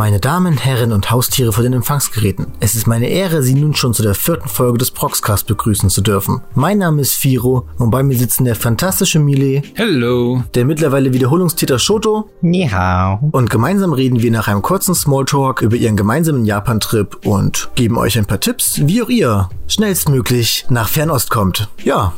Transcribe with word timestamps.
Meine 0.00 0.18
Damen, 0.18 0.56
Herren 0.56 0.92
und 0.92 1.10
Haustiere 1.10 1.52
vor 1.52 1.62
den 1.62 1.74
Empfangsgeräten, 1.74 2.46
es 2.58 2.74
ist 2.74 2.86
meine 2.86 3.10
Ehre, 3.10 3.42
Sie 3.42 3.52
nun 3.52 3.74
schon 3.74 3.92
zu 3.92 4.02
der 4.02 4.14
vierten 4.14 4.48
Folge 4.48 4.78
des 4.78 4.92
Proxcast 4.92 5.46
begrüßen 5.46 5.90
zu 5.90 6.00
dürfen. 6.00 6.40
Mein 6.54 6.78
Name 6.78 7.02
ist 7.02 7.16
Firo 7.16 7.68
und 7.76 7.90
bei 7.90 8.02
mir 8.02 8.16
sitzen 8.16 8.46
der 8.46 8.56
fantastische 8.56 9.18
Mile, 9.18 9.60
Hello. 9.74 10.42
der 10.54 10.64
mittlerweile 10.64 11.12
Wiederholungstäter 11.12 11.78
Shoto 11.78 12.30
Ni 12.40 12.66
hao. 12.66 13.28
und 13.30 13.50
gemeinsam 13.50 13.92
reden 13.92 14.22
wir 14.22 14.30
nach 14.30 14.48
einem 14.48 14.62
kurzen 14.62 14.94
Smalltalk 14.94 15.60
über 15.60 15.76
ihren 15.76 15.98
gemeinsamen 15.98 16.46
Japan-Trip 16.46 17.26
und 17.26 17.68
geben 17.74 17.98
euch 17.98 18.16
ein 18.16 18.24
paar 18.24 18.40
Tipps, 18.40 18.80
wie 18.82 19.02
auch 19.02 19.10
ihr 19.10 19.50
schnellstmöglich 19.68 20.64
nach 20.70 20.88
Fernost 20.88 21.28
kommt. 21.28 21.68
Ja, 21.84 22.14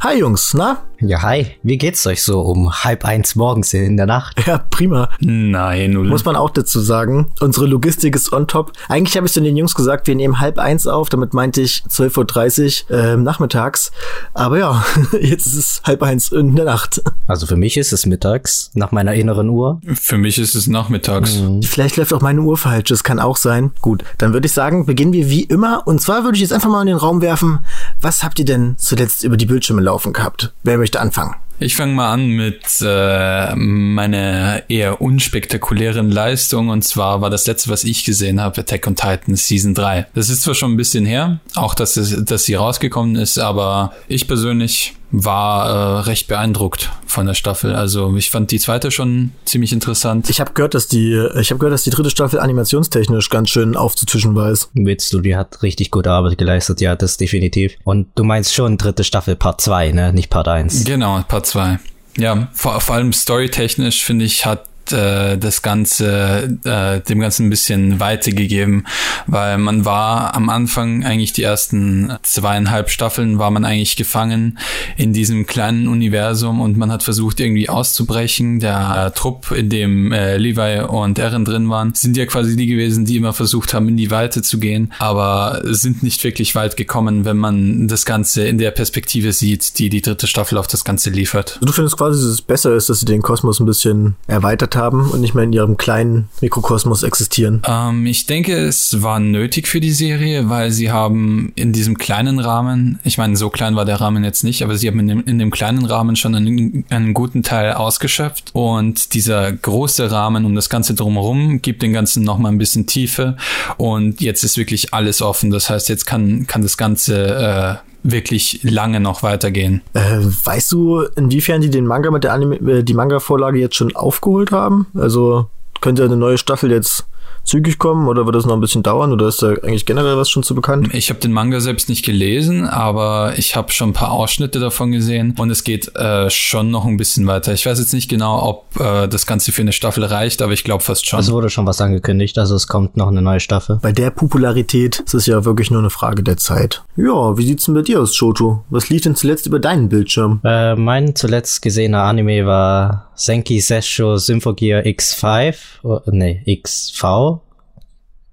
hi 0.00 0.20
Jungs, 0.20 0.54
na? 0.54 0.78
Ja, 1.00 1.20
hi. 1.20 1.46
Wie 1.62 1.76
geht's 1.76 2.06
euch 2.06 2.22
so 2.22 2.40
um 2.40 2.72
halb 2.72 3.04
eins 3.04 3.36
morgens 3.36 3.74
in 3.74 3.98
der 3.98 4.06
Nacht? 4.06 4.46
Ja, 4.46 4.58
prima. 4.58 5.10
Nein, 5.20 5.90
null. 5.90 6.08
Muss 6.08 6.24
man 6.24 6.36
auch 6.36 6.50
dazu 6.50 6.80
sagen, 6.80 7.28
unsere 7.40 7.66
Logistik 7.66 8.14
ist 8.14 8.32
on 8.32 8.46
top. 8.46 8.72
Eigentlich 8.88 9.16
habe 9.16 9.26
ich 9.26 9.32
zu 9.32 9.42
den 9.42 9.56
Jungs 9.56 9.74
gesagt, 9.74 10.06
wir 10.06 10.14
nehmen 10.14 10.40
halb 10.40 10.58
eins 10.58 10.86
auf, 10.86 11.10
damit 11.10 11.34
meinte 11.34 11.60
ich 11.60 11.82
12.30 11.90 12.90
Uhr 12.90 12.98
ähm, 12.98 13.22
nachmittags. 13.24 13.92
Aber 14.32 14.58
ja, 14.58 14.84
jetzt 15.20 15.46
ist 15.46 15.56
es 15.56 15.82
halb 15.84 16.02
eins 16.02 16.32
in 16.32 16.56
der 16.56 16.64
Nacht. 16.64 17.02
Also 17.26 17.46
für 17.46 17.56
mich 17.56 17.76
ist 17.76 17.92
es 17.92 18.06
mittags, 18.06 18.70
nach 18.74 18.92
meiner 18.92 19.12
inneren 19.14 19.50
Uhr. 19.50 19.80
Für 19.94 20.16
mich 20.16 20.38
ist 20.38 20.54
es 20.54 20.66
nachmittags. 20.66 21.42
Vielleicht 21.62 21.96
läuft 21.96 22.14
auch 22.14 22.22
meine 22.22 22.40
Uhr 22.40 22.56
falsch, 22.56 22.88
das 22.88 23.04
kann 23.04 23.20
auch 23.20 23.36
sein. 23.36 23.72
Gut, 23.82 24.02
dann 24.16 24.32
würde 24.32 24.46
ich 24.46 24.52
sagen, 24.52 24.86
beginnen 24.86 25.12
wir 25.12 25.28
wie 25.28 25.42
immer. 25.42 25.86
Und 25.86 26.00
zwar 26.00 26.24
würde 26.24 26.36
ich 26.36 26.42
jetzt 26.42 26.52
einfach 26.52 26.70
mal 26.70 26.80
in 26.80 26.86
den 26.86 26.96
Raum 26.96 27.20
werfen, 27.20 27.58
was 28.00 28.22
habt 28.22 28.38
ihr 28.38 28.44
denn 28.46 28.76
zuletzt 28.78 29.24
über 29.24 29.36
die 29.36 29.46
Bildschirme 29.46 29.82
laufen 29.82 30.12
gehabt? 30.12 30.54
Wer 30.62 30.85
möchte 30.86 31.00
anfangen? 31.00 31.34
Ich 31.58 31.74
fange 31.74 31.94
mal 31.94 32.12
an 32.12 32.28
mit 32.28 32.62
äh, 32.80 33.56
meiner 33.56 34.62
eher 34.68 35.00
unspektakulären 35.00 36.10
Leistung. 36.12 36.68
Und 36.68 36.82
zwar 36.82 37.22
war 37.22 37.30
das 37.30 37.46
letzte, 37.46 37.70
was 37.70 37.82
ich 37.82 38.04
gesehen 38.04 38.40
habe, 38.40 38.60
Attack 38.60 38.86
on 38.86 38.94
Titan 38.94 39.34
Season 39.34 39.74
3. 39.74 40.06
Das 40.14 40.28
ist 40.28 40.42
zwar 40.42 40.54
schon 40.54 40.72
ein 40.72 40.76
bisschen 40.76 41.06
her, 41.06 41.40
auch 41.56 41.74
dass, 41.74 41.96
es, 41.96 42.24
dass 42.24 42.44
sie 42.44 42.54
rausgekommen 42.54 43.16
ist, 43.16 43.38
aber 43.38 43.94
ich 44.06 44.28
persönlich 44.28 44.94
war 45.10 45.68
äh, 45.68 46.00
recht 46.02 46.28
beeindruckt 46.28 46.90
von 47.06 47.26
der 47.26 47.34
Staffel. 47.34 47.74
Also 47.74 48.14
ich 48.16 48.30
fand 48.30 48.50
die 48.50 48.58
zweite 48.58 48.90
schon 48.90 49.32
ziemlich 49.44 49.72
interessant. 49.72 50.28
Ich 50.28 50.40
habe 50.40 50.52
gehört, 50.52 50.74
dass 50.74 50.88
die, 50.88 51.12
ich 51.40 51.50
habe 51.50 51.58
gehört, 51.58 51.72
dass 51.72 51.84
die 51.84 51.90
dritte 51.90 52.10
Staffel 52.10 52.40
animationstechnisch 52.40 53.30
ganz 53.30 53.50
schön 53.50 53.76
aufzutischen 53.76 54.34
weiß. 54.34 54.70
Willst 54.74 55.12
du, 55.12 55.20
die 55.20 55.36
hat 55.36 55.62
richtig 55.62 55.90
gute 55.90 56.10
Arbeit 56.10 56.38
geleistet, 56.38 56.80
ja, 56.80 56.96
das 56.96 57.16
definitiv. 57.16 57.76
Und 57.84 58.08
du 58.16 58.24
meinst 58.24 58.54
schon 58.54 58.78
dritte 58.78 59.04
Staffel 59.04 59.36
Part 59.36 59.60
2, 59.60 59.92
ne? 59.92 60.12
Nicht 60.12 60.30
Part 60.30 60.48
1. 60.48 60.84
Genau, 60.84 61.22
Part 61.28 61.46
2. 61.46 61.78
Ja, 62.18 62.48
vor, 62.52 62.80
vor 62.80 62.96
allem 62.96 63.12
storytechnisch 63.12 64.02
finde 64.02 64.24
ich, 64.24 64.46
hat 64.46 64.64
äh, 64.92 65.36
das 65.36 65.62
Ganze, 65.62 66.58
äh, 66.64 67.00
dem 67.00 67.20
Ganzen 67.20 67.46
ein 67.46 67.50
bisschen 67.50 68.00
Weite 68.00 68.32
gegeben, 68.32 68.84
weil 69.26 69.58
man 69.58 69.84
war 69.84 70.34
am 70.34 70.48
Anfang 70.48 71.04
eigentlich 71.04 71.32
die 71.32 71.42
ersten 71.42 72.12
zweieinhalb 72.22 72.90
Staffeln 72.90 73.38
war 73.38 73.50
man 73.50 73.64
eigentlich 73.64 73.96
gefangen 73.96 74.58
in 74.96 75.12
diesem 75.12 75.46
kleinen 75.46 75.88
Universum 75.88 76.60
und 76.60 76.76
man 76.76 76.90
hat 76.92 77.02
versucht 77.02 77.40
irgendwie 77.40 77.68
auszubrechen. 77.68 78.60
Der 78.60 79.06
äh, 79.06 79.10
Trupp, 79.18 79.50
in 79.50 79.68
dem 79.68 80.12
äh, 80.12 80.36
Levi 80.36 80.80
und 80.80 81.18
Eren 81.18 81.44
drin 81.44 81.68
waren, 81.68 81.94
sind 81.94 82.16
ja 82.16 82.26
quasi 82.26 82.56
die 82.56 82.66
gewesen, 82.66 83.04
die 83.04 83.16
immer 83.16 83.32
versucht 83.32 83.74
haben, 83.74 83.88
in 83.88 83.96
die 83.96 84.10
Weite 84.10 84.42
zu 84.42 84.58
gehen, 84.58 84.92
aber 84.98 85.62
sind 85.64 86.02
nicht 86.02 86.22
wirklich 86.24 86.54
weit 86.54 86.76
gekommen, 86.76 87.24
wenn 87.24 87.36
man 87.36 87.88
das 87.88 88.04
Ganze 88.04 88.46
in 88.46 88.58
der 88.58 88.70
Perspektive 88.70 89.32
sieht, 89.32 89.78
die 89.78 89.88
die 89.88 90.02
dritte 90.02 90.26
Staffel 90.26 90.58
auf 90.58 90.66
das 90.66 90.84
Ganze 90.84 91.10
liefert. 91.10 91.58
Du 91.62 91.72
findest 91.72 91.96
quasi, 91.96 92.20
dass 92.20 92.30
es 92.30 92.42
besser 92.42 92.74
ist, 92.74 92.88
dass 92.88 93.00
sie 93.00 93.06
den 93.06 93.22
Kosmos 93.22 93.60
ein 93.60 93.66
bisschen 93.66 94.16
erweitert 94.26 94.75
haben 94.76 95.10
und 95.10 95.20
nicht 95.20 95.34
mehr 95.34 95.44
in 95.44 95.52
ihrem 95.52 95.76
kleinen 95.76 96.28
Mikrokosmos 96.40 97.02
existieren. 97.02 97.62
Ähm, 97.66 98.06
ich 98.06 98.26
denke, 98.26 98.56
es 98.56 99.02
war 99.02 99.20
nötig 99.20 99.68
für 99.68 99.80
die 99.80 99.92
Serie, 99.92 100.48
weil 100.48 100.70
sie 100.70 100.90
haben 100.90 101.52
in 101.56 101.72
diesem 101.72 101.98
kleinen 101.98 102.38
Rahmen, 102.38 102.98
ich 103.04 103.18
meine, 103.18 103.36
so 103.36 103.50
klein 103.50 103.76
war 103.76 103.84
der 103.84 104.00
Rahmen 104.00 104.24
jetzt 104.24 104.44
nicht, 104.44 104.62
aber 104.62 104.76
sie 104.76 104.88
haben 104.88 105.00
in 105.00 105.08
dem, 105.08 105.24
in 105.24 105.38
dem 105.38 105.50
kleinen 105.50 105.84
Rahmen 105.84 106.16
schon 106.16 106.34
einen, 106.34 106.84
einen 106.90 107.14
guten 107.14 107.42
Teil 107.42 107.72
ausgeschöpft 107.72 108.50
und 108.52 109.14
dieser 109.14 109.52
große 109.52 110.10
Rahmen 110.10 110.44
um 110.44 110.54
das 110.54 110.68
Ganze 110.68 110.94
drumherum 110.94 111.62
gibt 111.62 111.82
den 111.82 111.92
Ganzen 111.92 112.22
nochmal 112.22 112.52
ein 112.52 112.58
bisschen 112.58 112.86
Tiefe 112.86 113.36
und 113.76 114.20
jetzt 114.20 114.44
ist 114.44 114.56
wirklich 114.56 114.94
alles 114.94 115.22
offen. 115.22 115.50
Das 115.50 115.70
heißt, 115.70 115.88
jetzt 115.88 116.06
kann, 116.06 116.46
kann 116.46 116.62
das 116.62 116.76
Ganze 116.76 117.82
äh, 117.82 117.95
wirklich 118.10 118.60
lange 118.62 119.00
noch 119.00 119.22
weitergehen. 119.22 119.82
Äh, 119.94 120.20
weißt 120.20 120.72
du, 120.72 121.02
inwiefern 121.16 121.60
die 121.60 121.70
den 121.70 121.86
Manga 121.86 122.10
mit 122.10 122.24
der 122.24 122.32
Anime, 122.32 122.56
äh, 122.56 122.82
die 122.82 122.94
Manga-Vorlage 122.94 123.58
jetzt 123.58 123.76
schon 123.76 123.94
aufgeholt 123.94 124.52
haben? 124.52 124.86
Also 124.94 125.48
könnte 125.80 126.04
eine 126.04 126.16
neue 126.16 126.38
Staffel 126.38 126.70
jetzt 126.70 127.06
zügig 127.46 127.78
kommen 127.78 128.08
oder 128.08 128.26
wird 128.26 128.34
das 128.36 128.44
noch 128.44 128.54
ein 128.54 128.60
bisschen 128.60 128.82
dauern 128.82 129.12
oder 129.12 129.28
ist 129.28 129.42
da 129.42 129.48
eigentlich 129.48 129.86
generell 129.86 130.16
was 130.16 130.28
schon 130.28 130.42
zu 130.42 130.54
bekannt? 130.54 130.88
Ich 130.92 131.08
habe 131.08 131.20
den 131.20 131.32
Manga 131.32 131.60
selbst 131.60 131.88
nicht 131.88 132.04
gelesen, 132.04 132.66
aber 132.66 133.34
ich 133.36 133.56
habe 133.56 133.72
schon 133.72 133.90
ein 133.90 133.92
paar 133.92 134.10
Ausschnitte 134.10 134.58
davon 134.58 134.92
gesehen 134.92 135.34
und 135.38 135.50
es 135.50 135.64
geht 135.64 135.94
äh, 135.96 136.28
schon 136.28 136.70
noch 136.70 136.84
ein 136.84 136.96
bisschen 136.96 137.26
weiter. 137.26 137.52
Ich 137.52 137.64
weiß 137.64 137.78
jetzt 137.78 137.94
nicht 137.94 138.10
genau, 138.10 138.42
ob 138.42 138.80
äh, 138.80 139.06
das 139.08 139.26
Ganze 139.26 139.52
für 139.52 139.62
eine 139.62 139.72
Staffel 139.72 140.04
reicht, 140.04 140.42
aber 140.42 140.52
ich 140.52 140.64
glaube 140.64 140.82
fast 140.82 141.06
schon. 141.06 141.20
Es 141.20 141.30
wurde 141.30 141.48
schon 141.48 141.66
was 141.66 141.80
angekündigt, 141.80 142.36
also 142.38 142.56
es 142.56 142.66
kommt 142.66 142.96
noch 142.96 143.08
eine 143.08 143.22
neue 143.22 143.40
Staffel. 143.40 143.78
Bei 143.80 143.92
der 143.92 144.10
Popularität 144.10 145.00
ist 145.00 145.14
es 145.14 145.26
ja 145.26 145.44
wirklich 145.44 145.70
nur 145.70 145.80
eine 145.80 145.90
Frage 145.90 146.22
der 146.22 146.36
Zeit. 146.36 146.82
Ja, 146.96 147.38
wie 147.38 147.46
sieht's 147.46 147.66
denn 147.66 147.74
bei 147.74 147.82
dir 147.82 148.00
aus, 148.00 148.16
Shoto? 148.16 148.64
Was 148.70 148.88
lief 148.88 149.02
denn 149.02 149.14
zuletzt 149.14 149.46
über 149.46 149.60
deinen 149.60 149.88
Bildschirm? 149.88 150.40
Äh, 150.44 150.74
mein 150.74 151.14
zuletzt 151.14 151.62
gesehener 151.62 152.02
Anime 152.02 152.44
war 152.46 153.10
Senki 153.14 153.60
Sesho 153.60 154.16
Symphogear 154.18 154.82
X5, 154.82 155.56
oh, 155.82 156.00
nee, 156.06 156.42
XV, 156.62 157.35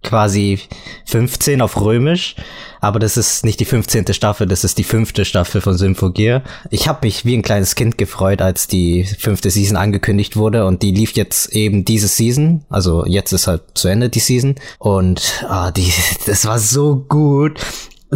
quasi 0.04 0.60
15 1.06 1.62
auf 1.62 1.80
Römisch, 1.80 2.36
aber 2.82 3.00
das 3.00 3.18
ist 3.18 3.46
nicht 3.46 3.60
die 3.60 3.66
15. 3.66 4.14
Staffel, 4.14 4.48
das 4.48 4.64
ist 4.64 4.78
die 4.78 4.84
fünfte 4.84 5.26
Staffel 5.26 5.62
von 5.62 5.78
Symphogear. 5.78 6.44
Ich 6.70 6.88
habe 6.88 7.06
mich 7.08 7.26
wie 7.26 7.36
ein 7.36 7.42
kleines 7.42 7.76
Kind 7.76 7.98
gefreut, 7.98 8.42
als 8.42 8.68
die 8.68 9.06
fünfte 9.06 9.50
Season 9.50 9.78
angekündigt 9.78 10.36
wurde 10.36 10.66
und 10.66 10.84
die 10.84 10.92
lief 10.92 11.14
jetzt 11.14 11.54
eben 11.54 11.86
diese 11.86 12.08
Season, 12.08 12.66
also 12.70 13.06
jetzt 13.06 13.32
ist 13.32 13.48
halt 13.48 13.62
zu 13.74 13.88
Ende 13.88 14.10
die 14.10 14.20
Season 14.20 14.56
und 14.80 15.46
ah, 15.48 15.72
die, 15.72 15.92
das 16.26 16.46
war 16.46 16.60
so 16.60 17.06
gut. 17.08 17.60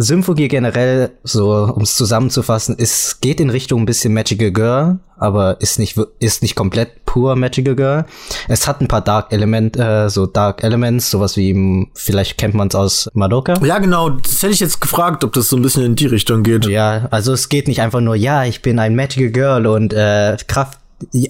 Symphogie 0.00 0.48
generell, 0.48 1.10
so 1.24 1.72
um 1.74 1.82
es 1.82 1.96
zusammenzufassen, 1.96 2.76
ist 2.76 3.20
geht 3.20 3.40
in 3.40 3.50
Richtung 3.50 3.82
ein 3.82 3.86
bisschen 3.86 4.14
Magical 4.14 4.50
Girl, 4.50 4.98
aber 5.16 5.60
ist 5.60 5.78
nicht 5.78 5.98
ist 6.18 6.42
nicht 6.42 6.54
komplett 6.54 7.04
pur 7.04 7.36
Magical 7.36 7.74
Girl. 7.74 8.04
Es 8.48 8.66
hat 8.66 8.80
ein 8.80 8.88
paar 8.88 9.00
Dark 9.00 9.32
Element, 9.32 9.76
äh, 9.76 10.08
so 10.08 10.26
Dark 10.26 10.62
Elements, 10.62 11.10
sowas 11.10 11.36
wie 11.36 11.50
im, 11.50 11.90
vielleicht 11.94 12.38
kennt 12.38 12.54
man 12.54 12.68
es 12.68 12.74
aus 12.74 13.08
Madoka. 13.14 13.54
Ja, 13.64 13.78
genau, 13.78 14.10
das 14.10 14.42
hätte 14.42 14.52
ich 14.52 14.60
jetzt 14.60 14.80
gefragt, 14.80 15.24
ob 15.24 15.32
das 15.32 15.48
so 15.48 15.56
ein 15.56 15.62
bisschen 15.62 15.84
in 15.84 15.96
die 15.96 16.06
Richtung 16.06 16.42
geht. 16.42 16.66
Ja, 16.66 17.08
also 17.10 17.32
es 17.32 17.48
geht 17.48 17.68
nicht 17.68 17.80
einfach 17.80 18.00
nur, 18.00 18.14
ja, 18.14 18.44
ich 18.44 18.62
bin 18.62 18.78
ein 18.78 18.94
Magical 18.94 19.30
Girl 19.30 19.66
und 19.66 19.92
äh, 19.92 20.36
Kraft 20.46 20.78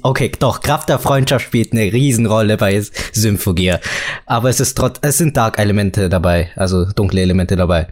Okay, 0.03 0.33
doch, 0.39 0.61
Kraft 0.61 0.89
der 0.89 0.99
Freundschaft 0.99 1.45
spielt 1.45 1.73
eine 1.73 1.93
Riesenrolle 1.93 2.57
bei 2.57 2.83
Symphogear. 3.13 3.81
Aber 4.25 4.49
es 4.49 4.61
ist 4.61 4.79
trotz, 4.79 4.99
es 5.03 5.19
sind 5.19 5.37
Dark-Elemente 5.37 6.09
dabei, 6.09 6.51
also 6.57 6.87
dunkle 6.87 7.21
Elemente 7.21 7.55
dabei. 7.55 7.89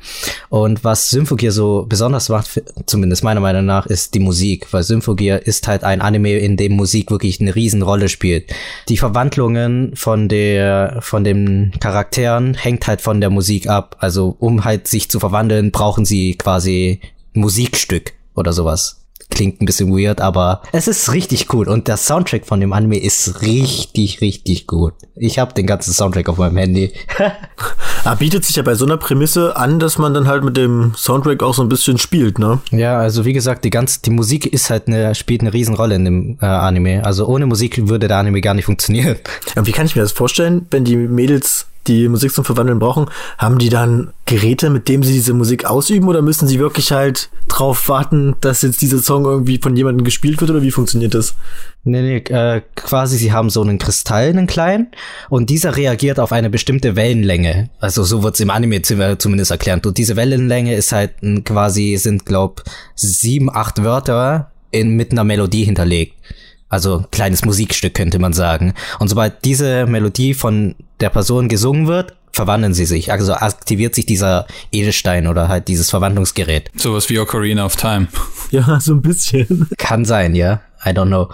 Und 0.49 0.85
was 0.85 1.11
Symphogear 1.11 1.53
so 1.53 1.85
besonders 1.87 2.31
macht, 2.31 2.63
zumindest 2.87 3.25
meiner 3.25 3.41
Meinung 3.41 3.67
nach, 3.67 3.87
ist 3.87 4.15
die 4.15 4.21
Musik, 4.21 4.73
weil 4.73 4.85
Symphogear 4.85 5.43
ist 5.43 5.69
halt 5.69 5.85
ein 5.85 6.01
Anime, 6.01 6.39
in 6.39 6.57
dem 6.57 6.73
Musik 6.73 7.11
wirklich 7.11 7.43
eine 7.43 7.55
Riesenrolle 7.55 8.09
spielt. 8.09 8.51
Die 8.89 8.97
Verwandlungen 8.97 9.95
von 9.97 10.29
der, 10.29 10.97
von 11.01 11.25
den 11.25 11.73
Charakteren 11.79 12.55
hängt 12.55 12.87
halt 12.87 13.03
von 13.03 13.21
der 13.21 13.29
Musik 13.29 13.69
ab. 13.69 13.97
Also, 14.01 14.35
um 14.39 14.65
halt 14.65 14.89
sich 14.89 15.11
zu 15.11 15.21
verwandeln, 15.21 15.73
brauchen 15.73 16.07
sie 16.07 16.37
quasi 16.37 17.01
Musikstück 17.35 18.15
oder 18.35 18.55
sowas 18.55 19.06
klingt 19.31 19.61
ein 19.61 19.67
bisschen 19.67 19.91
weird, 19.91 20.21
aber 20.21 20.63
es 20.73 20.89
ist 20.89 21.13
richtig 21.13 21.53
cool 21.53 21.69
und 21.69 21.89
der 21.89 21.97
Soundtrack 21.97 22.47
von 22.47 22.61
dem 22.61 22.73
Anime 22.73 22.99
ist 22.99 23.43
richtig, 23.43 24.21
richtig 24.21 24.67
gut. 24.67 24.95
Ich 25.15 25.39
habe 25.39 25.55
den 25.55 25.67
ganzen 25.67 25.93
Soundtrack 25.93 26.29
auf 26.29 26.39
meinem 26.39 26.57
Handy. 26.57 26.93
ah, 28.05 28.15
bietet 28.15 28.45
sich 28.45 28.57
ja 28.57 28.63
bei 28.63 28.75
so 28.75 28.85
einer 28.85 28.97
Prämisse 28.97 29.57
an, 29.57 29.79
dass 29.79 29.99
man 29.99 30.15
dann 30.15 30.27
halt 30.27 30.45
mit 30.45 30.57
dem 30.57 30.93
Soundtrack 30.97 31.43
auch 31.43 31.55
so 31.55 31.63
ein 31.63 31.69
bisschen 31.69 31.99
spielt, 31.99 32.39
ne? 32.39 32.61
Ja, 32.71 32.99
also 32.99 33.25
wie 33.25 33.33
gesagt, 33.33 33.65
die 33.65 33.71
ganze 33.71 34.01
die 34.03 34.11
Musik 34.11 34.47
ist 34.47 34.71
halt 34.71 34.89
eine 34.89 35.15
spielt 35.15 35.41
eine 35.41 35.53
Riesenrolle 35.53 35.95
in 35.95 36.05
dem 36.05 36.39
äh, 36.41 36.47
Anime. 36.47 37.05
Also 37.05 37.27
ohne 37.27 37.47
Musik 37.47 37.89
würde 37.89 38.09
der 38.09 38.19
Anime 38.19 38.41
gar 38.41 38.55
nicht 38.55 38.67
funktionieren. 38.67 39.17
Und 39.55 39.67
wie 39.67 39.73
kann 39.73 39.87
ich 39.87 39.97
mir 39.97 40.03
das 40.03 40.13
vorstellen, 40.13 40.67
wenn 40.71 40.85
die 40.85 40.97
Mädels 40.97 41.67
die 41.89 42.09
Musik 42.09 42.33
zum 42.33 42.45
Verwandeln 42.45 42.79
brauchen, 42.79 43.07
haben 43.39 43.59
die 43.59 43.69
dann 43.69 44.13
Geräte, 44.25 44.71
mit 44.71 44.89
denen 44.89 45.03
sie 45.03 45.13
diese 45.13 45.35
Musik 45.35 45.65
ausüben 45.65 46.09
oder 46.09 46.23
müssen 46.23 46.49
sie 46.49 46.59
wirklich 46.59 46.93
halt 46.93 47.31
drauf 47.49 47.89
warten, 47.89 48.37
dass 48.41 48.63
jetzt 48.63 48.83
dieser 48.83 48.99
Song 48.99 49.25
irgendwie 49.25 49.59
von 49.59 49.77
jemandem 49.77 50.05
gespielt 50.05 50.41
wird 50.41 50.51
oder 50.51 50.63
wie 50.63 50.71
funktioniert 50.71 51.15
das? 51.15 51.35
Nee, 51.85 52.03
nee, 52.03 52.17
äh, 52.17 52.63
quasi 52.75 53.17
sie 53.17 53.33
haben 53.33 53.49
so 53.49 53.63
einen 53.63 53.79
Kristall, 53.79 54.31
einen 54.31 54.49
kleinen, 54.49 54.89
und 55.31 55.51
dieser 55.51 55.77
reagiert 55.77 56.19
auf 56.19 56.33
eine 56.33 56.51
bestimmte 56.51 56.97
Wellenlänge. 56.97 57.71
Also 57.79 58.03
so 58.03 58.25
wird's 58.25 58.41
im 58.41 58.51
Anime 58.51 58.83
zumindest 58.83 59.53
erklärt. 59.53 59.87
Und 59.87 59.97
diese 59.97 60.17
Wellenlänge 60.17 60.75
ist 60.75 60.91
halt 60.91 61.13
quasi, 61.45 61.97
sind 61.97 62.27
glaub 62.27 62.65
sieben, 62.97 63.55
acht 63.55 63.85
Wörter 63.85 64.51
in, 64.73 64.97
mit 64.97 65.13
einer 65.13 65.23
Melodie 65.23 65.63
hinterlegt. 65.63 66.15
Also 66.69 67.05
kleines 67.11 67.45
Musikstück 67.45 67.95
könnte 67.95 68.19
man 68.19 68.33
sagen. 68.33 68.75
Und 68.99 69.09
sobald 69.09 69.45
diese 69.45 69.87
Melodie 69.87 70.35
von 70.35 70.75
der 71.01 71.11
Person 71.11 71.49
gesungen 71.49 71.87
wird, 71.87 72.17
verwandeln 72.33 72.75
sie 72.75 72.87
sich. 72.87 73.11
Also 73.11 73.33
aktiviert 73.33 73.95
sich 73.95 74.07
dieser 74.07 74.47
Edelstein 74.71 75.27
oder 75.27 75.49
halt 75.49 75.69
dieses 75.69 75.91
Verwandlungsgerät. 75.91 76.71
Sowas 76.77 77.09
wie 77.09 77.19
Ocarina 77.19 77.65
of 77.65 77.77
Time. 77.77 78.09
Ja, 78.53 78.79
so 78.79 78.93
ein 78.95 79.03
bisschen. 79.03 79.69
Kann 79.77 80.05
sein, 80.05 80.37
ja. 80.37 80.61
I 80.85 80.91
don't 80.91 81.07
know. 81.07 81.29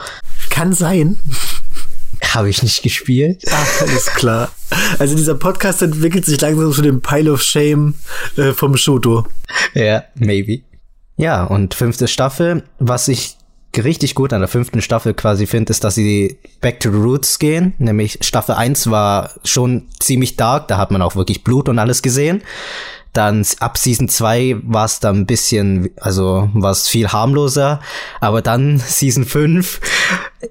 Kann 0.48 0.72
sein. 0.72 1.18
Habe 2.30 2.48
ich 2.48 2.62
nicht 2.62 2.82
gespielt. 2.82 3.44
Ach, 3.50 3.82
alles 3.82 4.06
klar. 4.06 4.50
Also 4.98 5.14
dieser 5.14 5.34
Podcast 5.34 5.82
entwickelt 5.82 6.24
sich 6.24 6.40
langsam 6.40 6.72
zu 6.72 6.80
dem 6.80 7.02
Pile 7.02 7.30
of 7.30 7.42
Shame 7.42 7.96
äh, 8.38 8.52
vom 8.52 8.78
Shoto. 8.78 9.26
Ja, 9.74 10.04
maybe. 10.14 10.62
Ja, 11.18 11.44
und 11.44 11.74
fünfte 11.74 12.08
Staffel, 12.08 12.62
was 12.78 13.08
ich 13.08 13.36
richtig 13.76 14.14
gut 14.14 14.32
an 14.32 14.40
der 14.40 14.48
fünften 14.48 14.82
Staffel 14.82 15.14
quasi 15.14 15.46
finde, 15.46 15.70
ist, 15.70 15.84
dass 15.84 15.94
sie 15.94 16.38
back 16.60 16.80
to 16.80 16.90
the 16.90 16.98
roots 16.98 17.38
gehen. 17.38 17.74
Nämlich 17.78 18.18
Staffel 18.22 18.54
1 18.54 18.90
war 18.90 19.30
schon 19.44 19.88
ziemlich 19.98 20.36
dark, 20.36 20.68
da 20.68 20.76
hat 20.76 20.90
man 20.90 21.02
auch 21.02 21.16
wirklich 21.16 21.44
Blut 21.44 21.68
und 21.68 21.78
alles 21.78 22.02
gesehen. 22.02 22.42
Dann 23.12 23.44
ab 23.60 23.76
Season 23.76 24.08
2 24.08 24.56
war 24.62 24.86
es 24.86 25.00
dann 25.00 25.16
ein 25.18 25.26
bisschen, 25.26 25.90
also 26.00 26.48
war 26.54 26.70
es 26.70 26.88
viel 26.88 27.08
harmloser. 27.08 27.80
Aber 28.20 28.40
dann 28.40 28.78
Season 28.78 29.24
5, 29.24 29.80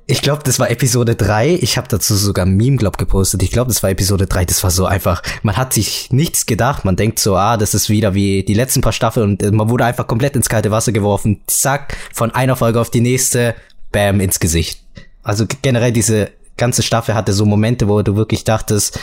ich 0.06 0.22
glaube, 0.22 0.44
das 0.44 0.60
war 0.60 0.69
Episode 0.69 1.16
3. 1.16 1.56
Ich 1.62 1.78
habe 1.78 1.88
dazu 1.88 2.16
sogar 2.16 2.46
ein 2.46 2.56
Meme, 2.56 2.78
glaub, 2.78 2.98
gepostet. 2.98 3.42
Ich 3.42 3.52
glaube, 3.52 3.69
das 3.69 3.81
war 3.81 3.90
Episode 3.90 4.28
3. 4.28 4.46
Das 4.46 4.63
war 4.63 4.69
so 4.69 4.86
einfach, 4.86 5.24
man 5.42 5.58
hat 5.58 5.74
sich 5.74 6.12
nichts 6.12 6.46
gedacht. 6.46 6.86
Man 6.86 6.96
denkt 6.96 7.19
so, 7.19 7.36
ah, 7.36 7.58
das 7.58 7.74
ist 7.74 7.90
wieder 7.90 8.13
wie 8.13 8.44
die 8.44 8.54
letzten 8.54 8.81
paar 8.81 8.94
Staffeln 8.94 9.31
und 9.31 9.52
man 9.52 9.69
wurde 9.69 9.86
einfach 9.86 10.08
komplett 10.08 10.36
ins 10.36 10.50
kalte 10.50 10.72
Wasser 10.72 10.92
geworfen. 10.92 11.42
Zack, 11.48 11.98
von 12.13 12.31
einer 12.31 12.56
Folge 12.56 12.80
auf 12.80 12.92
die 12.92 13.02
nächste, 13.02 13.56
bam, 13.92 14.19
ins 14.19 14.40
Gesicht. 14.40 14.84
Also 15.24 15.46
generell 15.62 15.92
diese 15.92 16.30
ganze 16.58 16.84
Staffel 16.84 17.16
hatte 17.16 17.34
so 17.34 17.46
Momente, 17.46 17.88
wo 17.88 18.02
du 18.02 18.16
wirklich 18.16 18.44
dachtest, 18.44 19.00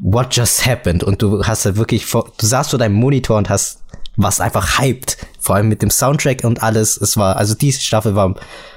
what 0.00 0.34
just 0.34 0.66
happened? 0.66 1.04
Und 1.04 1.22
du 1.22 1.44
hast 1.44 1.64
halt 1.64 1.76
wirklich 1.76 2.06
vor, 2.06 2.32
du 2.38 2.46
saßt 2.46 2.70
vor 2.70 2.78
deinem 2.78 2.94
Monitor 2.94 3.38
und 3.38 3.48
hast 3.48 3.82
was 4.16 4.40
einfach 4.40 4.78
hyped. 4.78 5.18
Vor 5.40 5.56
allem 5.56 5.68
mit 5.68 5.82
dem 5.82 5.90
Soundtrack 5.90 6.44
und 6.44 6.62
alles. 6.62 6.96
Es 6.96 7.16
war, 7.16 7.36
also 7.36 7.54
diese 7.54 7.80
Staffel 7.80 8.14
war 8.14 8.34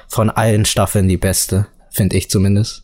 von 0.08 0.30
allen 0.30 0.66
Staffeln 0.66 1.08
die 1.08 1.18
beste, 1.18 1.68
finde 1.90 2.18
ich 2.18 2.30
zumindest. 2.30 2.84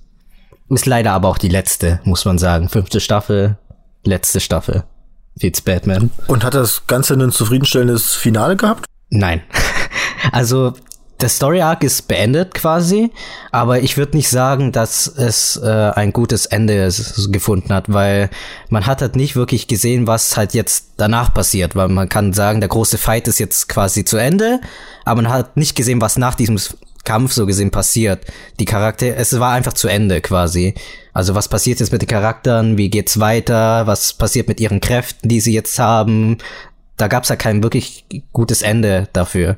Ist 0.70 0.86
leider 0.86 1.12
aber 1.12 1.30
auch 1.30 1.38
die 1.38 1.50
letzte, 1.50 2.00
muss 2.04 2.26
man 2.26 2.38
sagen. 2.38 2.70
Fünfte 2.70 3.00
Staffel, 3.00 3.58
letzte 4.04 4.40
Staffel. 4.40 4.84
It's 5.40 5.62
Batman. 5.62 6.12
Und 6.28 6.44
hat 6.44 6.54
das 6.54 6.88
Ganze 6.88 7.14
ein 7.14 7.32
zufriedenstellendes 7.32 8.16
Finale 8.16 8.56
gehabt? 8.56 8.86
Nein. 9.10 9.42
Also 10.32 10.74
der 11.22 11.30
Story 11.30 11.62
Arc 11.62 11.84
ist 11.84 12.08
beendet 12.08 12.54
quasi, 12.54 13.12
aber 13.52 13.80
ich 13.80 13.98
würde 13.98 14.18
nicht 14.18 14.30
sagen, 14.30 14.72
dass 14.72 15.08
es 15.08 15.56
äh, 15.58 15.92
ein 15.96 16.12
gutes 16.12 16.46
Ende 16.46 16.90
gefunden 17.30 17.74
hat, 17.74 17.92
weil 17.92 18.30
man 18.70 18.86
hat 18.86 19.02
halt 19.02 19.16
nicht 19.16 19.36
wirklich 19.36 19.68
gesehen, 19.68 20.08
was 20.08 20.36
halt 20.36 20.54
jetzt 20.54 20.92
danach 20.98 21.34
passiert, 21.34 21.76
weil 21.76 21.88
man 21.88 22.10
kann 22.10 22.34
sagen, 22.34 22.60
der 22.60 22.70
große 22.70 22.98
Fight 22.98 23.28
ist 23.28 23.40
jetzt 23.40 23.70
quasi 23.70 24.04
zu 24.04 24.18
Ende, 24.18 24.60
aber 25.06 25.22
man 25.22 25.32
hat 25.32 25.56
nicht 25.56 25.76
gesehen, 25.76 26.02
was 26.02 26.18
nach 26.18 26.36
diesem 26.36 26.60
Kampf 27.06 27.32
so 27.32 27.46
gesehen 27.46 27.72
passiert. 27.72 28.26
Die 28.60 28.66
Charakter, 28.66 29.16
es 29.16 29.40
war 29.40 29.54
einfach 29.54 29.74
zu 29.74 29.88
Ende 29.88 30.20
quasi. 30.20 30.74
Also 31.14 31.36
was 31.36 31.48
passiert 31.48 31.80
jetzt 31.80 31.92
mit 31.92 32.02
den 32.02 32.10
Charakteren? 32.10 32.78
Wie 32.78 32.90
geht's 32.90 33.20
weiter? 33.20 33.88
Was 33.88 34.14
passiert 34.14 34.50
mit 34.50 34.60
ihren 34.60 34.82
Kräften, 34.82 35.30
die 35.30 35.40
sie 35.40 35.54
jetzt 35.54 35.80
haben? 35.80 36.40
Da 36.98 37.08
gab's 37.08 37.30
ja 37.30 37.36
kein 37.36 37.64
wirklich 37.64 38.06
gutes 38.34 38.62
Ende 38.62 39.08
dafür. 39.14 39.56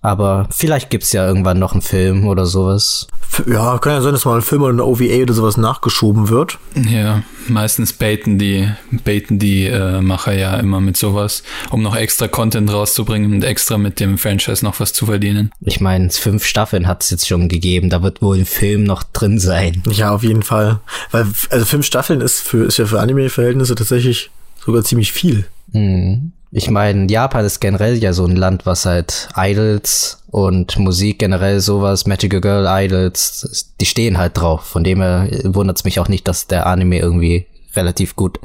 Aber 0.00 0.48
vielleicht 0.50 0.90
gibt's 0.90 1.12
ja 1.12 1.26
irgendwann 1.26 1.58
noch 1.58 1.72
einen 1.72 1.82
Film 1.82 2.26
oder 2.28 2.46
sowas. 2.46 3.08
Ja, 3.46 3.78
kann 3.78 3.92
ja 3.92 4.00
sein, 4.00 4.12
dass 4.12 4.24
mal 4.24 4.36
ein 4.36 4.42
Film 4.42 4.62
oder 4.62 4.72
eine 4.72 4.84
OVA 4.84 5.22
oder 5.22 5.34
sowas 5.34 5.56
nachgeschoben 5.56 6.28
wird. 6.28 6.58
Ja, 6.74 7.22
meistens 7.48 7.92
baiten 7.92 8.38
die, 8.38 8.68
baiten 9.04 9.38
die 9.38 9.66
äh, 9.66 10.00
Macher 10.00 10.32
ja 10.32 10.56
immer 10.56 10.80
mit 10.80 10.96
sowas, 10.96 11.42
um 11.70 11.82
noch 11.82 11.96
extra 11.96 12.28
Content 12.28 12.72
rauszubringen 12.72 13.34
und 13.34 13.44
extra 13.44 13.76
mit 13.76 14.00
dem 14.00 14.18
Franchise 14.18 14.64
noch 14.64 14.80
was 14.80 14.92
zu 14.92 15.06
verdienen. 15.06 15.50
Ich 15.60 15.80
meine, 15.80 16.10
fünf 16.10 16.44
Staffeln 16.44 16.86
hat's 16.86 17.10
jetzt 17.10 17.28
schon 17.28 17.48
gegeben, 17.48 17.90
da 17.90 18.02
wird 18.02 18.22
wohl 18.22 18.38
ein 18.38 18.46
Film 18.46 18.84
noch 18.84 19.02
drin 19.02 19.38
sein. 19.38 19.82
Ja, 19.90 20.12
auf 20.12 20.22
jeden 20.22 20.42
Fall. 20.42 20.80
Weil, 21.10 21.26
also 21.50 21.64
fünf 21.64 21.84
Staffeln 21.84 22.20
ist 22.20 22.40
für, 22.40 22.64
ist 22.64 22.78
ja 22.78 22.86
für 22.86 23.00
Anime-Verhältnisse 23.00 23.74
tatsächlich 23.74 24.30
sogar 24.64 24.84
ziemlich 24.84 25.12
viel. 25.12 25.46
Mhm. 25.72 26.32
Ich 26.50 26.70
meine, 26.70 27.10
Japan 27.10 27.44
ist 27.44 27.60
generell 27.60 27.96
ja 27.98 28.14
so 28.14 28.24
ein 28.24 28.34
Land, 28.34 28.64
was 28.64 28.86
halt 28.86 29.28
Idols 29.36 30.22
und 30.30 30.78
Musik 30.78 31.18
generell 31.18 31.60
sowas, 31.60 32.06
Magical 32.06 32.40
Girl 32.40 32.66
Idols, 32.66 33.66
die 33.80 33.86
stehen 33.86 34.16
halt 34.16 34.38
drauf. 34.38 34.64
Von 34.64 34.82
dem 34.82 35.02
her 35.02 35.28
wundert 35.44 35.76
es 35.76 35.84
mich 35.84 36.00
auch 36.00 36.08
nicht, 36.08 36.26
dass 36.26 36.46
der 36.46 36.66
Anime 36.66 36.98
irgendwie 37.00 37.46
relativ 37.74 38.16
gut 38.16 38.40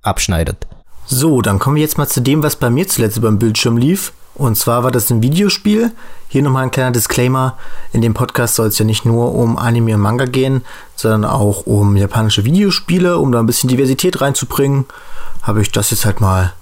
abschneidet. 0.00 0.66
So, 1.06 1.42
dann 1.42 1.58
kommen 1.58 1.76
wir 1.76 1.82
jetzt 1.82 1.98
mal 1.98 2.08
zu 2.08 2.22
dem, 2.22 2.42
was 2.42 2.56
bei 2.56 2.70
mir 2.70 2.88
zuletzt 2.88 3.20
beim 3.20 3.38
Bildschirm 3.38 3.76
lief. 3.76 4.12
Und 4.34 4.56
zwar 4.56 4.82
war 4.82 4.90
das 4.90 5.10
ein 5.10 5.22
Videospiel. 5.22 5.92
Hier 6.28 6.42
nochmal 6.42 6.64
ein 6.64 6.70
kleiner 6.70 6.92
Disclaimer. 6.92 7.58
In 7.92 8.00
dem 8.00 8.14
Podcast 8.14 8.54
soll 8.54 8.68
es 8.68 8.78
ja 8.78 8.86
nicht 8.86 9.04
nur 9.04 9.34
um 9.34 9.58
Anime 9.58 9.94
und 9.94 10.00
Manga 10.00 10.24
gehen, 10.24 10.62
sondern 10.96 11.30
auch 11.30 11.66
um 11.66 11.96
japanische 11.96 12.46
Videospiele, 12.46 13.18
um 13.18 13.32
da 13.32 13.38
ein 13.38 13.46
bisschen 13.46 13.68
Diversität 13.68 14.22
reinzubringen. 14.22 14.86
Habe 15.42 15.60
ich 15.60 15.70
das 15.70 15.90
jetzt 15.90 16.06
halt 16.06 16.22
mal 16.22 16.54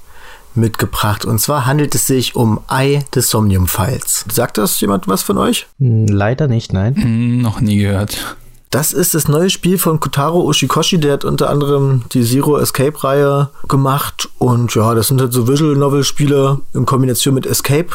mitgebracht. 0.54 1.25
Und 1.25 1.40
zwar 1.40 1.66
handelt 1.66 1.94
es 1.94 2.06
sich 2.06 2.37
um 2.37 2.60
Eye 2.69 3.04
des 3.14 3.28
Somnium 3.28 3.66
Files. 3.66 4.25
Sagt 4.31 4.58
das 4.58 4.81
jemand 4.81 5.08
was 5.08 5.22
von 5.22 5.38
euch? 5.38 5.66
Hm, 5.78 6.06
leider 6.06 6.49
nicht, 6.49 6.72
nein. 6.72 6.96
Hm, 6.96 7.43
noch 7.43 7.60
nie 7.60 7.78
gehört. 7.78 8.37
Das 8.72 8.94
ist 8.94 9.14
das 9.14 9.28
neue 9.28 9.50
Spiel 9.50 9.76
von 9.76 10.00
Kotaro 10.00 10.49
Ushikoshi, 10.49 10.99
der 10.99 11.12
hat 11.12 11.26
unter 11.26 11.50
anderem 11.50 12.04
die 12.12 12.25
Zero 12.25 12.56
Escape 12.56 13.04
Reihe 13.04 13.50
gemacht 13.69 14.31
und 14.38 14.75
ja, 14.75 14.94
das 14.94 15.08
sind 15.08 15.20
halt 15.20 15.34
so 15.34 15.46
Visual 15.46 15.76
Novel 15.76 16.04
Spiele 16.04 16.60
in 16.72 16.87
Kombination 16.87 17.34
mit 17.34 17.44
Escape 17.44 17.88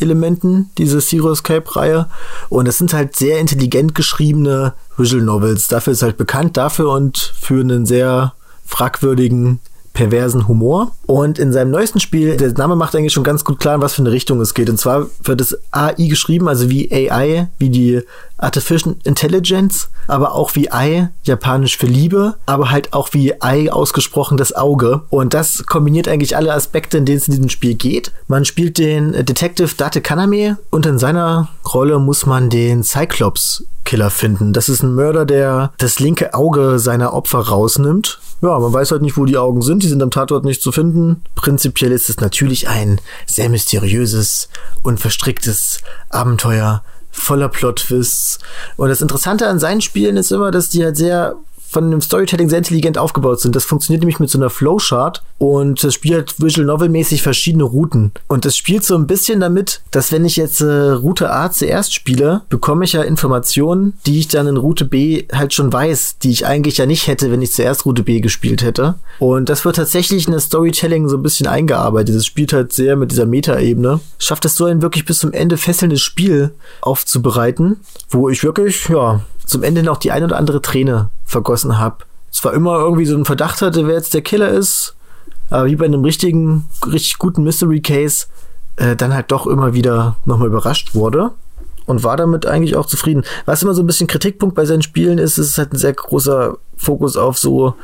Elementen, 0.00 0.70
diese 0.78 1.00
Zero 1.00 1.30
Escape 1.30 1.76
Reihe 1.76 2.08
und 2.48 2.66
es 2.66 2.78
sind 2.78 2.94
halt 2.94 3.16
sehr 3.16 3.38
intelligent 3.38 3.94
geschriebene 3.94 4.72
Visual 4.96 5.22
Novels. 5.22 5.68
Dafür 5.68 5.92
ist 5.92 6.02
halt 6.02 6.16
bekannt 6.16 6.56
dafür 6.56 6.92
und 6.92 7.34
für 7.38 7.60
einen 7.60 7.84
sehr 7.84 8.32
fragwürdigen 8.64 9.60
perversen 9.94 10.46
Humor. 10.48 10.92
Und 11.06 11.38
in 11.38 11.52
seinem 11.52 11.70
neuesten 11.70 12.00
Spiel, 12.00 12.36
der 12.36 12.52
Name 12.52 12.76
macht 12.76 12.94
eigentlich 12.94 13.12
schon 13.12 13.24
ganz 13.24 13.44
gut 13.44 13.58
klar, 13.58 13.76
in 13.76 13.80
was 13.80 13.94
für 13.94 14.02
eine 14.02 14.10
Richtung 14.12 14.40
es 14.40 14.52
geht. 14.52 14.68
Und 14.68 14.78
zwar 14.78 15.06
wird 15.22 15.40
es 15.40 15.58
AI 15.70 15.94
geschrieben, 16.08 16.48
also 16.48 16.68
wie 16.68 16.92
AI, 16.92 17.48
wie 17.58 17.70
die 17.70 18.02
Artificial 18.36 18.96
Intelligence, 19.04 19.88
aber 20.06 20.34
auch 20.34 20.54
wie 20.54 20.70
Ei, 20.70 21.10
japanisch 21.22 21.76
für 21.76 21.86
Liebe, 21.86 22.34
aber 22.46 22.70
halt 22.70 22.92
auch 22.92 23.08
wie 23.12 23.40
Ei 23.40 23.72
ausgesprochen 23.72 24.36
das 24.36 24.54
Auge. 24.54 25.02
Und 25.10 25.34
das 25.34 25.64
kombiniert 25.66 26.08
eigentlich 26.08 26.36
alle 26.36 26.52
Aspekte, 26.52 26.98
in 26.98 27.04
denen 27.06 27.18
es 27.18 27.28
in 27.28 27.34
diesem 27.34 27.48
Spiel 27.48 27.74
geht. 27.74 28.12
Man 28.28 28.44
spielt 28.44 28.78
den 28.78 29.12
Detective 29.12 29.74
Date 29.76 30.02
Kaname 30.02 30.58
und 30.70 30.86
in 30.86 30.98
seiner 30.98 31.48
Rolle 31.72 31.98
muss 31.98 32.26
man 32.26 32.50
den 32.50 32.82
Cyclops 32.82 33.64
Killer 33.84 34.10
finden. 34.10 34.52
Das 34.52 34.68
ist 34.68 34.82
ein 34.82 34.94
Mörder, 34.94 35.26
der 35.26 35.72
das 35.78 36.00
linke 36.00 36.34
Auge 36.34 36.78
seiner 36.78 37.12
Opfer 37.12 37.40
rausnimmt. 37.40 38.18
Ja, 38.42 38.58
man 38.58 38.72
weiß 38.72 38.90
halt 38.90 39.02
nicht, 39.02 39.16
wo 39.16 39.24
die 39.24 39.36
Augen 39.36 39.62
sind. 39.62 39.82
Die 39.82 39.88
sind 39.88 40.02
am 40.02 40.10
Tatort 40.10 40.44
nicht 40.44 40.62
zu 40.62 40.72
finden. 40.72 41.22
Prinzipiell 41.34 41.92
ist 41.92 42.08
es 42.08 42.20
natürlich 42.20 42.68
ein 42.68 43.00
sehr 43.26 43.48
mysteriöses 43.48 44.48
und 44.82 45.00
verstricktes 45.00 45.80
Abenteuer 46.10 46.82
voller 47.14 47.48
Plot-Twists. 47.48 48.38
Und 48.76 48.88
das 48.88 49.00
Interessante 49.00 49.46
an 49.46 49.58
seinen 49.58 49.80
Spielen 49.80 50.16
ist 50.16 50.32
immer, 50.32 50.50
dass 50.50 50.68
die 50.68 50.84
halt 50.84 50.96
sehr 50.96 51.36
von 51.74 51.90
dem 51.90 52.00
Storytelling 52.00 52.48
sehr 52.48 52.58
intelligent 52.58 52.98
aufgebaut 52.98 53.40
sind. 53.40 53.56
Das 53.56 53.64
funktioniert 53.64 54.00
nämlich 54.00 54.20
mit 54.20 54.30
so 54.30 54.38
einer 54.38 54.48
Flowchart 54.48 55.24
und 55.38 55.82
das 55.82 55.92
Spiel 55.92 56.18
hat 56.18 56.40
Visual 56.40 56.64
Novel 56.64 56.88
mäßig 56.88 57.20
verschiedene 57.20 57.64
Routen. 57.64 58.12
Und 58.28 58.44
das 58.44 58.56
spielt 58.56 58.84
so 58.84 58.94
ein 58.94 59.08
bisschen 59.08 59.40
damit, 59.40 59.82
dass 59.90 60.12
wenn 60.12 60.24
ich 60.24 60.36
jetzt 60.36 60.60
äh, 60.60 60.90
Route 60.92 61.32
A 61.32 61.50
zuerst 61.50 61.92
spiele, 61.92 62.42
bekomme 62.48 62.84
ich 62.84 62.92
ja 62.92 63.02
Informationen, 63.02 63.94
die 64.06 64.20
ich 64.20 64.28
dann 64.28 64.46
in 64.46 64.56
Route 64.56 64.84
B 64.84 65.24
halt 65.32 65.52
schon 65.52 65.72
weiß, 65.72 66.18
die 66.22 66.30
ich 66.30 66.46
eigentlich 66.46 66.78
ja 66.78 66.86
nicht 66.86 67.08
hätte, 67.08 67.32
wenn 67.32 67.42
ich 67.42 67.52
zuerst 67.52 67.84
Route 67.86 68.04
B 68.04 68.20
gespielt 68.20 68.62
hätte. 68.62 68.94
Und 69.18 69.48
das 69.48 69.64
wird 69.64 69.74
tatsächlich 69.74 70.28
in 70.28 70.32
das 70.32 70.44
Storytelling 70.44 71.08
so 71.08 71.16
ein 71.16 71.24
bisschen 71.24 71.48
eingearbeitet. 71.48 72.14
Es 72.14 72.24
spielt 72.24 72.52
halt 72.52 72.72
sehr 72.72 72.94
mit 72.94 73.10
dieser 73.10 73.26
Meta-Ebene. 73.26 73.98
Schafft 74.18 74.44
es 74.44 74.54
so 74.54 74.66
ein 74.66 74.80
wirklich 74.80 75.04
bis 75.04 75.18
zum 75.18 75.32
Ende 75.32 75.56
fesselndes 75.56 76.02
Spiel 76.02 76.54
aufzubereiten, 76.82 77.80
wo 78.10 78.28
ich 78.28 78.44
wirklich, 78.44 78.88
ja, 78.88 79.22
zum 79.46 79.62
Ende 79.62 79.82
noch 79.82 79.98
die 79.98 80.12
ein 80.12 80.24
oder 80.24 80.36
andere 80.36 80.62
Träne 80.62 81.10
vergossen 81.24 81.78
habe. 81.78 82.04
Zwar 82.30 82.54
immer 82.54 82.78
irgendwie 82.78 83.06
so 83.06 83.16
ein 83.16 83.24
Verdacht 83.24 83.62
hatte, 83.62 83.86
wer 83.86 83.94
jetzt 83.94 84.14
der 84.14 84.22
Killer 84.22 84.48
ist, 84.48 84.94
aber 85.50 85.66
wie 85.66 85.76
bei 85.76 85.84
einem 85.84 86.04
richtigen, 86.04 86.66
richtig 86.86 87.18
guten 87.18 87.44
Mystery 87.44 87.80
Case 87.80 88.26
äh, 88.76 88.96
dann 88.96 89.14
halt 89.14 89.30
doch 89.30 89.46
immer 89.46 89.74
wieder 89.74 90.16
nochmal 90.24 90.48
überrascht 90.48 90.94
wurde 90.94 91.30
und 91.86 92.02
war 92.02 92.16
damit 92.16 92.46
eigentlich 92.46 92.76
auch 92.76 92.86
zufrieden. 92.86 93.24
Was 93.44 93.62
immer 93.62 93.74
so 93.74 93.82
ein 93.82 93.86
bisschen 93.86 94.06
Kritikpunkt 94.06 94.54
bei 94.54 94.64
seinen 94.64 94.82
Spielen 94.82 95.18
ist, 95.18 95.38
ist 95.38 95.58
halt 95.58 95.72
ein 95.72 95.78
sehr 95.78 95.92
großer 95.92 96.56
Fokus 96.76 97.16
auf 97.16 97.38
so 97.38 97.74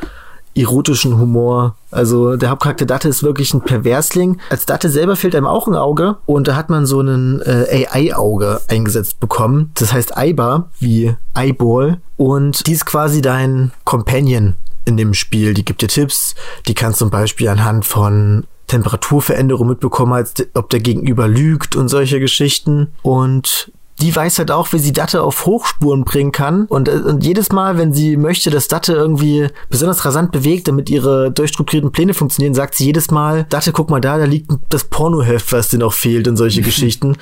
erotischen 0.54 1.18
Humor. 1.18 1.76
Also 1.90 2.36
der 2.36 2.50
Hauptcharakter 2.50 2.86
Datte 2.86 3.08
ist 3.08 3.22
wirklich 3.22 3.54
ein 3.54 3.62
Perversling. 3.62 4.38
Als 4.50 4.66
Datte 4.66 4.88
selber 4.88 5.16
fehlt 5.16 5.34
einem 5.34 5.46
auch 5.46 5.66
ein 5.66 5.74
Auge 5.74 6.16
und 6.26 6.48
da 6.48 6.56
hat 6.56 6.70
man 6.70 6.86
so 6.86 7.00
ein 7.00 7.40
äh, 7.42 7.86
AI-Auge 7.90 8.60
eingesetzt 8.68 9.20
bekommen. 9.20 9.70
Das 9.74 9.92
heißt 9.92 10.16
Aiba, 10.16 10.68
wie 10.78 11.14
Eyeball. 11.34 12.00
Und 12.16 12.66
die 12.66 12.72
ist 12.72 12.86
quasi 12.86 13.22
dein 13.22 13.72
Companion 13.84 14.56
in 14.84 14.96
dem 14.96 15.14
Spiel. 15.14 15.54
Die 15.54 15.64
gibt 15.64 15.82
dir 15.82 15.88
Tipps. 15.88 16.34
Die 16.66 16.74
kannst 16.74 16.98
zum 16.98 17.10
Beispiel 17.10 17.48
anhand 17.48 17.84
von 17.84 18.44
Temperaturveränderungen 18.66 19.70
mitbekommen, 19.70 20.12
als 20.12 20.34
ob 20.54 20.70
der 20.70 20.80
Gegenüber 20.80 21.26
lügt 21.26 21.74
und 21.76 21.88
solche 21.88 22.20
Geschichten. 22.20 22.92
Und 23.02 23.72
die 24.00 24.14
weiß 24.14 24.38
halt 24.38 24.50
auch, 24.50 24.72
wie 24.72 24.78
sie 24.78 24.92
Datte 24.92 25.22
auf 25.22 25.46
Hochspuren 25.46 26.04
bringen 26.04 26.32
kann. 26.32 26.66
Und, 26.66 26.88
äh, 26.88 26.92
und 26.92 27.24
jedes 27.24 27.52
Mal, 27.52 27.78
wenn 27.78 27.92
sie 27.92 28.16
möchte, 28.16 28.50
dass 28.50 28.68
Datte 28.68 28.94
irgendwie 28.94 29.48
besonders 29.68 30.04
rasant 30.04 30.32
bewegt, 30.32 30.68
damit 30.68 30.90
ihre 30.90 31.30
durchstrukturierten 31.30 31.92
Pläne 31.92 32.14
funktionieren, 32.14 32.54
sagt 32.54 32.74
sie 32.74 32.86
jedes 32.86 33.10
Mal, 33.10 33.46
Datte, 33.48 33.72
guck 33.72 33.90
mal 33.90 34.00
da, 34.00 34.18
da 34.18 34.24
liegt 34.24 34.50
das 34.70 34.84
Pornoheft, 34.84 35.52
was 35.52 35.68
dir 35.68 35.78
noch 35.78 35.92
fehlt 35.92 36.28
und 36.28 36.36
solche 36.36 36.62
Geschichten. 36.70 37.16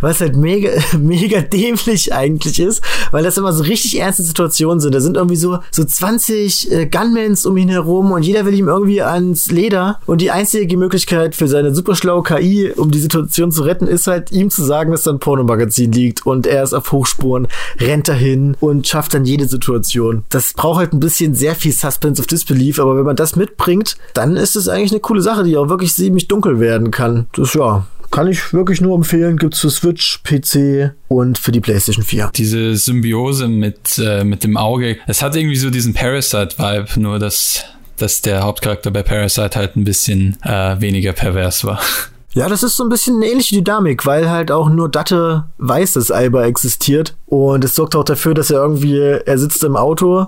Was 0.00 0.20
halt 0.20 0.36
mega, 0.36 0.70
mega 0.98 1.40
dämlich 1.40 2.12
eigentlich 2.12 2.60
ist, 2.60 2.82
weil 3.12 3.24
das 3.24 3.38
immer 3.38 3.52
so 3.52 3.62
richtig 3.62 3.98
ernste 3.98 4.22
Situationen 4.22 4.80
sind. 4.80 4.94
Da 4.94 5.00
sind 5.00 5.16
irgendwie 5.16 5.36
so, 5.36 5.58
so 5.70 5.84
20 5.84 6.72
äh, 6.72 6.86
Gunmans 6.86 7.46
um 7.46 7.56
ihn 7.56 7.68
herum 7.68 8.12
und 8.12 8.22
jeder 8.22 8.44
will 8.44 8.54
ihm 8.54 8.68
irgendwie 8.68 9.02
ans 9.02 9.50
Leder. 9.50 10.00
Und 10.06 10.20
die 10.20 10.30
einzige 10.30 10.76
Möglichkeit 10.76 11.34
für 11.34 11.48
seine 11.48 11.74
super 11.74 11.94
schlaue 11.94 12.22
KI, 12.22 12.72
um 12.76 12.90
die 12.90 12.98
Situation 12.98 13.52
zu 13.52 13.62
retten, 13.62 13.86
ist 13.86 14.06
halt 14.06 14.32
ihm 14.32 14.50
zu 14.50 14.64
sagen, 14.64 14.90
dass 14.90 15.04
da 15.04 15.12
ein 15.12 15.18
Pornomagazin 15.18 15.92
liegt 15.92 16.15
liegt 16.16 16.26
und 16.26 16.46
er 16.46 16.62
ist 16.62 16.72
auf 16.72 16.92
Hochspuren, 16.92 17.48
rennt 17.78 18.08
dahin 18.08 18.56
und 18.60 18.86
schafft 18.86 19.14
dann 19.14 19.24
jede 19.24 19.46
Situation. 19.46 20.24
Das 20.30 20.52
braucht 20.54 20.78
halt 20.78 20.92
ein 20.92 21.00
bisschen 21.00 21.34
sehr 21.34 21.54
viel 21.54 21.72
Suspense 21.72 22.20
of 22.20 22.26
Disbelief, 22.26 22.78
aber 22.78 22.96
wenn 22.96 23.04
man 23.04 23.16
das 23.16 23.36
mitbringt, 23.36 23.96
dann 24.14 24.36
ist 24.36 24.56
es 24.56 24.68
eigentlich 24.68 24.92
eine 24.92 25.00
coole 25.00 25.22
Sache, 25.22 25.44
die 25.44 25.56
auch 25.56 25.68
wirklich 25.68 25.94
ziemlich 25.94 26.28
dunkel 26.28 26.60
werden 26.60 26.90
kann. 26.90 27.26
Das 27.34 27.54
ja, 27.54 27.86
kann 28.10 28.28
ich 28.28 28.52
wirklich 28.52 28.80
nur 28.80 28.94
empfehlen. 28.94 29.36
Gibt's 29.36 29.60
für 29.60 29.70
Switch, 29.70 30.22
PC 30.22 30.92
und 31.08 31.38
für 31.38 31.52
die 31.52 31.60
PlayStation 31.60 32.04
4. 32.04 32.30
Diese 32.34 32.76
Symbiose 32.76 33.48
mit, 33.48 33.98
äh, 33.98 34.24
mit 34.24 34.44
dem 34.44 34.56
Auge, 34.56 34.98
es 35.06 35.22
hat 35.22 35.36
irgendwie 35.36 35.56
so 35.56 35.70
diesen 35.70 35.94
Parasite-Vibe, 35.94 37.00
nur 37.00 37.18
dass, 37.18 37.64
dass 37.96 38.22
der 38.22 38.42
Hauptcharakter 38.42 38.90
bei 38.90 39.02
Parasite 39.02 39.58
halt 39.58 39.76
ein 39.76 39.84
bisschen 39.84 40.36
äh, 40.42 40.80
weniger 40.80 41.12
pervers 41.12 41.64
war. 41.64 41.80
Ja, 42.36 42.50
das 42.50 42.62
ist 42.62 42.76
so 42.76 42.82
ein 42.82 42.90
bisschen 42.90 43.16
eine 43.16 43.30
ähnliche 43.30 43.62
Dynamik, 43.62 44.04
weil 44.04 44.28
halt 44.28 44.50
auch 44.50 44.68
nur 44.68 44.90
Datte 44.90 45.46
weiß, 45.56 45.94
dass 45.94 46.10
Alba 46.10 46.44
existiert. 46.44 47.16
Und 47.24 47.64
es 47.64 47.74
sorgt 47.74 47.96
auch 47.96 48.04
dafür, 48.04 48.34
dass 48.34 48.50
er 48.50 48.60
irgendwie, 48.60 48.98
er 48.98 49.38
sitzt 49.38 49.64
im 49.64 49.74
Auto 49.74 50.26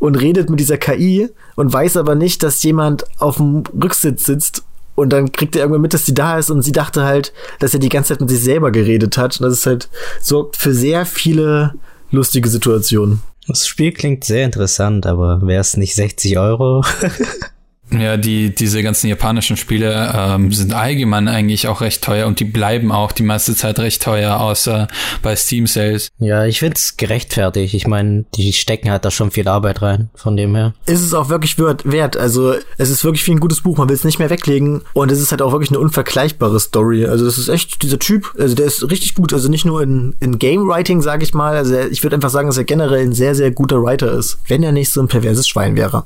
und 0.00 0.16
redet 0.16 0.50
mit 0.50 0.58
dieser 0.58 0.76
KI 0.76 1.28
und 1.54 1.72
weiß 1.72 1.98
aber 1.98 2.16
nicht, 2.16 2.42
dass 2.42 2.64
jemand 2.64 3.04
auf 3.20 3.36
dem 3.36 3.62
Rücksitz 3.80 4.24
sitzt. 4.24 4.64
Und 4.96 5.10
dann 5.10 5.30
kriegt 5.30 5.54
er 5.54 5.62
irgendwann 5.62 5.82
mit, 5.82 5.94
dass 5.94 6.04
sie 6.04 6.14
da 6.14 6.36
ist 6.36 6.50
und 6.50 6.62
sie 6.62 6.72
dachte 6.72 7.04
halt, 7.04 7.32
dass 7.60 7.72
er 7.72 7.78
die 7.78 7.90
ganze 7.90 8.08
Zeit 8.08 8.20
mit 8.20 8.30
sich 8.30 8.42
selber 8.42 8.72
geredet 8.72 9.16
hat. 9.16 9.40
Und 9.40 9.44
das 9.44 9.58
ist 9.58 9.66
halt, 9.66 9.88
sorgt 10.20 10.56
für 10.56 10.74
sehr 10.74 11.06
viele 11.06 11.74
lustige 12.10 12.48
Situationen. 12.48 13.22
Das 13.46 13.68
Spiel 13.68 13.92
klingt 13.92 14.24
sehr 14.24 14.44
interessant, 14.44 15.06
aber 15.06 15.46
wäre 15.46 15.60
es 15.60 15.76
nicht 15.76 15.94
60 15.94 16.40
Euro? 16.40 16.82
Ja, 17.90 18.16
die, 18.16 18.54
diese 18.54 18.82
ganzen 18.82 19.08
japanischen 19.08 19.56
Spiele 19.56 20.12
ähm, 20.14 20.52
sind 20.52 20.74
allgemein 20.74 21.28
eigentlich 21.28 21.68
auch 21.68 21.80
recht 21.80 22.02
teuer 22.02 22.26
und 22.26 22.40
die 22.40 22.44
bleiben 22.44 22.90
auch 22.90 23.12
die 23.12 23.22
meiste 23.22 23.54
Zeit 23.54 23.78
recht 23.78 24.02
teuer, 24.02 24.40
außer 24.40 24.88
bei 25.22 25.36
Steam 25.36 25.66
Sales. 25.66 26.08
Ja, 26.18 26.44
ich 26.46 26.58
find's 26.58 26.96
gerechtfertigt. 26.96 27.74
Ich 27.74 27.86
meine, 27.86 28.24
die 28.34 28.52
stecken 28.52 28.90
halt 28.90 29.04
da 29.04 29.10
schon 29.10 29.30
viel 29.30 29.46
Arbeit 29.48 29.82
rein, 29.82 30.10
von 30.14 30.36
dem 30.36 30.54
her. 30.56 30.74
Ist 30.86 31.02
es 31.02 31.14
auch 31.14 31.28
wirklich 31.28 31.58
wert. 31.58 32.16
Also 32.16 32.54
es 32.76 32.90
ist 32.90 33.04
wirklich 33.04 33.26
wie 33.26 33.32
ein 33.32 33.40
gutes 33.40 33.60
Buch, 33.60 33.78
man 33.78 33.88
will 33.88 33.96
es 33.96 34.04
nicht 34.04 34.18
mehr 34.18 34.30
weglegen 34.30 34.82
und 34.92 35.12
es 35.12 35.20
ist 35.20 35.30
halt 35.30 35.42
auch 35.42 35.52
wirklich 35.52 35.70
eine 35.70 35.78
unvergleichbare 35.78 36.58
Story. 36.58 37.06
Also 37.06 37.24
das 37.24 37.38
ist 37.38 37.48
echt 37.48 37.82
dieser 37.82 37.98
Typ, 37.98 38.34
also 38.38 38.54
der 38.54 38.66
ist 38.66 38.90
richtig 38.90 39.14
gut. 39.14 39.32
Also 39.32 39.48
nicht 39.48 39.64
nur 39.64 39.82
in, 39.82 40.16
in 40.18 40.38
Game 40.38 40.68
Writing, 40.68 41.02
sage 41.02 41.22
ich 41.22 41.34
mal. 41.34 41.56
Also 41.56 41.78
ich 41.78 42.02
würde 42.02 42.16
einfach 42.16 42.30
sagen, 42.30 42.48
dass 42.48 42.58
er 42.58 42.64
generell 42.64 43.02
ein 43.02 43.12
sehr, 43.12 43.34
sehr 43.34 43.52
guter 43.52 43.82
Writer 43.82 44.10
ist, 44.12 44.38
wenn 44.48 44.62
er 44.62 44.72
nicht 44.72 44.90
so 44.90 45.00
ein 45.00 45.08
perverses 45.08 45.46
Schwein 45.46 45.76
wäre. 45.76 46.04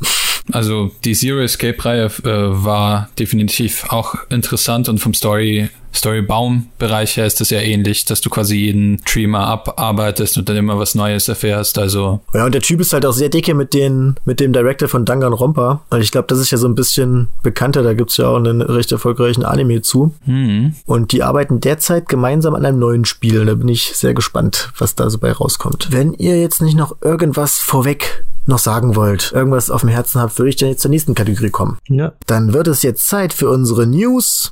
Also 0.53 0.91
die 1.05 1.15
Zero 1.15 1.41
Escape-Reihe 1.41 2.07
äh, 2.07 2.65
war 2.65 3.09
definitiv 3.19 3.85
auch 3.89 4.15
interessant 4.31 4.89
und 4.89 4.99
vom 4.99 5.15
Story 5.15 5.71
Storybaum-Bereich 5.95 7.17
her 7.17 7.27
ist 7.27 7.41
das 7.41 7.51
ja 7.51 7.61
ähnlich, 7.61 8.05
dass 8.05 8.21
du 8.21 8.31
quasi 8.31 8.57
jeden 8.57 8.99
Streamer 9.07 9.47
abarbeitest 9.47 10.39
und 10.39 10.49
dann 10.49 10.57
immer 10.57 10.79
was 10.79 10.95
Neues 10.95 11.29
erfährst. 11.29 11.79
Also 11.79 12.21
ja, 12.33 12.45
und 12.45 12.55
der 12.55 12.63
Typ 12.63 12.81
ist 12.81 12.93
halt 12.93 13.05
auch 13.05 13.13
sehr 13.13 13.29
dicke 13.29 13.55
mit 13.55 13.75
den 13.75 14.17
mit 14.25 14.41
dem 14.41 14.53
Director 14.53 14.89
von 14.89 15.05
Danganronpa. 15.05 15.83
Und 15.91 16.01
ich 16.01 16.13
glaube, 16.13 16.29
das 16.29 16.39
ist 16.39 16.51
ja 16.51 16.59
so 16.59 16.69
ein 16.69 16.75
bisschen 16.75 17.29
bekannter. 17.43 17.83
Da 17.83 17.95
gibt's 17.95 18.17
ja 18.17 18.29
auch 18.29 18.37
einen 18.37 18.63
recht 18.63 18.93
erfolgreichen 18.93 19.45
Anime 19.45 19.83
zu. 19.83 20.15
Mhm. 20.27 20.75
Und 20.87 21.13
die 21.13 21.23
arbeiten 21.23 21.61
derzeit 21.61 22.09
gemeinsam 22.09 22.55
an 22.55 22.65
einem 22.65 22.79
neuen 22.79 23.05
Spiel. 23.05 23.45
Da 23.45 23.55
bin 23.55 23.69
ich 23.69 23.93
sehr 23.95 24.15
gespannt, 24.15 24.73
was 24.79 24.95
da 24.95 25.11
so 25.11 25.19
bei 25.19 25.33
rauskommt. 25.33 25.89
Wenn 25.91 26.15
ihr 26.15 26.41
jetzt 26.41 26.63
nicht 26.63 26.77
noch 26.77 26.97
irgendwas 27.03 27.59
vorweg 27.59 28.25
noch 28.51 28.59
sagen 28.59 28.97
wollt, 28.97 29.33
irgendwas 29.33 29.71
auf 29.71 29.81
dem 29.81 29.89
Herzen 29.89 30.21
habt, 30.21 30.39
würde 30.39 30.51
ich 30.51 30.57
dann 30.57 30.69
jetzt 30.69 30.83
zur 30.83 30.91
nächsten 30.91 31.15
Kategorie 31.15 31.51
kommen. 31.51 31.79
Ja. 31.89 32.13
Dann 32.27 32.53
wird 32.53 32.69
es 32.69 32.83
jetzt 32.83 33.09
Zeit 33.09 33.33
für 33.33 33.49
unsere 33.49 33.87
News. 33.87 34.51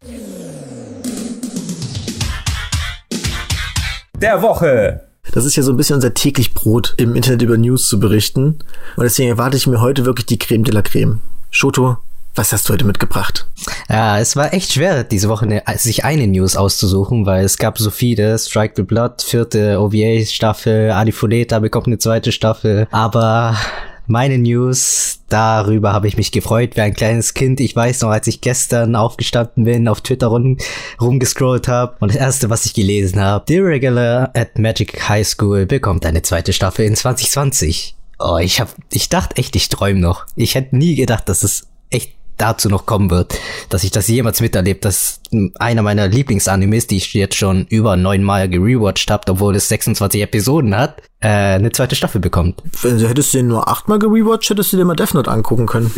Der 4.17 4.41
Woche. 4.41 5.03
Das 5.33 5.45
ist 5.45 5.57
ja 5.57 5.63
so 5.63 5.73
ein 5.73 5.77
bisschen 5.77 5.97
unser 5.97 6.15
täglich 6.15 6.55
Brot, 6.55 6.95
im 6.97 7.15
Internet 7.15 7.43
über 7.43 7.59
News 7.59 7.87
zu 7.89 8.01
berichten. 8.01 8.59
Und 8.97 9.05
deswegen 9.05 9.29
erwarte 9.29 9.57
ich 9.57 9.67
mir 9.67 9.81
heute 9.81 10.07
wirklich 10.07 10.27
die 10.27 10.39
Creme 10.39 10.65
de 10.65 10.73
la 10.73 10.83
Creme. 10.83 11.21
Shoto, 11.51 11.99
was 12.35 12.53
hast 12.53 12.69
du 12.69 12.73
heute 12.73 12.85
mitgebracht? 12.85 13.47
Ja, 13.89 14.19
es 14.21 14.37
war 14.37 14.55
echt 14.55 14.73
schwer, 14.73 15.03
diese 15.05 15.29
Woche 15.29 15.45
eine, 15.45 15.63
sich 15.77 16.05
eine 16.05 16.27
News 16.27 16.57
auszusuchen, 16.57 17.27
weil 17.27 17.45
es 17.45 17.59
gab 17.59 17.79
so 17.79 17.91
viele. 17.91 18.39
Strike 18.39 18.75
the 18.77 18.83
Blood, 18.85 19.23
vierte 19.23 19.81
OVA-Staffel, 19.81 20.93
Adifuleta 20.93 21.59
bekommt 21.59 21.89
eine 21.89 21.99
zweite 21.99 22.33
Staffel. 22.33 22.87
Aber 22.91 23.57
meine 24.09 24.39
News, 24.39 25.21
darüber 25.29 25.93
habe 25.93 26.09
ich 26.09 26.17
mich 26.17 26.33
gefreut 26.33 26.77
wie 26.77 26.81
ein 26.81 26.95
kleines 26.95 27.35
Kind. 27.35 27.61
Ich 27.61 27.77
weiß 27.77 28.03
noch, 28.03 28.11
als 28.11 28.27
ich 28.27 28.41
gestern 28.41 28.97
aufgestanden 28.97 29.65
bin, 29.65 29.87
auf 29.87 30.01
Twitter 30.01 30.29
rum, 30.29 30.57
rumgescrollt 31.01 31.69
habe 31.69 31.97
und 32.01 32.09
das 32.09 32.17
erste, 32.17 32.51
was 32.51 32.65
ich 32.65 32.75
gelesen 32.75 33.21
habe, 33.21 33.45
The 33.47 33.59
Regular 33.59 34.31
at 34.35 34.59
Magic 34.59 35.09
High 35.09 35.27
School 35.27 35.67
bekommt 35.67 36.07
eine 36.07 36.23
zweite 36.23 36.53
Staffel 36.53 36.87
in 36.87 36.97
2020. 36.97 37.97
Oh, 38.19 38.39
ich 38.39 38.61
hab, 38.61 38.75
ich 38.93 39.09
dachte 39.09 39.37
echt, 39.37 39.55
ich 39.55 39.69
träume 39.69 40.01
noch. 40.01 40.27
Ich 40.35 40.55
hätte 40.55 40.77
nie 40.77 40.97
gedacht, 40.97 41.29
dass 41.29 41.43
es 41.43 41.69
echt 41.91 42.18
dazu 42.39 42.69
noch 42.69 42.87
kommen 42.87 43.11
wird, 43.11 43.39
dass 43.69 43.85
ich 43.85 43.91
das 43.91 44.09
jemals 44.09 44.41
miterlebt, 44.41 44.85
dass 44.85 45.21
einer 45.59 45.83
meiner 45.83 46.09
Lieblingsanimes, 46.09 46.87
die 46.87 46.97
ich 46.97 47.13
jetzt 47.13 47.37
schon 47.37 47.67
über 47.69 47.97
neunmal 47.97 48.49
gerewatcht 48.49 49.11
habe, 49.11 49.31
obwohl 49.31 49.57
es 49.57 49.69
26 49.69 50.23
Episoden 50.23 50.75
hat, 50.77 51.03
äh, 51.21 51.29
eine 51.29 51.71
zweite 51.73 51.97
Staffel 51.97 52.21
bekommt. 52.21 52.63
Wenn 52.83 52.99
du 52.99 53.09
hättest 53.09 53.35
du 53.35 53.39
den 53.39 53.49
nur 53.49 53.69
achtmal 53.69 53.99
gerewatcht, 53.99 54.51
hättest 54.51 54.73
du 54.73 54.77
dir 54.77 54.85
mal 54.85 54.95
Death 54.95 55.15
Note 55.15 55.31
angucken 55.31 55.67
können. 55.67 55.91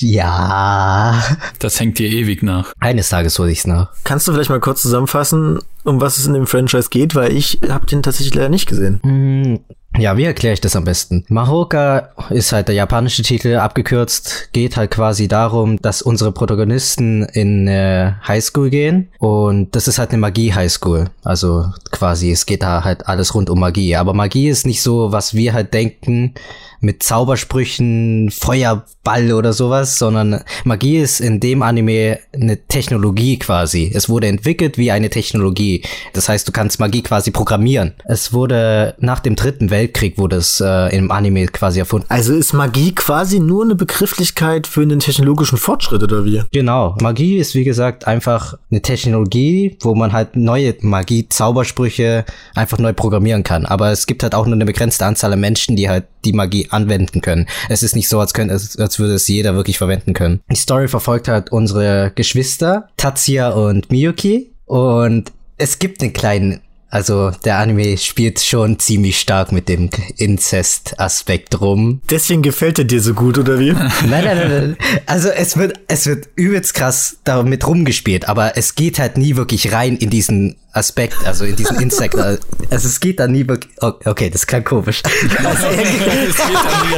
Ja. 0.00 1.22
Das 1.58 1.80
hängt 1.80 1.98
dir 1.98 2.08
ewig 2.08 2.42
nach. 2.42 2.72
Eines 2.80 3.08
Tages 3.08 3.38
hole 3.38 3.50
ich's 3.50 3.66
nach. 3.66 3.90
Kannst 4.04 4.28
du 4.28 4.32
vielleicht 4.32 4.50
mal 4.50 4.60
kurz 4.60 4.82
zusammenfassen, 4.82 5.60
um 5.84 6.00
was 6.00 6.18
es 6.18 6.26
in 6.26 6.34
dem 6.34 6.46
Franchise 6.46 6.88
geht, 6.90 7.14
weil 7.14 7.32
ich 7.32 7.58
habe 7.68 7.86
den 7.86 8.02
tatsächlich 8.02 8.34
leider 8.34 8.48
nicht 8.48 8.68
gesehen. 8.68 9.64
Ja, 9.98 10.16
wie 10.16 10.24
erkläre 10.24 10.54
ich 10.54 10.60
das 10.60 10.74
am 10.74 10.84
besten? 10.84 11.24
Mahoka 11.28 12.10
ist 12.30 12.52
halt 12.52 12.68
der 12.68 12.74
japanische 12.74 13.22
Titel, 13.22 13.56
abgekürzt, 13.56 14.48
geht 14.52 14.76
halt 14.76 14.90
quasi 14.90 15.28
darum, 15.28 15.80
dass 15.80 16.00
unsere 16.00 16.32
Protagonisten 16.32 17.24
in 17.24 17.68
äh, 17.68 18.12
Highschool 18.26 18.70
gehen 18.70 19.08
und 19.18 19.76
das 19.76 19.88
ist 19.88 19.98
halt 19.98 20.10
eine 20.10 20.18
Magie-Highschool. 20.18 21.10
Also 21.22 21.66
quasi, 21.90 22.32
es 22.32 22.46
geht 22.46 22.62
da 22.62 22.84
halt 22.84 23.06
alles 23.06 23.34
rund 23.34 23.50
um 23.50 23.60
Magie. 23.60 23.94
Aber 23.96 24.14
Magie 24.14 24.48
ist 24.48 24.66
nicht 24.66 24.82
so, 24.82 25.12
was 25.12 25.34
wir 25.34 25.52
halt 25.52 25.74
denken, 25.74 26.34
mit 26.82 27.02
Zaubersprüchen, 27.02 28.30
Feuerball 28.30 29.32
oder 29.32 29.52
sowas, 29.52 29.98
sondern 29.98 30.42
Magie 30.64 30.98
ist 30.98 31.20
in 31.20 31.38
dem 31.38 31.62
Anime 31.62 32.18
eine 32.34 32.66
Technologie 32.66 33.38
quasi. 33.38 33.90
Es 33.94 34.08
wurde 34.08 34.26
entwickelt 34.26 34.78
wie 34.78 34.90
eine 34.90 35.08
Technologie. 35.08 35.82
Das 36.12 36.28
heißt, 36.28 36.46
du 36.46 36.52
kannst 36.52 36.80
Magie 36.80 37.02
quasi 37.02 37.30
programmieren. 37.30 37.94
Es 38.04 38.32
wurde 38.32 38.96
nach 38.98 39.20
dem 39.20 39.36
dritten 39.36 39.70
Weltkrieg 39.70 40.18
wurde 40.18 40.36
es 40.36 40.60
äh, 40.60 40.94
im 40.96 41.10
Anime 41.12 41.46
quasi 41.46 41.78
erfunden. 41.78 42.06
Also 42.08 42.34
ist 42.34 42.52
Magie 42.52 42.92
quasi 42.94 43.38
nur 43.38 43.64
eine 43.64 43.76
Begrifflichkeit 43.76 44.66
für 44.66 44.82
einen 44.82 44.98
technologischen 44.98 45.58
Fortschritt 45.58 46.02
oder 46.02 46.24
wie? 46.24 46.42
Genau. 46.52 46.96
Magie 47.00 47.36
ist 47.36 47.54
wie 47.54 47.64
gesagt 47.64 48.08
einfach 48.08 48.54
eine 48.70 48.82
Technologie, 48.82 49.78
wo 49.80 49.94
man 49.94 50.12
halt 50.12 50.34
neue 50.34 50.74
Magie, 50.80 51.28
Zaubersprüche 51.28 52.24
einfach 52.56 52.78
neu 52.78 52.92
programmieren 52.92 53.44
kann. 53.44 53.66
Aber 53.66 53.92
es 53.92 54.06
gibt 54.06 54.24
halt 54.24 54.34
auch 54.34 54.46
nur 54.46 54.56
eine 54.56 54.64
begrenzte 54.64 55.06
Anzahl 55.06 55.32
an 55.32 55.40
Menschen, 55.40 55.76
die 55.76 55.88
halt 55.88 56.06
die 56.24 56.32
Magie 56.32 56.68
anwenden 56.72 57.20
können. 57.20 57.46
Es 57.68 57.82
ist 57.82 57.94
nicht 57.94 58.08
so, 58.08 58.20
als, 58.20 58.34
könnte, 58.34 58.54
als, 58.54 58.76
als 58.78 58.98
würde 58.98 59.14
es 59.14 59.28
jeder 59.28 59.54
wirklich 59.54 59.78
verwenden 59.78 60.12
können. 60.14 60.40
Die 60.50 60.56
Story 60.56 60.88
verfolgt 60.88 61.28
halt 61.28 61.52
unsere 61.52 62.12
Geschwister, 62.14 62.88
Tatsuya 62.96 63.50
und 63.50 63.90
Miyuki. 63.90 64.52
Und 64.66 65.32
es 65.58 65.78
gibt 65.78 66.02
einen 66.02 66.12
kleinen 66.12 66.60
Also 66.92 67.30
der 67.30 67.56
Anime 67.56 67.96
spielt 67.96 68.38
schon 68.40 68.78
ziemlich 68.78 69.18
stark 69.18 69.50
mit 69.50 69.70
dem 69.70 69.88
Inzest-Aspekt 70.18 71.58
rum. 71.58 72.02
Deswegen 72.10 72.42
gefällt 72.42 72.78
er 72.78 72.84
dir 72.84 73.00
so 73.00 73.14
gut, 73.14 73.38
oder 73.38 73.58
wie? 73.58 73.72
nein, 73.72 73.88
nein, 74.10 74.36
nein, 74.36 74.48
nein. 74.50 74.76
Also 75.06 75.30
es 75.30 75.56
wird, 75.56 75.80
es 75.88 76.04
wird 76.06 76.28
übelst 76.36 76.74
krass 76.74 77.16
damit 77.24 77.66
rumgespielt, 77.66 78.28
aber 78.28 78.58
es 78.58 78.74
geht 78.74 78.98
halt 78.98 79.16
nie 79.16 79.36
wirklich 79.36 79.72
rein 79.72 79.96
in 79.96 80.10
diesen 80.10 80.56
Aspekt, 80.72 81.16
also 81.24 81.46
in 81.46 81.56
diesen 81.56 81.80
Insekt. 81.80 82.14
also 82.18 82.42
es 82.70 83.00
geht 83.00 83.20
da 83.20 83.26
nie 83.26 83.48
wirklich. 83.48 83.72
Okay, 83.80 84.28
das 84.28 84.46
klang 84.46 84.62
komisch. 84.62 85.02
Also, 85.42 85.66
es 85.68 86.36
geht 86.36 86.54
da 86.54 86.84
nie 86.84 86.94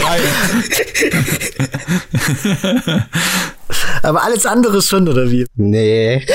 rein. 2.90 3.04
aber 4.02 4.24
alles 4.24 4.44
andere 4.44 4.82
schon, 4.82 5.08
oder 5.08 5.30
wie? 5.30 5.46
Nee. 5.54 6.26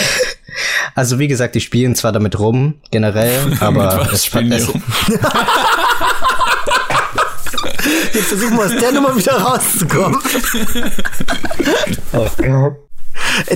Also 0.95 1.19
wie 1.19 1.27
gesagt, 1.27 1.55
die 1.55 1.61
spielen 1.61 1.95
zwar 1.95 2.11
damit 2.11 2.39
rum, 2.39 2.75
generell, 2.91 3.57
aber 3.59 4.09
es, 4.11 4.25
spielen 4.25 4.51
es, 4.51 4.67
Jetzt 8.13 8.27
versuchen 8.27 8.57
wir 8.57 8.65
aus 8.65 8.75
der 8.75 8.91
Nummer 8.91 9.15
wieder 9.15 9.33
rauszukommen. 9.33 10.19
oh 12.13 12.27
Gott. 12.37 12.88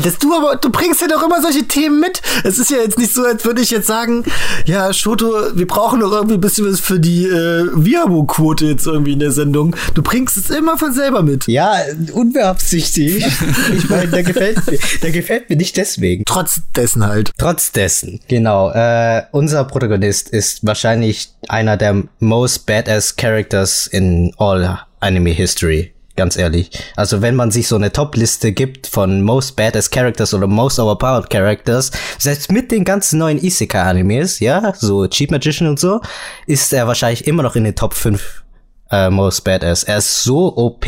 Das 0.01 0.17
du 0.17 0.33
aber, 0.33 0.55
du 0.57 0.69
bringst 0.69 1.01
ja 1.01 1.07
doch 1.07 1.23
immer 1.23 1.41
solche 1.41 1.67
Themen 1.67 1.99
mit. 1.99 2.21
Es 2.43 2.59
ist 2.59 2.71
ja 2.71 2.77
jetzt 2.77 2.97
nicht 2.97 3.13
so, 3.13 3.23
als 3.23 3.43
würde 3.45 3.61
ich 3.61 3.71
jetzt 3.71 3.87
sagen, 3.87 4.23
ja, 4.65 4.93
Shoto, 4.93 5.33
wir 5.55 5.67
brauchen 5.67 5.99
doch 5.99 6.11
irgendwie 6.11 6.35
ein 6.35 6.41
bisschen 6.41 6.71
was 6.71 6.79
für 6.79 6.99
die 6.99 7.25
äh, 7.25 7.67
Viabo-Quote 7.73 8.65
jetzt 8.65 8.85
irgendwie 8.85 9.13
in 9.13 9.19
der 9.19 9.31
Sendung. 9.31 9.75
Du 9.93 10.01
bringst 10.01 10.37
es 10.37 10.49
immer 10.49 10.77
von 10.77 10.93
selber 10.93 11.21
mit. 11.23 11.47
Ja, 11.47 11.75
unbeabsichtigt. 12.13 13.25
ich 13.77 13.89
meine, 13.89 14.07
der 14.07 14.23
gefällt 14.23 14.65
mir, 14.69 14.79
der 15.01 15.11
gefällt 15.11 15.49
mir 15.49 15.55
nicht 15.55 15.77
deswegen. 15.77 16.23
Trotz 16.25 16.61
dessen 16.75 17.05
halt. 17.05 17.31
Trotz 17.37 17.71
dessen, 17.71 18.19
genau. 18.27 18.71
Äh, 18.71 19.23
unser 19.31 19.63
Protagonist 19.65 20.29
ist 20.29 20.65
wahrscheinlich 20.65 21.29
einer 21.47 21.77
der 21.77 22.03
most 22.19 22.65
badass 22.65 23.15
Characters 23.15 23.87
in 23.87 24.33
all 24.37 24.79
Anime 24.99 25.31
History 25.31 25.93
ganz 26.15 26.37
ehrlich. 26.37 26.69
Also 26.95 27.21
wenn 27.21 27.35
man 27.35 27.51
sich 27.51 27.67
so 27.67 27.75
eine 27.75 27.91
Top-Liste 27.91 28.51
gibt 28.51 28.87
von 28.87 29.21
Most 29.21 29.55
Badass 29.55 29.89
Characters 29.89 30.33
oder 30.33 30.47
Most 30.47 30.79
Overpowered 30.79 31.29
Characters, 31.29 31.91
selbst 32.19 32.51
mit 32.51 32.71
den 32.71 32.83
ganzen 32.83 33.19
neuen 33.19 33.43
Isekai-Animes, 33.43 34.39
ja, 34.39 34.73
so 34.75 35.07
Cheap 35.07 35.31
Magician 35.31 35.69
und 35.69 35.79
so, 35.79 36.01
ist 36.45 36.73
er 36.73 36.87
wahrscheinlich 36.87 37.27
immer 37.27 37.43
noch 37.43 37.55
in 37.55 37.63
den 37.63 37.75
Top 37.75 37.93
5 37.93 38.43
äh, 38.91 39.09
Most 39.09 39.43
Badass. 39.43 39.83
Er 39.83 39.97
ist 39.97 40.23
so 40.23 40.55
OP, 40.55 40.85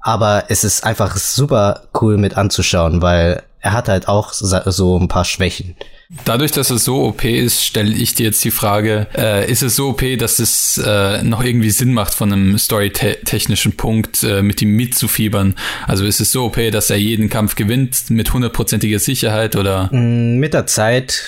aber 0.00 0.44
es 0.48 0.64
ist 0.64 0.84
einfach 0.84 1.16
super 1.16 1.88
cool 2.00 2.16
mit 2.16 2.36
anzuschauen, 2.36 3.02
weil 3.02 3.42
er 3.60 3.72
hat 3.72 3.88
halt 3.88 4.08
auch 4.08 4.32
so 4.32 4.98
ein 4.98 5.08
paar 5.08 5.24
Schwächen. 5.24 5.76
Dadurch, 6.24 6.52
dass 6.52 6.70
es 6.70 6.84
so 6.84 7.04
OP 7.04 7.24
ist, 7.24 7.64
stelle 7.64 7.94
ich 7.94 8.14
dir 8.14 8.26
jetzt 8.26 8.44
die 8.44 8.50
Frage, 8.50 9.06
äh, 9.16 9.50
ist 9.50 9.62
es 9.62 9.76
so 9.76 9.90
OP, 9.90 10.02
dass 10.18 10.38
es 10.38 10.78
äh, 10.84 11.22
noch 11.22 11.42
irgendwie 11.42 11.70
Sinn 11.70 11.94
macht, 11.94 12.14
von 12.14 12.32
einem 12.32 12.58
storytechnischen 12.58 13.76
Punkt 13.76 14.22
äh, 14.22 14.42
mit 14.42 14.60
ihm 14.60 14.76
mitzufiebern? 14.76 15.54
Also 15.86 16.04
ist 16.04 16.20
es 16.20 16.30
so 16.30 16.44
OP, 16.44 16.58
dass 16.70 16.90
er 16.90 16.96
jeden 16.96 17.30
Kampf 17.30 17.54
gewinnt 17.54 18.10
mit 18.10 18.32
hundertprozentiger 18.32 18.98
Sicherheit 18.98 19.56
oder? 19.56 19.88
Mm, 19.90 20.38
mit 20.38 20.52
der 20.52 20.66
Zeit 20.66 21.22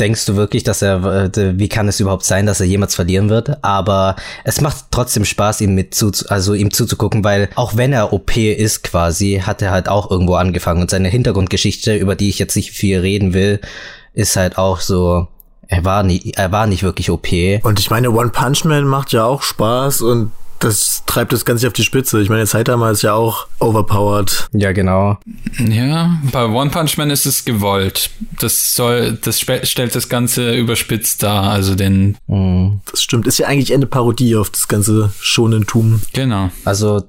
denkst 0.00 0.26
du 0.26 0.34
wirklich, 0.34 0.64
dass 0.64 0.82
er, 0.82 1.30
äh, 1.36 1.58
wie 1.58 1.68
kann 1.68 1.86
es 1.86 2.00
überhaupt 2.00 2.24
sein, 2.24 2.46
dass 2.46 2.60
er 2.60 2.66
jemals 2.66 2.96
verlieren 2.96 3.28
wird? 3.28 3.62
Aber 3.62 4.16
es 4.42 4.60
macht 4.60 4.86
trotzdem 4.90 5.24
Spaß, 5.24 5.60
ihm 5.60 5.76
mit 5.76 5.94
zu, 5.94 6.10
also 6.28 6.54
ihm 6.54 6.72
zuzugucken, 6.72 7.22
weil 7.22 7.48
auch 7.54 7.76
wenn 7.76 7.92
er 7.92 8.12
OP 8.12 8.36
ist 8.36 8.82
quasi, 8.82 9.42
hat 9.44 9.62
er 9.62 9.70
halt 9.70 9.88
auch 9.88 10.10
irgendwo 10.10 10.34
angefangen 10.34 10.82
und 10.82 10.90
seine 10.90 11.08
Hintergrundgeschichte, 11.08 11.96
über 11.96 12.16
die 12.16 12.28
ich 12.28 12.40
jetzt 12.40 12.56
nicht 12.56 12.72
viel 12.72 12.98
reden 12.98 13.32
will, 13.32 13.60
ist 14.14 14.36
halt 14.36 14.58
auch 14.58 14.80
so, 14.80 15.28
er 15.68 15.84
war 15.84 16.02
nicht, 16.02 16.36
er 16.36 16.52
war 16.52 16.66
nicht 16.66 16.82
wirklich 16.82 17.10
OP. 17.10 17.28
Und 17.62 17.78
ich 17.78 17.90
meine, 17.90 18.10
One 18.10 18.30
Punch 18.30 18.64
Man 18.64 18.84
macht 18.86 19.12
ja 19.12 19.24
auch 19.24 19.42
Spaß 19.42 20.00
und 20.02 20.32
das 20.60 21.02
treibt 21.06 21.32
das 21.32 21.44
Ganze 21.44 21.66
auf 21.66 21.72
die 21.74 21.82
Spitze. 21.82 22.22
Ich 22.22 22.30
meine, 22.30 22.46
Saitama 22.46 22.90
ist 22.90 23.02
ja 23.02 23.12
auch 23.12 23.46
overpowered. 23.58 24.48
Ja, 24.52 24.72
genau. 24.72 25.18
Ja, 25.58 26.18
bei 26.32 26.46
One 26.46 26.70
Punch 26.70 26.96
Man 26.96 27.10
ist 27.10 27.26
es 27.26 27.44
gewollt. 27.44 28.10
Das 28.40 28.74
soll, 28.74 29.18
das 29.20 29.40
stellt 29.40 29.94
das 29.94 30.08
Ganze 30.08 30.54
überspitzt 30.54 31.22
dar, 31.22 31.50
also 31.50 31.74
den. 31.74 32.16
Mhm. 32.28 32.80
Das 32.90 33.02
stimmt. 33.02 33.26
Ist 33.26 33.38
ja 33.38 33.46
eigentlich 33.46 33.74
eine 33.74 33.86
Parodie 33.86 34.36
auf 34.36 34.48
das 34.50 34.68
ganze 34.68 35.12
Schonentum. 35.20 36.00
Genau. 36.12 36.50
Also 36.64 37.02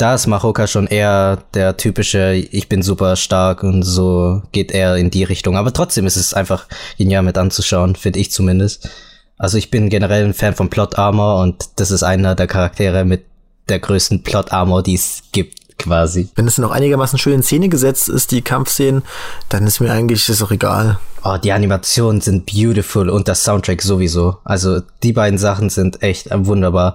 da 0.00 0.14
ist 0.14 0.26
Mahoka 0.26 0.66
schon 0.66 0.86
eher 0.86 1.38
der 1.52 1.76
typische, 1.76 2.32
ich 2.32 2.68
bin 2.68 2.82
super 2.82 3.16
stark 3.16 3.62
und 3.62 3.82
so 3.82 4.42
geht 4.50 4.72
er 4.72 4.96
in 4.96 5.10
die 5.10 5.24
Richtung. 5.24 5.56
Aber 5.56 5.72
trotzdem 5.72 6.06
ist 6.06 6.16
es 6.16 6.32
einfach 6.32 6.66
genial 6.96 7.22
mit 7.22 7.36
anzuschauen, 7.36 7.96
finde 7.96 8.18
ich 8.18 8.30
zumindest. 8.32 8.88
Also 9.36 9.58
ich 9.58 9.70
bin 9.70 9.90
generell 9.90 10.24
ein 10.24 10.34
Fan 10.34 10.54
von 10.54 10.70
Plot 10.70 10.98
Armor 10.98 11.42
und 11.42 11.68
das 11.76 11.90
ist 11.90 12.02
einer 12.02 12.34
der 12.34 12.46
Charaktere 12.46 13.04
mit 13.04 13.26
der 13.68 13.78
größten 13.78 14.22
Plot 14.22 14.52
Armor, 14.52 14.82
die 14.82 14.94
es 14.94 15.22
gibt 15.32 15.78
quasi. 15.78 16.28
Wenn 16.34 16.46
es 16.46 16.58
noch 16.58 16.70
einigermaßen 16.70 17.18
schön 17.18 17.34
in 17.34 17.42
Szene 17.42 17.68
gesetzt 17.68 18.08
ist, 18.08 18.30
die 18.30 18.42
Kampfszenen, 18.42 19.02
dann 19.50 19.66
ist 19.66 19.80
mir 19.80 19.92
eigentlich 19.92 20.26
das 20.26 20.42
auch 20.42 20.50
egal. 20.50 20.98
Oh, 21.22 21.36
die 21.36 21.52
Animationen 21.52 22.22
sind 22.22 22.46
beautiful 22.46 23.10
und 23.10 23.28
das 23.28 23.44
Soundtrack 23.44 23.82
sowieso. 23.82 24.38
Also 24.44 24.80
die 25.02 25.12
beiden 25.12 25.38
Sachen 25.38 25.68
sind 25.68 26.02
echt 26.02 26.28
wunderbar. 26.32 26.94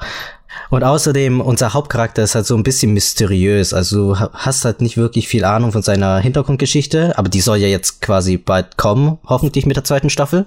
Und 0.69 0.83
außerdem, 0.83 1.41
unser 1.41 1.73
Hauptcharakter 1.73 2.23
ist 2.23 2.35
halt 2.35 2.45
so 2.45 2.55
ein 2.55 2.63
bisschen 2.63 2.93
mysteriös. 2.93 3.73
Also 3.73 4.13
du 4.13 4.19
hast 4.19 4.65
halt 4.65 4.81
nicht 4.81 4.97
wirklich 4.97 5.27
viel 5.27 5.45
Ahnung 5.45 5.71
von 5.71 5.81
seiner 5.81 6.17
Hintergrundgeschichte, 6.19 7.17
aber 7.17 7.29
die 7.29 7.41
soll 7.41 7.57
ja 7.57 7.67
jetzt 7.67 8.01
quasi 8.01 8.37
bald 8.37 8.77
kommen, 8.77 9.17
hoffentlich 9.25 9.65
mit 9.65 9.75
der 9.75 9.83
zweiten 9.83 10.09
Staffel. 10.09 10.45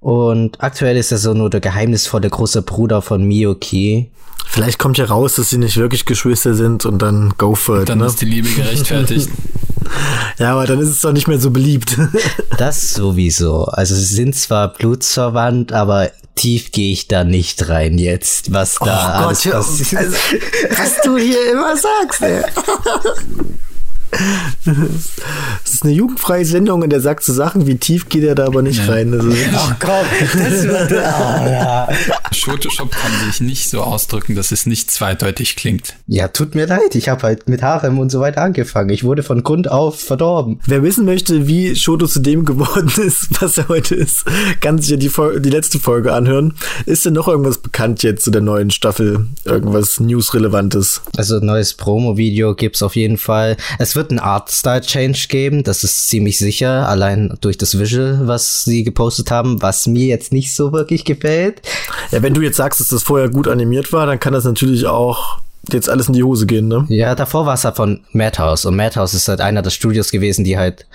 Und 0.00 0.60
aktuell 0.60 0.96
ist 0.96 1.12
er 1.12 1.18
so 1.18 1.32
nur 1.32 1.48
der 1.48 1.60
geheimnisvolle 1.60 2.28
große 2.28 2.62
Bruder 2.62 3.02
von 3.02 3.22
Miyoki. 3.22 4.10
Vielleicht 4.46 4.78
kommt 4.78 4.98
ja 4.98 5.04
raus, 5.04 5.36
dass 5.36 5.50
sie 5.50 5.58
nicht 5.58 5.76
wirklich 5.76 6.04
Geschwister 6.04 6.54
sind 6.54 6.84
und 6.84 7.00
dann 7.00 7.34
go 7.38 7.54
for 7.54 7.82
it. 7.82 7.88
Dann 7.88 7.98
ne? 7.98 8.06
ist 8.06 8.20
die 8.20 8.26
Liebe 8.26 8.48
gerechtfertigt. 8.48 9.30
ja, 10.38 10.52
aber 10.52 10.66
dann 10.66 10.80
ist 10.80 10.88
es 10.88 11.00
doch 11.00 11.12
nicht 11.12 11.28
mehr 11.28 11.38
so 11.38 11.50
beliebt. 11.50 11.96
das 12.58 12.94
sowieso. 12.94 13.64
Also 13.66 13.94
sie 13.94 14.14
sind 14.14 14.34
zwar 14.34 14.72
blutsverwandt, 14.72 15.72
aber 15.72 16.10
tief 16.34 16.72
gehe 16.72 16.92
ich 16.92 17.08
da 17.08 17.24
nicht 17.24 17.68
rein 17.68 17.98
jetzt, 17.98 18.52
was 18.52 18.76
da 18.76 18.84
oh 18.84 19.24
alles 19.26 19.44
Gott, 19.44 19.52
passiert. 19.52 20.02
Also, 20.02 20.16
was 20.70 21.00
du 21.02 21.18
hier 21.18 21.52
immer 21.52 21.76
sagst, 21.76 22.22
ey. 22.22 22.42
Das 24.12 25.74
ist 25.74 25.84
eine 25.84 25.92
jugendfreie 25.92 26.44
Sendung 26.44 26.82
und 26.82 26.90
der 26.90 27.00
sagt 27.00 27.24
so 27.24 27.32
Sachen, 27.32 27.66
wie 27.66 27.76
tief 27.76 28.08
geht 28.08 28.24
er 28.24 28.34
da 28.34 28.46
aber 28.46 28.62
nicht 28.62 28.86
ja. 28.86 28.92
rein. 28.92 29.12
Also 29.12 29.30
Ach 29.54 29.76
komm, 29.78 30.04
das 30.20 30.62
wird. 30.64 30.92
Oh, 30.92 30.94
ja. 30.94 31.88
Photoshop 32.32 32.90
kann 32.90 33.12
sich 33.26 33.40
nicht 33.40 33.70
so 33.70 33.82
ausdrücken, 33.82 34.34
dass 34.34 34.52
es 34.52 34.66
nicht 34.66 34.90
zweideutig 34.90 35.56
klingt. 35.56 35.94
Ja, 36.06 36.28
tut 36.28 36.54
mir 36.54 36.66
leid. 36.66 36.94
Ich 36.94 37.08
habe 37.08 37.22
halt 37.22 37.48
mit 37.48 37.62
Harem 37.62 37.98
und 37.98 38.10
so 38.10 38.20
weiter 38.20 38.42
angefangen. 38.42 38.90
Ich 38.90 39.04
wurde 39.04 39.22
von 39.22 39.42
Grund 39.42 39.70
auf 39.70 40.00
verdorben. 40.00 40.60
Wer 40.66 40.82
wissen 40.82 41.04
möchte, 41.04 41.46
wie 41.46 41.74
Shoto 41.76 42.06
zu 42.06 42.20
dem 42.20 42.44
geworden 42.44 42.90
ist, 43.06 43.28
was 43.40 43.58
er 43.58 43.68
heute 43.68 43.94
ist, 43.94 44.24
kann 44.60 44.78
sich 44.78 44.90
ja 44.90 44.96
die, 44.96 45.10
die 45.40 45.50
letzte 45.50 45.78
Folge 45.78 46.12
anhören. 46.12 46.54
Ist 46.86 47.06
denn 47.06 47.14
noch 47.14 47.28
irgendwas 47.28 47.58
bekannt 47.58 48.02
jetzt 48.02 48.24
zu 48.24 48.30
der 48.30 48.42
neuen 48.42 48.70
Staffel? 48.70 49.26
Irgendwas 49.44 50.00
News-Relevantes? 50.00 51.02
Also 51.16 51.38
neues 51.38 51.74
Promo-Video 51.74 52.54
gibt's 52.54 52.82
auf 52.82 52.96
jeden 52.96 53.18
Fall. 53.18 53.56
Es 53.78 53.96
wird 53.96 54.01
wird 54.02 54.10
ein 54.10 54.18
Art-Style-Change 54.18 55.26
geben, 55.28 55.62
das 55.62 55.84
ist 55.84 56.08
ziemlich 56.08 56.36
sicher, 56.36 56.88
allein 56.88 57.36
durch 57.40 57.56
das 57.56 57.78
Visual, 57.78 58.22
was 58.24 58.64
sie 58.64 58.82
gepostet 58.82 59.30
haben, 59.30 59.62
was 59.62 59.86
mir 59.86 60.06
jetzt 60.06 60.32
nicht 60.32 60.52
so 60.54 60.72
wirklich 60.72 61.04
gefällt. 61.04 61.62
Ja, 62.10 62.20
wenn 62.22 62.34
du 62.34 62.40
jetzt 62.40 62.56
sagst, 62.56 62.80
dass 62.80 62.88
das 62.88 63.04
vorher 63.04 63.28
gut 63.28 63.46
animiert 63.46 63.92
war, 63.92 64.06
dann 64.06 64.18
kann 64.18 64.32
das 64.32 64.44
natürlich 64.44 64.86
auch 64.86 65.38
jetzt 65.70 65.88
alles 65.88 66.08
in 66.08 66.14
die 66.14 66.24
Hose 66.24 66.46
gehen, 66.46 66.66
ne? 66.66 66.84
Ja, 66.88 67.14
davor 67.14 67.46
war 67.46 67.54
es 67.54 67.64
halt 67.64 67.76
von 67.76 68.00
Madhouse 68.12 68.64
und 68.64 68.74
Madhouse 68.74 69.14
ist 69.14 69.28
halt 69.28 69.40
einer 69.40 69.62
der 69.62 69.70
Studios 69.70 70.10
gewesen, 70.10 70.44
die 70.44 70.58
halt 70.58 70.86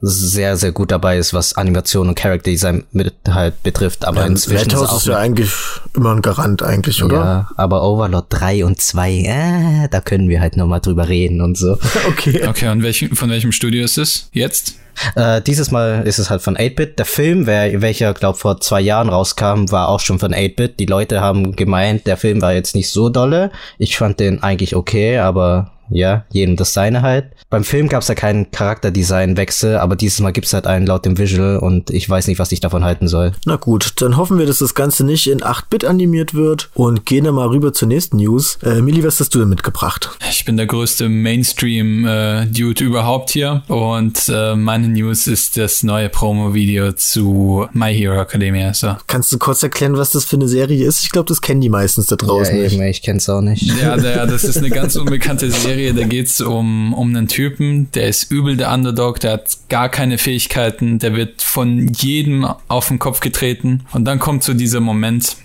sehr, 0.00 0.56
sehr 0.56 0.72
gut 0.72 0.90
dabei 0.90 1.18
ist, 1.18 1.34
was 1.34 1.54
Animation 1.56 2.08
und 2.08 2.14
Character 2.14 2.50
Design 2.50 2.84
mit 2.92 3.14
halt 3.28 3.62
betrifft. 3.62 4.04
Aber 4.04 4.20
ja, 4.20 4.26
inzwischen 4.26 4.68
Madhouse 4.68 4.92
ist, 4.92 4.98
ist 4.98 5.06
ja 5.06 5.18
eigentlich 5.18 5.50
immer 5.94 6.14
ein 6.14 6.22
Garant 6.22 6.62
eigentlich, 6.62 7.02
oder? 7.02 7.16
Ja, 7.16 7.48
aber 7.56 7.82
Overlord 7.82 8.26
3 8.30 8.64
und 8.64 8.80
2, 8.80 9.12
äh, 9.12 9.88
da 9.90 10.00
können 10.00 10.28
wir 10.28 10.40
halt 10.40 10.56
nochmal 10.56 10.80
drüber 10.80 11.08
reden 11.08 11.40
und 11.40 11.56
so. 11.56 11.78
okay. 12.08 12.46
Okay, 12.46 12.68
und 12.68 12.82
welchen, 12.82 13.14
von 13.14 13.30
welchem 13.30 13.52
Studio 13.52 13.84
ist 13.84 13.98
es 13.98 14.28
jetzt? 14.32 14.74
Äh, 15.14 15.42
dieses 15.42 15.70
Mal 15.70 16.06
ist 16.06 16.18
es 16.18 16.30
halt 16.30 16.42
von 16.42 16.56
8-Bit. 16.56 16.98
Der 16.98 17.06
Film, 17.06 17.46
wer, 17.46 17.82
welcher, 17.82 18.14
glaub, 18.14 18.36
vor 18.38 18.60
zwei 18.60 18.80
Jahren 18.80 19.08
rauskam, 19.08 19.70
war 19.70 19.88
auch 19.88 20.00
schon 20.00 20.18
von 20.18 20.32
8-Bit. 20.32 20.80
Die 20.80 20.86
Leute 20.86 21.20
haben 21.20 21.54
gemeint, 21.54 22.06
der 22.06 22.16
Film 22.16 22.40
war 22.42 22.54
jetzt 22.54 22.74
nicht 22.74 22.90
so 22.90 23.08
dolle. 23.08 23.50
Ich 23.78 23.96
fand 23.98 24.20
den 24.20 24.42
eigentlich 24.42 24.74
okay, 24.74 25.18
aber 25.18 25.72
ja, 25.90 26.24
jedem 26.30 26.56
das 26.56 26.72
seine 26.72 27.02
halt. 27.02 27.26
Beim 27.50 27.64
Film 27.64 27.88
gab 27.88 28.02
es 28.02 28.08
ja 28.08 28.14
keinen 28.14 28.50
Charakterdesignwechsel, 28.50 29.76
aber 29.76 29.96
dieses 29.96 30.20
Mal 30.20 30.32
gibt 30.32 30.46
es 30.46 30.52
halt 30.52 30.66
einen 30.66 30.86
laut 30.86 31.04
dem 31.04 31.18
Visual 31.18 31.58
und 31.58 31.90
ich 31.90 32.08
weiß 32.08 32.26
nicht, 32.26 32.38
was 32.38 32.52
ich 32.52 32.60
davon 32.60 32.84
halten 32.84 33.08
soll. 33.08 33.32
Na 33.44 33.56
gut, 33.56 33.94
dann 34.00 34.16
hoffen 34.16 34.38
wir, 34.38 34.46
dass 34.46 34.58
das 34.58 34.74
Ganze 34.74 35.04
nicht 35.04 35.28
in 35.28 35.40
8-Bit 35.40 35.84
animiert 35.84 36.34
wird 36.34 36.70
und 36.74 37.06
gehen 37.06 37.24
dann 37.24 37.34
mal 37.34 37.48
rüber 37.48 37.72
zur 37.72 37.88
nächsten 37.88 38.16
News. 38.16 38.58
Äh, 38.62 38.80
Mili, 38.80 39.04
was 39.04 39.20
hast 39.20 39.34
du 39.34 39.38
denn 39.38 39.48
mitgebracht? 39.48 40.10
Ich 40.30 40.44
bin 40.44 40.56
der 40.56 40.66
größte 40.66 41.08
Mainstream-Dude 41.08 42.84
äh, 42.84 42.86
überhaupt 42.86 43.30
hier 43.30 43.62
und 43.68 44.28
äh, 44.28 44.56
meine 44.56 44.88
News 44.88 45.26
ist 45.26 45.56
das 45.56 45.82
neue 45.82 46.08
Promo-Video 46.08 46.92
zu 46.92 47.68
My 47.72 47.94
Hero 47.94 48.20
Academia. 48.20 48.74
So. 48.74 48.96
Kannst 49.06 49.32
du 49.32 49.38
kurz 49.38 49.62
erklären, 49.62 49.96
was 49.96 50.10
das 50.10 50.24
für 50.24 50.36
eine 50.36 50.48
Serie 50.48 50.86
ist? 50.86 51.02
Ich 51.02 51.10
glaube, 51.10 51.28
das 51.28 51.40
kennen 51.40 51.60
die 51.60 51.68
meistens 51.68 52.06
da 52.06 52.16
draußen 52.16 52.56
ja, 52.56 52.62
nicht. 52.62 52.74
Eben, 52.74 52.82
ich 52.82 53.02
kenn's 53.02 53.28
auch 53.28 53.40
nicht. 53.40 53.62
Ja, 53.80 53.96
der, 53.96 54.26
das 54.26 54.44
ist 54.44 54.58
eine 54.58 54.70
ganz 54.70 54.96
unbekannte 54.96 55.50
Serie. 55.50 55.75
Da 55.76 56.04
geht's 56.04 56.40
um, 56.40 56.94
um 56.94 57.08
einen 57.10 57.28
Typen, 57.28 57.90
der 57.92 58.08
ist 58.08 58.30
übel 58.30 58.56
der 58.56 58.72
Underdog, 58.72 59.20
der 59.20 59.32
hat 59.32 59.58
gar 59.68 59.90
keine 59.90 60.16
Fähigkeiten, 60.16 60.98
der 60.98 61.14
wird 61.14 61.42
von 61.42 61.88
jedem 61.88 62.46
auf 62.68 62.88
den 62.88 62.98
Kopf 62.98 63.20
getreten. 63.20 63.84
Und 63.92 64.06
dann 64.06 64.18
kommt 64.18 64.42
so 64.42 64.54
dieser 64.54 64.80
Moment, 64.80 65.36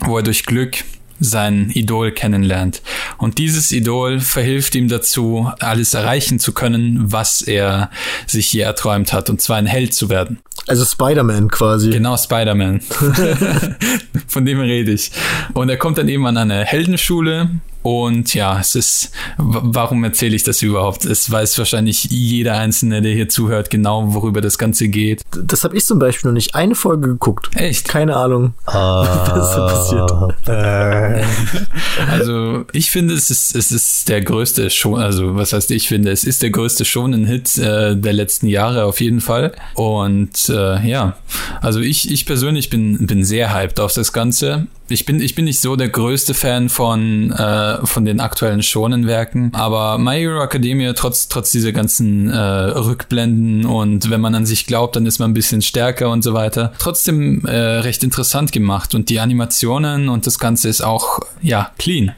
wo 0.00 0.18
er 0.18 0.22
durch 0.22 0.44
Glück 0.44 0.84
sein 1.20 1.70
Idol 1.70 2.12
kennenlernt. 2.12 2.82
Und 3.16 3.38
dieses 3.38 3.72
Idol 3.72 4.20
verhilft 4.20 4.74
ihm 4.74 4.88
dazu, 4.88 5.50
alles 5.60 5.94
erreichen 5.94 6.38
zu 6.38 6.52
können, 6.52 7.12
was 7.12 7.40
er 7.40 7.90
sich 8.26 8.52
je 8.52 8.60
erträumt 8.60 9.12
hat, 9.12 9.30
und 9.30 9.40
zwar 9.40 9.56
ein 9.56 9.66
Held 9.66 9.94
zu 9.94 10.10
werden. 10.10 10.40
Also 10.66 10.84
Spider-Man 10.84 11.48
quasi. 11.48 11.90
Genau, 11.90 12.16
Spider-Man. 12.16 12.80
Von 14.26 14.44
dem 14.44 14.60
rede 14.60 14.92
ich. 14.92 15.12
Und 15.54 15.68
er 15.70 15.76
kommt 15.76 15.98
dann 15.98 16.08
eben 16.08 16.26
an 16.26 16.36
eine 16.36 16.64
Heldenschule, 16.64 17.48
und 17.82 18.34
ja, 18.34 18.60
es 18.60 18.74
ist, 18.74 19.10
warum 19.36 20.04
erzähle 20.04 20.36
ich 20.36 20.44
das 20.44 20.62
überhaupt? 20.62 21.04
Es 21.04 21.30
weiß 21.30 21.58
wahrscheinlich 21.58 22.04
jeder 22.04 22.58
Einzelne, 22.58 23.02
der 23.02 23.12
hier 23.12 23.28
zuhört, 23.28 23.70
genau, 23.70 24.14
worüber 24.14 24.40
das 24.40 24.56
Ganze 24.56 24.88
geht. 24.88 25.22
Das 25.30 25.64
habe 25.64 25.76
ich 25.76 25.84
zum 25.84 25.98
Beispiel 25.98 26.28
noch 26.30 26.34
nicht 26.34 26.54
eine 26.54 26.74
Folge 26.74 27.08
geguckt. 27.08 27.50
Echt? 27.54 27.88
Keine 27.88 28.16
Ahnung, 28.16 28.54
uh, 28.68 28.72
was 28.72 29.56
da 29.56 29.66
passiert. 29.66 30.48
Äh. 30.48 31.24
also 32.10 32.64
ich 32.72 32.90
finde, 32.90 33.14
es 33.14 33.30
ist, 33.30 33.56
es 33.56 33.72
ist 33.72 34.08
der 34.08 34.20
größte 34.20 34.70
schon, 34.70 35.00
also 35.00 35.34
was 35.34 35.52
heißt 35.52 35.70
ich 35.72 35.88
finde, 35.88 36.10
es 36.10 36.24
ist 36.24 36.42
der 36.42 36.50
größte 36.50 36.84
Shonen-Hit 36.84 37.58
äh, 37.58 37.96
der 37.96 38.12
letzten 38.12 38.46
Jahre 38.46 38.84
auf 38.84 39.00
jeden 39.00 39.20
Fall. 39.20 39.52
Und 39.74 40.48
äh, 40.48 40.86
ja, 40.88 41.16
also 41.60 41.80
ich, 41.80 42.10
ich 42.10 42.26
persönlich 42.26 42.70
bin, 42.70 43.06
bin 43.06 43.24
sehr 43.24 43.52
hyped 43.52 43.80
auf 43.80 43.92
das 43.92 44.12
Ganze. 44.12 44.66
Ich 44.92 45.06
bin, 45.06 45.20
ich 45.20 45.34
bin 45.34 45.46
nicht 45.46 45.60
so 45.60 45.74
der 45.76 45.88
größte 45.88 46.34
Fan 46.34 46.68
von, 46.68 47.32
äh, 47.32 47.86
von 47.86 48.04
den 48.04 48.20
aktuellen 48.20 48.62
Shonen-Werken, 48.62 49.52
aber 49.54 49.96
My 49.98 50.18
Hero 50.18 50.42
Academia, 50.42 50.92
trotz, 50.92 51.28
trotz 51.28 51.50
dieser 51.50 51.72
ganzen 51.72 52.28
äh, 52.28 52.36
Rückblenden 52.36 53.64
und 53.64 54.10
wenn 54.10 54.20
man 54.20 54.34
an 54.34 54.44
sich 54.44 54.66
glaubt, 54.66 54.96
dann 54.96 55.06
ist 55.06 55.18
man 55.18 55.30
ein 55.30 55.34
bisschen 55.34 55.62
stärker 55.62 56.10
und 56.10 56.22
so 56.22 56.34
weiter, 56.34 56.72
trotzdem 56.78 57.44
äh, 57.46 57.56
recht 57.56 58.04
interessant 58.04 58.52
gemacht 58.52 58.94
und 58.94 59.08
die 59.08 59.20
Animationen 59.20 60.08
und 60.08 60.26
das 60.26 60.38
Ganze 60.38 60.68
ist 60.68 60.82
auch, 60.82 61.20
ja, 61.40 61.70
clean. 61.78 62.12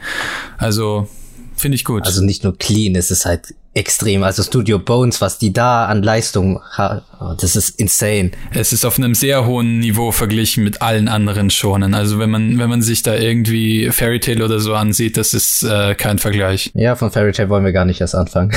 Also, 0.59 1.09
finde 1.57 1.77
ich 1.77 1.85
gut. 1.85 2.07
Also 2.07 2.23
nicht 2.23 2.45
nur 2.45 2.57
clean, 2.57 2.95
es 2.97 3.11
ist 3.11 3.25
halt 3.25 3.55
extrem. 3.75 4.23
Also 4.23 4.43
Studio 4.43 4.79
Bones, 4.79 5.21
was 5.21 5.39
die 5.39 5.53
da 5.53 5.87
an 5.87 6.03
Leistung 6.03 6.61
hat, 6.71 7.05
das 7.41 7.57
ist 7.57 7.81
insane. 7.81 8.31
Es 8.53 8.73
ist 8.73 8.85
auf 8.85 8.99
einem 8.99 9.15
sehr 9.15 9.47
hohen 9.47 9.81
Niveau 9.81 10.13
verglichen 10.13 10.65
mit 10.65 10.81
allen 10.81 11.09
anderen 11.09 11.51
Schonen. 11.51 11.95
Also 11.95 12.19
wenn 12.19 12.31
man, 12.31 12.59
wenn 12.59 12.71
man 12.71 12.83
sich 12.83 13.03
da 13.03 13.15
irgendwie 13.15 13.91
Fairy 13.91 14.21
Tail 14.21 14.43
oder 14.43 14.61
so 14.61 14.75
ansieht, 14.75 15.17
das 15.17 15.35
ist 15.35 15.65
äh, 15.65 15.95
kein 15.97 16.19
Vergleich. 16.19 16.71
Ja, 16.75 16.95
von 16.95 17.11
Fairy 17.11 17.33
Tail 17.33 17.49
wollen 17.49 17.65
wir 17.65 17.73
gar 17.73 17.85
nicht 17.85 18.01
erst 18.01 18.15
anfangen. 18.15 18.53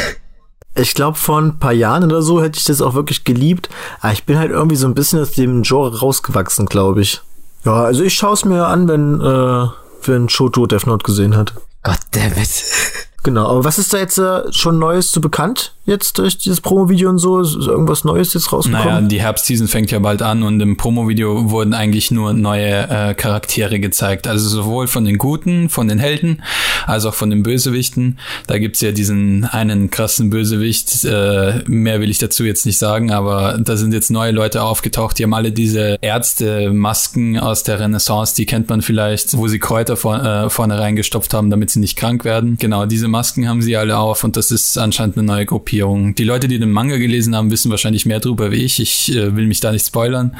Ich 0.80 0.94
glaube, 0.94 1.18
vor 1.18 1.42
ein 1.42 1.58
paar 1.58 1.74
Jahren 1.74 2.04
oder 2.04 2.22
so 2.22 2.42
hätte 2.42 2.60
ich 2.60 2.66
das 2.66 2.84
auch 2.84 2.94
wirklich 2.94 3.24
geliebt. 3.24 3.68
Aber 4.00 4.14
ich 4.14 4.26
bin 4.26 4.38
halt 4.38 4.52
irgendwie 4.52 4.76
so 4.76 4.88
ein 4.88 4.94
bisschen 4.94 5.20
aus 5.20 5.32
dem 5.32 5.64
Genre 5.64 6.00
rausgewachsen, 6.00 6.68
glaube 6.68 7.02
ich. 7.02 7.22
Ja, 7.66 7.84
also 7.84 8.04
ich 8.04 8.14
schaue 8.14 8.34
es 8.34 8.46
mir 8.46 8.68
an, 8.68 8.88
wenn, 8.88 9.20
äh, 9.20 9.68
wenn 10.06 10.30
Shoto 10.30 10.68
Death 10.68 10.86
Note 10.86 11.04
gesehen 11.04 11.36
hat. 11.36 11.54
Damn 11.84 12.34
it. 12.38 13.08
Genau, 13.28 13.46
aber 13.50 13.66
was 13.66 13.78
ist 13.78 13.94
da 13.94 13.98
jetzt 13.98 14.18
äh, 14.20 14.54
schon 14.54 14.80
Neues 14.80 15.12
zu 15.12 15.20
bekannt? 15.20 15.74
Jetzt 15.86 16.18
durch 16.18 16.38
dieses 16.38 16.62
Promo-Video 16.62 17.10
und 17.10 17.18
so? 17.18 17.42
Ist 17.42 17.56
irgendwas 17.56 18.06
Neues 18.06 18.34
jetzt 18.34 18.54
rausgekommen? 18.54 18.88
Naja, 18.88 19.02
die 19.02 19.22
Herbstseason 19.22 19.68
fängt 19.68 19.92
ja 19.92 20.00
bald 20.00 20.22
an 20.22 20.44
und 20.44 20.62
im 20.62 20.78
Promo-Video 20.78 21.50
wurden 21.52 21.74
eigentlich 21.74 22.10
nur 22.10 22.32
neue 22.32 22.90
äh, 22.90 23.14
Charaktere 23.16 23.82
gezeigt. 23.82 24.28
Also 24.28 24.48
sowohl 24.48 24.88
von 24.88 25.04
den 25.04 25.18
Guten, 25.18 25.68
von 25.68 25.90
den 25.90 26.00
Helden, 26.00 26.42
als 26.86 27.04
auch 27.04 27.14
von 27.14 27.30
den 27.30 27.44
Bösewichten. 27.44 28.18
Da 28.48 28.60
gibt's 28.60 28.80
ja 28.80 28.94
diesen 28.94 29.44
einen 29.44 29.90
krassen 29.90 30.30
Bösewicht. 30.30 31.04
Äh, 31.04 31.64
mehr 31.68 32.00
will 32.00 32.10
ich 32.10 32.20
dazu 32.20 32.46
jetzt 32.46 32.66
nicht 32.66 32.78
sagen, 32.78 33.12
aber 33.12 33.58
da 33.62 33.76
sind 33.76 33.94
jetzt 33.94 34.10
neue 34.10 34.32
Leute 34.32 34.64
aufgetaucht. 34.64 35.20
Die 35.20 35.24
haben 35.24 35.34
alle 35.34 35.52
diese 35.52 35.98
Ärzte-Masken 36.00 37.40
aus 37.40 37.64
der 37.64 37.80
Renaissance, 37.80 38.36
die 38.36 38.46
kennt 38.46 38.70
man 38.70 38.82
vielleicht, 38.82 39.36
wo 39.38 39.50
sie 39.50 39.60
Kräuter 39.60 39.98
vor, 39.98 40.24
äh, 40.24 40.50
vorne 40.50 40.80
reingestopft 40.80 41.34
haben, 41.34 41.50
damit 41.50 41.72
sie 41.72 41.82
nicht 41.82 41.98
krank 41.98 42.24
werden. 42.24 42.58
Genau, 42.60 42.86
diese 42.86 43.08
Masken 43.08 43.17
haben 43.24 43.62
sie 43.62 43.78
alle 43.78 43.98
auf 43.98 44.24
und 44.24 44.38
das 44.38 44.52
ist 44.52 44.78
anscheinend 44.78 45.18
eine 45.18 45.26
neue 45.26 45.46
Gruppierung. 45.46 46.16
Die 46.16 46.24
Leute, 46.24 46.48
die 46.48 46.60
den 46.60 46.72
Manga 46.72 46.98
gelesen 46.98 47.36
haben, 47.36 47.52
wissen 47.52 47.72
wahrscheinlich 47.72 48.06
mehr 48.06 48.20
drüber 48.20 48.52
wie 48.52 48.64
ich. 48.64 48.80
Ich 48.80 49.16
äh, 49.16 49.36
will 49.36 49.48
mich 49.48 49.60
da 49.60 49.72
nicht 49.72 49.86
spoilern, 49.86 50.36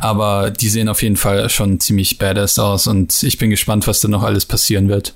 aber 0.00 0.50
die 0.50 0.68
sehen 0.68 0.88
auf 0.88 1.02
jeden 1.02 1.16
Fall 1.16 1.48
schon 1.50 1.80
ziemlich 1.80 2.18
badass 2.18 2.58
aus 2.58 2.86
und 2.86 3.22
ich 3.22 3.38
bin 3.38 3.50
gespannt, 3.50 3.86
was 3.86 4.00
da 4.00 4.08
noch 4.08 4.22
alles 4.22 4.46
passieren 4.46 4.88
wird. 4.88 5.14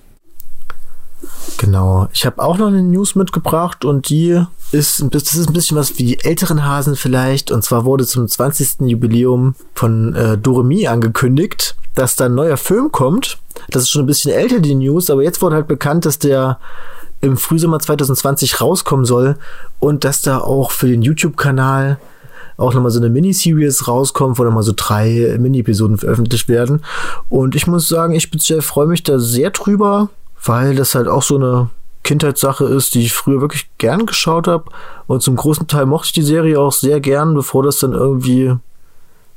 Genau. 1.59 2.09
Ich 2.13 2.27
habe 2.27 2.43
auch 2.43 2.59
noch 2.59 2.67
eine 2.67 2.83
News 2.83 3.15
mitgebracht 3.15 3.85
und 3.85 4.09
die 4.09 4.43
ist, 4.73 5.05
das 5.11 5.35
ist 5.35 5.47
ein 5.49 5.53
bisschen 5.53 5.77
was 5.77 5.99
wie 5.99 6.05
die 6.05 6.25
älteren 6.25 6.65
Hasen 6.65 6.97
vielleicht. 6.97 7.51
Und 7.51 7.63
zwar 7.63 7.85
wurde 7.85 8.07
zum 8.07 8.29
20. 8.29 8.81
Jubiläum 8.81 9.55
von 9.75 10.15
äh, 10.15 10.37
Doremi 10.37 10.87
angekündigt, 10.87 11.77
dass 11.95 12.17
da 12.17 12.27
ein 12.27 12.35
neuer 12.35 12.57
Film 12.57 12.93
kommt. 12.93 13.39
Das 13.71 13.85
ist 13.85 13.91
schon 13.91 14.03
ein 14.03 14.07
bisschen 14.07 14.33
älter, 14.33 14.61
die 14.61 14.75
News, 14.75 15.09
aber 15.09 15.23
jetzt 15.23 15.41
wurde 15.41 15.57
halt 15.57 15.69
bekannt, 15.69 16.05
dass 16.05 16.19
der 16.19 16.59
im 17.27 17.37
Frühsommer 17.37 17.79
2020 17.79 18.61
rauskommen 18.61 19.05
soll 19.05 19.37
und 19.81 20.05
dass 20.05 20.23
da 20.23 20.39
auch 20.39 20.71
für 20.71 20.87
den 20.87 21.03
YouTube-Kanal 21.03 21.99
auch 22.57 22.73
nochmal 22.73 22.91
so 22.91 23.01
eine 23.01 23.11
Miniseries 23.11 23.87
rauskommt, 23.87 24.39
wo 24.39 24.45
nochmal 24.45 24.63
so 24.63 24.73
drei 24.75 25.37
Mini-Episoden 25.39 25.99
veröffentlicht 25.99 26.49
werden. 26.49 26.83
Und 27.29 27.55
ich 27.55 27.67
muss 27.67 27.89
sagen, 27.89 28.15
ich 28.15 28.23
speziell 28.23 28.63
freue 28.63 28.87
mich 28.87 29.03
da 29.03 29.19
sehr 29.19 29.51
drüber, 29.51 30.09
weil 30.43 30.75
das 30.75 30.95
halt 30.95 31.09
auch 31.09 31.23
so 31.23 31.37
eine 31.37 31.69
Kindheitssache 32.03 32.65
ist, 32.65 32.95
die 32.95 33.03
ich 33.03 33.13
früher 33.13 33.41
wirklich 33.41 33.69
gern 33.79 34.07
geschaut 34.07 34.47
habe. 34.47 34.65
Und 35.07 35.23
zum 35.23 35.37
großen 35.37 35.67
Teil 35.67 35.87
mochte 35.87 36.07
ich 36.07 36.13
die 36.13 36.23
Serie 36.23 36.61
auch 36.61 36.73
sehr 36.73 37.01
gern, 37.01 37.35
bevor 37.35 37.63
das 37.63 37.79
dann 37.79 37.93
irgendwie 37.93 38.55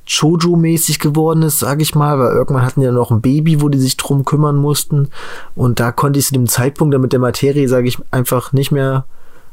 Jojo-mäßig 0.10 1.00
geworden 1.00 1.44
ist, 1.44 1.60
sag 1.60 1.82
ich 1.82 1.94
mal, 1.94 2.18
weil 2.18 2.34
irgendwann 2.34 2.66
hatten 2.66 2.82
ja 2.82 2.92
noch 2.92 3.12
ein 3.12 3.22
Baby, 3.22 3.62
wo 3.62 3.70
die 3.70 3.78
sich 3.78 3.96
drum 3.96 4.26
kümmern 4.26 4.56
mussten. 4.56 5.10
Und 5.56 5.80
da 5.80 5.92
konnte 5.92 6.20
ich 6.20 6.26
zu 6.26 6.34
dem 6.34 6.48
Zeitpunkt 6.48 6.94
dann 6.94 7.02
mit 7.02 7.14
der 7.14 7.20
Materie, 7.20 7.70
sage 7.70 7.88
ich, 7.88 8.00
einfach 8.10 8.52
nicht 8.52 8.72
mehr 8.72 9.06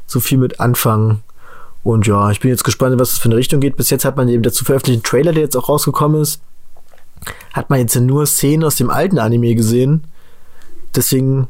so 0.07 0.19
viel 0.19 0.39
mit 0.39 0.59
anfangen. 0.59 1.19
Und 1.83 2.07
ja, 2.07 2.31
ich 2.31 2.39
bin 2.39 2.49
jetzt 2.49 2.63
gespannt, 2.63 2.99
was 2.99 3.11
das 3.11 3.19
für 3.19 3.29
eine 3.29 3.37
Richtung 3.37 3.59
geht. 3.59 3.77
Bis 3.77 3.91
jetzt 3.91 4.03
hat 4.03 4.17
man 4.17 4.27
eben 4.29 4.43
dazu 4.43 4.65
veröffentlichten 4.65 5.03
Trailer, 5.03 5.31
der 5.31 5.43
jetzt 5.43 5.55
auch 5.55 5.69
rausgekommen 5.69 6.21
ist, 6.21 6.41
hat 7.53 7.69
man 7.69 7.79
jetzt 7.79 7.95
nur 7.95 8.25
Szenen 8.25 8.63
aus 8.63 8.75
dem 8.75 8.89
alten 8.89 9.19
Anime 9.19 9.53
gesehen. 9.53 10.05
Deswegen 10.95 11.47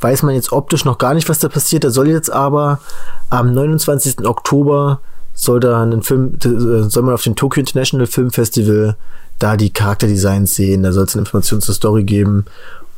weiß 0.00 0.24
man 0.24 0.34
jetzt 0.34 0.52
optisch 0.52 0.84
noch 0.84 0.98
gar 0.98 1.14
nicht, 1.14 1.28
was 1.28 1.38
da 1.38 1.48
passiert. 1.48 1.84
Da 1.84 1.90
soll 1.90 2.08
jetzt 2.08 2.30
aber 2.30 2.80
am 3.30 3.54
29. 3.54 4.26
Oktober 4.26 5.00
soll 5.34 5.60
da 5.60 5.82
einen 5.82 6.02
Film, 6.02 6.36
soll 6.40 7.02
man 7.02 7.14
auf 7.14 7.22
dem 7.22 7.36
Tokyo 7.36 7.60
International 7.60 8.06
Film 8.06 8.30
Festival 8.30 8.96
da 9.38 9.56
die 9.56 9.72
Charakterdesigns 9.72 10.54
sehen, 10.54 10.82
da 10.82 10.92
soll 10.92 11.04
es 11.04 11.14
eine 11.14 11.22
Information 11.22 11.60
zur 11.60 11.74
Story 11.74 12.04
geben 12.04 12.44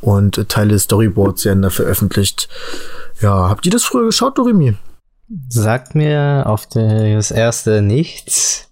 und 0.01 0.47
Teile 0.49 0.73
des 0.73 0.83
Storyboards 0.83 1.45
werden 1.45 1.63
da 1.63 1.69
veröffentlicht. 1.69 2.49
Ja, 3.21 3.49
habt 3.49 3.65
ihr 3.65 3.71
das 3.71 3.83
früher 3.83 4.05
geschaut, 4.05 4.37
Doremi? 4.37 4.75
Sagt 5.49 5.95
mir 5.95 6.43
auf 6.45 6.67
das 6.67 7.31
erste 7.31 7.81
nichts. 7.81 8.67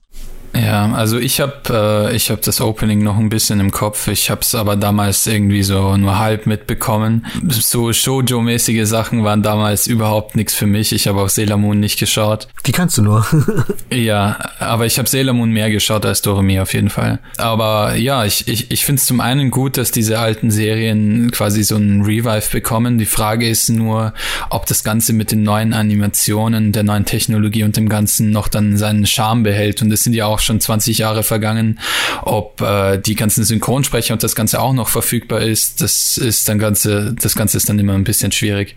Ja, 0.55 0.91
also 0.93 1.17
ich 1.17 1.41
habe 1.41 2.09
äh, 2.11 2.15
ich 2.15 2.29
habe 2.29 2.41
das 2.41 2.61
Opening 2.61 3.03
noch 3.03 3.17
ein 3.17 3.29
bisschen 3.29 3.59
im 3.59 3.71
Kopf. 3.71 4.07
Ich 4.07 4.29
habe 4.29 4.41
es 4.41 4.53
aber 4.53 4.75
damals 4.75 5.25
irgendwie 5.25 5.63
so 5.63 5.97
nur 5.97 6.19
halb 6.19 6.45
mitbekommen. 6.45 7.25
So 7.49 7.91
Shoujo-mäßige 7.91 8.85
Sachen 8.85 9.23
waren 9.23 9.41
damals 9.41 9.87
überhaupt 9.87 10.35
nichts 10.35 10.53
für 10.53 10.67
mich. 10.67 10.93
Ich 10.93 11.07
habe 11.07 11.21
auch 11.21 11.29
Sailor 11.29 11.57
Moon 11.57 11.79
nicht 11.79 11.99
geschaut. 11.99 12.47
Die 12.67 12.71
kannst 12.71 12.97
du 12.99 13.01
nur. 13.01 13.25
ja, 13.91 14.37
aber 14.59 14.85
ich 14.85 14.99
habe 14.99 15.09
Sailor 15.09 15.33
Moon 15.33 15.49
mehr 15.49 15.71
geschaut 15.71 16.05
als 16.05 16.21
Doremi 16.21 16.59
auf 16.59 16.73
jeden 16.73 16.91
Fall. 16.91 17.19
Aber 17.37 17.95
ja, 17.95 18.23
ich 18.25 18.47
ich, 18.47 18.71
ich 18.71 18.85
finde 18.85 18.99
es 18.99 19.05
zum 19.05 19.21
einen 19.21 19.49
gut, 19.49 19.77
dass 19.77 19.91
diese 19.91 20.19
alten 20.19 20.51
Serien 20.51 21.31
quasi 21.31 21.63
so 21.63 21.75
einen 21.75 22.03
Revive 22.03 22.49
bekommen. 22.51 22.99
Die 22.99 23.05
Frage 23.05 23.49
ist 23.49 23.69
nur, 23.69 24.13
ob 24.49 24.67
das 24.67 24.83
Ganze 24.83 25.13
mit 25.13 25.31
den 25.31 25.41
neuen 25.41 25.73
Animationen, 25.73 26.71
der 26.71 26.83
neuen 26.83 27.05
Technologie 27.05 27.63
und 27.63 27.75
dem 27.75 27.89
Ganzen 27.89 28.29
noch 28.29 28.47
dann 28.47 28.77
seinen 28.77 29.07
Charme 29.07 29.43
behält. 29.43 29.81
Und 29.81 29.91
es 29.91 30.03
sind 30.03 30.13
ja 30.13 30.27
auch 30.27 30.42
schon 30.43 30.59
20 30.59 30.97
Jahre 30.97 31.23
vergangen. 31.23 31.79
Ob 32.21 32.61
äh, 32.61 32.97
die 32.97 33.15
ganzen 33.15 33.43
Synchronsprecher 33.43 34.13
und 34.13 34.23
das 34.23 34.35
Ganze 34.35 34.61
auch 34.61 34.73
noch 34.73 34.89
verfügbar 34.89 35.41
ist, 35.41 35.81
das 35.81 36.17
ist 36.17 36.47
dann 36.47 36.59
ganze, 36.59 37.13
das 37.13 37.35
Ganze 37.35 37.57
ist 37.57 37.69
dann 37.69 37.79
immer 37.79 37.93
ein 37.93 38.03
bisschen 38.03 38.31
schwierig. 38.31 38.75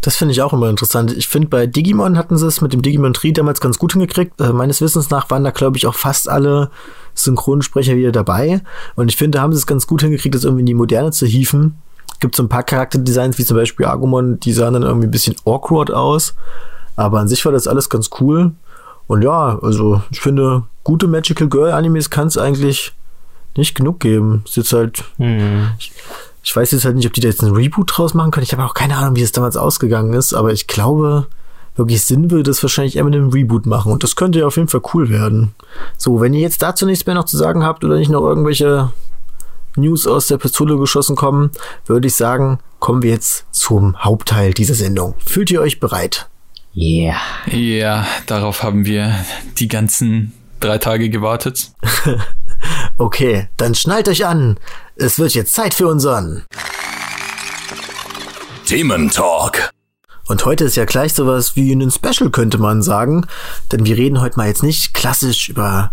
Das 0.00 0.14
finde 0.14 0.32
ich 0.32 0.42
auch 0.42 0.52
immer 0.52 0.70
interessant. 0.70 1.12
Ich 1.16 1.26
finde, 1.26 1.48
bei 1.48 1.66
Digimon 1.66 2.16
hatten 2.16 2.38
sie 2.38 2.46
es 2.46 2.60
mit 2.60 2.72
dem 2.72 2.82
Digimon 2.82 3.14
Tree 3.14 3.32
damals 3.32 3.60
ganz 3.60 3.78
gut 3.78 3.92
hingekriegt. 3.92 4.40
Äh, 4.40 4.52
meines 4.52 4.80
Wissens 4.80 5.10
nach 5.10 5.28
waren 5.30 5.42
da, 5.42 5.50
glaube 5.50 5.76
ich, 5.76 5.86
auch 5.86 5.94
fast 5.94 6.28
alle 6.28 6.70
Synchronsprecher 7.14 7.96
wieder 7.96 8.12
dabei. 8.12 8.62
Und 8.94 9.08
ich 9.08 9.16
finde, 9.16 9.38
da 9.38 9.42
haben 9.42 9.52
sie 9.52 9.58
es 9.58 9.66
ganz 9.66 9.86
gut 9.86 10.02
hingekriegt, 10.02 10.34
das 10.34 10.44
irgendwie 10.44 10.60
in 10.60 10.66
die 10.66 10.74
Moderne 10.74 11.10
zu 11.10 11.26
hieven. 11.26 11.78
Gibt 12.20 12.36
so 12.36 12.42
ein 12.44 12.48
paar 12.48 12.62
Charakterdesigns, 12.62 13.38
wie 13.38 13.44
zum 13.44 13.56
Beispiel 13.56 13.86
Agumon, 13.86 14.38
die 14.40 14.52
sahen 14.52 14.74
dann 14.74 14.82
irgendwie 14.82 15.08
ein 15.08 15.12
bisschen 15.12 15.36
awkward 15.44 15.90
aus. 15.90 16.34
Aber 16.94 17.18
an 17.18 17.28
sich 17.28 17.44
war 17.44 17.52
das 17.52 17.66
alles 17.66 17.88
ganz 17.90 18.10
cool. 18.20 18.52
Und 19.08 19.22
ja, 19.22 19.58
also 19.60 20.02
ich 20.10 20.20
finde, 20.20 20.62
gute 20.84 21.08
Magical 21.08 21.48
Girl 21.48 21.72
Animes 21.72 22.10
kann 22.10 22.28
es 22.28 22.38
eigentlich 22.38 22.92
nicht 23.56 23.74
genug 23.74 23.98
geben. 23.98 24.42
Ist 24.46 24.56
jetzt 24.56 24.72
halt. 24.72 25.02
Hm. 25.16 25.70
Ich, 25.78 25.92
ich 26.44 26.54
weiß 26.54 26.70
jetzt 26.70 26.84
halt 26.84 26.96
nicht, 26.96 27.06
ob 27.06 27.12
die 27.12 27.20
da 27.20 27.28
jetzt 27.28 27.42
einen 27.42 27.54
Reboot 27.54 27.90
draus 27.96 28.14
machen 28.14 28.30
können. 28.30 28.44
Ich 28.44 28.52
habe 28.52 28.64
auch 28.64 28.74
keine 28.74 28.96
Ahnung, 28.96 29.16
wie 29.16 29.22
es 29.22 29.32
damals 29.32 29.56
ausgegangen 29.56 30.12
ist, 30.12 30.32
aber 30.32 30.52
ich 30.52 30.66
glaube, 30.66 31.26
wirklich 31.74 32.02
Sinn 32.02 32.30
würde 32.30 32.50
es 32.50 32.62
wahrscheinlich 32.62 32.96
eher 32.96 33.04
mit 33.04 33.14
einem 33.14 33.30
Reboot 33.30 33.66
machen. 33.66 33.92
Und 33.92 34.02
das 34.02 34.14
könnte 34.14 34.38
ja 34.38 34.46
auf 34.46 34.56
jeden 34.56 34.68
Fall 34.68 34.82
cool 34.94 35.08
werden. 35.08 35.54
So, 35.96 36.20
wenn 36.20 36.34
ihr 36.34 36.40
jetzt 36.40 36.62
dazu 36.62 36.86
nichts 36.86 37.06
mehr 37.06 37.14
noch 37.14 37.24
zu 37.24 37.36
sagen 37.36 37.64
habt 37.64 37.84
oder 37.84 37.96
nicht 37.96 38.10
noch 38.10 38.22
irgendwelche 38.22 38.92
News 39.76 40.06
aus 40.06 40.26
der 40.26 40.38
Pistole 40.38 40.76
geschossen 40.76 41.16
kommen, 41.16 41.50
würde 41.86 42.06
ich 42.06 42.14
sagen, 42.14 42.58
kommen 42.78 43.02
wir 43.02 43.10
jetzt 43.10 43.46
zum 43.52 43.96
Hauptteil 44.02 44.52
dieser 44.52 44.74
Sendung. 44.74 45.14
Fühlt 45.24 45.50
ihr 45.50 45.60
euch 45.60 45.80
bereit? 45.80 46.28
Yeah. 46.74 47.20
Ja, 47.50 48.06
darauf 48.26 48.62
haben 48.62 48.84
wir 48.84 49.14
die 49.58 49.68
ganzen 49.68 50.32
drei 50.60 50.78
Tage 50.78 51.10
gewartet. 51.10 51.72
Okay, 53.00 53.48
dann 53.56 53.76
schnallt 53.76 54.08
euch 54.08 54.26
an. 54.26 54.58
Es 54.96 55.20
wird 55.20 55.32
jetzt 55.32 55.54
Zeit 55.54 55.72
für 55.72 55.86
unseren 55.86 56.44
Themen 58.66 59.10
Talk. 59.10 59.70
Und 60.26 60.44
heute 60.44 60.64
ist 60.64 60.76
ja 60.76 60.84
gleich 60.84 61.14
sowas 61.14 61.54
wie 61.54 61.72
ein 61.72 61.90
Special, 61.92 62.30
könnte 62.30 62.58
man 62.58 62.82
sagen. 62.82 63.24
Denn 63.70 63.86
wir 63.86 63.96
reden 63.96 64.20
heute 64.20 64.36
mal 64.36 64.48
jetzt 64.48 64.64
nicht 64.64 64.94
klassisch 64.94 65.48
über 65.48 65.92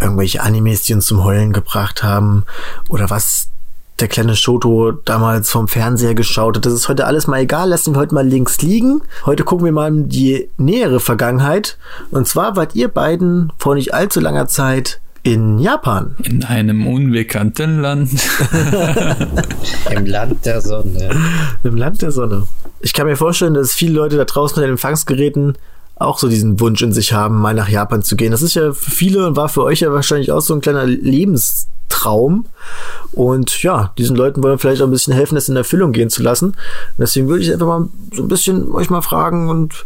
irgendwelche 0.00 0.42
Animes, 0.42 0.82
die 0.82 0.94
uns 0.94 1.06
zum 1.06 1.24
Heulen 1.24 1.52
gebracht 1.52 2.02
haben 2.04 2.44
oder 2.88 3.10
was 3.10 3.50
der 4.00 4.08
kleine 4.08 4.34
Shoto 4.34 4.92
damals 4.92 5.50
vom 5.50 5.68
Fernseher 5.68 6.14
geschaut 6.14 6.56
hat. 6.56 6.66
Das 6.66 6.72
ist 6.72 6.88
heute 6.88 7.06
alles 7.06 7.26
mal 7.26 7.40
egal. 7.40 7.68
Lassen 7.68 7.94
wir 7.94 8.00
heute 8.00 8.14
mal 8.14 8.26
links 8.26 8.60
liegen. 8.60 9.02
Heute 9.24 9.44
gucken 9.44 9.64
wir 9.64 9.72
mal 9.72 9.88
in 9.88 10.08
die 10.08 10.48
nähere 10.56 11.00
Vergangenheit. 11.00 11.78
Und 12.10 12.26
zwar 12.26 12.56
wart 12.56 12.74
ihr 12.74 12.88
beiden 12.88 13.52
vor 13.58 13.74
nicht 13.74 13.94
allzu 13.94 14.20
langer 14.20 14.48
Zeit 14.48 15.00
in 15.22 15.58
Japan. 15.58 16.16
In 16.22 16.44
einem 16.44 16.86
unbekannten 16.86 17.80
Land. 17.80 18.10
Im 19.90 20.06
Land 20.06 20.44
der 20.44 20.60
Sonne. 20.60 21.10
Im 21.62 21.76
Land 21.76 22.02
der 22.02 22.10
Sonne. 22.10 22.46
Ich 22.80 22.92
kann 22.92 23.06
mir 23.06 23.16
vorstellen, 23.16 23.54
dass 23.54 23.72
viele 23.72 23.94
Leute 23.94 24.16
da 24.16 24.24
draußen 24.24 24.56
mit 24.56 24.64
den 24.64 24.72
Empfangsgeräten 24.72 25.56
auch 25.96 26.18
so 26.18 26.28
diesen 26.28 26.58
Wunsch 26.60 26.82
in 26.82 26.92
sich 26.92 27.12
haben, 27.12 27.40
mal 27.40 27.54
nach 27.54 27.68
Japan 27.68 28.02
zu 28.02 28.16
gehen. 28.16 28.32
Das 28.32 28.42
ist 28.42 28.54
ja 28.54 28.72
für 28.72 28.90
viele 28.90 29.26
und 29.26 29.36
war 29.36 29.48
für 29.48 29.62
euch 29.62 29.80
ja 29.80 29.92
wahrscheinlich 29.92 30.32
auch 30.32 30.40
so 30.40 30.54
ein 30.54 30.60
kleiner 30.60 30.86
Lebenstraum. 30.86 32.46
Und 33.12 33.62
ja, 33.62 33.92
diesen 33.96 34.16
Leuten 34.16 34.42
wollen 34.42 34.54
wir 34.54 34.58
vielleicht 34.58 34.82
auch 34.82 34.86
ein 34.86 34.90
bisschen 34.92 35.14
helfen, 35.14 35.36
das 35.36 35.48
in 35.48 35.54
Erfüllung 35.54 35.92
gehen 35.92 36.10
zu 36.10 36.22
lassen. 36.22 36.48
Und 36.48 36.56
deswegen 36.98 37.28
würde 37.28 37.44
ich 37.44 37.52
einfach 37.52 37.66
mal 37.66 37.88
so 38.12 38.22
ein 38.22 38.28
bisschen 38.28 38.72
euch 38.72 38.90
mal 38.90 39.02
fragen, 39.02 39.48
und 39.48 39.84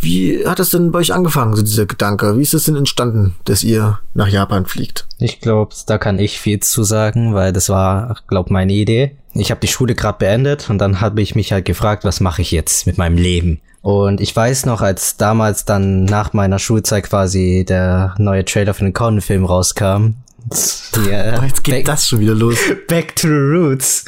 wie 0.00 0.46
hat 0.46 0.60
das 0.60 0.70
denn 0.70 0.92
bei 0.92 1.00
euch 1.00 1.12
angefangen, 1.12 1.56
so 1.56 1.62
dieser 1.62 1.86
Gedanke? 1.86 2.38
Wie 2.38 2.42
ist 2.42 2.54
es 2.54 2.64
denn 2.64 2.76
entstanden, 2.76 3.34
dass 3.44 3.64
ihr 3.64 3.98
nach 4.14 4.28
Japan 4.28 4.64
fliegt? 4.66 5.08
Ich 5.18 5.40
glaube, 5.40 5.74
da 5.86 5.98
kann 5.98 6.20
ich 6.20 6.38
viel 6.38 6.60
zu 6.60 6.84
sagen, 6.84 7.34
weil 7.34 7.52
das 7.52 7.68
war, 7.68 8.16
glaube 8.28 8.52
meine 8.52 8.72
Idee. 8.72 9.16
Ich 9.34 9.50
habe 9.50 9.60
die 9.60 9.68
Schule 9.68 9.96
gerade 9.96 10.18
beendet 10.18 10.70
und 10.70 10.78
dann 10.78 11.00
habe 11.00 11.20
ich 11.20 11.34
mich 11.34 11.52
halt 11.52 11.64
gefragt, 11.64 12.04
was 12.04 12.20
mache 12.20 12.42
ich 12.42 12.52
jetzt 12.52 12.86
mit 12.86 12.96
meinem 12.98 13.18
Leben? 13.18 13.60
Und 13.82 14.20
ich 14.20 14.34
weiß 14.34 14.66
noch, 14.66 14.80
als 14.80 15.16
damals 15.16 15.64
dann 15.64 16.04
nach 16.04 16.32
meiner 16.32 16.58
Schulzeit 16.58 17.04
quasi 17.04 17.64
der 17.66 18.14
neue 18.18 18.44
Trailer 18.44 18.74
für 18.74 18.84
den 18.84 18.92
Conan-Film 18.92 19.44
rauskam. 19.44 20.14
Ja, 21.08 21.38
Oh, 21.40 21.42
jetzt 21.46 21.62
geht 21.64 21.74
back, 21.74 21.84
das 21.84 22.08
schon 22.08 22.20
wieder 22.20 22.34
los. 22.34 22.56
back 22.88 23.14
to 23.16 23.28
the 23.28 23.34
Roots. 23.34 24.04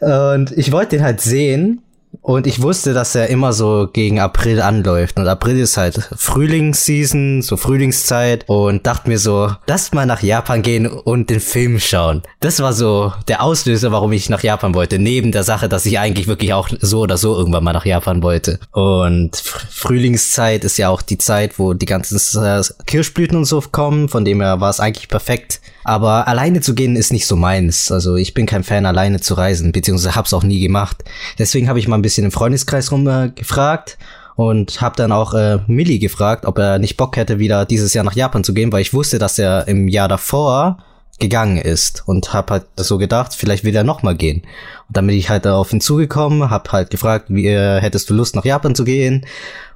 Und 0.00 0.52
ich 0.52 0.72
wollte 0.72 0.96
den 0.96 1.04
halt 1.04 1.20
sehen. 1.20 1.82
Und 2.22 2.46
ich 2.46 2.62
wusste, 2.62 2.94
dass 2.94 3.14
er 3.14 3.28
immer 3.28 3.52
so 3.52 3.88
gegen 3.92 4.18
April 4.18 4.60
anläuft. 4.60 5.18
Und 5.18 5.28
April 5.28 5.58
ist 5.58 5.76
halt 5.76 6.08
Frühlingsseason, 6.16 7.42
so 7.42 7.56
Frühlingszeit. 7.56 8.44
Und 8.48 8.86
dachte 8.86 9.08
mir 9.08 9.18
so, 9.18 9.50
lass 9.66 9.92
mal 9.92 10.06
nach 10.06 10.22
Japan 10.22 10.62
gehen 10.62 10.86
und 10.86 11.30
den 11.30 11.40
Film 11.40 11.78
schauen. 11.78 12.22
Das 12.40 12.60
war 12.60 12.72
so 12.72 13.12
der 13.28 13.42
Auslöser, 13.42 13.92
warum 13.92 14.12
ich 14.12 14.28
nach 14.28 14.42
Japan 14.42 14.74
wollte. 14.74 14.98
Neben 14.98 15.32
der 15.32 15.44
Sache, 15.44 15.68
dass 15.68 15.86
ich 15.86 15.98
eigentlich 15.98 16.26
wirklich 16.26 16.52
auch 16.52 16.68
so 16.80 17.00
oder 17.00 17.16
so 17.16 17.36
irgendwann 17.36 17.64
mal 17.64 17.72
nach 17.72 17.86
Japan 17.86 18.22
wollte. 18.22 18.58
Und 18.72 19.36
Fr- 19.36 19.66
Frühlingszeit 19.70 20.64
ist 20.64 20.78
ja 20.78 20.88
auch 20.88 21.02
die 21.02 21.18
Zeit, 21.18 21.58
wo 21.58 21.74
die 21.74 21.86
ganzen 21.86 22.18
Kirschblüten 22.86 23.36
und 23.36 23.44
so 23.44 23.62
kommen. 23.72 24.08
Von 24.08 24.24
dem 24.24 24.40
her 24.40 24.60
war 24.60 24.70
es 24.70 24.80
eigentlich 24.80 25.08
perfekt. 25.08 25.60
Aber 25.86 26.26
alleine 26.26 26.60
zu 26.60 26.74
gehen 26.74 26.96
ist 26.96 27.12
nicht 27.12 27.28
so 27.28 27.36
meins. 27.36 27.92
Also 27.92 28.16
ich 28.16 28.34
bin 28.34 28.44
kein 28.44 28.64
Fan, 28.64 28.86
alleine 28.86 29.20
zu 29.20 29.34
reisen, 29.34 29.70
beziehungsweise 29.70 30.16
hab's 30.16 30.34
auch 30.34 30.42
nie 30.42 30.58
gemacht. 30.58 31.04
Deswegen 31.38 31.68
habe 31.68 31.78
ich 31.78 31.86
mal 31.86 31.94
ein 31.94 32.02
bisschen 32.02 32.24
im 32.24 32.32
Freundeskreis 32.32 32.90
rum 32.90 33.06
äh, 33.06 33.30
gefragt 33.32 33.96
und 34.34 34.80
habe 34.80 34.96
dann 34.96 35.12
auch 35.12 35.32
äh, 35.32 35.60
Millie 35.68 36.00
gefragt, 36.00 36.44
ob 36.44 36.58
er 36.58 36.80
nicht 36.80 36.96
Bock 36.96 37.16
hätte, 37.16 37.38
wieder 37.38 37.66
dieses 37.66 37.94
Jahr 37.94 38.04
nach 38.04 38.16
Japan 38.16 38.42
zu 38.42 38.52
gehen, 38.52 38.72
weil 38.72 38.82
ich 38.82 38.94
wusste, 38.94 39.20
dass 39.20 39.38
er 39.38 39.68
im 39.68 39.86
Jahr 39.86 40.08
davor 40.08 40.78
gegangen 41.20 41.56
ist 41.56 42.02
und 42.04 42.34
hab 42.34 42.50
halt 42.50 42.64
so 42.74 42.98
gedacht, 42.98 43.32
vielleicht 43.34 43.62
will 43.62 43.76
er 43.76 43.84
noch 43.84 44.02
mal 44.02 44.16
gehen. 44.16 44.42
Und 44.88 44.96
dann 44.96 45.06
bin 45.06 45.16
ich 45.16 45.30
halt 45.30 45.46
auf 45.46 45.72
ihn 45.72 45.80
zugekommen, 45.80 46.50
hab 46.50 46.72
halt 46.72 46.90
gefragt, 46.90 47.26
wie 47.28 47.46
äh, 47.46 47.80
hättest 47.80 48.10
du 48.10 48.14
Lust 48.14 48.34
nach 48.34 48.44
Japan 48.44 48.74
zu 48.74 48.82
gehen? 48.82 49.24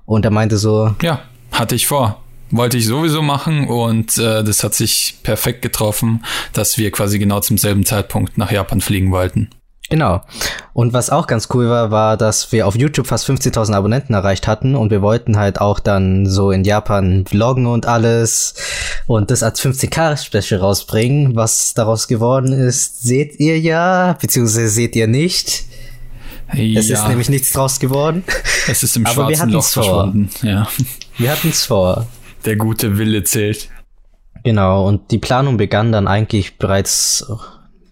Und 0.07 0.25
er 0.25 0.33
meinte 0.33 0.59
so, 0.59 0.92
Ja, 1.03 1.20
hatte 1.53 1.77
ich 1.77 1.87
vor. 1.87 2.20
Wollte 2.50 2.78
ich 2.78 2.86
sowieso 2.86 3.22
machen 3.22 3.68
und 3.68 4.18
äh, 4.18 4.42
das 4.42 4.64
hat 4.64 4.74
sich 4.74 5.18
perfekt 5.22 5.62
getroffen, 5.62 6.24
dass 6.52 6.78
wir 6.78 6.90
quasi 6.90 7.18
genau 7.18 7.40
zum 7.40 7.58
selben 7.58 7.84
Zeitpunkt 7.86 8.38
nach 8.38 8.50
Japan 8.50 8.80
fliegen 8.80 9.12
wollten. 9.12 9.50
Genau. 9.90 10.22
Und 10.72 10.92
was 10.92 11.10
auch 11.10 11.26
ganz 11.26 11.48
cool 11.52 11.68
war, 11.68 11.90
war, 11.90 12.16
dass 12.16 12.52
wir 12.52 12.68
auf 12.68 12.76
YouTube 12.76 13.08
fast 13.08 13.28
15.000 13.28 13.74
Abonnenten 13.74 14.14
erreicht 14.14 14.46
hatten 14.46 14.76
und 14.76 14.90
wir 14.90 15.02
wollten 15.02 15.36
halt 15.36 15.60
auch 15.60 15.80
dann 15.80 16.26
so 16.26 16.52
in 16.52 16.62
Japan 16.62 17.24
vloggen 17.26 17.66
und 17.66 17.86
alles 17.86 18.54
und 19.08 19.32
das 19.32 19.42
als 19.42 19.60
15k-Special 19.60 20.60
rausbringen. 20.60 21.34
Was 21.34 21.74
daraus 21.74 22.06
geworden 22.06 22.52
ist, 22.52 23.02
seht 23.02 23.40
ihr 23.40 23.58
ja, 23.58 24.16
beziehungsweise 24.20 24.68
seht 24.68 24.94
ihr 24.94 25.08
nicht. 25.08 25.64
Es 26.52 26.88
ja, 26.88 26.98
ist 26.98 27.08
nämlich 27.08 27.28
nichts 27.28 27.52
draus 27.52 27.80
geworden. 27.80 28.22
es 28.68 28.84
ist 28.84 28.96
im 28.96 29.06
Aber 29.06 29.28
wir 29.28 29.36
schwarzen 29.36 29.50
Loch 29.52 29.64
verschwunden. 29.64 30.30
Ja, 30.42 30.68
Wir 31.16 31.32
hatten 31.32 31.48
es 31.48 31.66
vor. 31.66 32.06
Der 32.44 32.57
gute 32.57 32.98
Wille 32.98 33.24
zählt. 33.24 33.68
Genau, 34.44 34.87
und 34.87 35.11
die 35.11 35.18
Planung 35.18 35.57
begann 35.57 35.92
dann 35.92 36.09
eigentlich 36.09 36.59
bereits 36.59 37.26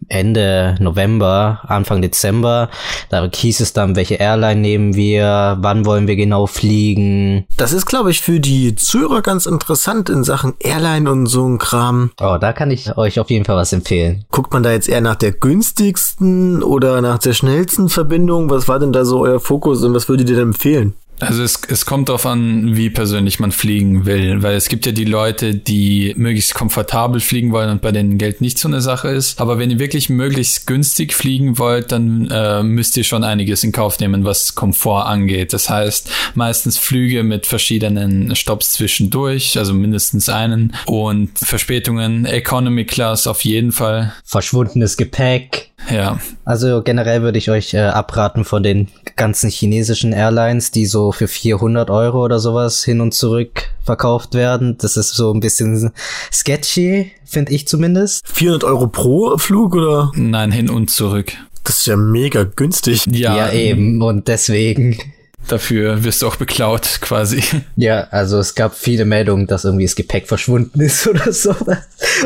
Ende 0.09 0.77
November, 0.81 1.61
Anfang 1.67 2.01
Dezember. 2.01 2.71
Da 3.11 3.29
hieß 3.31 3.61
es 3.61 3.73
dann, 3.73 3.97
welche 3.97 4.15
Airline 4.15 4.61
nehmen 4.61 4.95
wir, 4.95 5.59
wann 5.61 5.85
wollen 5.85 6.07
wir 6.07 6.17
genau 6.17 6.47
fliegen. 6.47 7.45
Das 7.57 7.73
ist, 7.73 7.87
glaube 7.87 8.11
ich, 8.11 8.23
für 8.23 8.41
die 8.41 8.75
Zuhörer 8.75 9.23
ganz 9.23 9.47
interessant 9.47 10.09
in 10.09 10.25
Sachen 10.25 10.55
Airline 10.61 11.11
und 11.11 11.27
so 11.27 11.47
ein 11.47 11.59
Kram. 11.59 12.11
Oh, 12.21 12.39
da 12.41 12.53
kann 12.53 12.71
ich 12.71 12.97
euch 12.97 13.21
auf 13.21 13.31
jeden 13.31 13.45
Fall 13.45 13.57
was 13.57 13.73
empfehlen. 13.73 14.25
Guckt 14.31 14.53
man 14.53 14.63
da 14.63 14.73
jetzt 14.73 14.89
eher 14.89 15.03
nach 15.03 15.17
der 15.17 15.33
günstigsten 15.33 16.63
oder 16.63 17.03
nach 17.03 17.19
der 17.19 17.35
schnellsten 17.35 17.89
Verbindung? 17.89 18.49
Was 18.51 18.69
war 18.69 18.79
denn 18.79 18.93
da 18.93 19.05
so 19.05 19.21
euer 19.21 19.41
Fokus 19.41 19.83
und 19.83 19.95
was 19.95 20.09
würdet 20.09 20.31
ihr 20.31 20.37
denn 20.37 20.49
empfehlen? 20.49 20.95
Also 21.21 21.43
es, 21.43 21.61
es 21.69 21.85
kommt 21.85 22.09
darauf 22.09 22.27
an, 22.27 22.77
wie 22.77 22.91
persönlich 22.91 23.41
man 23.41 23.53
fliegen 23.53 24.07
will, 24.07 24.43
weil 24.43 24.55
es 24.55 24.69
gibt 24.69 24.87
ja 24.87 24.93
die 24.93 25.05
Leute, 25.05 25.55
die 25.55 26.15
möglichst 26.17 26.55
komfortabel 26.55 27.21
fliegen 27.21 27.53
wollen 27.53 27.71
und 27.71 27.83
bei 27.83 27.93
denen 27.93 28.19
Geld 28.19 28.41
nicht 28.41 28.59
so 28.59 28.69
eine 28.69 28.81
Sache 28.81 29.09
ist. 29.09 29.41
Aber 29.41 29.59
wenn 29.59 29.71
ihr 29.71 29.79
wirklich 29.79 30.09
möglichst 30.09 30.67
günstig 30.67 31.13
fliegen 31.13 31.59
wollt, 31.59 31.93
dann 31.93 32.29
äh, 32.31 32.63
müsst 32.63 32.97
ihr 32.97 33.05
schon 33.05 33.25
einiges 33.25 33.65
in 33.65 33.73
Kauf 33.73 33.99
nehmen, 34.01 34.25
was 34.25 34.55
Komfort 34.55 35.07
angeht. 35.07 35.53
Das 35.53 35.69
heißt, 35.69 36.11
meistens 36.35 36.79
Flüge 36.79 37.23
mit 37.25 37.47
verschiedenen 37.47 38.35
Stops 38.37 38.73
zwischendurch, 38.73 39.59
also 39.59 39.75
mindestens 39.75 40.29
einen 40.29 40.75
und 40.87 41.31
Verspätungen, 41.39 42.27
Economy 42.27 42.85
Class 42.85 43.27
auf 43.27 43.45
jeden 43.45 43.73
Fall. 43.73 44.13
Verschwundenes 44.25 44.97
Gepäck. 44.97 45.71
Ja, 45.91 46.19
Also 46.45 46.83
generell 46.83 47.23
würde 47.23 47.39
ich 47.39 47.51
euch 47.51 47.75
äh, 47.75 47.79
abraten 47.79 48.45
von 48.45 48.63
den 48.63 48.89
ganzen 49.17 49.49
chinesischen 49.51 50.13
Airlines, 50.13 50.71
die 50.71 50.87
so 50.87 51.13
für 51.13 51.29
400 51.29 51.91
Euro 51.91 52.25
oder 52.25 52.39
sowas 52.39 52.85
hin 52.85 53.01
und 53.01 53.15
zurück 53.15 53.71
verkauft 53.85 54.35
werden. 54.35 54.77
Das 54.79 54.97
ist 54.97 55.15
so 55.15 55.33
ein 55.33 55.41
bisschen 55.41 55.93
sketchy, 56.33 57.13
finde 57.25 57.53
ich 57.53 57.67
zumindest. 57.69 58.27
400 58.29 58.65
Euro 58.65 58.89
pro 58.89 59.39
Flug 59.39 59.75
oder? 59.75 60.13
nein, 60.15 60.53
hin 60.53 60.69
und 60.69 60.91
zurück. 60.91 61.33
Das 61.65 61.81
ist 61.81 61.87
ja 61.87 61.97
mega 61.97 62.45
günstig. 62.45 63.05
Ja, 63.11 63.37
ja 63.37 63.53
eben. 63.53 64.01
Und 64.03 64.29
deswegen. 64.29 64.99
Dafür 65.47 66.05
wirst 66.05 66.23
du 66.23 66.27
auch 66.27 66.37
beklaut 66.37 66.99
quasi. 67.01 67.43
Ja, 67.77 68.09
also 68.11 68.39
es 68.39 68.55
gab 68.55 68.75
viele 68.75 69.05
Meldungen, 69.05 69.47
dass 69.47 69.65
irgendwie 69.65 69.85
das 69.85 69.97
Gepäck 69.97 70.27
verschwunden 70.27 70.81
ist 70.81 71.07
oder 71.09 71.33
so. 71.33 71.55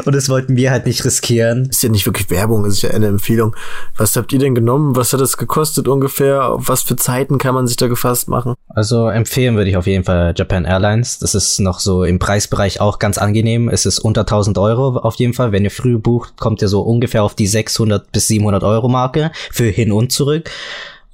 Und 0.05 0.15
das 0.15 0.29
wollten 0.29 0.57
wir 0.57 0.71
halt 0.71 0.87
nicht 0.87 1.05
riskieren. 1.05 1.67
Ist 1.67 1.83
ja 1.83 1.89
nicht 1.89 2.07
wirklich 2.07 2.31
Werbung, 2.31 2.65
ist 2.65 2.83
ja 2.83 2.91
eine 2.91 3.07
Empfehlung. 3.07 3.55
Was 3.97 4.17
habt 4.17 4.33
ihr 4.33 4.39
denn 4.39 4.55
genommen? 4.55 4.97
Was 4.97 5.13
hat 5.13 5.21
das 5.21 5.37
gekostet 5.37 5.89
ungefähr? 5.89 6.49
Auf 6.49 6.69
was 6.69 6.83
für 6.83 6.97
Zeiten 6.97 7.39
kann 7.39 7.55
man 7.55 7.67
sich 7.67 7.77
da 7.77 7.89
gefasst 7.89 8.29
machen? 8.29 8.55
Also 8.69 9.09
empfehlen 9.09 9.57
würde 9.57 9.71
ich 9.71 9.77
auf 9.77 9.87
jeden 9.87 10.05
Fall 10.05 10.35
Japan 10.37 10.65
Airlines. 10.65 11.19
Das 11.19 11.35
ist 11.35 11.61
noch 11.61 11.81
so 11.81 12.05
im 12.05 12.19
Preisbereich 12.19 12.81
auch 12.81 12.99
ganz 12.99 13.19
angenehm. 13.19 13.69
Es 13.69 13.87
ist 13.87 13.99
unter 13.99 14.23
1000 14.23 14.59
Euro 14.59 14.99
auf 14.99 15.17
jeden 15.17 15.35
Fall. 15.35 15.53
Wenn 15.53 15.65
ihr 15.65 15.71
früh 15.71 15.99
bucht, 15.99 16.37
kommt 16.39 16.63
ihr 16.63 16.69
so 16.69 16.81
ungefähr 16.81 17.23
auf 17.23 17.35
die 17.35 17.47
600 17.47 18.11
bis 18.13 18.29
700 18.29 18.63
Euro 18.63 18.89
Marke 18.89 19.31
für 19.51 19.67
hin 19.67 19.93
und 19.93 20.13
zurück. 20.13 20.51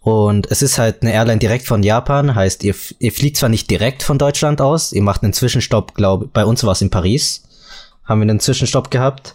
Und 0.08 0.50
es 0.50 0.62
ist 0.62 0.78
halt 0.78 1.02
eine 1.02 1.12
Airline 1.12 1.38
direkt 1.38 1.66
von 1.66 1.82
Japan, 1.82 2.34
heißt, 2.34 2.64
ihr, 2.64 2.74
ihr 2.98 3.12
fliegt 3.12 3.36
zwar 3.36 3.50
nicht 3.50 3.70
direkt 3.70 4.02
von 4.02 4.16
Deutschland 4.16 4.60
aus, 4.62 4.92
ihr 4.92 5.02
macht 5.02 5.22
einen 5.22 5.34
Zwischenstopp, 5.34 5.94
glaube 5.94 6.28
bei 6.32 6.46
uns 6.46 6.64
war 6.64 6.72
es 6.72 6.80
in 6.80 6.88
Paris, 6.88 7.42
haben 8.04 8.20
wir 8.20 8.22
einen 8.22 8.40
Zwischenstopp 8.40 8.90
gehabt. 8.90 9.34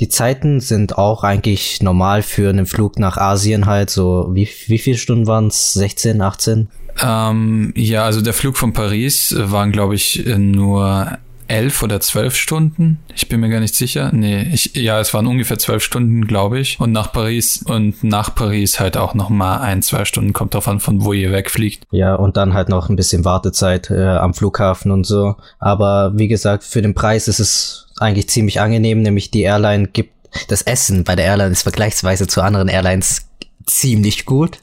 Die 0.00 0.08
Zeiten 0.08 0.60
sind 0.60 0.96
auch 0.96 1.22
eigentlich 1.22 1.82
normal 1.82 2.22
für 2.22 2.48
einen 2.48 2.66
Flug 2.66 2.98
nach 2.98 3.18
Asien 3.18 3.66
halt 3.66 3.90
so, 3.90 4.28
wie, 4.32 4.48
wie 4.66 4.78
viele 4.78 4.96
Stunden 4.96 5.26
waren 5.26 5.48
es? 5.48 5.74
16, 5.74 6.20
18? 6.20 6.68
Ähm, 7.02 7.74
ja, 7.76 8.04
also 8.04 8.22
der 8.22 8.32
Flug 8.32 8.56
von 8.56 8.72
Paris 8.72 9.34
waren, 9.38 9.70
glaube 9.70 9.94
ich, 9.94 10.24
nur 10.26 11.18
elf 11.48 11.82
oder 11.82 12.00
zwölf 12.00 12.36
Stunden. 12.36 12.98
Ich 13.14 13.28
bin 13.28 13.40
mir 13.40 13.48
gar 13.48 13.60
nicht 13.60 13.74
sicher. 13.74 14.10
Nee, 14.12 14.48
ich, 14.52 14.74
ja, 14.74 15.00
es 15.00 15.12
waren 15.14 15.26
ungefähr 15.26 15.58
zwölf 15.58 15.82
Stunden, 15.82 16.26
glaube 16.26 16.58
ich. 16.58 16.78
Und 16.80 16.92
nach 16.92 17.12
Paris 17.12 17.62
und 17.62 18.02
nach 18.04 18.34
Paris 18.34 18.80
halt 18.80 18.96
auch 18.96 19.14
noch 19.14 19.30
mal 19.30 19.58
ein, 19.58 19.82
zwei 19.82 20.04
Stunden. 20.04 20.32
Kommt 20.32 20.54
drauf 20.54 20.68
an, 20.68 20.80
von 20.80 21.04
wo 21.04 21.12
ihr 21.12 21.32
wegfliegt. 21.32 21.84
Ja, 21.90 22.14
und 22.14 22.36
dann 22.36 22.54
halt 22.54 22.68
noch 22.68 22.88
ein 22.88 22.96
bisschen 22.96 23.24
Wartezeit 23.24 23.90
äh, 23.90 24.04
am 24.04 24.34
Flughafen 24.34 24.90
und 24.90 25.04
so. 25.04 25.36
Aber 25.58 26.12
wie 26.16 26.28
gesagt, 26.28 26.64
für 26.64 26.82
den 26.82 26.94
Preis 26.94 27.28
ist 27.28 27.40
es 27.40 27.88
eigentlich 27.98 28.28
ziemlich 28.28 28.60
angenehm. 28.60 29.02
Nämlich 29.02 29.30
die 29.30 29.42
Airline 29.42 29.88
gibt 29.88 30.16
das 30.48 30.62
Essen 30.62 31.04
bei 31.04 31.16
der 31.16 31.24
Airline 31.26 31.52
ist 31.52 31.62
vergleichsweise 31.62 32.26
zu 32.26 32.42
anderen 32.42 32.68
Airlines 32.68 33.26
ziemlich 33.64 34.26
gut 34.26 34.58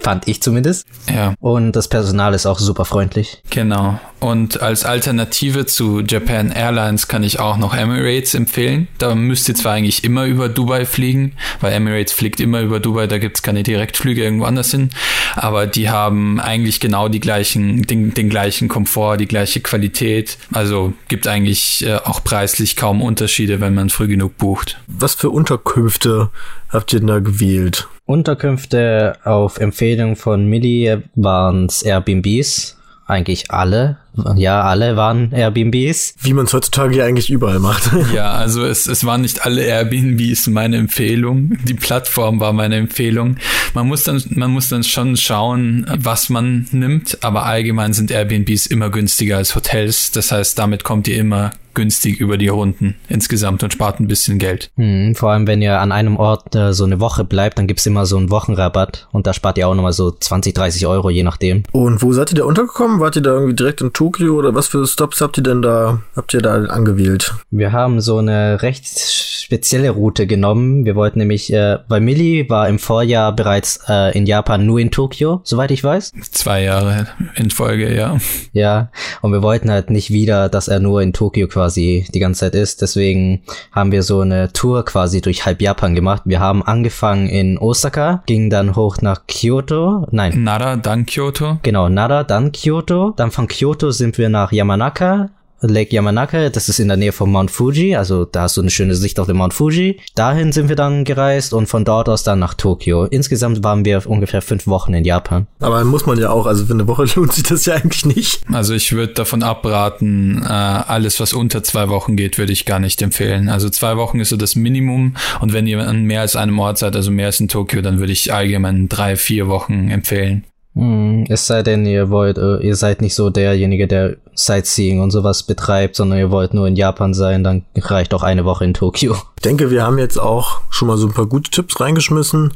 fand 0.00 0.26
ich 0.26 0.42
zumindest. 0.42 0.86
Ja. 1.12 1.34
Und 1.40 1.72
das 1.72 1.88
Personal 1.88 2.34
ist 2.34 2.46
auch 2.46 2.58
super 2.58 2.84
freundlich. 2.84 3.42
Genau. 3.50 4.00
Und 4.20 4.60
als 4.60 4.84
Alternative 4.84 5.66
zu 5.66 6.00
Japan 6.00 6.50
Airlines 6.50 7.06
kann 7.06 7.22
ich 7.22 7.38
auch 7.38 7.56
noch 7.56 7.74
Emirates 7.74 8.34
empfehlen. 8.34 8.88
Da 8.98 9.14
müsst 9.14 9.48
ihr 9.48 9.54
zwar 9.54 9.74
eigentlich 9.74 10.02
immer 10.02 10.24
über 10.24 10.48
Dubai 10.48 10.84
fliegen, 10.86 11.34
weil 11.60 11.72
Emirates 11.72 12.12
fliegt 12.12 12.40
immer 12.40 12.60
über 12.60 12.80
Dubai, 12.80 13.06
da 13.06 13.18
gibt's 13.18 13.42
keine 13.42 13.62
Direktflüge 13.62 14.24
irgendwo 14.24 14.46
anders 14.46 14.72
hin. 14.72 14.90
Aber 15.36 15.68
die 15.68 15.88
haben 15.88 16.40
eigentlich 16.40 16.80
genau 16.80 17.08
die 17.08 17.20
gleichen, 17.20 17.82
den, 17.82 18.12
den 18.12 18.28
gleichen 18.28 18.66
Komfort, 18.66 19.18
die 19.18 19.28
gleiche 19.28 19.60
Qualität. 19.60 20.38
Also 20.52 20.92
gibt 21.06 21.28
eigentlich 21.28 21.86
äh, 21.86 21.96
auch 21.96 22.24
preislich 22.24 22.74
kaum 22.74 23.00
Unterschiede, 23.00 23.60
wenn 23.60 23.74
man 23.74 23.90
früh 23.90 24.08
genug 24.08 24.36
bucht. 24.36 24.80
Was 24.88 25.14
für 25.14 25.30
Unterkünfte 25.30 26.30
habt 26.70 26.92
ihr 26.92 26.98
denn 26.98 27.08
da 27.08 27.20
gewählt? 27.20 27.88
Unterkünfte 28.08 29.18
auf 29.24 29.58
Empfehlung 29.58 30.16
von 30.16 30.46
Millie 30.46 31.02
waren's 31.14 31.82
Airbnbs. 31.82 32.78
Eigentlich 33.06 33.50
alle. 33.50 33.98
Ja, 34.36 34.62
alle 34.62 34.96
waren 34.96 35.30
Airbnbs. 35.32 36.14
Wie 36.20 36.32
man 36.32 36.46
es 36.46 36.54
heutzutage 36.54 36.96
ja 36.96 37.04
eigentlich 37.04 37.28
überall 37.30 37.58
macht. 37.58 37.90
ja, 38.14 38.32
also 38.32 38.64
es, 38.64 38.86
es 38.86 39.04
waren 39.04 39.20
nicht 39.20 39.44
alle 39.44 39.62
Airbnbs 39.62 40.46
meine 40.48 40.78
Empfehlung. 40.78 41.58
Die 41.64 41.74
Plattform 41.74 42.40
war 42.40 42.54
meine 42.54 42.76
Empfehlung. 42.76 43.36
Man 43.74 43.86
muss 43.86 44.04
dann, 44.04 44.22
man 44.30 44.52
muss 44.52 44.70
dann 44.70 44.84
schon 44.84 45.18
schauen, 45.18 45.86
was 45.98 46.30
man 46.30 46.66
nimmt. 46.72 47.18
Aber 47.22 47.44
allgemein 47.44 47.92
sind 47.92 48.10
Airbnbs 48.10 48.66
immer 48.66 48.88
günstiger 48.88 49.36
als 49.36 49.54
Hotels. 49.54 50.12
Das 50.12 50.32
heißt, 50.32 50.58
damit 50.58 50.82
kommt 50.82 51.08
ihr 51.08 51.18
immer 51.18 51.50
günstig 51.78 52.18
über 52.18 52.38
die 52.38 52.48
Runden 52.48 52.96
insgesamt 53.08 53.62
und 53.62 53.72
spart 53.72 54.00
ein 54.00 54.08
bisschen 54.08 54.40
Geld. 54.40 54.72
Hm, 54.74 55.14
vor 55.14 55.30
allem, 55.30 55.46
wenn 55.46 55.62
ihr 55.62 55.78
an 55.80 55.92
einem 55.92 56.16
Ort 56.16 56.56
äh, 56.56 56.72
so 56.72 56.82
eine 56.82 56.98
Woche 56.98 57.22
bleibt, 57.22 57.56
dann 57.56 57.68
gibt's 57.68 57.86
immer 57.86 58.04
so 58.04 58.16
einen 58.16 58.30
Wochenrabatt 58.30 59.06
und 59.12 59.28
da 59.28 59.32
spart 59.32 59.58
ihr 59.58 59.68
auch 59.68 59.76
nochmal 59.76 59.92
so 59.92 60.10
20, 60.10 60.54
30 60.54 60.88
Euro, 60.88 61.08
je 61.08 61.22
nachdem. 61.22 61.62
Und 61.70 62.02
wo 62.02 62.12
seid 62.12 62.32
ihr 62.32 62.38
da 62.38 62.44
untergekommen? 62.46 62.98
Wart 62.98 63.14
ihr 63.14 63.22
da 63.22 63.30
irgendwie 63.30 63.54
direkt 63.54 63.80
in 63.80 63.92
Tokio 63.92 64.34
oder 64.34 64.56
was 64.56 64.66
für 64.66 64.84
Stops 64.88 65.20
habt 65.20 65.36
ihr 65.36 65.44
denn 65.44 65.62
da, 65.62 66.00
habt 66.16 66.34
ihr 66.34 66.42
da 66.42 66.54
angewählt? 66.64 67.32
Wir 67.52 67.70
haben 67.70 68.00
so 68.00 68.18
eine 68.18 68.60
recht 68.60 69.37
spezielle 69.48 69.90
Route 69.90 70.26
genommen. 70.26 70.84
Wir 70.84 70.94
wollten 70.94 71.20
nämlich, 71.20 71.50
äh, 71.52 71.78
weil 71.88 72.02
Millie 72.02 72.50
war 72.50 72.68
im 72.68 72.78
Vorjahr 72.78 73.34
bereits 73.34 73.80
äh, 73.88 74.16
in 74.16 74.26
Japan 74.26 74.66
nur 74.66 74.78
in 74.78 74.90
Tokio, 74.90 75.40
soweit 75.42 75.70
ich 75.70 75.82
weiß. 75.82 76.12
Zwei 76.32 76.64
Jahre 76.64 77.06
in 77.34 77.50
Folge, 77.50 77.94
ja. 77.96 78.18
Ja, 78.52 78.90
und 79.22 79.32
wir 79.32 79.42
wollten 79.42 79.70
halt 79.70 79.88
nicht 79.90 80.10
wieder, 80.10 80.50
dass 80.50 80.68
er 80.68 80.80
nur 80.80 81.00
in 81.00 81.12
Tokio 81.12 81.48
quasi 81.48 81.78
quasi 81.78 82.06
die 82.14 82.18
ganze 82.18 82.40
Zeit 82.40 82.54
ist. 82.54 82.82
Deswegen 82.82 83.42
haben 83.72 83.92
wir 83.92 84.02
so 84.02 84.20
eine 84.20 84.52
Tour 84.52 84.84
quasi 84.84 85.20
durch 85.20 85.44
halb 85.44 85.60
Japan 85.60 85.94
gemacht. 85.94 86.22
Wir 86.24 86.40
haben 86.40 86.62
angefangen 86.62 87.28
in 87.28 87.58
Osaka, 87.58 88.22
gingen 88.26 88.50
dann 88.50 88.74
hoch 88.74 88.98
nach 89.00 89.26
Kyoto. 89.26 90.06
Nein. 90.10 90.42
Nara, 90.42 90.76
dann 90.76 91.06
Kyoto. 91.06 91.58
Genau, 91.62 91.88
Nara, 91.88 92.24
dann 92.24 92.52
Kyoto. 92.52 93.12
Dann 93.16 93.30
von 93.30 93.48
Kyoto 93.48 93.90
sind 93.90 94.18
wir 94.18 94.28
nach 94.28 94.52
Yamanaka, 94.52 95.30
Lake 95.60 95.94
Yamanaka, 95.94 96.50
das 96.50 96.68
ist 96.68 96.78
in 96.78 96.88
der 96.88 96.96
Nähe 96.96 97.12
von 97.12 97.30
Mount 97.30 97.50
Fuji, 97.50 97.96
also 97.96 98.24
da 98.24 98.42
hast 98.42 98.56
du 98.56 98.60
eine 98.60 98.70
schöne 98.70 98.94
Sicht 98.94 99.18
auf 99.18 99.26
den 99.26 99.36
Mount 99.36 99.54
Fuji. 99.54 99.98
Dahin 100.14 100.52
sind 100.52 100.68
wir 100.68 100.76
dann 100.76 101.04
gereist 101.04 101.52
und 101.52 101.66
von 101.66 101.84
dort 101.84 102.08
aus 102.08 102.22
dann 102.22 102.38
nach 102.38 102.54
Tokio. 102.54 103.04
Insgesamt 103.04 103.64
waren 103.64 103.84
wir 103.84 104.08
ungefähr 104.08 104.42
fünf 104.42 104.66
Wochen 104.66 104.94
in 104.94 105.04
Japan. 105.04 105.46
Aber 105.60 105.84
muss 105.84 106.06
man 106.06 106.18
ja 106.18 106.30
auch, 106.30 106.46
also 106.46 106.66
für 106.66 106.74
eine 106.74 106.86
Woche 106.86 107.06
lohnt 107.16 107.32
sich 107.32 107.44
das 107.44 107.66
ja 107.66 107.74
eigentlich 107.74 108.04
nicht. 108.04 108.42
Also 108.52 108.74
ich 108.74 108.92
würde 108.92 109.14
davon 109.14 109.42
abraten, 109.42 110.42
äh, 110.42 110.46
alles 110.48 111.18
was 111.20 111.32
unter 111.32 111.62
zwei 111.64 111.88
Wochen 111.88 112.16
geht, 112.16 112.38
würde 112.38 112.52
ich 112.52 112.64
gar 112.64 112.78
nicht 112.78 113.02
empfehlen. 113.02 113.48
Also 113.48 113.68
zwei 113.68 113.96
Wochen 113.96 114.20
ist 114.20 114.28
so 114.28 114.36
das 114.36 114.54
Minimum 114.54 115.16
und 115.40 115.52
wenn 115.52 115.66
ihr 115.66 115.80
an 115.86 116.04
mehr 116.04 116.20
als 116.20 116.36
einem 116.36 116.58
Ort 116.58 116.78
seid, 116.78 116.94
also 116.94 117.10
mehr 117.10 117.26
als 117.26 117.40
in 117.40 117.48
Tokio, 117.48 117.82
dann 117.82 117.98
würde 117.98 118.12
ich 118.12 118.32
allgemein 118.32 118.88
drei, 118.88 119.16
vier 119.16 119.48
Wochen 119.48 119.88
empfehlen. 119.90 120.44
Hm, 120.78 121.24
es 121.28 121.48
sei 121.48 121.64
denn, 121.64 121.84
ihr 121.86 122.08
wollt, 122.08 122.38
äh, 122.38 122.58
ihr 122.58 122.76
seid 122.76 123.00
nicht 123.00 123.16
so 123.16 123.30
derjenige, 123.30 123.88
der 123.88 124.14
Sightseeing 124.36 125.00
und 125.00 125.10
sowas 125.10 125.42
betreibt, 125.42 125.96
sondern 125.96 126.20
ihr 126.20 126.30
wollt 126.30 126.54
nur 126.54 126.68
in 126.68 126.76
Japan 126.76 127.14
sein, 127.14 127.42
dann 127.42 127.64
reicht 127.76 128.14
auch 128.14 128.22
eine 128.22 128.44
Woche 128.44 128.64
in 128.64 128.74
Tokio. 128.74 129.16
Ich 129.34 129.42
denke, 129.42 129.72
wir 129.72 129.82
haben 129.82 129.98
jetzt 129.98 130.20
auch 130.20 130.60
schon 130.70 130.86
mal 130.86 130.96
so 130.96 131.08
ein 131.08 131.14
paar 131.14 131.26
gute 131.26 131.50
Tipps 131.50 131.80
reingeschmissen, 131.80 132.52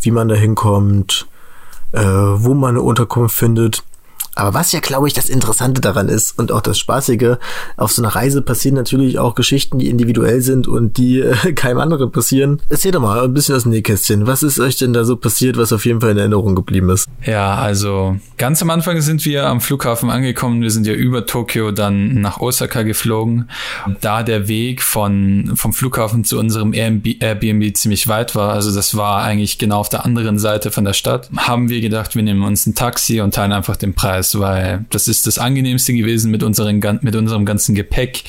wie 0.00 0.10
man 0.10 0.28
da 0.28 0.34
hinkommt, 0.34 1.26
äh, 1.92 2.00
wo 2.00 2.54
man 2.54 2.70
eine 2.70 2.80
Unterkunft 2.80 3.36
findet. 3.36 3.82
Aber 4.38 4.54
was 4.54 4.70
ja, 4.70 4.78
glaube 4.78 5.08
ich, 5.08 5.14
das 5.14 5.28
Interessante 5.28 5.80
daran 5.80 6.08
ist 6.08 6.38
und 6.38 6.52
auch 6.52 6.60
das 6.60 6.78
Spaßige, 6.78 7.38
auf 7.76 7.90
so 7.90 8.02
einer 8.02 8.14
Reise 8.14 8.40
passieren 8.40 8.76
natürlich 8.76 9.18
auch 9.18 9.34
Geschichten, 9.34 9.80
die 9.80 9.88
individuell 9.88 10.42
sind 10.42 10.68
und 10.68 10.96
die 10.96 11.18
äh, 11.18 11.52
keinem 11.54 11.78
anderen 11.78 12.12
passieren. 12.12 12.62
Erzähl 12.68 12.92
doch 12.92 13.00
mal 13.00 13.24
ein 13.24 13.34
bisschen 13.34 13.56
aus 13.56 13.64
dem 13.64 13.72
Nähkästchen. 13.72 14.28
Was 14.28 14.44
ist 14.44 14.60
euch 14.60 14.76
denn 14.76 14.92
da 14.92 15.02
so 15.02 15.16
passiert, 15.16 15.56
was 15.56 15.72
auf 15.72 15.84
jeden 15.84 16.00
Fall 16.00 16.12
in 16.12 16.18
Erinnerung 16.18 16.54
geblieben 16.54 16.88
ist? 16.90 17.08
Ja, 17.26 17.56
also 17.56 18.16
ganz 18.36 18.62
am 18.62 18.70
Anfang 18.70 19.00
sind 19.00 19.24
wir 19.24 19.46
am 19.46 19.60
Flughafen 19.60 20.08
angekommen. 20.08 20.62
Wir 20.62 20.70
sind 20.70 20.86
ja 20.86 20.92
über 20.92 21.26
Tokio 21.26 21.72
dann 21.72 22.20
nach 22.20 22.38
Osaka 22.38 22.82
geflogen. 22.82 23.50
Da 24.00 24.22
der 24.22 24.46
Weg 24.46 24.82
von, 24.82 25.52
vom 25.56 25.72
Flughafen 25.72 26.22
zu 26.22 26.38
unserem 26.38 26.72
Airbnb, 26.72 27.20
Airbnb 27.20 27.76
ziemlich 27.76 28.06
weit 28.06 28.36
war, 28.36 28.52
also 28.52 28.72
das 28.72 28.96
war 28.96 29.22
eigentlich 29.24 29.58
genau 29.58 29.80
auf 29.80 29.88
der 29.88 30.04
anderen 30.04 30.38
Seite 30.38 30.70
von 30.70 30.84
der 30.84 30.92
Stadt, 30.92 31.28
haben 31.36 31.68
wir 31.68 31.80
gedacht, 31.80 32.14
wir 32.14 32.22
nehmen 32.22 32.44
uns 32.44 32.66
ein 32.66 32.76
Taxi 32.76 33.20
und 33.20 33.34
teilen 33.34 33.52
einfach 33.52 33.74
den 33.74 33.94
Preis 33.94 34.27
ist, 34.28 34.38
weil 34.38 34.84
das 34.90 35.08
ist 35.08 35.26
das 35.26 35.38
angenehmste 35.38 35.92
gewesen 35.92 36.30
mit, 36.30 36.42
unseren, 36.42 36.80
mit 37.02 37.16
unserem 37.16 37.46
ganzen 37.46 37.74
Gepäck. 37.74 38.24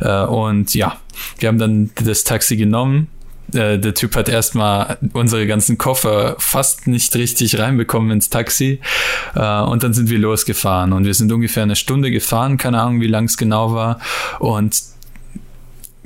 Äh, 0.00 0.24
und 0.24 0.74
ja, 0.74 0.96
wir 1.38 1.48
haben 1.48 1.58
dann 1.58 1.90
das 2.04 2.24
Taxi 2.24 2.56
genommen, 2.56 3.08
äh, 3.52 3.78
der 3.78 3.94
Typ 3.94 4.16
hat 4.16 4.28
erstmal 4.28 4.98
unsere 5.12 5.46
ganzen 5.46 5.78
Koffer 5.78 6.36
fast 6.38 6.86
nicht 6.86 7.14
richtig 7.14 7.58
reinbekommen 7.58 8.10
ins 8.10 8.30
Taxi. 8.30 8.80
Äh, 9.34 9.60
und 9.60 9.82
dann 9.82 9.94
sind 9.94 10.10
wir 10.10 10.18
losgefahren. 10.18 10.92
Und 10.92 11.04
wir 11.04 11.14
sind 11.14 11.30
ungefähr 11.32 11.62
eine 11.62 11.76
Stunde 11.76 12.10
gefahren, 12.10 12.56
keine 12.56 12.80
Ahnung, 12.80 13.00
wie 13.00 13.06
lang 13.06 13.24
es 13.24 13.36
genau 13.36 13.72
war. 13.72 14.00
Und 14.40 14.93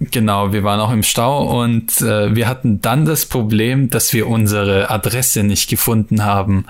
Genau, 0.01 0.53
wir 0.53 0.63
waren 0.63 0.79
auch 0.79 0.93
im 0.93 1.03
Stau 1.03 1.61
und 1.61 2.01
äh, 2.03 2.33
wir 2.33 2.47
hatten 2.47 2.81
dann 2.81 3.05
das 3.05 3.27
Problem, 3.27 3.91
dass 3.91 4.13
wir 4.13 4.29
unsere 4.29 4.91
Adresse 4.91 5.43
nicht 5.43 5.69
gefunden 5.69 6.25
haben. 6.25 6.67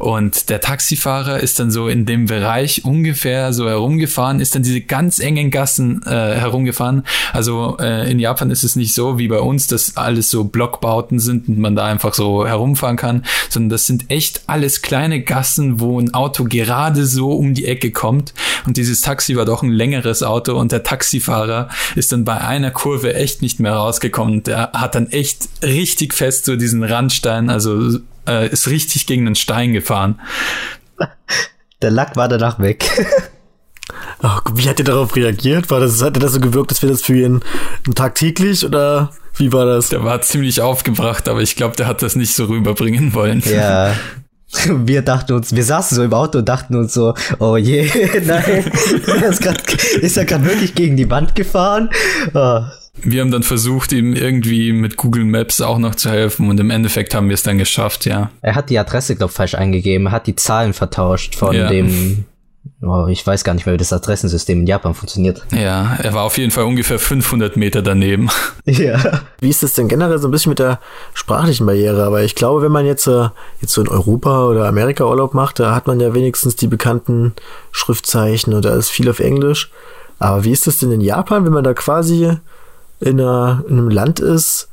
Und 0.00 0.50
der 0.50 0.60
Taxifahrer 0.60 1.38
ist 1.38 1.60
dann 1.60 1.70
so 1.70 1.86
in 1.86 2.06
dem 2.06 2.26
Bereich 2.26 2.84
ungefähr 2.84 3.52
so 3.52 3.68
herumgefahren, 3.68 4.40
ist 4.40 4.56
dann 4.56 4.64
diese 4.64 4.80
ganz 4.80 5.20
engen 5.20 5.52
Gassen 5.52 6.02
äh, 6.06 6.10
herumgefahren. 6.10 7.04
Also 7.32 7.76
äh, 7.78 8.10
in 8.10 8.18
Japan 8.18 8.50
ist 8.50 8.64
es 8.64 8.74
nicht 8.74 8.94
so 8.94 9.16
wie 9.16 9.28
bei 9.28 9.38
uns, 9.38 9.68
dass 9.68 9.96
alles 9.96 10.28
so 10.28 10.42
Blockbauten 10.42 11.20
sind 11.20 11.48
und 11.48 11.58
man 11.58 11.76
da 11.76 11.84
einfach 11.84 12.14
so 12.14 12.48
herumfahren 12.48 12.96
kann, 12.96 13.24
sondern 13.48 13.70
das 13.70 13.86
sind 13.86 14.10
echt 14.10 14.42
alles 14.48 14.82
kleine 14.82 15.22
Gassen, 15.22 15.78
wo 15.78 16.00
ein 16.00 16.14
Auto 16.14 16.46
gerade 16.48 17.06
so 17.06 17.30
um 17.30 17.54
die 17.54 17.66
Ecke 17.66 17.92
kommt. 17.92 18.34
Und 18.66 18.76
dieses 18.76 19.02
Taxi 19.02 19.36
war 19.36 19.44
doch 19.44 19.62
ein 19.62 19.70
längeres 19.70 20.24
Auto 20.24 20.58
und 20.58 20.72
der 20.72 20.82
Taxifahrer 20.82 21.68
ist 21.94 22.10
dann 22.10 22.24
bei 22.24 22.40
einer 22.40 22.71
Kurve 22.72 23.14
echt 23.14 23.42
nicht 23.42 23.60
mehr 23.60 23.74
rausgekommen. 23.74 24.42
Der 24.42 24.72
hat 24.72 24.94
dann 24.94 25.10
echt 25.10 25.48
richtig 25.62 26.14
fest 26.14 26.44
so 26.44 26.56
diesen 26.56 26.82
Randstein, 26.82 27.50
also 27.50 27.98
äh, 28.26 28.48
ist 28.48 28.68
richtig 28.68 29.06
gegen 29.06 29.24
den 29.24 29.34
Stein 29.34 29.72
gefahren. 29.72 30.20
Der 31.80 31.90
Lack 31.90 32.16
war 32.16 32.28
danach 32.28 32.58
weg. 32.58 32.84
Oh, 34.24 34.38
wie 34.54 34.68
hat 34.68 34.78
er 34.78 34.84
darauf 34.84 35.16
reagiert? 35.16 35.68
War 35.70 35.80
das, 35.80 36.00
hat 36.00 36.16
er 36.16 36.20
das 36.20 36.32
so 36.32 36.40
gewirkt, 36.40 36.70
als 36.70 36.80
wäre 36.80 36.92
das 36.92 37.02
für 37.02 37.16
ihn 37.16 37.40
tagtäglich 37.96 38.64
oder 38.64 39.10
wie 39.36 39.52
war 39.52 39.66
das? 39.66 39.88
Der 39.88 40.04
war 40.04 40.20
ziemlich 40.22 40.60
aufgebracht, 40.60 41.28
aber 41.28 41.42
ich 41.42 41.56
glaube, 41.56 41.74
der 41.74 41.88
hat 41.88 42.02
das 42.02 42.14
nicht 42.14 42.32
so 42.32 42.44
rüberbringen 42.44 43.14
wollen. 43.14 43.42
Ja. 43.44 43.96
Wir 44.84 45.02
dachten 45.02 45.32
uns, 45.32 45.54
wir 45.54 45.64
saßen 45.64 45.96
so 45.96 46.02
im 46.02 46.12
Auto 46.12 46.38
und 46.38 46.48
dachten 46.48 46.76
uns 46.76 46.94
so, 46.94 47.14
oh 47.38 47.56
je, 47.56 47.88
nein, 48.26 48.64
ist, 49.28 49.42
grad, 49.42 49.72
ist 49.72 50.16
er 50.16 50.24
gerade 50.24 50.44
wirklich 50.44 50.74
gegen 50.74 50.96
die 50.96 51.08
Wand 51.10 51.34
gefahren? 51.34 51.90
Oh. 52.34 52.60
Wir 53.02 53.22
haben 53.22 53.30
dann 53.30 53.42
versucht, 53.42 53.92
ihm 53.92 54.14
irgendwie 54.14 54.72
mit 54.72 54.96
Google 54.96 55.24
Maps 55.24 55.60
auch 55.60 55.78
noch 55.78 55.94
zu 55.94 56.10
helfen 56.10 56.50
und 56.50 56.60
im 56.60 56.70
Endeffekt 56.70 57.14
haben 57.14 57.28
wir 57.28 57.34
es 57.34 57.42
dann 57.42 57.56
geschafft, 57.56 58.04
ja. 58.04 58.30
Er 58.42 58.54
hat 58.54 58.68
die 58.68 58.78
Adresse, 58.78 59.16
glaube 59.16 59.30
ich, 59.30 59.36
falsch 59.36 59.54
eingegeben, 59.54 60.10
hat 60.10 60.26
die 60.26 60.36
Zahlen 60.36 60.74
vertauscht 60.74 61.34
von 61.34 61.56
ja. 61.56 61.68
dem 61.68 62.26
ich 63.08 63.26
weiß 63.26 63.44
gar 63.44 63.54
nicht 63.54 63.66
mehr, 63.66 63.74
wie 63.74 63.78
das 63.78 63.92
Adressensystem 63.92 64.60
in 64.60 64.66
Japan 64.66 64.94
funktioniert. 64.94 65.44
Ja, 65.52 65.96
er 66.02 66.14
war 66.14 66.24
auf 66.24 66.38
jeden 66.38 66.50
Fall 66.50 66.64
ungefähr 66.64 66.98
500 66.98 67.56
Meter 67.56 67.82
daneben. 67.82 68.28
Ja. 68.64 69.22
Wie 69.40 69.50
ist 69.50 69.64
es 69.64 69.74
denn 69.74 69.88
generell 69.88 70.18
so 70.18 70.28
ein 70.28 70.30
bisschen 70.30 70.50
mit 70.50 70.60
der 70.60 70.78
sprachlichen 71.14 71.66
Barriere? 71.66 72.04
Aber 72.04 72.22
ich 72.22 72.36
glaube, 72.36 72.62
wenn 72.62 72.70
man 72.70 72.86
jetzt, 72.86 73.08
äh, 73.08 73.28
jetzt 73.60 73.72
so 73.72 73.80
in 73.80 73.88
Europa 73.88 74.46
oder 74.46 74.66
Amerika 74.66 75.04
Urlaub 75.04 75.34
macht, 75.34 75.58
da 75.58 75.74
hat 75.74 75.88
man 75.88 75.98
ja 75.98 76.14
wenigstens 76.14 76.54
die 76.54 76.68
bekannten 76.68 77.34
Schriftzeichen 77.72 78.54
und 78.54 78.64
da 78.64 78.74
ist 78.76 78.90
viel 78.90 79.10
auf 79.10 79.18
Englisch. 79.18 79.70
Aber 80.20 80.44
wie 80.44 80.52
ist 80.52 80.68
das 80.68 80.78
denn 80.78 80.92
in 80.92 81.00
Japan, 81.00 81.44
wenn 81.44 81.52
man 81.52 81.64
da 81.64 81.74
quasi 81.74 82.36
in, 83.00 83.20
einer, 83.20 83.64
in 83.68 83.78
einem 83.78 83.90
Land 83.90 84.20
ist, 84.20 84.68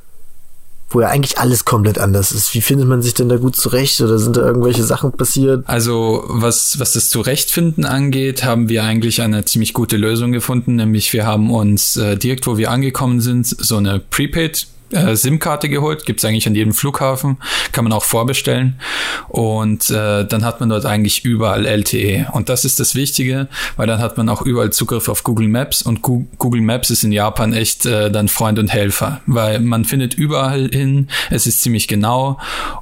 wo 0.90 1.00
ja 1.00 1.08
eigentlich 1.08 1.38
alles 1.38 1.64
komplett 1.64 1.98
anders 1.98 2.32
ist. 2.32 2.52
Wie 2.54 2.60
findet 2.60 2.88
man 2.88 3.00
sich 3.00 3.14
denn 3.14 3.28
da 3.28 3.36
gut 3.36 3.56
zurecht 3.56 4.00
oder 4.00 4.18
sind 4.18 4.36
da 4.36 4.42
irgendwelche 4.42 4.84
Sachen 4.84 5.12
passiert? 5.12 5.62
Also 5.66 6.24
was, 6.26 6.78
was 6.78 6.92
das 6.92 7.08
Zurechtfinden 7.08 7.84
angeht, 7.84 8.44
haben 8.44 8.68
wir 8.68 8.84
eigentlich 8.84 9.22
eine 9.22 9.44
ziemlich 9.44 9.72
gute 9.72 9.96
Lösung 9.96 10.32
gefunden, 10.32 10.76
nämlich 10.76 11.12
wir 11.12 11.26
haben 11.26 11.50
uns 11.50 11.96
äh, 11.96 12.16
direkt, 12.16 12.46
wo 12.46 12.58
wir 12.58 12.70
angekommen 12.70 13.20
sind, 13.20 13.46
so 13.46 13.76
eine 13.76 14.00
Prepaid 14.00 14.66
äh, 14.92 15.14
SIM-Karte 15.14 15.68
geholt, 15.68 16.06
gibt's 16.06 16.24
eigentlich 16.24 16.46
an 16.46 16.54
jedem 16.54 16.72
Flughafen, 16.72 17.38
kann 17.72 17.84
man 17.84 17.92
auch 17.92 18.04
vorbestellen. 18.04 18.80
Und 19.28 19.90
äh, 19.90 20.24
dann 20.24 20.44
hat 20.44 20.60
man 20.60 20.68
dort 20.68 20.86
eigentlich 20.86 21.24
überall 21.24 21.66
LTE 21.66 22.28
und 22.32 22.48
das 22.48 22.64
ist 22.64 22.80
das 22.80 22.94
Wichtige, 22.94 23.48
weil 23.76 23.86
dann 23.86 24.00
hat 24.00 24.16
man 24.16 24.28
auch 24.28 24.42
überall 24.42 24.70
Zugriff 24.70 25.08
auf 25.08 25.24
Google 25.24 25.48
Maps. 25.48 25.82
Und 25.82 26.02
Gu 26.02 26.24
Google 26.38 26.62
Maps 26.62 26.90
ist 26.90 27.04
in 27.04 27.12
Japan 27.12 27.52
echt 27.52 27.86
äh, 27.86 28.10
dann 28.10 28.28
Freund 28.28 28.58
und 28.58 28.68
Helfer, 28.68 29.20
weil 29.26 29.60
man 29.60 29.84
findet 29.84 30.14
überall 30.14 30.68
hin, 30.72 31.08
es 31.30 31.46
ist 31.46 31.62
ziemlich 31.62 31.88
genau. 31.88 32.38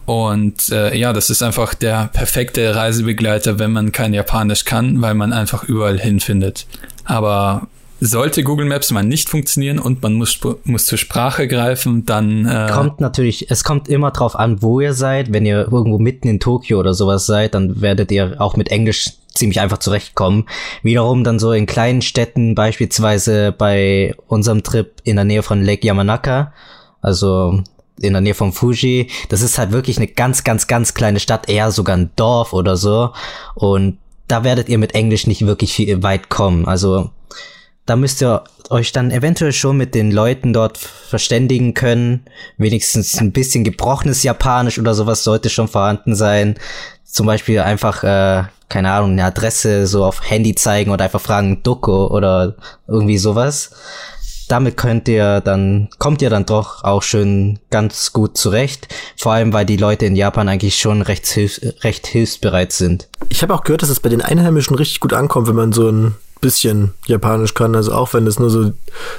Und 0.06 0.70
äh, 0.70 0.96
ja, 0.96 1.12
das 1.12 1.30
ist 1.30 1.42
einfach 1.42 1.74
der 1.74 2.08
perfekte 2.12 2.74
Reisebegleiter, 2.74 3.58
wenn 3.58 3.72
man 3.72 3.92
kein 3.92 4.14
Japanisch 4.14 4.64
kann, 4.64 5.02
weil 5.02 5.14
man 5.14 5.32
einfach 5.32 5.64
überall 5.64 5.98
hinfindet. 5.98 6.66
Aber 7.04 7.68
sollte 8.00 8.42
Google 8.42 8.66
Maps 8.66 8.90
mal 8.90 9.02
nicht 9.02 9.28
funktionieren 9.28 9.78
und 9.78 10.02
man 10.02 10.14
muss, 10.14 10.38
muss 10.64 10.86
zur 10.86 10.98
Sprache 10.98 11.48
greifen, 11.48 12.06
dann. 12.06 12.46
Äh 12.46 12.70
kommt 12.70 13.00
natürlich, 13.00 13.50
es 13.50 13.64
kommt 13.64 13.88
immer 13.88 14.10
drauf 14.10 14.36
an, 14.36 14.62
wo 14.62 14.80
ihr 14.80 14.94
seid. 14.94 15.32
Wenn 15.32 15.46
ihr 15.46 15.68
irgendwo 15.70 15.98
mitten 15.98 16.28
in 16.28 16.40
Tokio 16.40 16.78
oder 16.78 16.94
sowas 16.94 17.26
seid, 17.26 17.54
dann 17.54 17.80
werdet 17.80 18.10
ihr 18.12 18.36
auch 18.38 18.56
mit 18.56 18.70
Englisch 18.70 19.12
ziemlich 19.34 19.60
einfach 19.60 19.78
zurechtkommen. 19.78 20.46
Wiederum 20.82 21.24
dann 21.24 21.38
so 21.38 21.52
in 21.52 21.66
kleinen 21.66 22.02
Städten, 22.02 22.54
beispielsweise 22.54 23.52
bei 23.52 24.14
unserem 24.26 24.62
Trip 24.62 24.92
in 25.04 25.16
der 25.16 25.24
Nähe 25.24 25.42
von 25.42 25.64
Lake 25.64 25.86
Yamanaka, 25.86 26.52
also 27.00 27.62
in 28.00 28.12
der 28.12 28.22
Nähe 28.22 28.34
von 28.34 28.52
Fuji. 28.52 29.10
Das 29.28 29.42
ist 29.42 29.58
halt 29.58 29.72
wirklich 29.72 29.96
eine 29.96 30.08
ganz, 30.08 30.44
ganz, 30.44 30.66
ganz 30.66 30.94
kleine 30.94 31.20
Stadt, 31.20 31.48
eher 31.48 31.70
sogar 31.70 31.96
ein 31.96 32.10
Dorf 32.16 32.52
oder 32.52 32.76
so. 32.76 33.10
Und 33.54 33.98
da 34.28 34.44
werdet 34.44 34.68
ihr 34.68 34.78
mit 34.78 34.94
Englisch 34.94 35.26
nicht 35.26 35.46
wirklich 35.46 35.72
viel 35.72 36.02
weit 36.02 36.28
kommen. 36.28 36.66
Also 36.66 37.10
da 37.88 37.96
müsst 37.96 38.20
ihr 38.20 38.44
euch 38.68 38.92
dann 38.92 39.10
eventuell 39.10 39.52
schon 39.52 39.78
mit 39.78 39.94
den 39.94 40.10
Leuten 40.10 40.52
dort 40.52 40.76
verständigen 40.76 41.72
können. 41.72 42.26
Wenigstens 42.58 43.18
ein 43.18 43.32
bisschen 43.32 43.64
gebrochenes 43.64 44.22
Japanisch 44.22 44.78
oder 44.78 44.94
sowas 44.94 45.24
sollte 45.24 45.48
schon 45.48 45.68
vorhanden 45.68 46.14
sein. 46.14 46.56
Zum 47.04 47.26
Beispiel 47.26 47.60
einfach, 47.60 48.04
äh, 48.04 48.44
keine 48.68 48.92
Ahnung, 48.92 49.12
eine 49.12 49.24
Adresse 49.24 49.86
so 49.86 50.04
auf 50.04 50.28
Handy 50.28 50.54
zeigen 50.54 50.90
oder 50.90 51.04
einfach 51.04 51.22
fragen 51.22 51.62
Doko 51.62 52.08
oder 52.08 52.56
irgendwie 52.86 53.16
sowas. 53.16 53.70
Damit 54.48 54.76
könnt 54.76 55.08
ihr 55.08 55.40
dann, 55.40 55.88
kommt 55.98 56.20
ihr 56.20 56.28
dann 56.28 56.44
doch 56.44 56.84
auch 56.84 57.02
schön 57.02 57.58
ganz 57.70 58.12
gut 58.12 58.36
zurecht. 58.36 58.88
Vor 59.16 59.32
allem, 59.32 59.54
weil 59.54 59.64
die 59.64 59.76
Leute 59.78 60.04
in 60.04 60.16
Japan 60.16 60.48
eigentlich 60.48 60.78
schon 60.78 61.00
recht, 61.00 61.26
hilf 61.26 61.60
recht 61.82 62.06
hilfsbereit 62.06 62.72
sind. 62.72 63.08
Ich 63.30 63.42
habe 63.42 63.54
auch 63.54 63.62
gehört, 63.62 63.80
dass 63.80 63.90
es 63.90 64.00
bei 64.00 64.08
den 64.10 64.22
Einheimischen 64.22 64.76
richtig 64.76 65.00
gut 65.00 65.14
ankommt, 65.14 65.48
wenn 65.48 65.56
man 65.56 65.72
so 65.72 65.90
ein 65.90 66.14
bisschen 66.40 66.94
Japanisch 67.06 67.54
kann, 67.54 67.74
also 67.74 67.92
auch 67.92 68.14
wenn 68.14 68.26
es 68.26 68.38
nur 68.38 68.50
so, 68.50 68.72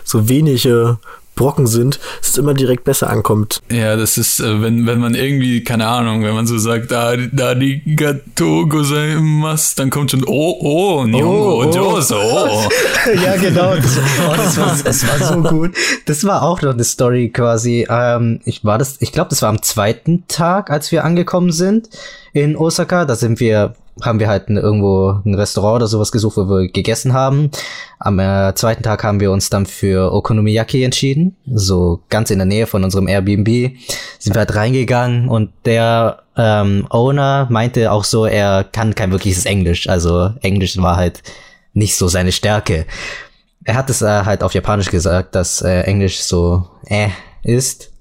so 0.04 0.30
wenige 0.30 1.00
Brocken 1.40 1.68
sind, 1.68 2.02
dass 2.20 2.32
es 2.32 2.38
immer 2.38 2.54
direkt 2.54 2.84
besser 2.84 3.10
ankommt. 3.10 3.62
Ja, 3.72 3.96
das 3.96 4.18
ist, 4.18 4.42
äh, 4.42 4.62
wenn, 4.62 4.86
wenn 4.86 5.00
man 5.00 5.16
irgendwie, 5.16 5.64
keine 5.64 5.88
Ahnung, 5.88 6.22
wenn 6.22 6.34
man 6.34 6.46
so 6.46 6.58
sagt, 6.58 6.92
da, 6.92 7.16
da 7.16 7.56
die 7.56 7.82
Gato 7.96 8.68
gozaimasu, 8.68 9.76
dann 9.78 9.90
kommt 9.90 10.12
schon, 10.12 10.26
oh, 10.28 10.58
oh, 10.60 11.06
Nihongo, 11.06 11.64
oh, 11.64 11.96
oh. 11.96 12.02
so. 12.02 12.16
ja, 13.24 13.38
genau, 13.38 13.74
das, 13.74 13.98
oh, 13.98 14.34
das, 14.36 14.58
war, 14.58 14.78
das 14.84 15.08
war 15.08 15.28
so 15.28 15.42
gut. 15.42 15.72
Das 16.08 16.26
war 16.26 16.44
auch 16.44 16.62
noch 16.62 16.74
eine 16.74 16.84
Story 16.84 17.30
quasi. 17.30 17.88
Ähm, 17.90 18.42
ich 18.44 18.66
war 18.66 18.78
das, 18.78 18.98
ich 19.00 19.14
glaube, 19.14 19.30
das 19.30 19.42
war 19.42 19.48
am 19.48 19.62
zweiten 19.62 20.26
Tag, 20.28 20.70
als 20.70 20.92
wir 20.92 21.06
angekommen 21.06 21.54
sind 21.54 21.88
in 22.34 22.58
Osaka. 22.58 23.06
Da 23.06 23.16
sind 23.16 23.40
wir 23.40 23.76
haben 24.02 24.20
wir 24.20 24.28
halt 24.28 24.50
irgendwo 24.50 25.22
ein 25.26 25.36
Restaurant 25.36 25.78
oder 25.78 25.88
sowas 25.88 26.12
gesucht, 26.12 26.38
wo 26.38 26.50
wir 26.50 26.72
gegessen 26.72 27.14
haben. 27.14 27.52
Am 28.00 28.20
äh, 28.20 28.54
zweiten 28.56 28.84
Tag 28.84 29.04
haben 29.04 29.20
wir 29.20 29.32
uns 29.32 29.50
dann 29.50 29.66
für 29.66 30.14
Okonomiyaki 30.14 30.84
entschieden, 30.84 31.36
so 31.54 32.02
ganz 32.10 32.32
in 32.32 32.40
der 32.40 32.46
Nähe 32.46 32.68
von 32.68 32.84
unserem 32.84 33.08
Airbnb. 33.08 33.76
Sind 34.20 34.36
wir 34.36 34.40
halt 34.40 34.56
reingegangen 34.56 35.30
und 35.30 35.52
der 35.66 36.24
ähm, 36.38 36.88
Owner 36.90 37.48
meinte 37.50 37.92
auch 37.92 38.04
so, 38.04 38.26
er 38.26 38.64
kann 38.64 38.96
kein 38.96 39.12
wirkliches 39.12 39.46
Englisch. 39.46 39.90
Also 39.90 40.32
Englisch 40.42 40.78
war 40.78 40.96
halt 40.96 41.22
nicht 41.74 41.96
so 41.96 42.08
seine 42.08 42.32
Stärke. 42.32 42.86
Er 43.66 43.76
hat 43.76 43.90
es 43.90 44.02
äh, 44.02 44.24
halt 44.26 44.44
auf 44.44 44.54
Japanisch 44.54 44.90
gesagt, 44.90 45.36
dass 45.36 45.62
äh, 45.62 45.82
Englisch 45.82 46.22
so 46.22 46.68
äh 46.86 47.10
ist. 47.44 47.92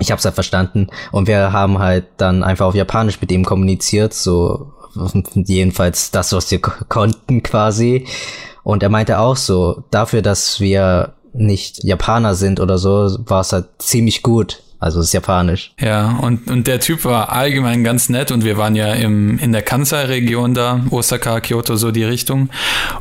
Ich 0.00 0.12
hab's 0.12 0.24
halt 0.24 0.34
verstanden 0.34 0.88
und 1.10 1.26
wir 1.26 1.52
haben 1.52 1.78
halt 1.78 2.06
dann 2.18 2.44
einfach 2.44 2.66
auf 2.66 2.74
Japanisch 2.74 3.20
mit 3.20 3.32
ihm 3.32 3.44
kommuniziert, 3.44 4.14
so 4.14 4.72
jedenfalls 5.34 6.10
das, 6.10 6.32
was 6.32 6.50
wir 6.50 6.60
konnten 6.60 7.42
quasi. 7.42 8.06
Und 8.62 8.82
er 8.82 8.88
meinte 8.88 9.18
auch 9.18 9.36
so, 9.36 9.84
dafür, 9.90 10.22
dass 10.22 10.60
wir 10.60 11.14
nicht 11.32 11.84
Japaner 11.84 12.34
sind 12.34 12.60
oder 12.60 12.78
so, 12.78 13.18
war 13.26 13.40
es 13.40 13.52
halt 13.52 13.66
ziemlich 13.78 14.22
gut. 14.22 14.62
Also 14.80 15.00
es 15.00 15.06
ist 15.06 15.12
japanisch. 15.12 15.72
Ja, 15.80 16.18
und, 16.22 16.48
und 16.48 16.68
der 16.68 16.78
Typ 16.78 17.04
war 17.04 17.32
allgemein 17.32 17.82
ganz 17.82 18.08
nett 18.08 18.30
und 18.30 18.44
wir 18.44 18.56
waren 18.56 18.76
ja 18.76 18.92
im, 18.94 19.38
in 19.38 19.50
der 19.50 19.62
Kansai-Region 19.62 20.54
da, 20.54 20.80
Osaka, 20.90 21.40
Kyoto, 21.40 21.74
so 21.74 21.90
die 21.90 22.04
Richtung. 22.04 22.48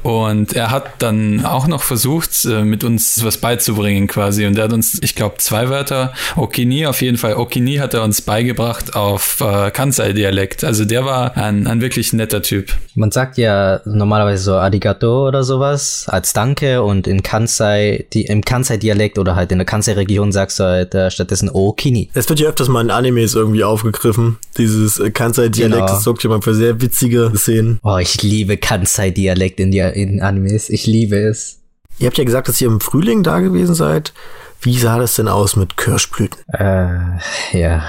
Und 0.02 0.54
er 0.54 0.72
hat 0.72 1.04
dann 1.04 1.46
auch 1.46 1.68
noch 1.68 1.84
versucht, 1.84 2.46
äh, 2.46 2.64
mit 2.64 2.84
uns 2.84 3.24
was 3.24 3.38
beizubringen 3.38 4.08
quasi. 4.08 4.48
Und 4.48 4.58
er 4.58 4.64
hat 4.66 4.74
uns, 4.74 4.98
ich 5.04 5.14
glaube, 5.14 5.36
zwei 5.38 5.70
Wörter, 5.70 6.14
Okini, 6.36 6.88
auf 6.88 7.02
jeden 7.04 7.18
Fall, 7.18 7.36
Okini 7.36 7.76
hat 7.76 7.94
er 7.94 8.04
uns 8.04 8.22
beigebracht 8.22 8.96
auf 8.96 9.40
äh, 9.42 9.70
Kansai-Dialekt. 9.70 10.64
Also 10.64 10.84
der 10.84 11.06
war 11.06 11.38
ein, 11.38 11.68
ein 11.68 11.82
wirklich 11.82 12.12
netter 12.12 12.42
Typ. 12.42 12.74
Man 12.96 13.12
sagt 13.12 13.38
ja 13.38 13.82
normalerweise 13.86 14.44
so 14.44 14.56
Arigato 14.56 15.28
oder 15.28 15.44
sowas 15.44 16.08
als 16.10 16.34
Danke 16.34 16.82
und 16.82 17.06
in 17.06 17.22
Kansai, 17.22 18.08
die, 18.14 18.24
im 18.24 18.44
Kansai-Dialekt 18.44 19.20
oder 19.20 19.36
halt 19.36 19.52
in 19.52 19.60
der 19.60 19.66
Kansai-Region 19.66 20.32
sagst 20.32 20.60
du 20.60 20.64
halt 20.64 20.96
äh, 20.96 21.12
stattdessen 21.12 21.52
O 21.52 21.67
Kini. 21.74 22.10
Es 22.14 22.30
wird 22.30 22.40
ja 22.40 22.50
öfters 22.50 22.68
mal 22.68 22.82
in 22.82 22.92
Animes 22.92 23.36
irgendwie 23.36 23.64
aufgegriffen. 23.64 24.38
Dieses 24.58 25.00
äh, 25.00 25.12
Kansai-Dialekt, 25.12 25.82
genau. 25.82 25.88
das 25.88 26.04
sorgt 26.04 26.24
ja 26.24 26.30
mal 26.30 26.42
für 26.42 26.54
sehr 26.54 26.82
witzige 26.82 27.32
Szenen. 27.36 27.80
Oh, 27.84 27.98
ich 27.98 28.22
liebe 28.22 28.58
Kansai-Dialekt 28.58 29.60
in, 29.60 29.74
in 29.74 30.22
Animes. 30.22 30.70
Ich 30.70 30.86
liebe 30.86 31.18
es. 31.18 31.60
Ihr 32.00 32.08
habt 32.08 32.18
ja 32.18 32.24
gesagt, 32.24 32.48
dass 32.48 32.62
ihr 32.62 32.68
im 32.68 32.80
Frühling 32.80 33.24
da 33.24 33.40
gewesen 33.40 33.74
seid. 33.74 34.14
Wie 34.62 34.78
sah 34.78 34.98
das 34.98 35.16
denn 35.16 35.28
aus 35.28 35.56
mit 35.56 35.78
Kirschblüten? 35.78 36.40
Äh, 36.52 37.20
ja. 37.54 37.84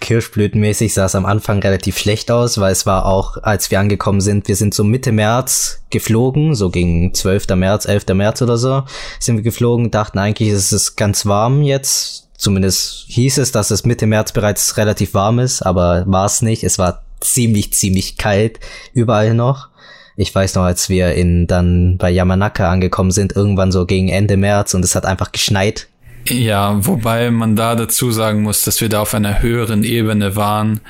Kirschblütenmäßig 0.00 0.94
sah 0.94 1.04
es 1.04 1.14
am 1.14 1.26
Anfang 1.26 1.60
relativ 1.60 1.96
schlecht 1.96 2.30
aus, 2.30 2.58
weil 2.58 2.72
es 2.72 2.86
war 2.86 3.06
auch, 3.06 3.36
als 3.42 3.70
wir 3.70 3.78
angekommen 3.78 4.20
sind, 4.20 4.48
wir 4.48 4.56
sind 4.56 4.74
so 4.74 4.82
Mitte 4.82 5.12
März 5.12 5.82
geflogen, 5.90 6.54
so 6.54 6.70
gegen 6.70 7.14
12. 7.14 7.48
März, 7.54 7.86
11. 7.86 8.06
März 8.14 8.42
oder 8.42 8.58
so, 8.58 8.82
sind 9.20 9.36
wir 9.36 9.42
geflogen, 9.42 9.90
dachten 9.90 10.18
eigentlich, 10.18 10.48
ist 10.48 10.72
es 10.72 10.96
ganz 10.96 11.24
warm 11.24 11.62
jetzt, 11.62 12.28
Zumindest 12.42 13.04
hieß 13.06 13.38
es, 13.38 13.52
dass 13.52 13.70
es 13.70 13.84
Mitte 13.84 14.08
März 14.08 14.32
bereits 14.32 14.76
relativ 14.76 15.14
warm 15.14 15.38
ist, 15.38 15.62
aber 15.62 16.02
war 16.08 16.26
es 16.26 16.42
nicht. 16.42 16.64
Es 16.64 16.76
war 16.76 17.04
ziemlich, 17.20 17.72
ziemlich 17.72 18.16
kalt 18.16 18.58
überall 18.94 19.32
noch. 19.32 19.68
Ich 20.16 20.34
weiß 20.34 20.56
noch, 20.56 20.64
als 20.64 20.88
wir 20.88 21.14
in 21.14 21.46
dann 21.46 21.98
bei 21.98 22.10
Yamanaka 22.10 22.68
angekommen 22.68 23.12
sind, 23.12 23.36
irgendwann 23.36 23.70
so 23.70 23.86
gegen 23.86 24.08
Ende 24.08 24.36
März 24.36 24.74
und 24.74 24.84
es 24.84 24.96
hat 24.96 25.06
einfach 25.06 25.30
geschneit 25.30 25.86
Ja, 26.28 26.86
wobei 26.86 27.32
man 27.32 27.56
da 27.56 27.74
dazu 27.74 28.12
sagen 28.12 28.42
muss, 28.42 28.62
dass 28.62 28.80
wir 28.80 28.88
da 28.88 29.00
auf 29.00 29.12
einer 29.12 29.42
höheren 29.42 29.82
Ebene 29.82 30.36
waren, 30.36 30.80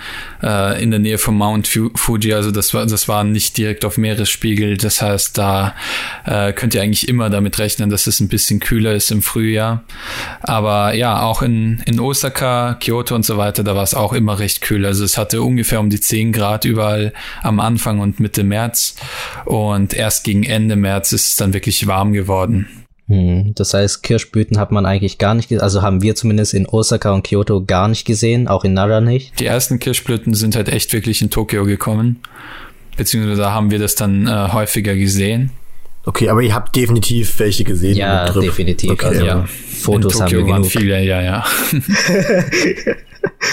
äh, 0.42 0.82
in 0.82 0.90
der 0.90 1.00
Nähe 1.00 1.16
von 1.16 1.34
Mount 1.34 1.66
Fuji. 1.94 2.34
Also 2.34 2.50
das 2.50 2.74
war, 2.74 2.84
das 2.84 3.08
war 3.08 3.24
nicht 3.24 3.56
direkt 3.56 3.86
auf 3.86 3.96
Meeresspiegel. 3.96 4.76
Das 4.76 5.00
heißt, 5.00 5.38
da 5.38 5.74
äh, 6.26 6.52
könnt 6.52 6.74
ihr 6.74 6.82
eigentlich 6.82 7.08
immer 7.08 7.30
damit 7.30 7.58
rechnen, 7.58 7.88
dass 7.88 8.06
es 8.06 8.20
ein 8.20 8.28
bisschen 8.28 8.60
kühler 8.60 8.92
ist 8.92 9.10
im 9.10 9.22
Frühjahr. 9.22 9.84
Aber 10.42 10.92
ja, 10.92 11.22
auch 11.22 11.40
in, 11.40 11.82
in 11.86 11.98
Osaka, 11.98 12.74
Kyoto 12.74 13.14
und 13.14 13.24
so 13.24 13.38
weiter, 13.38 13.64
da 13.64 13.74
war 13.74 13.84
es 13.84 13.94
auch 13.94 14.12
immer 14.12 14.38
recht 14.38 14.60
kühl. 14.60 14.84
Also 14.84 15.02
es 15.02 15.16
hatte 15.16 15.40
ungefähr 15.40 15.80
um 15.80 15.88
die 15.88 16.00
10 16.00 16.32
Grad 16.32 16.66
überall 16.66 17.14
am 17.42 17.58
Anfang 17.58 18.00
und 18.00 18.20
Mitte 18.20 18.44
März. 18.44 18.96
Und 19.46 19.94
erst 19.94 20.24
gegen 20.24 20.44
Ende 20.44 20.76
März 20.76 21.12
ist 21.12 21.28
es 21.28 21.36
dann 21.36 21.54
wirklich 21.54 21.86
warm 21.86 22.12
geworden. 22.12 22.81
Hm, 23.12 23.54
das 23.54 23.74
heißt, 23.74 24.02
Kirschblüten 24.02 24.58
hat 24.58 24.72
man 24.72 24.86
eigentlich 24.86 25.18
gar 25.18 25.34
nicht, 25.34 25.52
also 25.60 25.82
haben 25.82 26.00
wir 26.00 26.14
zumindest 26.14 26.54
in 26.54 26.66
Osaka 26.66 27.12
und 27.12 27.24
Kyoto 27.26 27.62
gar 27.62 27.88
nicht 27.88 28.06
gesehen, 28.06 28.48
auch 28.48 28.64
in 28.64 28.72
Nara 28.72 29.02
nicht. 29.02 29.38
Die 29.38 29.44
ersten 29.44 29.78
Kirschblüten 29.78 30.32
sind 30.32 30.56
halt 30.56 30.70
echt 30.70 30.94
wirklich 30.94 31.20
in 31.20 31.28
Tokio 31.28 31.66
gekommen, 31.66 32.20
beziehungsweise 32.96 33.52
haben 33.52 33.70
wir 33.70 33.78
das 33.78 33.96
dann 33.96 34.26
äh, 34.26 34.48
häufiger 34.52 34.94
gesehen. 34.96 35.50
Okay, 36.06 36.30
aber 36.30 36.40
ihr 36.40 36.54
habt 36.54 36.74
definitiv 36.74 37.38
welche 37.38 37.64
gesehen. 37.64 37.98
Ja, 37.98 38.30
definitiv. 38.30 38.92
Okay, 38.92 39.06
also 39.06 39.24
ja. 39.26 39.44
Fotos 39.46 40.18
haben 40.18 40.32
wir 40.32 40.44
genug. 40.44 40.64
Viele, 40.64 41.04
ja, 41.04 41.20
ja. 41.20 41.44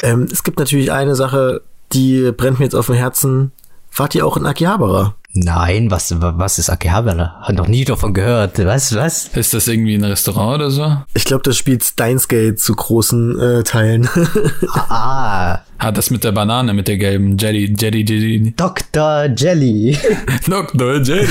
ähm, 0.04 0.30
es 0.32 0.42
gibt 0.44 0.58
natürlich 0.58 0.90
eine 0.90 1.16
Sache, 1.16 1.64
die 1.92 2.32
brennt 2.32 2.60
mir 2.60 2.66
jetzt 2.66 2.76
auf 2.76 2.86
dem 2.86 2.96
Herzen. 2.96 3.52
Wart 3.94 4.16
ihr 4.16 4.26
auch 4.26 4.38
in 4.38 4.46
Akihabara? 4.46 5.16
Nein, 5.34 5.92
was, 5.92 6.14
was 6.20 6.58
ist 6.58 6.70
Akihabara? 6.70 7.40
Hat 7.42 7.56
noch 7.56 7.68
nie 7.68 7.86
davon 7.86 8.14
gehört. 8.14 8.58
Was, 8.66 8.96
was? 8.96 9.28
Ist 9.28 9.54
das 9.54 9.68
irgendwie 9.68 9.94
ein 9.94 10.04
Restaurant 10.04 10.56
oder 10.56 10.72
so? 10.72 10.98
Ich 11.14 11.24
glaube, 11.24 11.44
das 11.44 11.56
spielt 11.56 11.84
Steins 11.84 12.28
Gate 12.28 12.60
zu 12.60 12.74
großen 12.74 13.40
äh, 13.40 13.64
Teilen. 13.64 14.10
ah. 14.74 15.62
Ah, 15.82 15.94
das 15.94 16.10
mit 16.10 16.26
der 16.26 16.34
Banane, 16.34 16.74
mit 16.74 16.90
der 16.90 16.98
gelben 16.98 17.38
Jelly, 17.38 17.74
Jelly, 17.80 18.04
Jelly. 18.04 18.54
Dr. 18.58 19.28
Jelly. 19.38 19.98
Dr. 20.46 21.02
Jelly. 21.02 21.28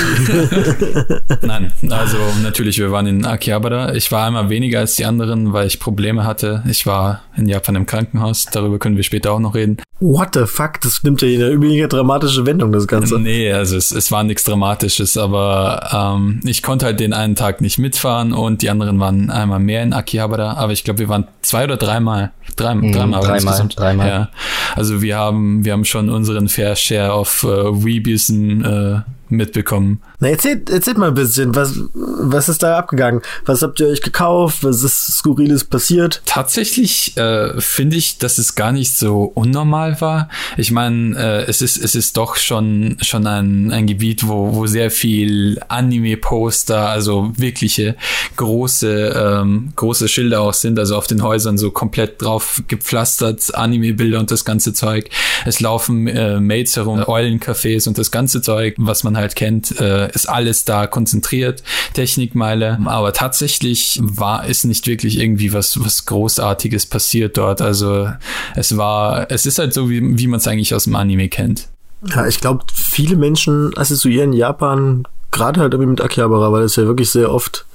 Nein, 1.43 1.71
also 1.91 2.17
natürlich, 2.41 2.79
wir 2.79 2.91
waren 2.91 3.05
in 3.05 3.25
Akihabara. 3.25 3.93
Ich 3.93 4.11
war 4.11 4.25
einmal 4.25 4.49
weniger 4.49 4.79
als 4.79 4.95
die 4.95 5.05
anderen, 5.05 5.53
weil 5.53 5.67
ich 5.67 5.79
Probleme 5.79 6.25
hatte. 6.25 6.63
Ich 6.67 6.87
war 6.87 7.21
in 7.37 7.47
Japan 7.47 7.75
im 7.75 7.85
Krankenhaus. 7.85 8.45
Darüber 8.45 8.79
können 8.79 8.95
wir 8.95 9.03
später 9.03 9.33
auch 9.33 9.39
noch 9.39 9.53
reden. 9.53 9.77
What 9.99 10.29
the 10.33 10.45
fuck? 10.45 10.81
Das 10.81 11.03
nimmt 11.03 11.21
ja 11.21 11.27
eine 11.27 11.49
übliche 11.49 11.87
dramatische 11.87 12.45
Wendung, 12.47 12.71
das 12.71 12.87
Ganze. 12.87 13.19
Nee, 13.19 13.51
also 13.51 13.77
es, 13.77 13.88
es 13.91 14.11
war 14.11 14.23
nichts 14.23 14.43
Dramatisches, 14.43 15.17
aber 15.17 15.89
ähm, 15.93 16.41
ich 16.43 16.63
konnte 16.63 16.85
halt 16.85 16.99
den 16.99 17.13
einen 17.13 17.35
Tag 17.35 17.61
nicht 17.61 17.77
mitfahren 17.77 18.33
und 18.33 18.61
die 18.61 18.69
anderen 18.69 18.99
waren 18.99 19.29
einmal 19.29 19.59
mehr 19.59 19.83
in 19.83 19.93
Akihabara. 19.93 20.53
Aber 20.53 20.73
ich 20.73 20.83
glaube, 20.83 20.99
wir 20.99 21.09
waren 21.09 21.27
zwei 21.41 21.63
oder 21.63 21.77
dreimal. 21.77 22.31
Drei, 22.55 22.75
mm, 22.75 22.91
dreimal. 22.91 23.21
Dreimal. 23.21 23.67
dreimal. 23.75 24.07
Ja. 24.07 24.29
Also 24.75 25.01
wir 25.01 25.17
haben, 25.17 25.63
wir 25.65 25.73
haben 25.73 25.85
schon 25.85 26.09
unseren 26.09 26.49
Fair 26.49 26.75
Share 26.75 27.13
auf 27.13 27.43
äh, 27.43 27.47
Weebiesen 27.47 28.63
äh, 28.63 29.01
mitbekommen. 29.31 30.01
Na, 30.19 30.29
erzählt, 30.29 30.69
erzählt 30.69 30.97
mal 30.97 31.09
ein 31.09 31.13
bisschen, 31.13 31.55
was, 31.55 31.79
was 31.93 32.49
ist 32.49 32.63
da 32.63 32.77
abgegangen? 32.77 33.21
Was 33.45 33.61
habt 33.61 33.79
ihr 33.79 33.87
euch 33.87 34.01
gekauft? 34.01 34.63
Was 34.63 34.83
ist 34.83 35.17
Skurriles 35.17 35.63
passiert? 35.63 36.21
Tatsächlich 36.25 37.15
äh, 37.17 37.59
finde 37.59 37.95
ich, 37.95 38.17
dass 38.17 38.37
es 38.37 38.55
gar 38.55 38.71
nicht 38.71 38.95
so 38.95 39.23
unnormal 39.23 39.99
war. 40.01 40.29
Ich 40.57 40.71
meine, 40.71 41.17
äh, 41.17 41.49
es 41.49 41.61
ist 41.61 41.77
es 41.77 41.95
ist 41.95 42.17
doch 42.17 42.35
schon 42.35 42.97
schon 43.01 43.27
ein, 43.27 43.71
ein 43.71 43.87
Gebiet, 43.87 44.27
wo, 44.27 44.55
wo 44.55 44.67
sehr 44.67 44.91
viel 44.91 45.59
Anime-Poster, 45.67 46.89
also 46.89 47.31
wirkliche 47.35 47.95
große 48.35 49.39
ähm, 49.41 49.73
große 49.75 50.07
Schilder 50.07 50.41
auch 50.41 50.53
sind, 50.53 50.79
also 50.79 50.97
auf 50.97 51.07
den 51.07 51.23
Häusern 51.23 51.57
so 51.57 51.71
komplett 51.71 52.21
drauf 52.21 52.63
gepflastert, 52.67 53.53
Anime-Bilder 53.55 54.19
und 54.19 54.31
das 54.31 54.45
ganze 54.45 54.73
Zeug. 54.73 55.09
Es 55.45 55.59
laufen 55.59 56.07
äh, 56.07 56.39
Mates 56.39 56.75
herum, 56.75 56.99
Eulencafés 56.99 57.87
und 57.87 57.97
das 57.97 58.11
ganze 58.11 58.41
Zeug, 58.41 58.75
was 58.77 59.03
man 59.03 59.15
halt 59.19 59.35
kennt, 59.35 59.79
äh, 59.79 60.11
ist 60.11 60.27
alles 60.27 60.65
da 60.65 60.87
konzentriert, 60.87 61.63
Technikmeile. 61.93 62.79
Aber 62.85 63.13
tatsächlich 63.13 63.99
war 64.01 64.47
es 64.47 64.63
nicht 64.63 64.87
wirklich 64.87 65.19
irgendwie 65.19 65.53
was, 65.53 65.83
was 65.83 66.05
Großartiges 66.05 66.87
passiert 66.87 67.37
dort. 67.37 67.61
Also 67.61 68.09
es 68.55 68.75
war, 68.77 69.29
es 69.31 69.45
ist 69.45 69.59
halt 69.59 69.73
so, 69.73 69.89
wie, 69.89 70.17
wie 70.17 70.27
man 70.27 70.39
es 70.39 70.47
eigentlich 70.47 70.73
aus 70.73 70.85
dem 70.85 70.95
Anime 70.95 71.29
kennt. 71.29 71.69
Ja, 72.07 72.25
ich 72.27 72.39
glaube, 72.39 72.63
viele 72.73 73.15
Menschen 73.15 73.77
assoziieren 73.77 74.33
Japan 74.33 75.03
gerade 75.31 75.59
halt 75.59 75.77
mit 75.77 76.01
Akihabara, 76.01 76.51
weil 76.51 76.63
es 76.63 76.75
ja 76.75 76.85
wirklich 76.85 77.11
sehr 77.11 77.31
oft 77.31 77.65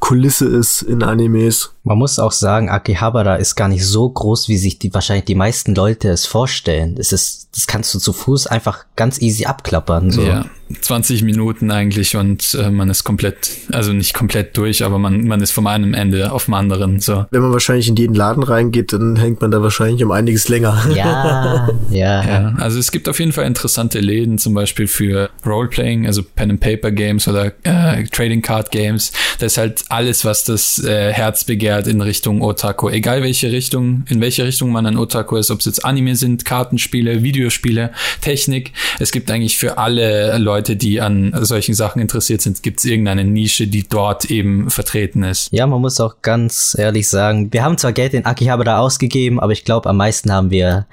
Kulisse 0.00 0.46
ist 0.46 0.82
in 0.82 1.02
Animes. 1.02 1.72
Man 1.86 1.98
muss 1.98 2.18
auch 2.18 2.32
sagen, 2.32 2.68
Akihabara 2.68 3.36
ist 3.36 3.54
gar 3.54 3.68
nicht 3.68 3.86
so 3.86 4.08
groß, 4.10 4.48
wie 4.48 4.58
sich 4.58 4.80
die 4.80 4.92
wahrscheinlich 4.92 5.26
die 5.26 5.36
meisten 5.36 5.72
Leute 5.72 6.08
es 6.08 6.26
vorstellen. 6.26 6.96
Es 6.98 7.12
ist, 7.12 7.48
das 7.54 7.68
kannst 7.68 7.94
du 7.94 8.00
zu 8.00 8.12
Fuß 8.12 8.48
einfach 8.48 8.86
ganz 8.96 9.22
easy 9.22 9.44
abklappern. 9.44 10.10
So. 10.10 10.22
Ja, 10.22 10.46
20 10.80 11.22
Minuten 11.22 11.70
eigentlich 11.70 12.16
und 12.16 12.54
äh, 12.60 12.70
man 12.70 12.90
ist 12.90 13.04
komplett, 13.04 13.50
also 13.70 13.92
nicht 13.92 14.14
komplett 14.14 14.56
durch, 14.56 14.84
aber 14.84 14.98
man, 14.98 15.26
man 15.28 15.40
ist 15.40 15.52
vom 15.52 15.68
einen 15.68 15.94
Ende 15.94 16.32
auf 16.32 16.46
dem 16.46 16.54
anderen. 16.54 16.98
So. 16.98 17.26
Wenn 17.30 17.42
man 17.42 17.52
wahrscheinlich 17.52 17.88
in 17.88 17.94
jeden 17.94 18.14
Laden 18.14 18.42
reingeht, 18.42 18.92
dann 18.92 19.16
hängt 19.16 19.40
man 19.40 19.52
da 19.52 19.62
wahrscheinlich 19.62 20.02
um 20.02 20.10
einiges 20.10 20.48
länger. 20.48 20.84
Ja, 20.92 21.68
ja. 21.90 22.24
ja 22.24 22.54
also 22.58 22.80
es 22.80 22.90
gibt 22.90 23.08
auf 23.08 23.20
jeden 23.20 23.32
Fall 23.32 23.46
interessante 23.46 24.00
Läden, 24.00 24.38
zum 24.38 24.54
Beispiel 24.54 24.88
für 24.88 25.30
Roleplaying, 25.44 26.06
also 26.06 26.22
Pen 26.22 26.50
and 26.50 26.60
Paper 26.60 26.90
Games 26.90 27.28
oder 27.28 27.52
äh, 27.62 28.04
Trading 28.10 28.42
Card 28.42 28.72
Games. 28.72 29.12
Das 29.38 29.52
ist 29.52 29.58
halt 29.58 29.84
alles, 29.88 30.24
was 30.24 30.44
das 30.44 30.82
äh, 30.82 31.12
Herz 31.12 31.44
begehrt 31.44 31.75
in 31.84 32.00
Richtung 32.00 32.42
Otaku. 32.42 32.88
Egal 32.88 33.22
welche 33.22 33.52
Richtung, 33.52 34.04
in 34.08 34.20
welche 34.20 34.44
Richtung 34.44 34.72
man 34.72 34.84
ein 34.84 34.98
Otaku 34.98 35.36
ist, 35.36 35.50
ob 35.50 35.60
es 35.60 35.66
jetzt 35.66 35.84
Anime 35.84 36.16
sind, 36.16 36.44
Kartenspiele, 36.44 37.22
Videospiele, 37.22 37.92
Technik. 38.20 38.72
Es 38.98 39.10
gibt 39.10 39.30
eigentlich 39.30 39.56
für 39.56 39.78
alle 39.78 40.38
Leute 40.38 40.56
Leute, 40.56 40.76
die 40.76 41.00
an 41.00 41.32
solchen 41.44 41.74
Sachen 41.74 42.00
interessiert 42.00 42.40
sind, 42.40 42.62
gibt 42.62 42.80
es 42.80 42.86
irgendeine 42.86 43.24
Nische, 43.24 43.66
die 43.66 43.86
dort 43.86 44.24
eben 44.30 44.68
vertreten 44.70 45.22
ist. 45.22 45.48
Ja, 45.52 45.66
man 45.66 45.80
muss 45.80 46.00
auch 46.00 46.16
ganz 46.22 46.74
ehrlich 46.78 47.08
sagen, 47.08 47.52
wir 47.52 47.62
haben 47.62 47.78
zwar 47.78 47.92
Geld 47.92 48.14
in 48.14 48.24
Akihabara 48.24 48.78
ausgegeben, 48.78 49.38
aber 49.38 49.52
ich 49.52 49.64
glaube, 49.64 49.88
am 49.88 49.98
meisten 49.98 50.32
haben 50.32 50.50
wir 50.50 50.86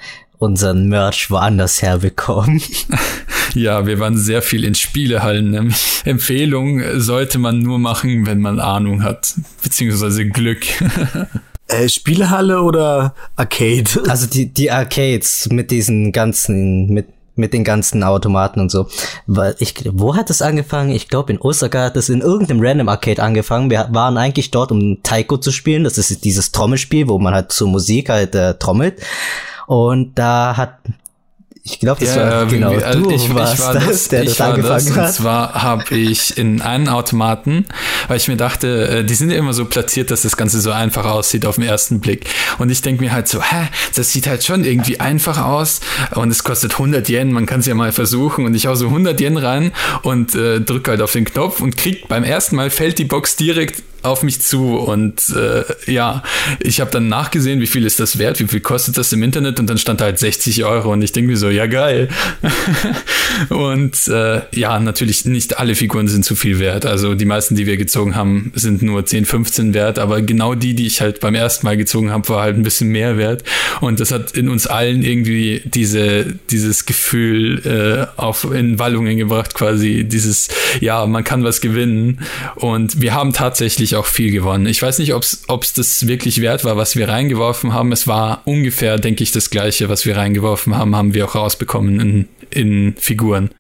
unseren 0.44 0.88
Merch 0.88 1.32
woanders 1.32 1.82
herbekommen. 1.82 2.62
ja, 3.56 3.86
wir 3.86 4.00
waren 4.00 4.18
sehr 4.18 4.42
viel 4.42 4.64
in 4.64 4.76
Spielehallen. 4.76 5.74
Empfehlung 6.06 6.82
sollte 7.00 7.40
man 7.40 7.60
nur 7.60 7.80
machen, 7.80 8.26
wenn 8.26 8.40
man 8.40 8.60
Ahnung 8.60 9.04
hat, 9.04 9.34
beziehungsweise 9.62 10.28
Glück. 10.28 10.66
Äh, 11.70 11.88
Spielehalle 11.88 12.62
oder 12.62 13.16
Arcade? 13.38 13.90
Also 14.10 14.28
die, 14.28 14.54
die 14.54 14.70
Arcades 14.70 15.48
mit 15.50 15.72
diesen 15.72 16.12
ganzen, 16.12 16.90
mit 16.90 17.08
mit 17.36 17.54
den 17.54 17.64
ganzen 17.64 18.04
Automaten 18.04 18.60
und 18.60 18.70
so. 18.70 18.88
Weil 19.26 19.56
ich, 19.60 19.74
wo 19.92 20.16
hat 20.16 20.30
das 20.30 20.42
angefangen? 20.42 20.92
Ich 20.92 21.08
glaube 21.08 21.34
in 21.34 21.42
Osaka 21.42 21.86
hat 21.86 21.96
das 21.96 22.10
in 22.10 22.22
irgendeinem 22.22 22.60
Random 22.62 22.90
Arcade 22.90 23.24
angefangen. 23.24 23.70
Wir 23.70 23.88
waren 23.92 24.18
eigentlich 24.18 24.52
dort, 24.52 24.72
um 24.72 25.02
Taiko 25.04 25.38
zu 25.38 25.52
spielen. 25.52 25.84
Das 25.84 25.98
ist 25.98 26.24
dieses 26.24 26.52
Trommelspiel, 26.52 27.08
wo 27.08 27.18
man 27.18 27.34
halt 27.34 27.52
zur 27.52 27.70
Musik 27.70 28.10
halt 28.10 28.36
äh, 28.36 28.54
trommelt. 28.56 29.02
Und 29.68 30.18
da 30.18 30.58
hat 30.58 30.80
ich 31.66 31.80
glaube, 31.80 32.04
das 32.04 32.16
ja, 32.16 32.30
war 32.30 32.46
genau 32.46 32.72
also 32.74 33.04
du 33.04 33.12
ich, 33.12 33.34
warst 33.34 33.54
ich 33.54 33.60
war 33.62 33.74
das, 33.74 33.86
das 33.86 34.08
der 34.10 34.26
das 34.26 34.42
angefangen 34.42 34.86
das, 34.86 34.98
hat. 34.98 35.08
Und 35.08 35.14
zwar 35.14 35.64
habe 35.64 35.96
ich 35.96 36.38
in 36.38 36.62
einen 36.62 36.90
Automaten, 36.90 37.66
weil 38.10 38.18
ich 38.18 38.28
mir 38.28 38.36
dachte, 38.36 38.88
äh, 38.90 39.04
die 39.06 39.14
sind 39.14 39.32
ja 39.32 39.38
immer 39.38 39.54
so 39.54 39.64
platziert, 39.64 40.12
dass 40.12 40.24
das 40.24 40.36
Ganze 40.36 40.60
so 40.60 40.72
einfach 40.74 41.06
aussieht 41.06 41.46
auf 41.46 41.56
den 41.56 41.64
ersten 41.64 42.02
Blick. 42.02 42.26
Und 42.58 42.70
ich 42.70 42.82
denke 42.82 43.02
mir 43.02 43.14
halt 43.14 43.30
so, 43.30 43.42
hä, 43.42 43.70
das 43.96 44.12
sieht 44.12 44.28
halt 44.28 44.44
schon 44.44 44.66
irgendwie 44.66 45.00
einfach 45.00 45.42
aus 45.42 45.80
und 46.16 46.30
es 46.32 46.44
kostet 46.44 46.74
100 46.74 47.08
Yen, 47.08 47.32
man 47.32 47.46
kann 47.46 47.62
es 47.62 47.66
ja 47.66 47.76
mal 47.76 47.94
versuchen. 47.94 48.46
Und 48.46 48.56
ich 48.56 48.68
hau 48.68 48.76
so 48.76 48.88
100 48.88 49.22
Yen 49.22 49.38
rein 49.38 49.72
und 50.02 50.36
äh, 50.36 50.60
drücke 50.60 50.92
halt 50.92 51.02
auf 51.02 51.14
den 51.14 51.24
Knopf 51.24 51.62
und 51.62 51.78
krieg 51.78 52.10
beim 52.10 52.26
ersten 52.26 52.58
Mal 52.58 52.72
fällt 52.72 53.00
die 53.00 53.06
Box 53.06 53.38
direkt 53.38 53.84
auf 54.04 54.22
mich 54.22 54.42
zu 54.42 54.78
und 54.78 55.30
äh, 55.30 55.64
ja, 55.92 56.24
ich 56.60 56.82
habe 56.82 56.92
dann 56.92 57.08
nachgesehen, 57.08 57.62
wie 57.62 57.68
viel 57.68 57.86
ist 57.86 58.00
das 58.00 58.18
wert, 58.18 58.40
wie 58.40 58.48
viel 58.48 58.60
kostet 58.60 58.98
das 58.98 59.14
im 59.14 59.24
Internet 59.24 59.60
und 59.60 59.70
dann 59.70 59.78
stand 59.78 60.02
da 60.02 60.06
halt 60.06 60.20
60 60.20 60.66
Euro 60.66 60.92
und 60.92 61.02
ich 61.02 61.14
denke 61.14 61.32
mir 61.32 61.38
so, 61.38 61.50
ja 61.50 61.68
geil. 61.68 62.10
und 63.50 64.08
äh, 64.10 64.42
ja, 64.52 64.80
natürlich 64.80 65.26
nicht 65.26 65.58
alle 65.58 65.76
Figuren 65.76 66.08
sind 66.08 66.26
zu 66.26 66.36
viel 66.36 66.60
wert. 66.60 66.86
Also 66.86 67.16
die 67.16 67.26
meisten, 67.26 67.56
die 67.56 67.66
wir 67.66 67.78
gezogen 67.78 68.16
haben, 68.16 68.52
sind 68.56 68.82
nur 68.82 69.06
10, 69.06 69.26
15 69.26 69.74
wert, 69.74 70.00
aber 70.00 70.22
genau 70.22 70.54
die, 70.54 70.76
die 70.76 70.86
ich 70.86 71.02
halt 71.02 71.22
beim 71.22 71.36
ersten 71.36 71.66
Mal 71.66 71.78
gezogen 71.78 72.12
habe, 72.12 72.28
war 72.30 72.42
halt 72.44 72.58
ein 72.58 72.64
bisschen 72.64 72.90
mehr 72.90 73.18
wert 73.18 73.44
und 73.80 74.00
das 74.00 74.12
hat 74.12 74.32
in 74.32 74.50
uns 74.50 74.68
allen 74.68 75.02
irgendwie 75.02 75.62
diese 75.66 76.26
dieses 76.50 76.86
Gefühl 76.86 78.08
äh, 78.18 78.20
auf 78.20 78.44
in 78.54 78.80
Wallungen 78.80 79.18
gebracht, 79.18 79.54
quasi 79.54 80.04
dieses 80.04 80.50
ja, 80.82 81.06
man 81.06 81.24
kann 81.24 81.44
was 81.44 81.62
gewinnen 81.62 82.20
und 82.56 83.02
wir 83.02 83.14
haben 83.14 83.34
tatsächlich 83.34 83.93
auch 83.96 84.06
viel 84.06 84.32
gewonnen. 84.32 84.66
Ich 84.66 84.82
weiß 84.82 85.00
nicht, 85.00 85.14
ob 85.14 85.24
es 85.24 85.74
das 85.74 86.08
wirklich 86.08 86.42
wert 86.42 86.66
war, 86.66 86.78
was 86.78 86.96
wir 86.96 87.10
reingeworfen 87.10 87.74
haben. 87.74 87.92
Es 87.92 88.08
war 88.08 88.42
ungefähr, 88.46 88.98
denke 88.98 89.24
ich, 89.24 89.32
das 89.32 89.50
gleiche, 89.50 89.90
was 89.90 90.06
wir 90.06 90.18
reingeworfen 90.18 90.78
haben, 90.78 90.96
haben 90.96 91.14
wir 91.14 91.26
auch 91.26 91.36
rausbekommen 91.36 92.00
in, 92.00 92.28
in 92.50 92.96
Figuren. 92.98 93.52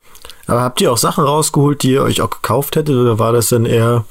Aber 0.47 0.61
habt 0.61 0.81
ihr 0.81 0.91
auch 0.91 0.97
Sachen 0.97 1.23
rausgeholt, 1.23 1.83
die 1.83 1.91
ihr 1.91 2.03
euch 2.03 2.21
auch 2.21 2.29
gekauft 2.29 2.75
hättet, 2.75 2.95
oder 2.95 3.17
war 3.19 3.31
das 3.31 3.49
dann 3.49 3.65
eher 3.65 4.05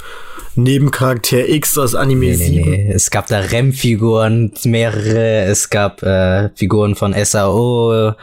Nebencharakter 0.54 1.48
X 1.48 1.78
aus 1.78 1.94
Anime 1.94 2.26
Nee, 2.26 2.36
nee, 2.36 2.36
7. 2.36 2.70
nee. 2.70 2.92
Es 2.92 3.10
gab 3.10 3.26
da 3.26 3.38
Rem-Figuren, 3.38 4.52
mehrere. 4.64 5.44
Es 5.44 5.70
gab 5.70 6.02
äh, 6.02 6.50
Figuren 6.54 6.94
von 6.94 7.14
SAO 7.24 8.14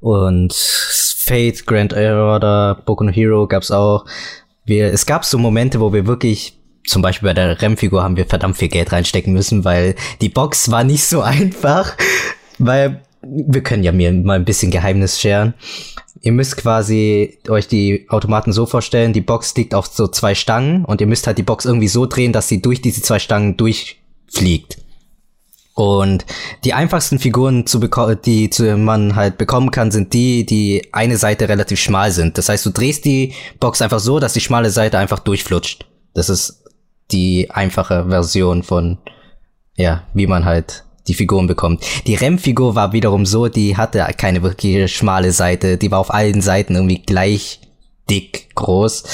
und 0.00 0.52
Fate, 0.54 1.66
Grand 1.66 1.92
Order, 1.94 2.80
Boku 2.84 3.04
no 3.04 3.10
Hero 3.10 3.46
gab's 3.46 3.70
auch. 3.70 4.04
Wir, 4.64 4.92
es 4.92 5.06
gab 5.06 5.24
so 5.24 5.38
Momente, 5.38 5.80
wo 5.80 5.92
wir 5.92 6.06
wirklich 6.06 6.58
zum 6.86 7.02
Beispiel 7.02 7.28
bei 7.28 7.34
der 7.34 7.60
Rem-Figur 7.60 8.02
haben 8.02 8.16
wir 8.16 8.26
verdammt 8.26 8.56
viel 8.56 8.68
Geld 8.68 8.92
reinstecken 8.92 9.32
müssen, 9.32 9.64
weil 9.64 9.94
die 10.20 10.28
Box 10.28 10.70
war 10.70 10.84
nicht 10.84 11.04
so 11.04 11.20
einfach, 11.22 11.96
weil 12.58 13.02
wir 13.22 13.62
können 13.62 13.82
ja 13.82 13.92
mir 13.92 14.12
mal 14.12 14.34
ein 14.34 14.44
bisschen 14.44 14.70
Geheimnis 14.70 15.20
scheren. 15.20 15.54
Ihr 16.22 16.32
müsst 16.32 16.56
quasi 16.56 17.38
euch 17.48 17.68
die 17.68 18.06
Automaten 18.08 18.52
so 18.52 18.66
vorstellen, 18.66 19.12
die 19.12 19.20
Box 19.20 19.54
liegt 19.56 19.74
auf 19.74 19.86
so 19.86 20.08
zwei 20.08 20.34
Stangen 20.34 20.84
und 20.84 21.00
ihr 21.00 21.06
müsst 21.06 21.26
halt 21.26 21.38
die 21.38 21.42
Box 21.42 21.64
irgendwie 21.64 21.88
so 21.88 22.06
drehen, 22.06 22.32
dass 22.32 22.48
sie 22.48 22.62
durch 22.62 22.80
diese 22.80 23.02
zwei 23.02 23.18
Stangen 23.18 23.56
durchfliegt. 23.56 24.78
Und 25.74 26.24
die 26.64 26.72
einfachsten 26.72 27.18
Figuren, 27.18 27.66
zu 27.66 27.78
die 28.24 28.48
zu, 28.48 28.76
man 28.78 29.14
halt 29.14 29.36
bekommen 29.36 29.70
kann, 29.70 29.90
sind 29.90 30.14
die, 30.14 30.46
die 30.46 30.88
eine 30.92 31.18
Seite 31.18 31.50
relativ 31.50 31.78
schmal 31.78 32.12
sind. 32.12 32.38
Das 32.38 32.48
heißt, 32.48 32.64
du 32.64 32.70
drehst 32.70 33.04
die 33.04 33.34
Box 33.60 33.82
einfach 33.82 34.00
so, 34.00 34.18
dass 34.18 34.32
die 34.32 34.40
schmale 34.40 34.70
Seite 34.70 34.96
einfach 34.96 35.18
durchflutscht. 35.18 35.84
Das 36.14 36.30
ist 36.30 36.62
die 37.12 37.50
einfache 37.50 38.06
Version 38.08 38.62
von, 38.62 38.98
ja, 39.76 40.02
wie 40.14 40.26
man 40.26 40.44
halt 40.44 40.84
die 41.08 41.14
Figuren 41.14 41.46
bekommt. 41.46 41.84
Die 42.06 42.14
Rem-Figur 42.14 42.74
war 42.74 42.92
wiederum 42.92 43.26
so, 43.26 43.48
die 43.48 43.76
hatte 43.76 44.04
keine 44.16 44.42
wirkliche 44.42 44.88
schmale 44.88 45.32
Seite. 45.32 45.76
Die 45.76 45.90
war 45.90 46.00
auf 46.00 46.12
allen 46.12 46.40
Seiten 46.40 46.74
irgendwie 46.74 47.02
gleich 47.02 47.60
dick 48.10 48.54
groß. 48.54 49.04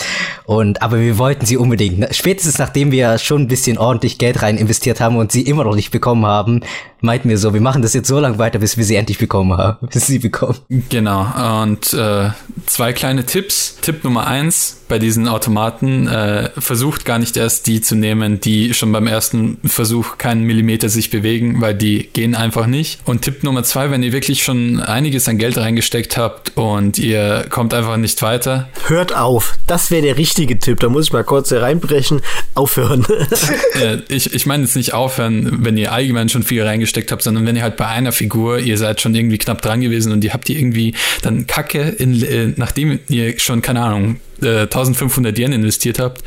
Und, 0.45 0.83
aber 0.83 1.01
wir 1.01 1.19
wollten 1.19 1.47
sie 1.47 1.57
unbedingt. 1.57 2.15
Spätestens 2.15 2.59
nachdem 2.59 2.93
wir 2.93 3.19
schon 3.19 3.43
ein 3.43 3.49
bisschen 3.49 3.79
ordentlich 3.79 4.19
Geld 4.19 4.43
rein 4.43 4.59
investiert 4.59 5.01
haben 5.01 5.17
und 5.17 5.33
sie 5.33 5.43
immer 5.43 5.65
noch 5.65 5.75
nicht 5.75 5.91
bekommen 5.91 6.27
haben, 6.27 6.61
meinten 7.03 7.29
wir 7.29 7.39
so, 7.39 7.53
wir 7.55 7.61
machen 7.61 7.83
das 7.83 7.95
jetzt 7.95 8.09
so 8.09 8.19
lange 8.19 8.39
weiter, 8.39 8.59
bis 8.59 8.77
wir 8.77 8.85
sie 8.85 8.97
endlich 8.97 9.19
bekommen 9.19 9.57
haben. 9.57 9.89
Bis 9.93 10.07
sie 10.07 10.19
bekommen. 10.19 10.59
Genau. 10.89 11.63
Und 11.63 11.93
äh, 11.93 12.31
zwei 12.67 12.93
kleine 12.93 13.27
Tipps. 13.27 13.77
Tipp 13.83 14.05
Nummer 14.05 14.27
eins 14.27 14.79
bei 14.89 14.99
diesen 14.99 15.27
Automaten, 15.27 16.07
äh, 16.07 16.51
versucht 16.59 17.05
gar 17.05 17.19
nicht 17.19 17.37
erst 17.37 17.67
die 17.67 17.81
zu 17.81 17.95
nehmen, 17.95 18.41
die 18.41 18.75
schon 18.75 18.93
beim 18.93 19.07
ersten 19.07 19.59
Versuch 19.65 20.19
keinen 20.19 20.45
Millimeter 20.45 20.91
sich 20.91 21.11
bewegen, 21.11 21.61
weil 21.61 21.75
die 21.75 22.11
gehen 22.13 22.35
einfach 22.35 22.67
nicht. 22.67 23.01
Und 23.07 23.23
Tipp 23.23 23.43
Nummer 23.43 23.63
zwei, 23.65 23.91
wenn 23.91 24.03
ihr 24.03 24.13
wirklich 24.13 24.45
schon 24.45 24.81
einiges 24.81 25.29
an 25.29 25.39
Geld 25.39 25.57
reingesteckt 25.57 26.17
habt 26.17 26.53
und 26.57 26.99
ihr 26.99 27.47
kommt 27.49 27.73
einfach 27.75 27.97
nicht 27.97 28.21
weiter, 28.23 28.69
Hört 28.87 29.17
auf. 29.17 29.55
Das 29.67 29.91
wäre 29.91 30.03
der 30.03 30.19
richtige 30.19 30.59
Tipp. 30.59 30.81
Da 30.81 30.89
muss 30.89 31.07
ich 31.07 31.13
mal 31.13 31.25
kurz 31.25 31.49
hier 31.49 31.63
reinbrechen. 31.63 32.21
Aufhören. 32.55 33.07
äh, 33.81 33.99
ich, 34.09 34.35
ich 34.35 34.47
meine 34.47 34.65
jetzt 34.65 34.77
nicht 34.77 34.93
aufhören, 34.93 35.65
wenn 35.65 35.77
ihr 35.77 35.93
allgemein 35.93 36.29
schon 36.29 36.43
viel 36.43 36.63
reingesteckt 36.63 36.92
habt, 36.97 37.23
sondern 37.23 37.47
wenn 37.47 37.57
ihr 37.57 37.63
halt 37.63 37.77
bei 37.77 37.87
einer 37.87 38.13
Figur, 38.13 38.59
ihr 38.59 38.79
seid 38.79 39.01
schon 39.01 39.15
irgendwie 39.15 39.39
knapp 39.39 39.63
dran 39.63 39.81
gewesen 39.81 40.13
und 40.13 40.25
ihr 40.25 40.33
habt 40.33 40.49
die 40.49 40.59
irgendwie 40.59 40.95
dann 41.23 41.47
Kacke, 41.47 41.81
in, 41.81 42.23
äh, 42.23 42.53
nachdem 42.57 42.99
ihr 43.09 43.39
schon, 43.39 43.63
keine 43.63 43.83
Ahnung, 43.83 44.21
äh, 44.43 44.67
1500 44.67 45.39
Yen 45.39 45.53
investiert 45.53 45.99
habt, 45.99 46.23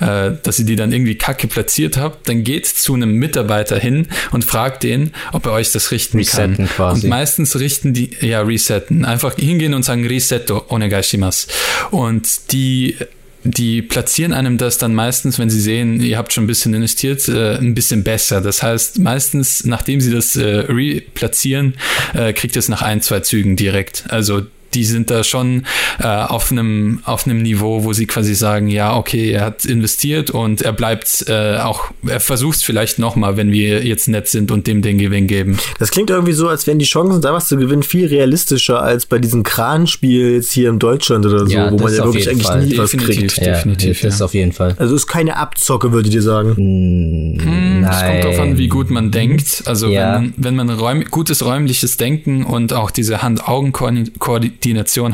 äh, 0.00 0.32
dass 0.42 0.58
ihr 0.58 0.64
die 0.64 0.76
dann 0.76 0.92
irgendwie 0.92 1.16
kacke 1.16 1.46
platziert 1.48 1.96
habt, 1.96 2.28
dann 2.28 2.44
geht 2.44 2.66
zu 2.66 2.94
einem 2.94 3.12
Mitarbeiter 3.12 3.78
hin 3.78 4.08
und 4.30 4.44
fragt 4.44 4.82
den, 4.82 5.12
ob 5.32 5.46
er 5.46 5.52
euch 5.52 5.72
das 5.72 5.90
richten 5.90 6.18
Resetten 6.18 6.56
kann. 6.56 6.68
quasi. 6.68 7.06
Und 7.06 7.10
meistens 7.10 7.58
richten 7.58 7.92
die, 7.92 8.10
ja, 8.20 8.40
resetten. 8.40 9.04
Einfach 9.04 9.34
hingehen 9.36 9.74
und 9.74 9.84
sagen, 9.84 10.06
Resetto, 10.06 10.64
onegaishimasu. 10.68 11.48
Und 11.90 12.52
die 12.52 12.96
die 13.44 13.82
platzieren 13.82 14.32
einem 14.32 14.58
das 14.58 14.78
dann 14.78 14.94
meistens, 14.94 15.38
wenn 15.38 15.50
sie 15.50 15.60
sehen, 15.60 16.00
ihr 16.00 16.18
habt 16.18 16.32
schon 16.32 16.44
ein 16.44 16.48
bisschen 16.48 16.74
investiert, 16.74 17.28
äh, 17.28 17.56
ein 17.56 17.74
bisschen 17.74 18.02
besser. 18.02 18.40
Das 18.40 18.62
heißt, 18.62 18.98
meistens, 18.98 19.64
nachdem 19.64 20.00
sie 20.00 20.10
das 20.10 20.36
äh, 20.36 20.44
replatzieren, 20.44 21.74
äh, 22.14 22.32
kriegt 22.32 22.56
es 22.56 22.68
nach 22.68 22.82
ein, 22.82 23.00
zwei 23.00 23.20
Zügen 23.20 23.56
direkt. 23.56 24.04
Also 24.08 24.42
die 24.74 24.84
sind 24.84 25.10
da 25.10 25.24
schon 25.24 25.64
äh, 26.00 26.06
auf 26.06 26.50
einem 26.52 27.00
auf 27.04 27.26
einem 27.26 27.42
Niveau, 27.42 27.84
wo 27.84 27.92
sie 27.92 28.06
quasi 28.06 28.34
sagen, 28.34 28.68
ja, 28.68 28.96
okay, 28.96 29.30
er 29.32 29.44
hat 29.46 29.64
investiert 29.64 30.30
und 30.30 30.62
er 30.62 30.72
bleibt 30.72 31.24
äh, 31.28 31.58
auch, 31.58 31.84
er 32.06 32.20
versucht 32.20 32.56
es 32.56 32.62
vielleicht 32.62 32.98
nochmal, 32.98 33.36
wenn 33.36 33.50
wir 33.52 33.84
jetzt 33.84 34.08
nett 34.08 34.28
sind 34.28 34.50
und 34.50 34.66
dem 34.66 34.82
den 34.82 34.98
Gewinn 34.98 35.26
geben. 35.26 35.58
Das 35.78 35.90
klingt 35.90 36.10
irgendwie 36.10 36.32
so, 36.32 36.48
als 36.48 36.66
wären 36.66 36.78
die 36.78 36.84
Chancen, 36.84 37.20
da 37.22 37.32
was 37.32 37.48
zu 37.48 37.56
gewinnen, 37.56 37.82
viel 37.82 38.06
realistischer 38.06 38.82
als 38.82 39.06
bei 39.06 39.18
diesem 39.18 39.42
Kranspiel 39.42 40.34
jetzt 40.34 40.52
hier 40.52 40.68
in 40.70 40.78
Deutschland 40.78 41.24
oder 41.26 41.46
so, 41.46 41.52
Ja, 41.52 41.70
wo 41.70 41.76
man 41.76 41.86
das 41.86 41.96
ja 41.98 42.04
wirklich 42.04 42.28
eigentlich 42.28 42.46
Fall. 42.46 42.64
nie 42.66 42.76
was 42.78 42.90
Definitiv. 42.90 43.34
kriegt. 43.36 43.46
Definitiv, 43.46 44.00
das 44.02 44.18
ja. 44.18 44.24
auf 44.24 44.34
jeden 44.34 44.52
Fall. 44.52 44.74
Also 44.78 44.94
ist 44.94 45.06
keine 45.06 45.36
Abzocke, 45.36 45.92
würdet 45.92 46.12
ihr 46.14 46.22
sagen. 46.22 46.54
Hm, 46.56 47.84
Es 47.90 48.00
kommt 48.04 48.24
darauf 48.24 48.38
an, 48.40 48.58
wie 48.58 48.68
gut 48.68 48.90
man 48.90 49.10
denkt. 49.10 49.62
Also 49.66 49.88
Ja. 49.88 50.16
wenn, 50.20 50.34
wenn 50.36 50.56
man 50.56 50.70
räum, 50.70 51.04
gutes 51.10 51.44
räumliches 51.44 51.96
Denken 51.96 52.44
und 52.44 52.72
auch 52.72 52.90
diese 52.90 53.22
Hand-Augen-Koordination 53.22 54.57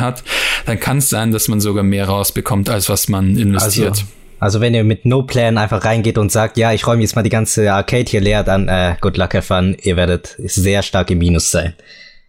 hat, 0.01 0.25
dann 0.67 0.81
kann 0.81 0.99
es 0.99 1.09
sein, 1.11 1.33
dass 1.33 1.49
man 1.49 1.61
sogar 1.61 1.85
mehr 1.85 2.09
rausbekommt, 2.09 2.69
als 2.69 2.89
was 2.89 3.09
man 3.09 3.37
investiert. 3.37 3.91
Also, 3.91 4.05
also 4.41 4.61
wenn 4.61 4.75
ihr 4.75 4.85
mit 4.85 5.07
No 5.07 5.23
Plan 5.23 5.59
einfach 5.59 5.85
reingeht 5.85 6.19
und 6.19 6.31
sagt, 6.31 6.57
ja, 6.59 6.73
ich 6.73 6.87
räume 6.87 7.03
jetzt 7.03 7.17
mal 7.17 7.23
die 7.23 7.31
ganze 7.31 7.73
Arcade 7.73 8.11
hier 8.11 8.21
leer, 8.21 8.45
dann 8.45 8.69
äh, 8.69 8.97
good 9.01 9.17
luck, 9.17 9.35
have 9.35 9.43
fun. 9.43 9.77
Ihr 9.83 9.97
werdet 9.97 10.37
sehr 10.39 10.83
stark 10.83 11.11
im 11.11 11.19
Minus 11.19 11.51
sein. 11.51 11.75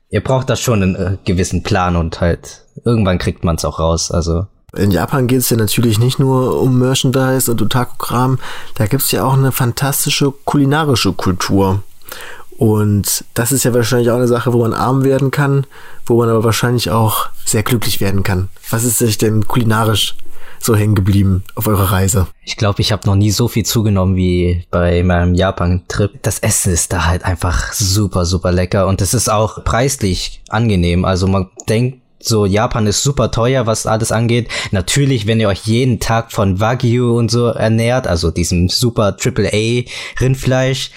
Ihr 0.09 0.21
braucht 0.21 0.49
da 0.49 0.55
schon 0.55 0.81
einen 0.81 0.95
äh, 0.95 1.17
gewissen 1.25 1.63
Plan 1.63 1.95
und 1.95 2.21
halt 2.21 2.63
irgendwann 2.85 3.17
kriegt 3.17 3.43
man 3.43 3.55
es 3.55 3.65
auch 3.65 3.79
raus. 3.79 4.11
Also 4.11 4.47
In 4.77 4.91
Japan 4.91 5.27
geht 5.27 5.39
es 5.39 5.49
ja 5.49 5.57
natürlich 5.57 5.99
nicht 5.99 6.19
nur 6.19 6.61
um 6.61 6.79
Merchandise 6.79 7.51
und 7.51 7.61
Otaku-Kram, 7.61 8.39
da 8.75 8.85
gibt's 8.85 9.11
ja 9.11 9.25
auch 9.25 9.33
eine 9.33 9.51
fantastische 9.51 10.31
kulinarische 10.45 11.11
Kultur. 11.13 11.83
Und 12.57 13.25
das 13.33 13.51
ist 13.51 13.63
ja 13.63 13.73
wahrscheinlich 13.73 14.09
auch 14.09 14.15
eine 14.15 14.27
Sache, 14.27 14.53
wo 14.53 14.59
man 14.59 14.73
arm 14.73 15.03
werden 15.03 15.31
kann, 15.31 15.67
wo 16.05 16.17
man 16.17 16.29
aber 16.29 16.43
wahrscheinlich 16.43 16.89
auch 16.89 17.29
sehr 17.45 17.63
glücklich 17.63 17.99
werden 17.99 18.23
kann. 18.23 18.49
Was 18.69 18.83
ist 18.83 18.99
sich 18.99 19.17
denn 19.17 19.47
kulinarisch 19.47 20.15
so 20.59 20.75
hängen 20.75 20.95
geblieben 20.95 21.43
auf 21.55 21.67
eurer 21.67 21.91
Reise? 21.91 22.27
ich 22.45 22.57
glaube, 22.57 22.81
ich 22.81 22.91
habe 22.91 23.07
noch 23.07 23.15
nie 23.15 23.31
so 23.31 23.47
viel 23.47 23.65
zugenommen 23.65 24.15
wie 24.15 24.65
bei 24.69 25.03
meinem 25.03 25.33
Japan-Trip. 25.33 26.11
Das 26.21 26.39
Essen 26.39 26.71
ist 26.71 26.93
da 26.93 27.05
halt 27.05 27.25
einfach 27.25 27.73
super, 27.73 28.25
super 28.25 28.51
lecker 28.51 28.87
und 28.87 29.01
es 29.01 29.13
ist 29.13 29.29
auch 29.29 29.63
preislich 29.63 30.41
angenehm. 30.49 31.05
Also 31.05 31.27
man 31.27 31.49
denkt, 31.67 32.01
so 32.19 32.45
Japan 32.45 32.87
ist 32.87 33.03
super 33.03 33.31
teuer, 33.31 33.67
was 33.67 33.85
alles 33.85 34.11
angeht. 34.11 34.47
Natürlich, 34.71 35.27
wenn 35.27 35.39
ihr 35.39 35.49
euch 35.49 35.65
jeden 35.65 35.99
Tag 35.99 36.31
von 36.31 36.59
Wagyu 36.59 37.17
und 37.17 37.29
so 37.29 37.47
ernährt, 37.47 38.07
also 38.07 38.31
diesem 38.31 38.69
super 38.69 39.17
Triple 39.17 39.51
A 39.51 39.83
Rindfleisch, 40.21 40.91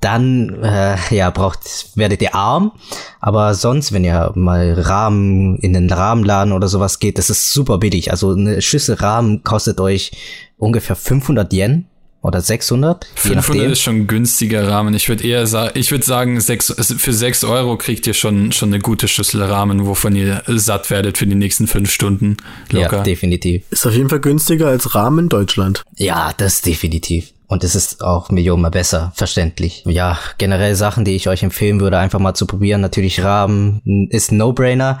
dann 0.00 0.62
äh, 0.62 0.96
ja 1.10 1.30
braucht 1.30 1.60
werdet 1.94 2.22
ihr 2.22 2.34
arm, 2.34 2.72
aber 3.20 3.54
sonst 3.54 3.92
wenn 3.92 4.04
ihr 4.04 4.32
mal 4.34 4.74
Rahmen 4.74 5.56
in 5.58 5.72
den 5.72 5.90
Rahmenladen 5.90 6.52
oder 6.52 6.68
sowas 6.68 6.98
geht, 6.98 7.18
das 7.18 7.30
ist 7.30 7.52
super 7.52 7.78
billig. 7.78 8.10
Also 8.10 8.32
eine 8.32 8.60
Schüssel 8.62 8.96
Rahmen 8.96 9.42
kostet 9.42 9.80
euch 9.80 10.12
ungefähr 10.58 10.96
500 10.96 11.52
Yen 11.52 11.86
oder 12.26 12.40
600, 12.40 13.04
je 13.04 13.20
500 13.20 13.48
nachdem. 13.48 13.72
ist 13.72 13.80
schon 13.80 13.96
ein 13.96 14.06
günstiger 14.08 14.66
Rahmen. 14.66 14.94
Ich 14.94 15.08
würde 15.08 15.22
eher 15.24 15.46
sagen, 15.46 15.78
ich 15.78 15.92
würde 15.92 16.04
sagen, 16.04 16.40
sechs, 16.40 16.74
für 16.76 17.12
6 17.12 17.44
Euro 17.44 17.76
kriegt 17.76 18.06
ihr 18.06 18.14
schon, 18.14 18.50
schon 18.50 18.70
eine 18.70 18.80
gute 18.80 19.06
Schüssel 19.06 19.42
Rahmen, 19.42 19.86
wovon 19.86 20.16
ihr 20.16 20.42
satt 20.46 20.90
werdet 20.90 21.18
für 21.18 21.26
die 21.26 21.36
nächsten 21.36 21.68
fünf 21.68 21.90
Stunden. 21.90 22.36
Locker. 22.70 22.96
Ja, 22.98 23.02
definitiv. 23.02 23.62
Ist 23.70 23.86
auf 23.86 23.94
jeden 23.94 24.08
Fall 24.08 24.20
günstiger 24.20 24.66
als 24.66 24.94
Rahmen 24.96 25.20
in 25.20 25.28
Deutschland. 25.28 25.84
Ja, 25.96 26.32
das 26.36 26.62
definitiv. 26.62 27.32
Und 27.48 27.62
es 27.62 27.74
ist 27.74 28.02
auch 28.02 28.30
Millionenmal 28.30 28.72
besser, 28.72 29.12
verständlich. 29.14 29.84
Ja, 29.86 30.18
generell 30.38 30.74
Sachen, 30.74 31.04
die 31.04 31.14
ich 31.14 31.28
euch 31.28 31.42
empfehlen 31.42 31.80
würde, 31.80 31.98
einfach 31.98 32.18
mal 32.18 32.34
zu 32.34 32.46
probieren. 32.46 32.80
Natürlich 32.80 33.22
Rahmen 33.22 34.08
ist 34.10 34.32
No-Brainer. 34.32 34.98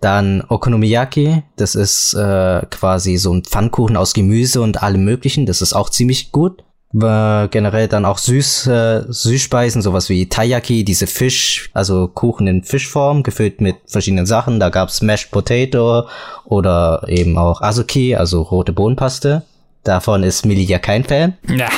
Dann 0.00 0.42
Okonomiyaki, 0.48 1.42
das 1.56 1.74
ist 1.74 2.14
äh, 2.14 2.62
quasi 2.70 3.18
so 3.18 3.34
ein 3.34 3.44
Pfannkuchen 3.44 3.96
aus 3.96 4.14
Gemüse 4.14 4.62
und 4.62 4.82
allem 4.82 5.04
möglichen. 5.04 5.44
Das 5.44 5.60
ist 5.60 5.74
auch 5.74 5.90
ziemlich 5.90 6.32
gut. 6.32 6.64
Äh, 6.94 7.48
generell 7.48 7.88
dann 7.88 8.04
auch 8.04 8.18
süß, 8.18 8.66
äh, 8.66 9.04
Süßspeisen, 9.08 9.80
sowas 9.80 10.08
wie 10.10 10.28
Taiyaki, 10.28 10.84
diese 10.84 11.06
Fisch, 11.06 11.70
also 11.72 12.08
Kuchen 12.08 12.46
in 12.46 12.64
Fischform, 12.64 13.22
gefüllt 13.22 13.60
mit 13.62 13.76
verschiedenen 13.86 14.26
Sachen. 14.26 14.60
Da 14.60 14.68
gab's 14.68 15.00
Mashed 15.00 15.30
Potato 15.30 16.06
oder 16.44 17.04
eben 17.08 17.38
auch 17.38 17.62
Azuki, 17.62 18.14
also 18.14 18.42
rote 18.42 18.72
Bohnenpaste. 18.72 19.42
Davon 19.84 20.22
ist 20.22 20.46
Millie 20.46 20.66
ja 20.66 20.78
kein 20.78 21.04
Fan. 21.04 21.34
Ja, 21.48 21.68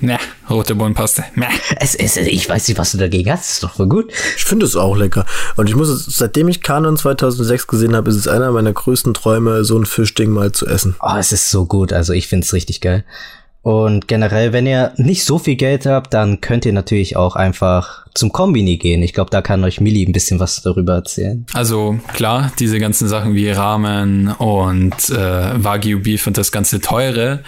ja, 0.00 0.18
rote 0.50 0.74
Bohnenpaste. 0.74 1.24
Ja. 1.36 1.48
Es 1.78 1.94
ist, 1.94 2.16
ich 2.16 2.48
weiß 2.48 2.68
nicht, 2.68 2.78
was 2.78 2.92
du 2.92 2.98
dagegen 2.98 3.30
hast. 3.30 3.50
ist 3.52 3.62
doch 3.62 3.74
voll 3.74 3.86
gut. 3.88 4.12
Ich 4.36 4.44
finde 4.44 4.66
es 4.66 4.76
auch 4.76 4.96
lecker. 4.96 5.24
Und 5.56 5.68
ich 5.68 5.76
muss, 5.76 5.88
es- 5.88 6.04
seitdem 6.06 6.48
ich 6.48 6.62
Kanon 6.62 6.96
2006 6.96 7.66
gesehen 7.66 7.94
habe, 7.94 8.10
ist 8.10 8.16
es 8.16 8.28
einer 8.28 8.50
meiner 8.52 8.72
größten 8.72 9.14
Träume, 9.14 9.64
so 9.64 9.78
ein 9.78 9.86
Fischding 9.86 10.30
mal 10.30 10.52
zu 10.52 10.66
essen. 10.66 10.96
Oh, 11.00 11.16
es 11.18 11.32
ist 11.32 11.50
so 11.50 11.64
gut. 11.66 11.92
Also 11.92 12.12
ich 12.12 12.28
find's 12.28 12.52
richtig 12.52 12.80
geil. 12.80 13.04
Und 13.62 14.08
generell, 14.08 14.52
wenn 14.52 14.66
ihr 14.66 14.92
nicht 14.96 15.24
so 15.24 15.38
viel 15.38 15.56
Geld 15.56 15.86
habt, 15.86 16.12
dann 16.12 16.42
könnt 16.42 16.66
ihr 16.66 16.72
natürlich 16.74 17.16
auch 17.16 17.34
einfach 17.36 18.03
zum 18.14 18.30
Kombini 18.30 18.76
gehen. 18.76 19.02
Ich 19.02 19.12
glaube, 19.12 19.30
da 19.30 19.42
kann 19.42 19.64
euch 19.64 19.80
Milli 19.80 20.04
ein 20.06 20.12
bisschen 20.12 20.38
was 20.38 20.62
darüber 20.62 20.94
erzählen. 20.94 21.44
Also 21.52 21.98
klar, 22.14 22.52
diese 22.60 22.78
ganzen 22.78 23.08
Sachen 23.08 23.34
wie 23.34 23.50
Ramen 23.50 24.28
und 24.28 24.94
äh, 25.10 25.64
Wagyu 25.64 26.00
Beef 26.00 26.26
und 26.28 26.38
das 26.38 26.52
ganze 26.52 26.80
Teure 26.80 27.42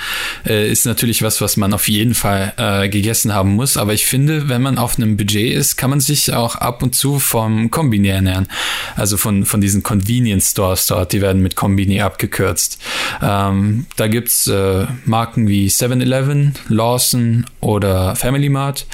äh, 0.45 0.69
ist 0.69 0.85
natürlich 0.85 1.23
was, 1.23 1.41
was 1.41 1.57
man 1.57 1.73
auf 1.73 1.89
jeden 1.89 2.15
Fall 2.15 2.53
äh, 2.57 2.89
gegessen 2.89 3.33
haben 3.33 3.55
muss. 3.55 3.77
Aber 3.77 3.95
ich 3.95 4.07
finde, 4.07 4.49
wenn 4.49 4.61
man 4.61 4.77
auf 4.77 4.97
einem 4.97 5.17
Budget 5.17 5.55
ist, 5.55 5.77
kann 5.77 5.91
man 5.91 6.01
sich 6.01 6.35
auch 6.35 6.57
ab 6.57 6.83
und 6.83 6.97
zu 6.97 7.21
vom 7.21 7.71
Kombini 7.71 8.09
ernähren. 8.09 8.49
Also 8.97 9.17
von, 9.17 9.45
von 9.45 9.61
diesen 9.61 9.85
Convenience 9.85 10.51
Stores 10.51 10.89
dort, 10.89 11.13
die 11.13 11.21
werden 11.21 11.43
mit 11.43 11.55
Kombini 11.55 12.01
abgekürzt. 12.01 12.79
Ähm, 13.23 13.87
da 13.97 14.09
gibt's 14.09 14.49
äh, 14.49 14.87
Marken 15.05 15.47
wie 15.47 15.69
7-Eleven, 15.69 16.55
Lawson 16.69 17.47
oder 17.61 18.17
Family 18.17 18.49
Mart 18.49 18.87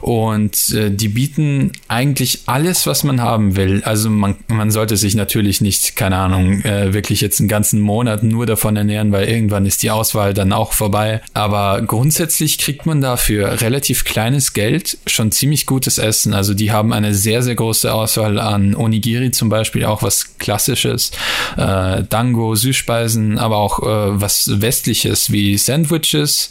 und 0.00 0.70
äh, 0.70 0.90
die 0.90 1.11
bieten 1.14 1.72
eigentlich 1.88 2.42
alles, 2.46 2.86
was 2.86 3.04
man 3.04 3.20
haben 3.20 3.56
will. 3.56 3.82
Also 3.84 4.10
man, 4.10 4.36
man 4.48 4.70
sollte 4.70 4.96
sich 4.96 5.14
natürlich 5.14 5.60
nicht, 5.60 5.96
keine 5.96 6.16
Ahnung, 6.16 6.62
äh, 6.62 6.92
wirklich 6.92 7.20
jetzt 7.20 7.40
einen 7.40 7.48
ganzen 7.48 7.80
Monat 7.80 8.22
nur 8.22 8.46
davon 8.46 8.76
ernähren, 8.76 9.12
weil 9.12 9.28
irgendwann 9.28 9.66
ist 9.66 9.82
die 9.82 9.90
Auswahl 9.90 10.34
dann 10.34 10.52
auch 10.52 10.72
vorbei. 10.72 11.20
Aber 11.34 11.82
grundsätzlich 11.82 12.58
kriegt 12.58 12.86
man 12.86 13.00
dafür 13.00 13.60
relativ 13.60 14.04
kleines 14.04 14.52
Geld 14.52 14.98
schon 15.06 15.32
ziemlich 15.32 15.66
gutes 15.66 15.98
Essen. 15.98 16.34
Also 16.34 16.54
die 16.54 16.72
haben 16.72 16.92
eine 16.92 17.14
sehr, 17.14 17.42
sehr 17.42 17.54
große 17.54 17.92
Auswahl 17.92 18.38
an 18.38 18.74
Onigiri 18.74 19.30
zum 19.30 19.48
Beispiel, 19.48 19.84
auch 19.84 20.02
was 20.02 20.38
Klassisches, 20.38 21.12
äh, 21.56 22.02
Dango, 22.08 22.54
Süßspeisen, 22.54 23.38
aber 23.38 23.58
auch 23.58 23.80
äh, 23.80 24.20
was 24.20 24.60
Westliches 24.60 25.30
wie 25.30 25.56
Sandwiches 25.58 26.50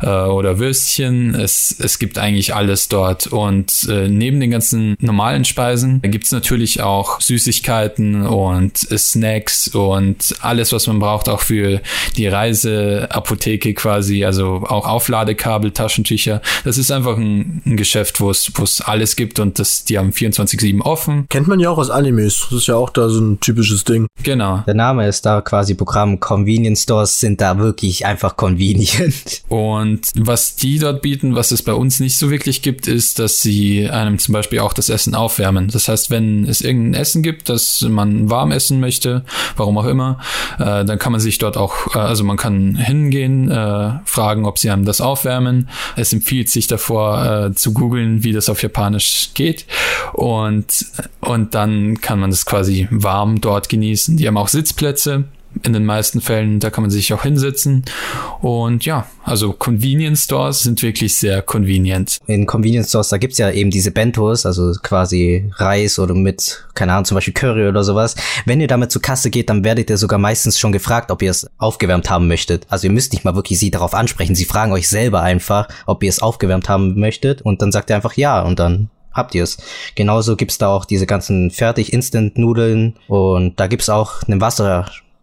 äh, 0.00 0.06
oder 0.06 0.58
Würstchen. 0.58 1.34
Es, 1.34 1.74
es 1.78 1.98
gibt 1.98 2.18
eigentlich 2.18 2.54
alles 2.54 2.88
dort 2.88 3.26
und 3.26 3.86
äh, 3.88 4.01
neben 4.08 4.40
den 4.40 4.50
ganzen 4.50 4.96
normalen 5.00 5.44
Speisen 5.44 6.00
gibt 6.02 6.24
es 6.24 6.32
natürlich 6.32 6.82
auch 6.82 7.20
Süßigkeiten 7.20 8.26
und 8.26 8.76
Snacks 8.76 9.68
und 9.68 10.34
alles, 10.40 10.72
was 10.72 10.86
man 10.86 10.98
braucht, 10.98 11.28
auch 11.28 11.40
für 11.40 11.80
die 12.16 12.26
Reiseapotheke 12.26 13.74
quasi, 13.74 14.24
also 14.24 14.64
auch 14.66 14.86
Aufladekabel, 14.86 15.70
Taschentücher. 15.70 16.40
Das 16.64 16.78
ist 16.78 16.90
einfach 16.90 17.16
ein, 17.16 17.62
ein 17.64 17.76
Geschäft, 17.76 18.20
wo 18.20 18.30
es 18.30 18.52
wo 18.54 18.62
es 18.64 18.80
alles 18.80 19.16
gibt 19.16 19.38
und 19.38 19.58
das, 19.58 19.84
die 19.84 19.98
haben 19.98 20.10
24-7 20.10 20.80
offen. 20.82 21.26
Kennt 21.28 21.48
man 21.48 21.60
ja 21.60 21.70
auch 21.70 21.78
aus 21.78 21.90
Animes. 21.90 22.46
Das 22.50 22.60
ist 22.60 22.66
ja 22.68 22.76
auch 22.76 22.90
da 22.90 23.08
so 23.08 23.20
ein 23.20 23.40
typisches 23.40 23.84
Ding. 23.84 24.06
Genau. 24.22 24.62
Der 24.66 24.74
Name 24.74 25.08
ist 25.08 25.24
da 25.26 25.40
quasi 25.40 25.74
Programm. 25.74 26.20
Convenience 26.20 26.82
Stores 26.82 27.20
sind 27.20 27.40
da 27.40 27.58
wirklich 27.58 28.06
einfach 28.06 28.36
convenient. 28.36 29.42
Und 29.48 30.08
was 30.16 30.56
die 30.56 30.78
dort 30.78 31.02
bieten, 31.02 31.34
was 31.34 31.50
es 31.50 31.62
bei 31.62 31.74
uns 31.74 32.00
nicht 32.00 32.16
so 32.16 32.30
wirklich 32.30 32.62
gibt, 32.62 32.86
ist, 32.86 33.18
dass 33.18 33.42
sie 33.42 33.88
einem 33.92 34.18
zum 34.18 34.32
Beispiel 34.32 34.60
auch 34.60 34.72
das 34.72 34.88
Essen 34.88 35.14
aufwärmen. 35.14 35.68
Das 35.68 35.88
heißt, 35.88 36.10
wenn 36.10 36.44
es 36.44 36.60
irgendein 36.60 37.00
Essen 37.00 37.22
gibt, 37.22 37.48
das 37.48 37.82
man 37.82 38.30
warm 38.30 38.50
essen 38.50 38.80
möchte, 38.80 39.24
warum 39.56 39.78
auch 39.78 39.86
immer, 39.86 40.18
äh, 40.58 40.84
dann 40.84 40.98
kann 40.98 41.12
man 41.12 41.20
sich 41.20 41.38
dort 41.38 41.56
auch, 41.56 41.94
äh, 41.94 41.98
also 41.98 42.24
man 42.24 42.36
kann 42.36 42.74
hingehen, 42.76 43.50
äh, 43.50 43.90
fragen, 44.04 44.44
ob 44.46 44.58
sie 44.58 44.70
einem 44.70 44.84
das 44.84 45.00
aufwärmen. 45.00 45.68
Es 45.96 46.12
empfiehlt 46.12 46.48
sich 46.48 46.66
davor 46.66 47.24
äh, 47.24 47.54
zu 47.54 47.72
googeln, 47.72 48.24
wie 48.24 48.32
das 48.32 48.48
auf 48.48 48.62
Japanisch 48.62 49.30
geht. 49.34 49.66
Und, 50.12 50.86
und 51.20 51.54
dann 51.54 52.00
kann 52.00 52.18
man 52.18 52.30
das 52.30 52.46
quasi 52.46 52.88
warm 52.90 53.40
dort 53.40 53.68
genießen. 53.68 54.16
Die 54.16 54.26
haben 54.26 54.36
auch 54.36 54.48
Sitzplätze 54.48 55.24
in 55.62 55.72
den 55.72 55.84
meisten 55.84 56.20
Fällen, 56.20 56.60
da 56.60 56.70
kann 56.70 56.82
man 56.82 56.90
sich 56.90 57.12
auch 57.12 57.22
hinsetzen. 57.22 57.84
Und 58.40 58.84
ja, 58.84 59.06
also 59.24 59.52
Convenience 59.52 60.24
Stores 60.24 60.60
sind 60.60 60.82
wirklich 60.82 61.14
sehr 61.14 61.42
convenient. 61.42 62.18
In 62.26 62.46
Convenience 62.46 62.88
Stores, 62.88 63.10
da 63.10 63.18
gibt's 63.18 63.38
ja 63.38 63.50
eben 63.50 63.70
diese 63.70 63.90
Bentos, 63.90 64.46
also 64.46 64.72
quasi 64.82 65.50
Reis 65.56 65.98
oder 65.98 66.14
mit, 66.14 66.66
keine 66.74 66.92
Ahnung, 66.92 67.04
zum 67.04 67.16
Beispiel 67.16 67.34
Curry 67.34 67.68
oder 67.68 67.84
sowas. 67.84 68.16
Wenn 68.44 68.60
ihr 68.60 68.68
damit 68.68 68.90
zur 68.90 69.02
Kasse 69.02 69.30
geht, 69.30 69.50
dann 69.50 69.64
werdet 69.64 69.90
ihr 69.90 69.98
sogar 69.98 70.18
meistens 70.18 70.58
schon 70.58 70.72
gefragt, 70.72 71.10
ob 71.10 71.22
ihr 71.22 71.30
es 71.30 71.48
aufgewärmt 71.58 72.10
haben 72.10 72.28
möchtet. 72.28 72.66
Also 72.68 72.86
ihr 72.86 72.92
müsst 72.92 73.12
nicht 73.12 73.24
mal 73.24 73.34
wirklich 73.34 73.58
sie 73.58 73.70
darauf 73.70 73.94
ansprechen. 73.94 74.34
Sie 74.34 74.44
fragen 74.44 74.72
euch 74.72 74.88
selber 74.88 75.22
einfach, 75.22 75.68
ob 75.86 76.02
ihr 76.02 76.08
es 76.08 76.22
aufgewärmt 76.22 76.68
haben 76.68 76.98
möchtet. 76.98 77.42
Und 77.42 77.62
dann 77.62 77.72
sagt 77.72 77.90
ihr 77.90 77.96
einfach 77.96 78.16
ja 78.16 78.42
und 78.42 78.58
dann 78.58 78.90
habt 79.12 79.34
ihr 79.34 79.44
es. 79.44 79.58
Genauso 79.94 80.36
gibt's 80.36 80.58
da 80.58 80.68
auch 80.68 80.84
diese 80.84 81.06
ganzen 81.06 81.50
Fertig-Instant-Nudeln 81.50 82.94
und 83.08 83.60
da 83.60 83.66
gibt's 83.66 83.88
auch 83.88 84.22
einen 84.22 84.40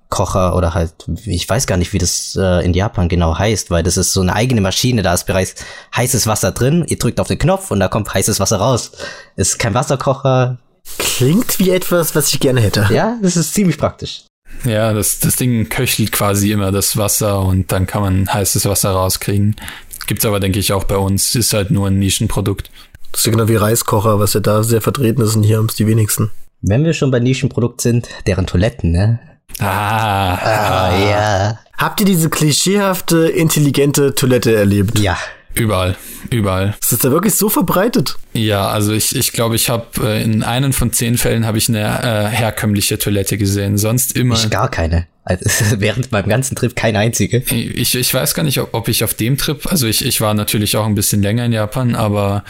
Wasserkocher 0.09 0.55
oder 0.55 0.73
halt, 0.73 0.93
ich 1.25 1.47
weiß 1.47 1.67
gar 1.67 1.77
nicht, 1.77 1.93
wie 1.93 1.97
das 1.97 2.37
äh, 2.39 2.65
in 2.65 2.73
Japan 2.73 3.09
genau 3.09 3.37
heißt, 3.37 3.71
weil 3.71 3.83
das 3.83 3.97
ist 3.97 4.13
so 4.13 4.21
eine 4.21 4.35
eigene 4.35 4.61
Maschine, 4.61 5.01
da 5.01 5.13
ist 5.13 5.25
bereits 5.25 5.55
heißes 5.95 6.27
Wasser 6.27 6.51
drin, 6.51 6.85
ihr 6.87 6.97
drückt 6.97 7.19
auf 7.19 7.27
den 7.27 7.37
Knopf 7.37 7.71
und 7.71 7.79
da 7.79 7.87
kommt 7.87 8.13
heißes 8.13 8.39
Wasser 8.39 8.57
raus. 8.57 8.91
Ist 9.35 9.59
kein 9.59 9.73
Wasserkocher. 9.73 10.57
Klingt 10.97 11.59
wie 11.59 11.69
etwas, 11.69 12.15
was 12.15 12.33
ich 12.33 12.39
gerne 12.39 12.61
hätte. 12.61 12.87
Ja, 12.91 13.17
das 13.21 13.37
ist 13.37 13.53
ziemlich 13.53 13.77
praktisch. 13.77 14.25
Ja, 14.65 14.93
das, 14.93 15.19
das 15.19 15.35
Ding 15.35 15.69
köchelt 15.69 16.11
quasi 16.11 16.51
immer 16.51 16.71
das 16.71 16.97
Wasser 16.97 17.41
und 17.41 17.71
dann 17.71 17.85
kann 17.85 18.01
man 18.01 18.33
heißes 18.33 18.65
Wasser 18.65 18.91
rauskriegen. 18.91 19.55
Gibt's 20.07 20.25
aber, 20.25 20.39
denke 20.39 20.57
ich, 20.57 20.73
auch 20.73 20.85
bei 20.85 20.97
uns. 20.97 21.35
Ist 21.35 21.53
halt 21.53 21.69
nur 21.69 21.87
ein 21.87 21.99
Nischenprodukt. 21.99 22.71
Das 23.11 23.21
ist 23.21 23.25
ja 23.27 23.31
genau 23.31 23.47
wie 23.47 23.55
Reiskocher, 23.55 24.19
was 24.19 24.33
ja 24.33 24.39
da 24.39 24.63
sehr 24.63 24.81
vertreten 24.81 25.21
ist 25.21 25.35
und 25.35 25.43
hier 25.43 25.57
haben 25.57 25.67
es 25.67 25.75
die 25.75 25.85
wenigsten. 25.85 26.31
Wenn 26.61 26.83
wir 26.83 26.93
schon 26.93 27.11
bei 27.11 27.19
Nischenprodukt 27.19 27.81
sind, 27.81 28.09
deren 28.25 28.47
Toiletten, 28.47 28.91
ne? 28.91 29.19
Ah, 29.59 30.35
Ah, 30.35 30.97
ja. 30.97 31.59
Habt 31.77 31.99
ihr 32.01 32.05
diese 32.05 32.29
klischeehafte, 32.29 33.27
intelligente 33.29 34.13
Toilette 34.15 34.55
erlebt? 34.55 34.99
Ja. 34.99 35.17
überall, 35.55 35.95
überall. 36.29 36.75
Ist 36.81 36.91
das 36.91 36.99
da 36.99 37.11
wirklich 37.11 37.33
so 37.35 37.49
verbreitet? 37.49 38.15
Ja, 38.33 38.67
also 38.69 38.93
ich 38.93 39.15
ich, 39.15 39.31
glaube, 39.31 39.55
ich 39.55 39.69
habe 39.69 39.85
äh, 40.01 40.23
in 40.23 40.43
einem 40.43 40.71
von 40.73 40.91
zehn 40.93 41.17
Fällen 41.17 41.45
habe 41.45 41.57
ich 41.57 41.67
eine 41.69 41.79
äh, 41.79 42.27
herkömmliche 42.29 42.97
Toilette 42.99 43.37
gesehen. 43.37 43.77
Sonst 43.77 44.15
immer. 44.15 44.35
Ich 44.35 44.49
gar 44.49 44.69
keine. 44.69 45.07
Also, 45.25 45.45
während 45.79 46.11
meinem 46.11 46.27
ganzen 46.29 46.55
Trip 46.55 46.75
keine 46.75 46.99
einzige. 46.99 47.37
Ich, 47.49 47.95
ich 47.95 48.13
weiß 48.13 48.33
gar 48.33 48.43
nicht, 48.43 48.59
ob, 48.59 48.73
ob 48.73 48.87
ich 48.87 49.03
auf 49.03 49.13
dem 49.13 49.37
Trip, 49.37 49.65
also 49.69 49.85
ich, 49.87 50.03
ich 50.05 50.21
war 50.21 50.33
natürlich 50.33 50.75
auch 50.77 50.85
ein 50.85 50.95
bisschen 50.95 51.21
länger 51.21 51.45
in 51.45 51.51
Japan, 51.53 51.95
aber 51.95 52.43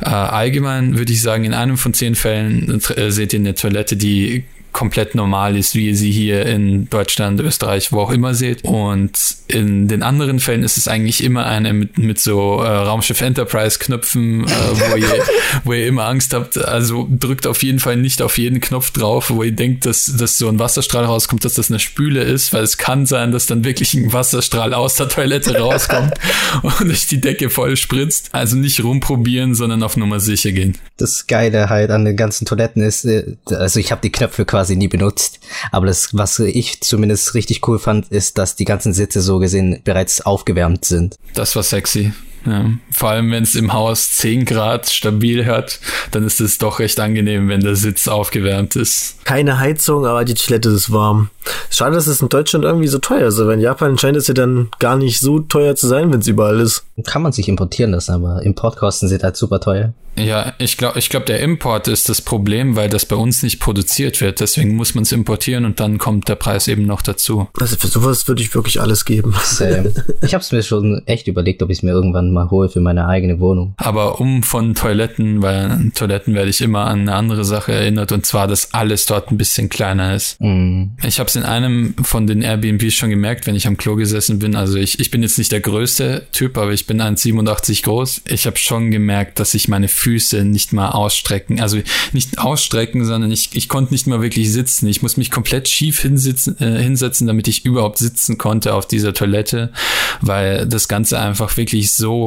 äh, 0.00 0.08
allgemein 0.08 0.96
würde 0.98 1.12
ich 1.12 1.22
sagen, 1.22 1.44
in 1.44 1.54
einem 1.54 1.76
von 1.78 1.92
zehn 1.94 2.14
Fällen 2.14 2.80
äh, 2.96 3.10
seht 3.10 3.32
ihr 3.32 3.40
eine 3.40 3.54
Toilette, 3.54 3.96
die 3.96 4.44
komplett 4.72 5.14
normal 5.14 5.56
ist, 5.56 5.74
wie 5.74 5.88
ihr 5.88 5.96
sie 5.96 6.10
hier 6.10 6.46
in 6.46 6.88
Deutschland, 6.88 7.40
Österreich, 7.40 7.92
wo 7.92 8.00
auch 8.00 8.10
immer 8.10 8.34
seht. 8.34 8.64
Und 8.64 9.12
in 9.48 9.88
den 9.88 10.02
anderen 10.02 10.40
Fällen 10.40 10.62
ist 10.62 10.76
es 10.76 10.88
eigentlich 10.88 11.22
immer 11.24 11.46
eine 11.46 11.72
mit, 11.72 11.98
mit 11.98 12.20
so 12.20 12.62
äh, 12.62 12.68
Raumschiff 12.68 13.20
Enterprise 13.20 13.78
Knöpfen, 13.78 14.44
äh, 14.44 14.48
wo, 14.48 14.96
ihr, 14.96 15.08
wo 15.64 15.72
ihr 15.72 15.86
immer 15.86 16.04
Angst 16.06 16.34
habt. 16.34 16.56
Also 16.56 17.08
drückt 17.10 17.46
auf 17.46 17.62
jeden 17.62 17.78
Fall 17.78 17.96
nicht 17.96 18.22
auf 18.22 18.38
jeden 18.38 18.60
Knopf 18.60 18.90
drauf, 18.92 19.30
wo 19.30 19.42
ihr 19.42 19.52
denkt, 19.52 19.86
dass, 19.86 20.16
dass 20.16 20.38
so 20.38 20.48
ein 20.48 20.58
Wasserstrahl 20.58 21.04
rauskommt, 21.04 21.44
dass 21.44 21.54
das 21.54 21.70
eine 21.70 21.80
Spüle 21.80 22.22
ist, 22.22 22.52
weil 22.52 22.62
es 22.62 22.78
kann 22.78 23.06
sein, 23.06 23.32
dass 23.32 23.46
dann 23.46 23.64
wirklich 23.64 23.94
ein 23.94 24.12
Wasserstrahl 24.12 24.74
aus 24.74 24.94
der 24.94 25.08
Toilette 25.08 25.58
rauskommt 25.58 26.14
und 26.62 26.90
euch 26.90 27.06
die 27.06 27.20
Decke 27.20 27.50
voll 27.50 27.76
spritzt. 27.76 28.28
Also 28.32 28.56
nicht 28.56 28.82
rumprobieren, 28.82 29.54
sondern 29.54 29.82
auf 29.82 29.96
Nummer 29.96 30.20
sicher 30.20 30.52
gehen. 30.52 30.78
Das 30.96 31.26
Geile 31.26 31.68
halt 31.68 31.90
an 31.90 32.04
den 32.04 32.16
ganzen 32.16 32.46
Toiletten 32.46 32.82
ist, 32.82 33.04
äh, 33.04 33.36
also 33.46 33.80
ich 33.80 33.90
habe 33.90 34.00
die 34.02 34.12
Knöpfe 34.12 34.44
quasi 34.44 34.59
nie 34.68 34.88
benutzt, 34.88 35.40
aber 35.72 35.86
das, 35.86 36.10
was 36.12 36.38
ich 36.38 36.80
zumindest 36.82 37.34
richtig 37.34 37.66
cool 37.68 37.78
fand, 37.78 38.08
ist, 38.08 38.38
dass 38.38 38.56
die 38.56 38.64
ganzen 38.64 38.92
Sitze 38.92 39.20
so 39.20 39.38
gesehen 39.38 39.80
bereits 39.84 40.20
aufgewärmt 40.20 40.84
sind. 40.84 41.16
Das 41.34 41.56
war 41.56 41.62
sexy. 41.62 42.12
Ja, 42.46 42.70
vor 42.90 43.10
allem, 43.10 43.30
wenn 43.30 43.42
es 43.42 43.54
im 43.54 43.72
Haus 43.72 44.12
10 44.12 44.44
Grad 44.44 44.88
stabil 44.90 45.46
hat, 45.46 45.78
dann 46.10 46.24
ist 46.24 46.40
es 46.40 46.58
doch 46.58 46.78
recht 46.78 46.98
angenehm, 46.98 47.48
wenn 47.48 47.60
der 47.60 47.76
Sitz 47.76 48.08
aufgewärmt 48.08 48.76
ist. 48.76 49.24
Keine 49.24 49.58
Heizung, 49.58 50.06
aber 50.06 50.24
die 50.24 50.34
Toilette 50.34 50.70
ist 50.70 50.90
warm. 50.90 51.30
Schade, 51.70 51.94
dass 51.94 52.06
es 52.06 52.20
in 52.20 52.28
Deutschland 52.28 52.64
irgendwie 52.64 52.88
so 52.88 52.98
teuer 52.98 53.28
ist, 53.28 53.38
aber 53.38 53.54
in 53.54 53.60
Japan 53.60 53.98
scheint 53.98 54.16
es 54.16 54.26
ja 54.28 54.34
dann 54.34 54.68
gar 54.78 54.96
nicht 54.96 55.20
so 55.20 55.40
teuer 55.40 55.76
zu 55.76 55.86
sein, 55.86 56.12
wenn 56.12 56.20
es 56.20 56.26
überall 56.26 56.60
ist. 56.60 56.84
Kann 57.06 57.22
man 57.22 57.32
sich 57.32 57.48
importieren 57.48 57.92
lassen, 57.92 58.12
aber 58.12 58.42
Importkosten 58.42 59.08
sind 59.08 59.22
halt 59.22 59.36
super 59.36 59.60
teuer. 59.60 59.92
Ja, 60.16 60.54
ich 60.58 60.76
glaube, 60.76 60.98
ich 60.98 61.08
glaub, 61.08 61.24
der 61.26 61.40
Import 61.40 61.88
ist 61.88 62.08
das 62.08 62.20
Problem, 62.20 62.76
weil 62.76 62.88
das 62.88 63.06
bei 63.06 63.16
uns 63.16 63.42
nicht 63.42 63.60
produziert 63.60 64.20
wird. 64.20 64.40
Deswegen 64.40 64.74
muss 64.74 64.94
man 64.94 65.02
es 65.02 65.12
importieren 65.12 65.64
und 65.64 65.80
dann 65.80 65.98
kommt 65.98 66.28
der 66.28 66.34
Preis 66.34 66.68
eben 66.68 66.84
noch 66.84 67.00
dazu. 67.00 67.48
Also 67.58 67.76
für 67.76 67.86
sowas 67.86 68.28
würde 68.28 68.42
ich 68.42 68.54
wirklich 68.54 68.80
alles 68.80 69.04
geben. 69.04 69.34
Ähm, 69.60 69.92
ich 70.22 70.34
habe 70.34 70.42
es 70.42 70.52
mir 70.52 70.62
schon 70.62 71.02
echt 71.06 71.28
überlegt, 71.28 71.62
ob 71.62 71.70
ich 71.70 71.78
es 71.78 71.82
mir 71.82 71.92
irgendwann 71.92 72.29
mal 72.30 72.50
hole 72.50 72.68
für 72.68 72.80
meine 72.80 73.06
eigene 73.06 73.40
Wohnung. 73.40 73.74
Aber 73.76 74.20
um 74.20 74.42
von 74.42 74.74
Toiletten, 74.74 75.42
weil 75.42 75.70
an 75.70 75.92
Toiletten 75.94 76.34
werde 76.34 76.50
ich 76.50 76.60
immer 76.60 76.86
an 76.86 77.00
eine 77.00 77.14
andere 77.14 77.44
Sache 77.44 77.72
erinnert 77.72 78.12
und 78.12 78.26
zwar, 78.26 78.46
dass 78.46 78.72
alles 78.74 79.06
dort 79.06 79.30
ein 79.30 79.38
bisschen 79.38 79.68
kleiner 79.68 80.14
ist. 80.14 80.40
Mm. 80.40 80.90
Ich 81.04 81.18
habe 81.18 81.28
es 81.28 81.36
in 81.36 81.44
einem 81.44 81.94
von 82.02 82.26
den 82.26 82.42
Airbnbs 82.42 82.94
schon 82.94 83.10
gemerkt, 83.10 83.46
wenn 83.46 83.54
ich 83.54 83.66
am 83.66 83.76
Klo 83.76 83.96
gesessen 83.96 84.38
bin. 84.38 84.56
Also 84.56 84.76
ich, 84.76 85.00
ich 85.00 85.10
bin 85.10 85.22
jetzt 85.22 85.38
nicht 85.38 85.52
der 85.52 85.60
größte 85.60 86.26
Typ, 86.32 86.58
aber 86.58 86.72
ich 86.72 86.86
bin 86.86 87.00
1,87 87.00 87.84
groß. 87.84 88.22
Ich 88.28 88.46
habe 88.46 88.56
schon 88.56 88.90
gemerkt, 88.90 89.40
dass 89.40 89.54
ich 89.54 89.68
meine 89.68 89.88
Füße 89.88 90.44
nicht 90.44 90.72
mal 90.72 90.90
ausstrecken. 90.90 91.60
Also 91.60 91.78
nicht 92.12 92.38
ausstrecken, 92.38 93.04
sondern 93.04 93.30
ich, 93.30 93.50
ich 93.52 93.68
konnte 93.68 93.92
nicht 93.92 94.06
mal 94.06 94.22
wirklich 94.22 94.52
sitzen. 94.52 94.86
Ich 94.86 95.02
muss 95.02 95.16
mich 95.16 95.30
komplett 95.30 95.68
schief 95.68 96.00
hinsitzen, 96.00 96.58
äh, 96.60 96.82
hinsetzen, 96.82 97.26
damit 97.26 97.48
ich 97.48 97.64
überhaupt 97.64 97.98
sitzen 97.98 98.38
konnte 98.38 98.74
auf 98.74 98.86
dieser 98.86 99.14
Toilette, 99.14 99.70
weil 100.20 100.66
das 100.66 100.88
Ganze 100.88 101.18
einfach 101.18 101.56
wirklich 101.56 101.92
so 101.92 102.19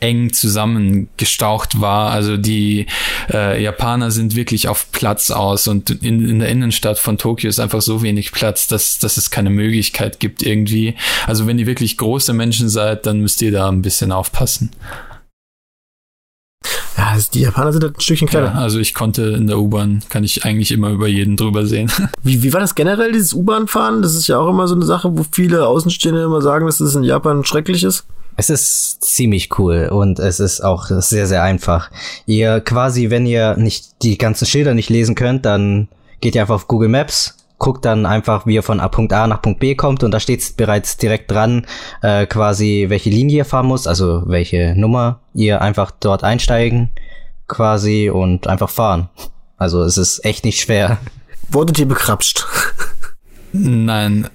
eng 0.00 0.32
zusammengestaucht 0.32 1.80
war. 1.80 2.10
Also 2.10 2.36
die 2.36 2.86
äh, 3.32 3.62
Japaner 3.62 4.10
sind 4.10 4.36
wirklich 4.36 4.68
auf 4.68 4.92
Platz 4.92 5.30
aus 5.30 5.68
und 5.68 5.90
in, 5.90 6.28
in 6.28 6.38
der 6.38 6.48
Innenstadt 6.48 6.98
von 6.98 7.18
Tokio 7.18 7.48
ist 7.48 7.60
einfach 7.60 7.82
so 7.82 8.02
wenig 8.02 8.32
Platz, 8.32 8.66
dass, 8.66 8.98
dass 8.98 9.16
es 9.16 9.30
keine 9.30 9.50
Möglichkeit 9.50 10.20
gibt 10.20 10.42
irgendwie. 10.42 10.94
Also 11.26 11.46
wenn 11.46 11.58
ihr 11.58 11.66
wirklich 11.66 11.96
große 11.96 12.32
Menschen 12.32 12.68
seid, 12.68 13.06
dann 13.06 13.20
müsst 13.20 13.40
ihr 13.42 13.52
da 13.52 13.68
ein 13.68 13.82
bisschen 13.82 14.12
aufpassen. 14.12 14.70
Ja, 16.96 17.08
also 17.08 17.28
die 17.32 17.40
Japaner 17.40 17.72
sind 17.72 17.84
halt 17.84 17.98
ein 17.98 18.00
Stückchen 18.00 18.28
kleiner. 18.28 18.46
Ja, 18.46 18.54
also 18.54 18.78
ich 18.78 18.94
konnte 18.94 19.22
in 19.22 19.46
der 19.46 19.58
U-Bahn, 19.58 20.02
kann 20.08 20.24
ich 20.24 20.44
eigentlich 20.44 20.72
immer 20.72 20.90
über 20.90 21.06
jeden 21.06 21.36
drüber 21.36 21.66
sehen. 21.66 21.90
Wie, 22.22 22.42
wie 22.42 22.52
war 22.52 22.60
das 22.60 22.74
generell, 22.74 23.12
dieses 23.12 23.34
U-Bahn-Fahren? 23.34 24.02
Das 24.02 24.14
ist 24.14 24.26
ja 24.28 24.38
auch 24.38 24.48
immer 24.48 24.66
so 24.66 24.74
eine 24.74 24.84
Sache, 24.84 25.16
wo 25.16 25.24
viele 25.30 25.66
Außenstehende 25.66 26.22
immer 26.22 26.40
sagen, 26.40 26.66
dass 26.66 26.80
es 26.80 26.94
in 26.94 27.04
Japan 27.04 27.44
schrecklich 27.44 27.84
ist. 27.84 28.06
Es 28.36 28.50
ist 28.50 29.02
ziemlich 29.02 29.58
cool 29.58 29.88
und 29.90 30.18
es 30.18 30.40
ist 30.40 30.60
auch 30.60 30.86
sehr, 30.86 31.26
sehr 31.26 31.42
einfach. 31.42 31.90
Ihr 32.26 32.60
quasi, 32.60 33.10
wenn 33.10 33.26
ihr 33.26 33.56
nicht 33.56 34.02
die 34.02 34.18
ganzen 34.18 34.46
Schilder 34.46 34.74
nicht 34.74 34.90
lesen 34.90 35.14
könnt, 35.14 35.46
dann 35.46 35.88
geht 36.20 36.34
ihr 36.34 36.42
einfach 36.42 36.56
auf 36.56 36.68
Google 36.68 36.90
Maps, 36.90 37.36
guckt 37.58 37.84
dann 37.86 38.04
einfach, 38.04 38.46
wie 38.46 38.54
ihr 38.54 38.62
von 38.62 38.78
Punkt 38.90 39.12
A 39.14 39.26
nach 39.26 39.40
Punkt 39.40 39.60
B 39.60 39.74
kommt 39.74 40.04
und 40.04 40.10
da 40.10 40.20
steht 40.20 40.56
bereits 40.56 40.98
direkt 40.98 41.30
dran, 41.30 41.66
äh, 42.02 42.26
quasi 42.26 42.86
welche 42.88 43.10
Linie 43.10 43.38
ihr 43.38 43.44
fahren 43.46 43.66
muss, 43.66 43.86
also 43.86 44.22
welche 44.26 44.74
Nummer 44.76 45.20
ihr 45.32 45.62
einfach 45.62 45.90
dort 45.90 46.22
einsteigen 46.22 46.90
quasi 47.48 48.10
und 48.10 48.46
einfach 48.46 48.68
fahren. 48.68 49.08
Also 49.56 49.82
es 49.82 49.96
ist 49.96 50.24
echt 50.24 50.44
nicht 50.44 50.60
schwer. 50.60 50.98
Wurdet 51.48 51.78
ihr 51.78 51.88
bekrapscht? 51.88 52.46
Nein, 53.52 54.28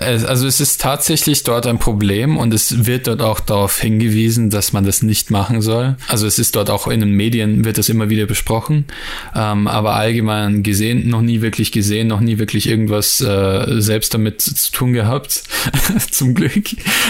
also 0.00 0.46
es 0.46 0.60
ist 0.60 0.80
tatsächlich 0.80 1.44
dort 1.44 1.66
ein 1.66 1.78
Problem 1.78 2.36
und 2.36 2.54
es 2.54 2.86
wird 2.86 3.06
dort 3.06 3.22
auch 3.22 3.40
darauf 3.40 3.78
hingewiesen, 3.78 4.50
dass 4.50 4.72
man 4.72 4.84
das 4.84 5.02
nicht 5.02 5.30
machen 5.30 5.60
soll. 5.60 5.96
Also 6.08 6.26
es 6.26 6.38
ist 6.38 6.56
dort 6.56 6.70
auch 6.70 6.86
in 6.86 7.00
den 7.00 7.12
Medien 7.12 7.64
wird 7.64 7.78
das 7.78 7.88
immer 7.88 8.08
wieder 8.08 8.26
besprochen, 8.26 8.86
ähm, 9.34 9.66
aber 9.66 9.94
allgemein 9.94 10.62
gesehen, 10.62 11.08
noch 11.08 11.22
nie 11.22 11.40
wirklich 11.40 11.72
gesehen, 11.72 12.08
noch 12.08 12.20
nie 12.20 12.38
wirklich 12.38 12.68
irgendwas 12.68 13.20
äh, 13.20 13.80
selbst 13.80 14.14
damit 14.14 14.40
zu 14.42 14.72
tun 14.72 14.92
gehabt, 14.92 15.42
zum 16.10 16.34
Glück. 16.34 16.64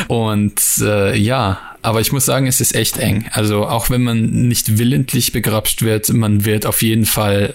Und 0.08 0.60
äh, 0.80 1.16
ja, 1.16 1.58
aber 1.82 2.00
ich 2.00 2.12
muss 2.12 2.24
sagen, 2.24 2.46
es 2.46 2.60
ist 2.60 2.74
echt 2.74 2.98
eng. 2.98 3.26
Also 3.32 3.66
auch 3.66 3.90
wenn 3.90 4.02
man 4.02 4.48
nicht 4.48 4.78
willentlich 4.78 5.32
begrapscht 5.32 5.82
wird, 5.82 6.08
man 6.10 6.44
wird 6.44 6.66
auf 6.66 6.82
jeden 6.82 7.04
Fall, 7.04 7.54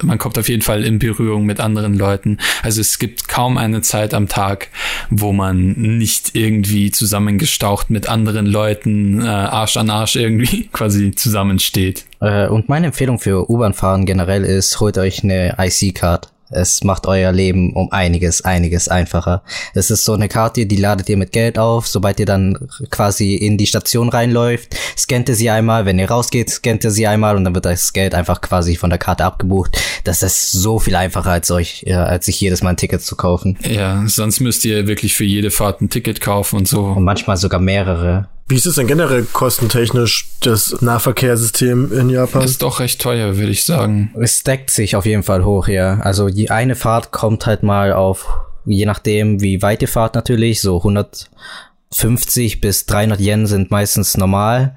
äh, 0.00 0.04
man 0.04 0.18
kommt 0.18 0.38
auf 0.38 0.48
jeden 0.48 0.62
Fall 0.62 0.84
in 0.84 0.98
Berührung 0.98 1.44
mit 1.44 1.60
anderen 1.60 1.94
Leuten. 1.94 2.38
Also 2.62 2.80
es 2.80 2.98
gibt 2.98 3.28
kaum 3.28 3.58
eine 3.58 3.80
Zeit 3.82 4.14
am 4.14 4.28
Tag, 4.28 4.68
wo 5.10 5.32
man 5.32 5.72
nicht 5.72 6.34
irgendwie 6.34 6.90
zusammengestaucht 6.90 7.90
mit 7.90 8.08
anderen 8.08 8.46
Leuten, 8.46 9.22
äh, 9.22 9.28
Arsch 9.28 9.76
an 9.76 9.90
Arsch 9.90 10.16
irgendwie 10.16 10.68
quasi 10.72 11.12
zusammensteht. 11.12 12.04
Äh, 12.20 12.48
und 12.48 12.68
meine 12.68 12.86
Empfehlung 12.86 13.18
für 13.18 13.50
U-Bahn-Fahren 13.50 14.06
generell 14.06 14.44
ist, 14.44 14.80
holt 14.80 14.98
euch 14.98 15.24
eine 15.24 15.56
IC-Card. 15.58 16.28
Es 16.52 16.84
macht 16.84 17.06
euer 17.06 17.32
Leben 17.32 17.72
um 17.74 17.90
einiges, 17.92 18.42
einiges 18.42 18.88
einfacher. 18.88 19.42
Es 19.74 19.90
ist 19.90 20.04
so 20.04 20.12
eine 20.12 20.28
Karte, 20.28 20.66
die 20.66 20.76
ladet 20.76 21.08
ihr 21.08 21.16
mit 21.16 21.32
Geld 21.32 21.58
auf. 21.58 21.86
Sobald 21.86 22.20
ihr 22.20 22.26
dann 22.26 22.68
quasi 22.90 23.34
in 23.34 23.58
die 23.58 23.66
Station 23.66 24.08
reinläuft, 24.08 24.76
scannt 24.96 25.28
ihr 25.28 25.34
sie 25.34 25.50
einmal. 25.50 25.86
Wenn 25.86 25.98
ihr 25.98 26.10
rausgeht, 26.10 26.50
scannt 26.50 26.84
ihr 26.84 26.90
sie 26.90 27.06
einmal 27.06 27.36
und 27.36 27.44
dann 27.44 27.54
wird 27.54 27.64
das 27.64 27.92
Geld 27.92 28.14
einfach 28.14 28.40
quasi 28.40 28.76
von 28.76 28.90
der 28.90 28.98
Karte 28.98 29.24
abgebucht. 29.24 29.78
Das 30.04 30.22
ist 30.22 30.52
so 30.52 30.78
viel 30.78 30.96
einfacher 30.96 31.30
als 31.30 31.50
euch, 31.50 31.84
ja, 31.86 32.04
als 32.04 32.26
sich 32.26 32.40
jedes 32.40 32.62
Mal 32.62 32.70
ein 32.70 32.76
Ticket 32.76 33.02
zu 33.02 33.16
kaufen. 33.16 33.58
Ja, 33.68 34.04
sonst 34.06 34.40
müsst 34.40 34.64
ihr 34.64 34.86
wirklich 34.86 35.14
für 35.14 35.24
jede 35.24 35.50
Fahrt 35.50 35.80
ein 35.80 35.90
Ticket 35.90 36.20
kaufen 36.20 36.56
und 36.56 36.68
so. 36.68 36.84
Und 36.84 37.04
manchmal 37.04 37.36
sogar 37.36 37.60
mehrere. 37.60 38.28
Wie 38.48 38.56
ist 38.56 38.66
es 38.66 38.74
denn 38.74 38.86
generell 38.86 39.24
kostentechnisch, 39.32 40.28
das 40.40 40.82
Nahverkehrssystem 40.82 41.92
in 41.92 42.10
Japan? 42.10 42.42
Ist 42.42 42.62
doch 42.62 42.80
recht 42.80 43.00
teuer, 43.00 43.36
würde 43.36 43.52
ich 43.52 43.64
sagen. 43.64 44.12
Es 44.20 44.40
stackt 44.40 44.70
sich 44.70 44.96
auf 44.96 45.06
jeden 45.06 45.22
Fall 45.22 45.44
hoch, 45.44 45.68
ja. 45.68 46.00
Also 46.00 46.28
die 46.28 46.50
eine 46.50 46.74
Fahrt 46.74 47.12
kommt 47.12 47.46
halt 47.46 47.62
mal 47.62 47.92
auf, 47.92 48.26
je 48.64 48.84
nachdem 48.84 49.40
wie 49.40 49.62
weit 49.62 49.82
ihr 49.82 49.88
fahrt 49.88 50.14
natürlich, 50.14 50.60
so 50.60 50.78
150 50.78 52.60
bis 52.60 52.86
300 52.86 53.20
Yen 53.20 53.46
sind 53.46 53.70
meistens 53.70 54.16
normal. 54.16 54.76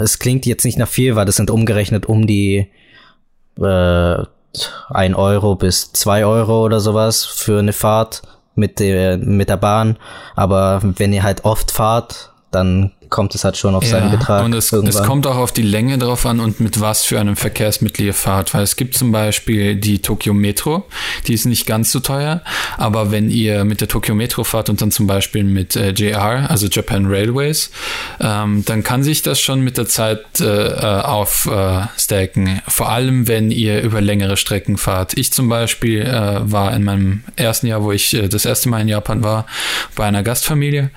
Es 0.00 0.18
klingt 0.18 0.46
jetzt 0.46 0.64
nicht 0.64 0.78
nach 0.78 0.88
viel, 0.88 1.16
weil 1.16 1.26
das 1.26 1.36
sind 1.36 1.50
umgerechnet 1.50 2.06
um 2.06 2.26
die 2.26 2.70
äh, 3.60 4.16
1 4.88 5.16
Euro 5.16 5.54
bis 5.54 5.92
2 5.92 6.24
Euro 6.24 6.64
oder 6.64 6.80
sowas 6.80 7.24
für 7.24 7.58
eine 7.58 7.72
Fahrt 7.72 8.22
mit 8.54 8.80
der, 8.80 9.18
mit 9.18 9.48
der 9.48 9.58
Bahn. 9.58 9.98
Aber 10.34 10.80
wenn 10.82 11.12
ihr 11.12 11.22
halt 11.22 11.44
oft 11.44 11.70
fahrt, 11.70 12.32
dann 12.50 12.92
kommt 13.16 13.34
es 13.34 13.44
halt 13.44 13.56
schon 13.56 13.74
auf 13.74 13.82
ja, 13.84 13.92
seinen 13.92 14.10
Betrag. 14.10 14.44
Und 14.44 14.52
es, 14.52 14.70
es, 14.70 15.02
kommt 15.02 15.26
auch 15.26 15.36
auf 15.36 15.50
die 15.50 15.62
Länge 15.62 15.96
drauf 15.96 16.26
an 16.26 16.38
und 16.38 16.60
mit 16.60 16.82
was 16.82 17.02
für 17.02 17.18
einem 17.18 17.34
Verkehrsmittel 17.34 18.04
ihr 18.04 18.12
fahrt. 18.12 18.52
Weil 18.52 18.62
es 18.62 18.76
gibt 18.76 18.94
zum 18.94 19.10
Beispiel 19.10 19.74
die 19.74 20.00
Tokyo 20.00 20.34
Metro, 20.34 20.84
die 21.26 21.32
ist 21.32 21.46
nicht 21.46 21.64
ganz 21.64 21.90
so 21.92 22.00
teuer, 22.00 22.42
aber 22.76 23.12
wenn 23.12 23.30
ihr 23.30 23.64
mit 23.64 23.80
der 23.80 23.88
Tokyo 23.88 24.14
Metro 24.14 24.44
fahrt 24.44 24.68
und 24.68 24.82
dann 24.82 24.90
zum 24.90 25.06
Beispiel 25.06 25.44
mit 25.44 25.76
äh, 25.76 25.92
JR, 25.92 26.50
also 26.50 26.66
Japan 26.66 27.06
Railways, 27.06 27.70
ähm, 28.20 28.66
dann 28.66 28.82
kann 28.82 29.02
sich 29.02 29.22
das 29.22 29.40
schon 29.40 29.60
mit 29.60 29.78
der 29.78 29.86
Zeit 29.86 30.20
äh, 30.40 30.44
äh 30.44 31.00
aufstacken. 31.00 32.46
Äh, 32.48 32.60
Vor 32.68 32.90
allem, 32.90 33.28
wenn 33.28 33.50
ihr 33.50 33.80
über 33.80 34.02
längere 34.02 34.36
Strecken 34.36 34.76
fahrt. 34.76 35.16
Ich 35.16 35.32
zum 35.32 35.48
Beispiel 35.48 36.02
äh, 36.02 36.40
war 36.42 36.76
in 36.76 36.84
meinem 36.84 37.24
ersten 37.36 37.66
Jahr, 37.66 37.82
wo 37.82 37.92
ich 37.92 38.12
äh, 38.12 38.28
das 38.28 38.44
erste 38.44 38.68
Mal 38.68 38.82
in 38.82 38.88
Japan 38.88 39.24
war, 39.24 39.46
bei 39.94 40.04
einer 40.04 40.22
Gastfamilie 40.22 40.90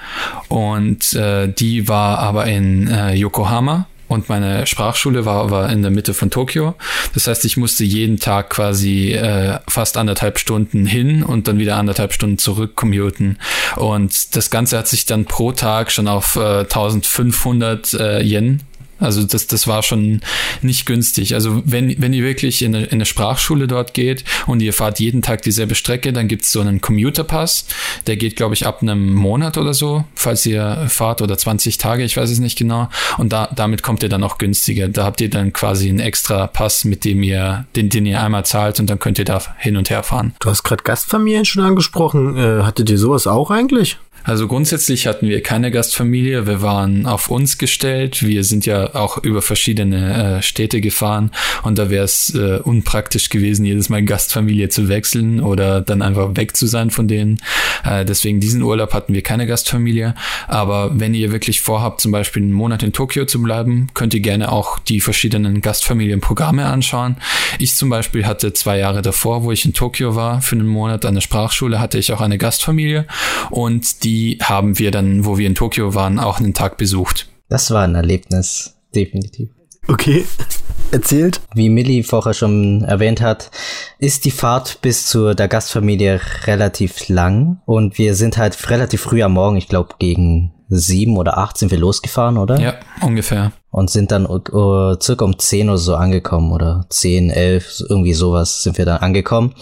und 0.50 1.18
die 1.60 1.88
war 1.88 2.09
war 2.10 2.20
aber 2.20 2.48
in 2.48 2.88
äh, 2.88 3.14
Yokohama 3.14 3.86
und 4.08 4.30
meine 4.30 4.66
Sprachschule 4.66 5.26
war, 5.26 5.52
war 5.52 5.72
in 5.72 5.84
der 5.84 5.92
Mitte 5.92 6.16
von 6.16 6.32
Tokio. 6.32 6.74
Das 7.14 7.28
heißt, 7.28 7.46
ich 7.46 7.56
musste 7.56 7.84
jeden 7.84 8.20
Tag 8.20 8.50
quasi 8.50 9.12
äh, 9.12 9.60
fast 9.68 9.96
anderthalb 9.96 10.40
Stunden 10.40 10.88
hin 10.88 11.22
und 11.22 11.48
dann 11.48 11.60
wieder 11.60 11.78
anderthalb 11.78 12.12
Stunden 12.14 12.40
zurück 12.40 12.76
commuten. 12.76 13.38
Und 13.76 14.36
das 14.36 14.50
Ganze 14.50 14.80
hat 14.80 14.88
sich 14.88 15.06
dann 15.06 15.26
pro 15.26 15.52
Tag 15.52 15.92
schon 15.92 16.08
auf 16.08 16.36
äh, 16.36 16.62
1500 16.62 17.94
äh, 17.94 18.24
Yen 18.24 18.64
also 19.00 19.24
das, 19.24 19.48
das 19.48 19.68
war 19.68 19.84
schon 19.84 20.22
nicht 20.62 20.86
günstig. 20.86 21.34
Also 21.34 21.62
wenn, 21.66 22.02
wenn 22.02 22.14
ihr 22.14 22.24
wirklich 22.24 22.62
in 22.62 22.76
eine, 22.76 22.86
in 22.86 22.94
eine 22.94 23.06
Sprachschule 23.06 23.68
dort 23.68 23.94
geht 23.94 24.24
und 24.48 24.62
ihr 24.62 24.74
fahrt 24.74 25.00
jeden 25.00 25.22
Tag 25.22 25.42
dieselbe 25.42 25.76
Strecke, 25.76 26.14
dann 26.14 26.28
gibt's 26.28 26.52
so 26.52 26.62
einen 26.62 26.82
Commuterpass. 26.82 27.66
Der 28.08 28.18
geht, 28.18 28.36
glaube 28.36 28.54
ich, 28.54 28.66
ab 28.66 28.82
einem 28.82 29.14
Monat 29.14 29.58
oder 29.58 29.74
so, 29.74 30.06
falls 30.16 30.46
ihr 30.46 30.88
fahrt 30.90 31.22
oder 31.22 31.38
20 31.38 31.78
Tage, 31.78 32.04
ich 32.04 32.18
weiß 32.18 32.30
es 32.30 32.40
nicht 32.40 32.58
genau. 32.58 32.90
Und 33.18 33.34
da, 33.34 33.50
damit 33.56 33.84
kommt 33.84 34.04
ihr 34.04 34.10
dann 34.10 34.24
auch 34.24 34.38
günstiger. 34.38 34.88
Da 34.88 35.06
habt 35.06 35.22
ihr 35.22 35.30
dann 35.30 35.54
quasi 35.54 35.90
einen 35.90 36.00
extra 36.00 36.48
Pass, 36.48 36.86
mit 36.86 37.06
dem 37.06 37.24
ihr, 37.24 37.66
den, 37.76 37.90
den 37.90 38.06
ihr 38.06 38.22
einmal 38.22 38.46
zahlt 38.46 38.80
und 38.80 38.90
dann 38.90 39.00
könnt 39.00 39.20
ihr 39.20 39.26
da 39.26 39.42
hin 39.58 39.78
und 39.78 39.90
her 39.90 40.04
fahren. 40.04 40.34
Du 40.40 40.50
hast 40.50 40.64
gerade 40.64 40.84
Gastfamilien 40.84 41.46
schon 41.46 41.64
angesprochen. 41.64 42.38
Äh, 42.38 42.64
hattet 42.64 42.90
ihr 42.90 42.98
sowas 42.98 43.28
auch 43.28 43.52
eigentlich? 43.52 43.98
Also 44.24 44.48
grundsätzlich 44.48 45.08
hatten 45.08 45.28
wir 45.28 45.42
keine 45.42 45.72
Gastfamilie, 45.72 46.46
wir 46.46 46.62
waren 46.62 47.06
auf 47.06 47.30
uns 47.30 47.58
gestellt. 47.58 48.22
Wir 48.24 48.44
sind 48.44 48.66
ja 48.66 48.96
auch 48.96 49.18
über 49.18 49.42
verschiedene 49.42 50.38
äh, 50.38 50.42
Städte 50.42 50.82
gefahren 50.82 51.32
und 51.64 51.78
da 51.78 51.90
wäre 51.90 52.06
es 52.06 52.34
äh, 52.36 52.60
unpraktisch 52.64 53.30
gewesen, 53.30 53.66
jedes 53.66 53.90
Mal 53.90 54.04
Gastfamilie 54.04 54.70
zu 54.70 54.90
wechseln 54.90 55.40
oder 55.40 55.82
dann 55.82 56.02
einfach 56.02 56.36
weg 56.36 56.56
zu 56.56 56.68
sein 56.68 56.90
von 56.90 57.08
denen. 57.08 57.40
Äh, 57.84 58.06
deswegen 58.06 58.40
diesen 58.40 58.62
Urlaub 58.62 58.94
hatten 58.94 59.14
wir 59.14 59.22
keine 59.22 59.48
Gastfamilie. 59.48 60.16
Aber 60.48 61.00
wenn 61.00 61.14
ihr 61.14 61.32
wirklich 61.32 61.62
vorhabt, 61.62 62.02
zum 62.02 62.12
Beispiel 62.12 62.44
einen 62.44 62.52
Monat 62.52 62.84
in 62.84 62.94
Tokio 62.94 63.26
zu 63.26 63.42
bleiben, 63.42 63.88
könnt 63.94 64.14
ihr 64.14 64.20
gerne 64.20 64.52
auch 64.52 64.80
die 64.80 65.02
verschiedenen 65.02 65.62
Gastfamilienprogramme 65.62 66.66
anschauen. 66.66 67.18
Ich 67.58 67.74
zum 67.76 67.90
Beispiel 67.90 68.26
hatte 68.26 68.54
zwei 68.54 68.78
Jahre 68.78 69.02
davor, 69.02 69.44
wo 69.44 69.52
ich 69.52 69.66
in 69.66 69.74
Tokio 69.74 70.16
war, 70.16 70.42
für 70.42 70.56
einen 70.56 70.68
Monat 70.68 71.06
an 71.06 71.16
der 71.16 71.22
Sprachschule, 71.22 71.80
hatte 71.80 71.98
ich 71.98 72.12
auch 72.14 72.22
eine 72.22 72.38
Gastfamilie 72.38 73.06
und 73.50 74.04
die 74.04 74.09
die 74.10 74.40
haben 74.42 74.80
wir 74.80 74.90
dann, 74.90 75.24
wo 75.24 75.38
wir 75.38 75.46
in 75.46 75.54
Tokio 75.54 75.94
waren, 75.94 76.18
auch 76.20 76.40
einen 76.40 76.56
Tag 76.56 76.78
besucht. 76.78 77.30
Das 77.48 77.70
war 77.70 77.84
ein 77.84 77.94
Erlebnis, 77.94 78.76
definitiv. 78.96 79.50
Okay, 79.88 80.26
erzählt. 80.92 81.42
Wie 81.54 81.70
Millie 81.70 82.04
vorher 82.04 82.34
schon 82.34 82.84
erwähnt 82.84 83.22
hat, 83.22 83.52
ist 84.00 84.26
die 84.26 84.32
Fahrt 84.32 84.82
bis 84.82 85.06
zu 85.06 85.36
der 85.36 85.48
Gastfamilie 85.48 86.20
relativ 86.46 87.08
lang 87.08 87.62
und 87.66 88.00
wir 88.00 88.16
sind 88.16 88.38
halt 88.38 88.70
relativ 88.72 89.02
früh 89.02 89.22
am 89.22 89.34
Morgen, 89.34 89.58
ich 89.58 89.68
glaube 89.68 89.94
gegen 90.00 90.54
sieben 90.70 91.18
oder 91.18 91.38
acht 91.38 91.58
sind 91.58 91.72
wir 91.72 91.80
losgefahren, 91.80 92.38
oder? 92.38 92.60
Ja, 92.60 92.76
ungefähr. 93.02 93.52
Und 93.72 93.90
sind 93.90 94.12
dann 94.12 94.26
uh, 94.28 94.96
circa 95.00 95.26
um 95.26 95.38
zehn 95.38 95.70
oder 95.70 95.78
so 95.78 95.96
angekommen 95.96 96.52
oder 96.52 96.86
zehn, 96.90 97.30
elf, 97.30 97.84
irgendwie 97.88 98.14
sowas 98.14 98.64
sind 98.64 98.78
wir 98.78 98.86
dann 98.86 98.98
angekommen. 98.98 99.54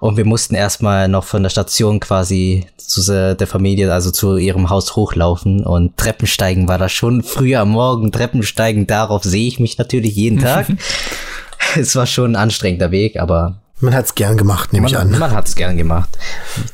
Und 0.00 0.16
wir 0.16 0.24
mussten 0.24 0.54
erstmal 0.54 1.08
noch 1.08 1.24
von 1.24 1.42
der 1.42 1.50
Station 1.50 2.00
quasi 2.00 2.66
zu 2.78 3.02
der 3.34 3.46
Familie, 3.46 3.92
also 3.92 4.10
zu 4.10 4.36
ihrem 4.36 4.68
Haus 4.68 4.96
hochlaufen 4.96 5.64
und 5.64 5.96
Treppensteigen 5.96 6.68
war 6.68 6.78
da 6.78 6.88
schon 6.88 7.22
früh 7.22 7.54
am 7.54 7.70
Morgen. 7.70 8.10
Treppensteigen, 8.10 8.86
darauf 8.86 9.22
sehe 9.22 9.46
ich 9.46 9.60
mich 9.60 9.78
natürlich 9.78 10.16
jeden 10.16 10.38
Tag. 10.40 10.66
es 11.76 11.94
war 11.94 12.06
schon 12.06 12.32
ein 12.32 12.36
anstrengender 12.36 12.90
Weg, 12.90 13.20
aber 13.20 13.60
man 13.80 13.94
hat's 13.94 14.14
gern 14.14 14.36
gemacht, 14.36 14.72
nehme 14.72 14.88
ich 14.88 14.96
an. 14.96 15.18
Man 15.18 15.32
hat's 15.32 15.54
gern 15.54 15.76
gemacht. 15.76 16.10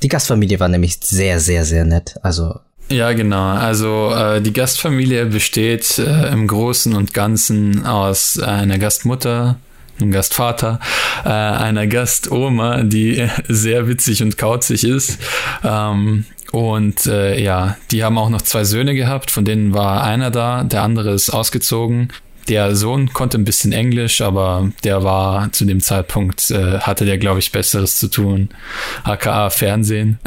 Die 0.02 0.08
Gastfamilie 0.08 0.58
war 0.58 0.68
nämlich 0.68 0.98
sehr, 1.02 1.38
sehr, 1.38 1.64
sehr 1.64 1.84
nett. 1.84 2.16
Also 2.22 2.56
Ja, 2.88 3.12
genau. 3.12 3.48
Also 3.48 4.12
äh, 4.14 4.40
die 4.40 4.52
Gastfamilie 4.52 5.26
besteht 5.26 5.98
äh, 5.98 6.28
im 6.32 6.46
Großen 6.46 6.94
und 6.94 7.12
Ganzen 7.12 7.84
aus 7.84 8.38
einer 8.38 8.78
Gastmutter, 8.78 9.56
einem 10.00 10.12
Gastvater, 10.12 10.78
äh, 11.24 11.28
einer 11.28 11.88
Gastoma, 11.88 12.82
die 12.82 13.28
sehr 13.48 13.88
witzig 13.88 14.22
und 14.22 14.38
kauzig 14.38 14.84
ist. 14.84 15.18
Ähm, 15.64 16.26
und 16.52 17.06
äh, 17.06 17.42
ja, 17.42 17.76
die 17.90 18.04
haben 18.04 18.18
auch 18.18 18.30
noch 18.30 18.42
zwei 18.42 18.62
Söhne 18.62 18.94
gehabt, 18.94 19.32
von 19.32 19.44
denen 19.44 19.74
war 19.74 20.04
einer 20.04 20.30
da, 20.30 20.62
der 20.62 20.82
andere 20.82 21.10
ist 21.10 21.30
ausgezogen. 21.30 22.12
Der 22.48 22.76
Sohn 22.76 23.12
konnte 23.12 23.38
ein 23.38 23.44
bisschen 23.44 23.72
Englisch, 23.72 24.20
aber 24.20 24.70
der 24.84 25.02
war 25.02 25.52
zu 25.52 25.64
dem 25.64 25.80
Zeitpunkt, 25.80 26.50
äh, 26.50 26.78
hatte 26.78 27.04
der, 27.04 27.18
glaube 27.18 27.40
ich, 27.40 27.50
Besseres 27.50 27.96
zu 27.96 28.08
tun. 28.08 28.50
aka 29.04 29.50
Fernsehen. 29.50 30.18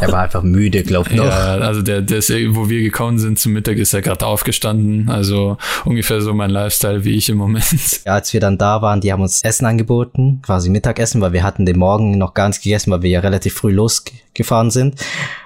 Er 0.00 0.10
war 0.12 0.22
einfach 0.22 0.42
müde, 0.42 0.82
glaube 0.82 1.10
ich. 1.10 1.16
Ja, 1.16 1.28
also 1.28 1.82
der, 1.82 2.00
der 2.02 2.18
ist, 2.18 2.30
wo 2.30 2.68
wir 2.68 2.82
gekommen 2.82 3.18
sind 3.18 3.38
zum 3.38 3.52
Mittag, 3.52 3.76
ist 3.76 3.92
er 3.92 4.02
gerade 4.02 4.26
aufgestanden. 4.26 5.10
Also 5.10 5.58
ungefähr 5.84 6.20
so 6.20 6.32
mein 6.32 6.50
Lifestyle 6.50 7.04
wie 7.04 7.16
ich 7.16 7.28
im 7.28 7.36
Moment. 7.38 7.64
Ja, 8.04 8.14
als 8.14 8.32
wir 8.32 8.40
dann 8.40 8.56
da 8.56 8.82
waren, 8.82 9.00
die 9.00 9.12
haben 9.12 9.20
uns 9.20 9.42
Essen 9.42 9.66
angeboten, 9.66 10.40
quasi 10.42 10.70
Mittagessen, 10.70 11.20
weil 11.20 11.32
wir 11.32 11.42
hatten 11.42 11.66
den 11.66 11.78
Morgen 11.78 12.16
noch 12.16 12.34
gar 12.34 12.48
nichts 12.48 12.62
gegessen, 12.62 12.90
weil 12.90 13.02
wir 13.02 13.10
ja 13.10 13.20
relativ 13.20 13.54
früh 13.54 13.72
losgefahren 13.72 14.70
sind. 14.70 14.94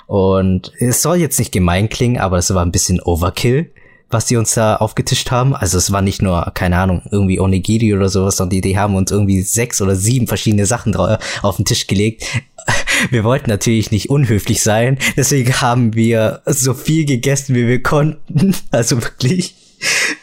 Und 0.06 0.72
es 0.78 1.02
soll 1.02 1.16
jetzt 1.16 1.38
nicht 1.38 1.52
gemein 1.52 1.88
klingen, 1.88 2.18
aber 2.18 2.38
es 2.38 2.54
war 2.54 2.64
ein 2.64 2.72
bisschen 2.72 3.00
Overkill 3.00 3.70
was 4.14 4.26
die 4.26 4.36
uns 4.36 4.54
da 4.54 4.76
aufgetischt 4.76 5.30
haben. 5.30 5.54
Also 5.54 5.76
es 5.76 5.92
war 5.92 6.00
nicht 6.00 6.22
nur, 6.22 6.50
keine 6.54 6.78
Ahnung, 6.78 7.02
irgendwie 7.10 7.38
Onigiri 7.38 7.94
oder 7.94 8.08
sowas, 8.08 8.38
sondern 8.38 8.50
die, 8.50 8.60
die 8.62 8.78
haben 8.78 8.94
uns 8.94 9.10
irgendwie 9.10 9.42
sechs 9.42 9.82
oder 9.82 9.94
sieben 9.94 10.26
verschiedene 10.26 10.64
Sachen 10.64 10.96
auf 10.96 11.56
den 11.56 11.66
Tisch 11.66 11.86
gelegt. 11.86 12.24
Wir 13.10 13.24
wollten 13.24 13.50
natürlich 13.50 13.90
nicht 13.90 14.08
unhöflich 14.08 14.62
sein, 14.62 14.98
deswegen 15.16 15.60
haben 15.60 15.94
wir 15.94 16.40
so 16.46 16.72
viel 16.72 17.04
gegessen, 17.04 17.54
wie 17.54 17.66
wir 17.66 17.82
konnten. 17.82 18.54
Also 18.70 19.02
wirklich. 19.02 19.54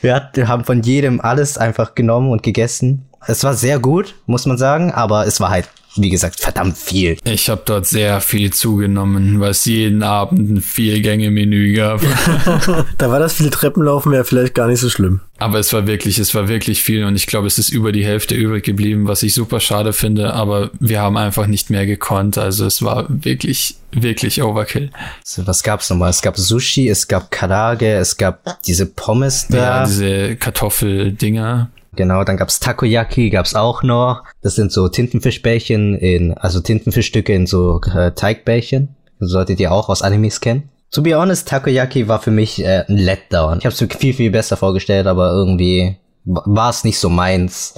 Wir 0.02 0.32
haben 0.48 0.64
von 0.64 0.82
jedem 0.82 1.22
alles 1.22 1.58
einfach 1.58 1.94
genommen 1.94 2.32
und 2.32 2.42
gegessen. 2.42 3.06
Es 3.28 3.44
war 3.44 3.54
sehr 3.54 3.78
gut, 3.78 4.16
muss 4.26 4.46
man 4.46 4.58
sagen, 4.58 4.92
aber 4.92 5.28
es 5.28 5.40
war 5.40 5.50
halt 5.50 5.70
wie 5.96 6.10
gesagt, 6.10 6.40
verdammt 6.40 6.78
viel. 6.78 7.18
Ich 7.24 7.50
habe 7.50 7.62
dort 7.66 7.86
sehr 7.86 8.22
viel 8.22 8.54
zugenommen, 8.54 9.40
weil 9.40 9.52
es 9.52 9.66
jeden 9.66 10.04
Abend 10.04 10.50
ein 10.50 10.62
Vier-Gänge-Menü 10.62 11.76
gab. 11.76 12.02
da 12.98 13.10
war 13.10 13.20
das 13.20 13.34
viele 13.34 13.50
Treppenlaufen 13.50 14.14
ja 14.14 14.24
vielleicht 14.24 14.56
gar 14.56 14.68
nicht 14.68 14.80
so 14.80 14.90
schlimm. 14.90 15.22
Aber 15.38 15.60
es 15.60 15.74
war 15.74 15.88
wirklich, 15.88 16.20
es 16.20 16.36
war 16.36 16.48
wirklich 16.48 16.84
viel 16.84 17.04
und 17.04 17.16
ich 17.16 17.26
glaube, 17.26 17.48
es 17.48 17.58
ist 17.58 17.70
über 17.70 17.92
die 17.92 18.06
Hälfte 18.06 18.36
übrig 18.36 18.64
geblieben, 18.64 19.08
was 19.08 19.24
ich 19.24 19.34
super 19.34 19.60
schade 19.60 19.92
finde, 19.92 20.34
aber 20.34 20.70
wir 20.80 21.02
haben 21.02 21.18
einfach 21.18 21.48
nicht 21.48 21.70
mehr 21.70 21.86
gekonnt. 21.86 22.38
Also 22.38 22.66
es 22.66 22.84
war 22.84 23.08
wirklich, 23.10 23.76
wirklich 23.92 24.44
Overkill. 24.44 24.92
So, 25.24 25.46
was 25.48 25.64
gab's 25.64 25.90
nochmal? 25.90 26.12
Es 26.12 26.22
gab 26.22 26.38
Sushi, 26.38 26.88
es 26.90 27.08
gab 27.08 27.32
Karage, 27.32 27.92
es 27.94 28.18
gab 28.18 28.62
diese 28.64 28.86
Pommes 28.86 29.48
da. 29.50 29.58
Ja, 29.58 29.86
diese 29.86 30.36
Kartoffeldinger. 30.36 31.72
Genau, 31.96 32.24
dann 32.24 32.38
gab's 32.38 32.60
Takoyaki, 32.60 33.30
gab's 33.30 33.54
auch 33.54 33.84
noch. 33.84 34.24
Das 34.42 34.56
sind 34.56 34.72
so 34.72 34.88
Tintenfischbällchen 34.88 35.96
in, 35.98 36.34
also 36.34 36.62
Tintenfischstücke 36.62 37.34
in 37.34 37.48
so 37.48 37.82
äh, 37.94 38.12
Teigbällchen. 38.12 38.96
Solltet 39.20 39.60
ihr 39.60 39.72
auch 39.72 39.90
aus 39.90 40.02
Animes 40.02 40.40
kennen. 40.42 40.70
To 40.92 41.02
be 41.02 41.16
honest, 41.16 41.48
Takoyaki 41.48 42.08
war 42.08 42.20
für 42.20 42.32
mich 42.32 42.64
äh, 42.64 42.84
ein 42.88 42.98
Letdown. 42.98 43.60
Ich 43.60 43.66
habe 43.66 43.74
es 43.74 43.82
mir 43.82 43.90
viel, 43.90 44.14
viel 44.14 44.32
besser 44.32 44.58
vorgestellt, 44.58 45.08
aber 45.08 45.32
irgendwie 45.32 45.98
war 46.24 46.70
es 46.70 46.84
nicht 46.84 47.00
so 47.00 47.10
meins. 47.10 47.76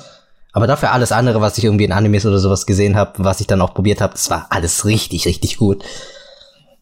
Aber 0.51 0.67
dafür 0.67 0.91
alles 0.91 1.11
andere, 1.11 1.41
was 1.41 1.57
ich 1.57 1.63
irgendwie 1.63 1.85
in 1.85 1.91
Animes 1.91 2.25
oder 2.25 2.37
sowas 2.37 2.65
gesehen 2.65 2.95
habe, 2.95 3.13
was 3.17 3.41
ich 3.41 3.47
dann 3.47 3.61
auch 3.61 3.73
probiert 3.73 4.01
habe, 4.01 4.13
das 4.13 4.29
war 4.29 4.47
alles 4.49 4.85
richtig, 4.85 5.25
richtig 5.25 5.57
gut. 5.57 5.83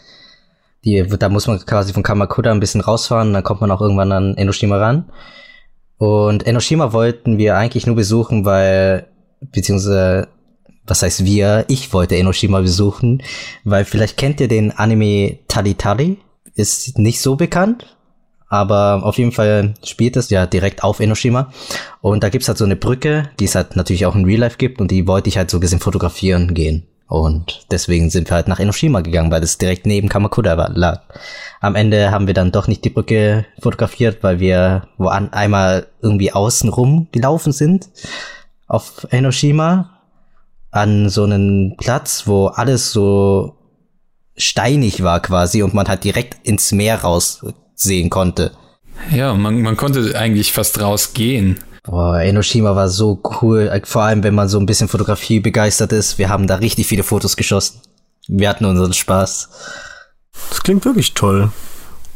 Die, 0.83 1.03
da 1.03 1.29
muss 1.29 1.47
man 1.47 1.63
quasi 1.65 1.93
von 1.93 2.03
Kamakura 2.03 2.51
ein 2.51 2.59
bisschen 2.59 2.81
rausfahren, 2.81 3.33
dann 3.33 3.43
kommt 3.43 3.61
man 3.61 3.71
auch 3.71 3.81
irgendwann 3.81 4.11
an 4.11 4.35
Enoshima 4.35 4.77
ran. 4.77 5.11
Und 5.97 6.47
Enoshima 6.47 6.93
wollten 6.93 7.37
wir 7.37 7.55
eigentlich 7.55 7.85
nur 7.85 7.95
besuchen, 7.95 8.45
weil, 8.45 9.05
beziehungsweise, 9.39 10.27
was 10.87 11.03
heißt 11.03 11.23
wir? 11.23 11.65
Ich 11.67 11.93
wollte 11.93 12.17
Enoshima 12.17 12.61
besuchen, 12.61 13.21
weil 13.63 13.85
vielleicht 13.85 14.17
kennt 14.17 14.41
ihr 14.41 14.47
den 14.47 14.71
Anime 14.71 15.37
Tali 15.47 15.75
Tali. 15.75 16.17
Ist 16.55 16.97
nicht 16.97 17.21
so 17.21 17.35
bekannt, 17.35 17.85
aber 18.51 19.05
auf 19.05 19.17
jeden 19.17 19.31
Fall 19.31 19.75
spielt 19.81 20.17
es 20.17 20.29
ja 20.29 20.45
direkt 20.45 20.83
auf 20.83 20.99
Enoshima. 20.99 21.53
Und 22.01 22.21
da 22.21 22.27
gibt's 22.27 22.49
halt 22.49 22.57
so 22.57 22.65
eine 22.65 22.75
Brücke, 22.75 23.29
die 23.39 23.45
es 23.45 23.55
halt 23.55 23.77
natürlich 23.77 24.05
auch 24.05 24.13
in 24.13 24.25
Real 24.25 24.41
Life 24.41 24.57
gibt 24.57 24.81
und 24.81 24.91
die 24.91 25.07
wollte 25.07 25.29
ich 25.29 25.37
halt 25.37 25.49
so 25.49 25.61
gesehen 25.61 25.79
fotografieren 25.79 26.53
gehen. 26.53 26.85
Und 27.07 27.65
deswegen 27.71 28.09
sind 28.09 28.29
wir 28.29 28.35
halt 28.35 28.49
nach 28.49 28.59
Enoshima 28.59 28.99
gegangen, 28.99 29.31
weil 29.31 29.41
es 29.41 29.57
direkt 29.57 29.85
neben 29.85 30.09
Kamakura 30.09 30.69
lag. 30.75 31.01
Am 31.61 31.75
Ende 31.75 32.11
haben 32.11 32.27
wir 32.27 32.33
dann 32.33 32.51
doch 32.51 32.67
nicht 32.67 32.83
die 32.83 32.89
Brücke 32.89 33.45
fotografiert, 33.61 34.17
weil 34.21 34.41
wir 34.41 34.87
wo 34.97 35.07
an, 35.07 35.31
einmal 35.31 35.87
irgendwie 36.01 36.33
außen 36.33 36.69
rum 36.69 37.07
gelaufen 37.13 37.53
sind 37.53 37.89
auf 38.67 39.07
Enoshima 39.11 40.01
an 40.71 41.07
so 41.07 41.23
einen 41.23 41.77
Platz, 41.77 42.23
wo 42.27 42.47
alles 42.47 42.91
so 42.91 43.55
steinig 44.35 45.03
war 45.03 45.21
quasi 45.21 45.63
und 45.63 45.73
man 45.73 45.87
halt 45.87 46.03
direkt 46.03 46.45
ins 46.45 46.73
Meer 46.73 47.01
raus 47.01 47.45
sehen 47.81 48.09
konnte. 48.09 48.51
Ja, 49.11 49.33
man, 49.33 49.61
man 49.61 49.77
konnte 49.77 50.17
eigentlich 50.17 50.51
fast 50.51 50.79
rausgehen. 50.79 51.59
Boah, 51.83 52.19
Enoshima 52.21 52.75
war 52.75 52.89
so 52.89 53.19
cool, 53.41 53.81
vor 53.85 54.03
allem 54.03 54.23
wenn 54.23 54.35
man 54.35 54.47
so 54.47 54.59
ein 54.59 54.67
bisschen 54.67 54.87
Fotografie 54.87 55.39
begeistert 55.39 55.91
ist. 55.91 56.19
Wir 56.19 56.29
haben 56.29 56.45
da 56.45 56.55
richtig 56.55 56.85
viele 56.85 57.03
Fotos 57.03 57.35
geschossen. 57.35 57.81
Wir 58.27 58.49
hatten 58.49 58.65
unseren 58.65 58.93
Spaß. 58.93 59.49
Das 60.49 60.61
klingt 60.61 60.85
wirklich 60.85 61.15
toll. 61.15 61.51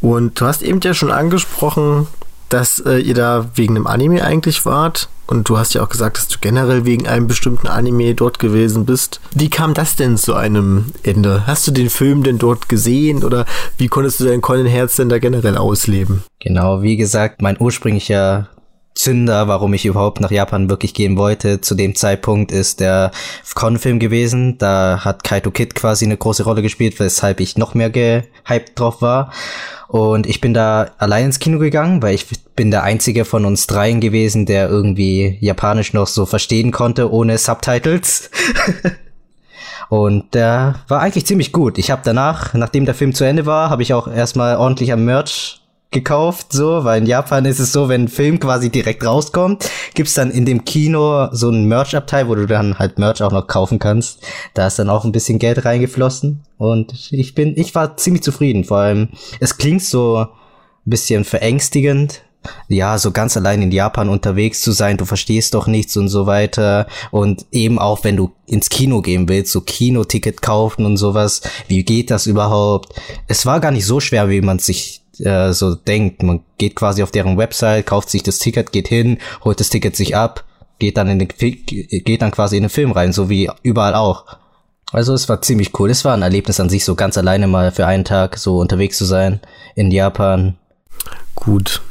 Und 0.01 0.39
du 0.39 0.45
hast 0.45 0.61
eben 0.61 0.82
ja 0.82 0.93
schon 0.93 1.11
angesprochen, 1.11 2.07
dass 2.50 2.80
äh, 2.80 2.98
ihr 2.98 3.16
da 3.16 3.50
wegen 3.56 3.76
einem 3.76 3.88
Anime 3.88 4.24
eigentlich 4.24 4.66
wart. 4.66 5.10
Und 5.28 5.50
du 5.50 5.58
hast 5.58 5.74
ja 5.74 5.84
auch 5.84 5.89
gesagt, 5.89 6.18
dass 6.18 6.28
du 6.28 6.38
generell 6.39 6.86
wegen 6.86 7.08
einem 7.08 7.26
bestimmten 7.26 7.68
Anime 7.68 8.14
dort 8.14 8.38
gewesen 8.38 8.86
bist. 8.86 9.20
Wie 9.34 9.50
kam 9.50 9.74
das 9.74 9.96
denn 9.96 10.18
zu 10.18 10.36
einem 10.36 10.91
Ende? 11.02 11.48
Hast 11.48 11.66
du 11.66 11.72
den 11.72 11.89
Film 11.89 12.22
denn 12.22 12.38
dort 12.38 12.70
gesehen 12.70 13.24
oder 13.24 13.46
wie 13.78 13.88
konntest 13.88 14.20
du 14.20 14.26
dein 14.26 14.41
Conan 14.41 14.68
Herz 14.68 14.98
denn 14.98 15.10
da 15.10 15.18
generell 15.18 15.58
ausleben? 15.58 16.24
Genau, 16.39 16.84
wie 16.84 16.96
gesagt, 16.96 17.41
mein 17.41 17.58
ursprünglicher 17.60 18.50
Zünder, 18.96 19.50
warum 19.50 19.74
ich 19.74 19.86
überhaupt 19.86 20.22
nach 20.22 20.32
Japan 20.32 20.70
wirklich 20.70 20.93
gehen 20.93 21.18
wollte. 21.18 21.60
Zu 21.60 21.76
dem 21.76 21.96
Zeitpunkt 21.96 22.52
ist 22.52 22.80
der 22.80 23.12
Con-Film 23.54 24.00
gewesen. 24.00 24.58
Da 24.58 25.02
hat 25.04 25.24
Kaito 25.26 25.52
Kid 25.52 25.76
quasi 25.76 26.06
eine 26.06 26.18
große 26.18 26.43
Rolle 26.43 26.62
gespielt, 26.62 27.00
weshalb 27.00 27.41
ich 27.41 27.58
noch 27.58 27.74
mehr 27.74 27.89
gehypt 27.89 28.80
drauf 28.80 29.02
war. 29.02 29.32
Und 29.89 30.26
ich 30.28 30.41
bin 30.41 30.54
da 30.54 30.91
allein 30.98 31.26
ins 31.26 31.39
Kino 31.39 31.60
gegangen, 31.60 32.02
weil 32.02 32.16
ich 32.16 32.26
bin 32.56 32.72
der 32.72 32.84
einzige 32.84 33.26
von 33.26 33.46
uns 33.46 33.68
dreien 33.68 34.00
gewesen, 34.00 34.46
der 34.46 34.70
irgendwie 34.70 35.38
Japanisch 35.41 35.93
noch 35.93 36.08
so 36.08 36.26
verstehen 36.26 36.72
konnte, 36.72 37.12
ohne 37.12 37.38
Subtitles. 37.38 38.32
Und 39.89 40.34
der 40.34 40.76
war 40.88 41.02
eigentlich 41.02 41.28
ziemlich 41.28 41.52
gut. 41.52 41.78
Ich 41.78 41.91
habe 41.91 42.02
danach, 42.04 42.54
nachdem 42.54 42.86
der 42.86 42.96
Film 42.96 43.14
zu 43.14 43.24
Ende 43.24 43.46
war, 43.46 43.70
habe 43.70 43.84
ich 43.84 43.93
auch 43.93 44.08
erstmal 44.08 44.58
ordentlich 44.58 44.91
am 44.91 45.06
Merch 45.06 45.62
gekauft, 45.91 46.47
so, 46.51 46.83
weil 46.83 47.01
in 47.01 47.07
Japan 47.07 47.45
ist 47.45 47.59
es 47.59 47.71
so, 47.71 47.88
wenn 47.88 48.03
ein 48.03 48.07
Film 48.07 48.39
quasi 48.39 48.69
direkt 48.69 49.05
rauskommt, 49.05 49.69
gibt's 49.93 50.13
dann 50.13 50.31
in 50.31 50.45
dem 50.45 50.65
Kino 50.65 51.29
so 51.31 51.47
einen 51.47 51.65
Merch-Abteil, 51.65 52.27
wo 52.27 52.36
du 52.36 52.47
dann 52.47 52.77
halt 52.79 52.99
Merch 52.99 53.21
auch 53.21 53.31
noch 53.31 53.47
kaufen 53.47 53.79
kannst. 53.79 54.19
Da 54.53 54.67
ist 54.67 54.77
dann 54.77 54.89
auch 54.89 55.05
ein 55.05 55.11
bisschen 55.11 55.39
Geld 55.39 55.63
reingeflossen 55.63 56.41
und 56.57 56.93
ich 57.11 57.33
bin, 57.33 57.57
ich 57.57 57.73
war 57.75 57.97
ziemlich 57.97 58.23
zufrieden. 58.23 58.65
Vor 58.65 58.77
allem, 58.77 59.09
es 59.39 59.57
klingt 59.57 59.83
so 59.83 60.17
ein 60.17 60.27
bisschen 60.86 61.23
verängstigend, 61.23 62.21
ja, 62.67 62.97
so 62.97 63.11
ganz 63.11 63.38
allein 63.38 63.61
in 63.61 63.71
Japan 63.71 64.09
unterwegs 64.09 64.61
zu 64.61 64.71
sein, 64.71 64.97
du 64.97 65.05
verstehst 65.05 65.53
doch 65.53 65.67
nichts 65.67 65.97
und 65.97 66.09
so 66.09 66.25
weiter. 66.25 66.88
Und 67.11 67.45
eben 67.51 67.79
auch, 67.79 68.03
wenn 68.03 68.17
du 68.17 68.31
ins 68.45 68.69
Kino 68.69 69.01
gehen 69.01 69.27
willst, 69.29 69.51
so 69.51 69.61
Kinoticket 69.61 70.41
kaufen 70.41 70.86
und 70.86 70.97
sowas, 70.97 71.41
wie 71.67 71.83
geht 71.83 72.11
das 72.11 72.27
überhaupt? 72.27 72.93
Es 73.27 73.45
war 73.45 73.59
gar 73.59 73.71
nicht 73.71 73.86
so 73.86 73.99
schwer, 73.99 74.29
wie 74.29 74.41
man 74.41 74.59
sich 74.59 75.01
äh, 75.20 75.53
so 75.53 75.76
denkt. 75.76 76.24
Man 76.24 76.41
geht 76.57 76.76
quasi 76.76 77.03
auf 77.03 77.11
deren 77.11 77.38
Website, 77.38 77.86
kauft 77.86 78.09
sich 78.09 78.24
das 78.24 78.39
Ticket, 78.39 78.72
geht 78.72 78.88
hin, 78.88 79.18
holt 79.43 79.59
das 79.59 79.70
Ticket 79.70 79.95
sich 79.95 80.16
ab, 80.16 80.43
geht 80.80 80.97
dann 80.97 81.07
in 81.07 81.20
den, 81.20 81.28
geht 81.28 82.22
dann 82.22 82.32
quasi 82.32 82.57
in 82.57 82.63
den 82.63 82.70
Film 82.70 82.91
rein, 82.91 83.13
so 83.13 83.30
wie 83.30 83.49
überall 83.63 83.95
auch. 83.95 84.26
Also 84.91 85.13
es 85.13 85.28
war 85.28 85.41
ziemlich 85.41 85.78
cool. 85.80 85.89
Es 85.89 86.05
war 86.05 86.13
ein 86.13 86.22
Erlebnis 86.22 86.59
an 86.59 86.70
sich, 86.70 86.86
so 86.86 86.95
ganz 86.95 87.18
alleine 87.18 87.47
mal 87.47 87.72
für 87.72 87.86
einen 87.86 88.05
Tag 88.05 88.38
so 88.38 88.59
unterwegs 88.59 88.97
zu 88.97 89.05
sein 89.05 89.41
in 89.76 89.91
Japan. 89.91 90.57
Gut. 91.36 91.82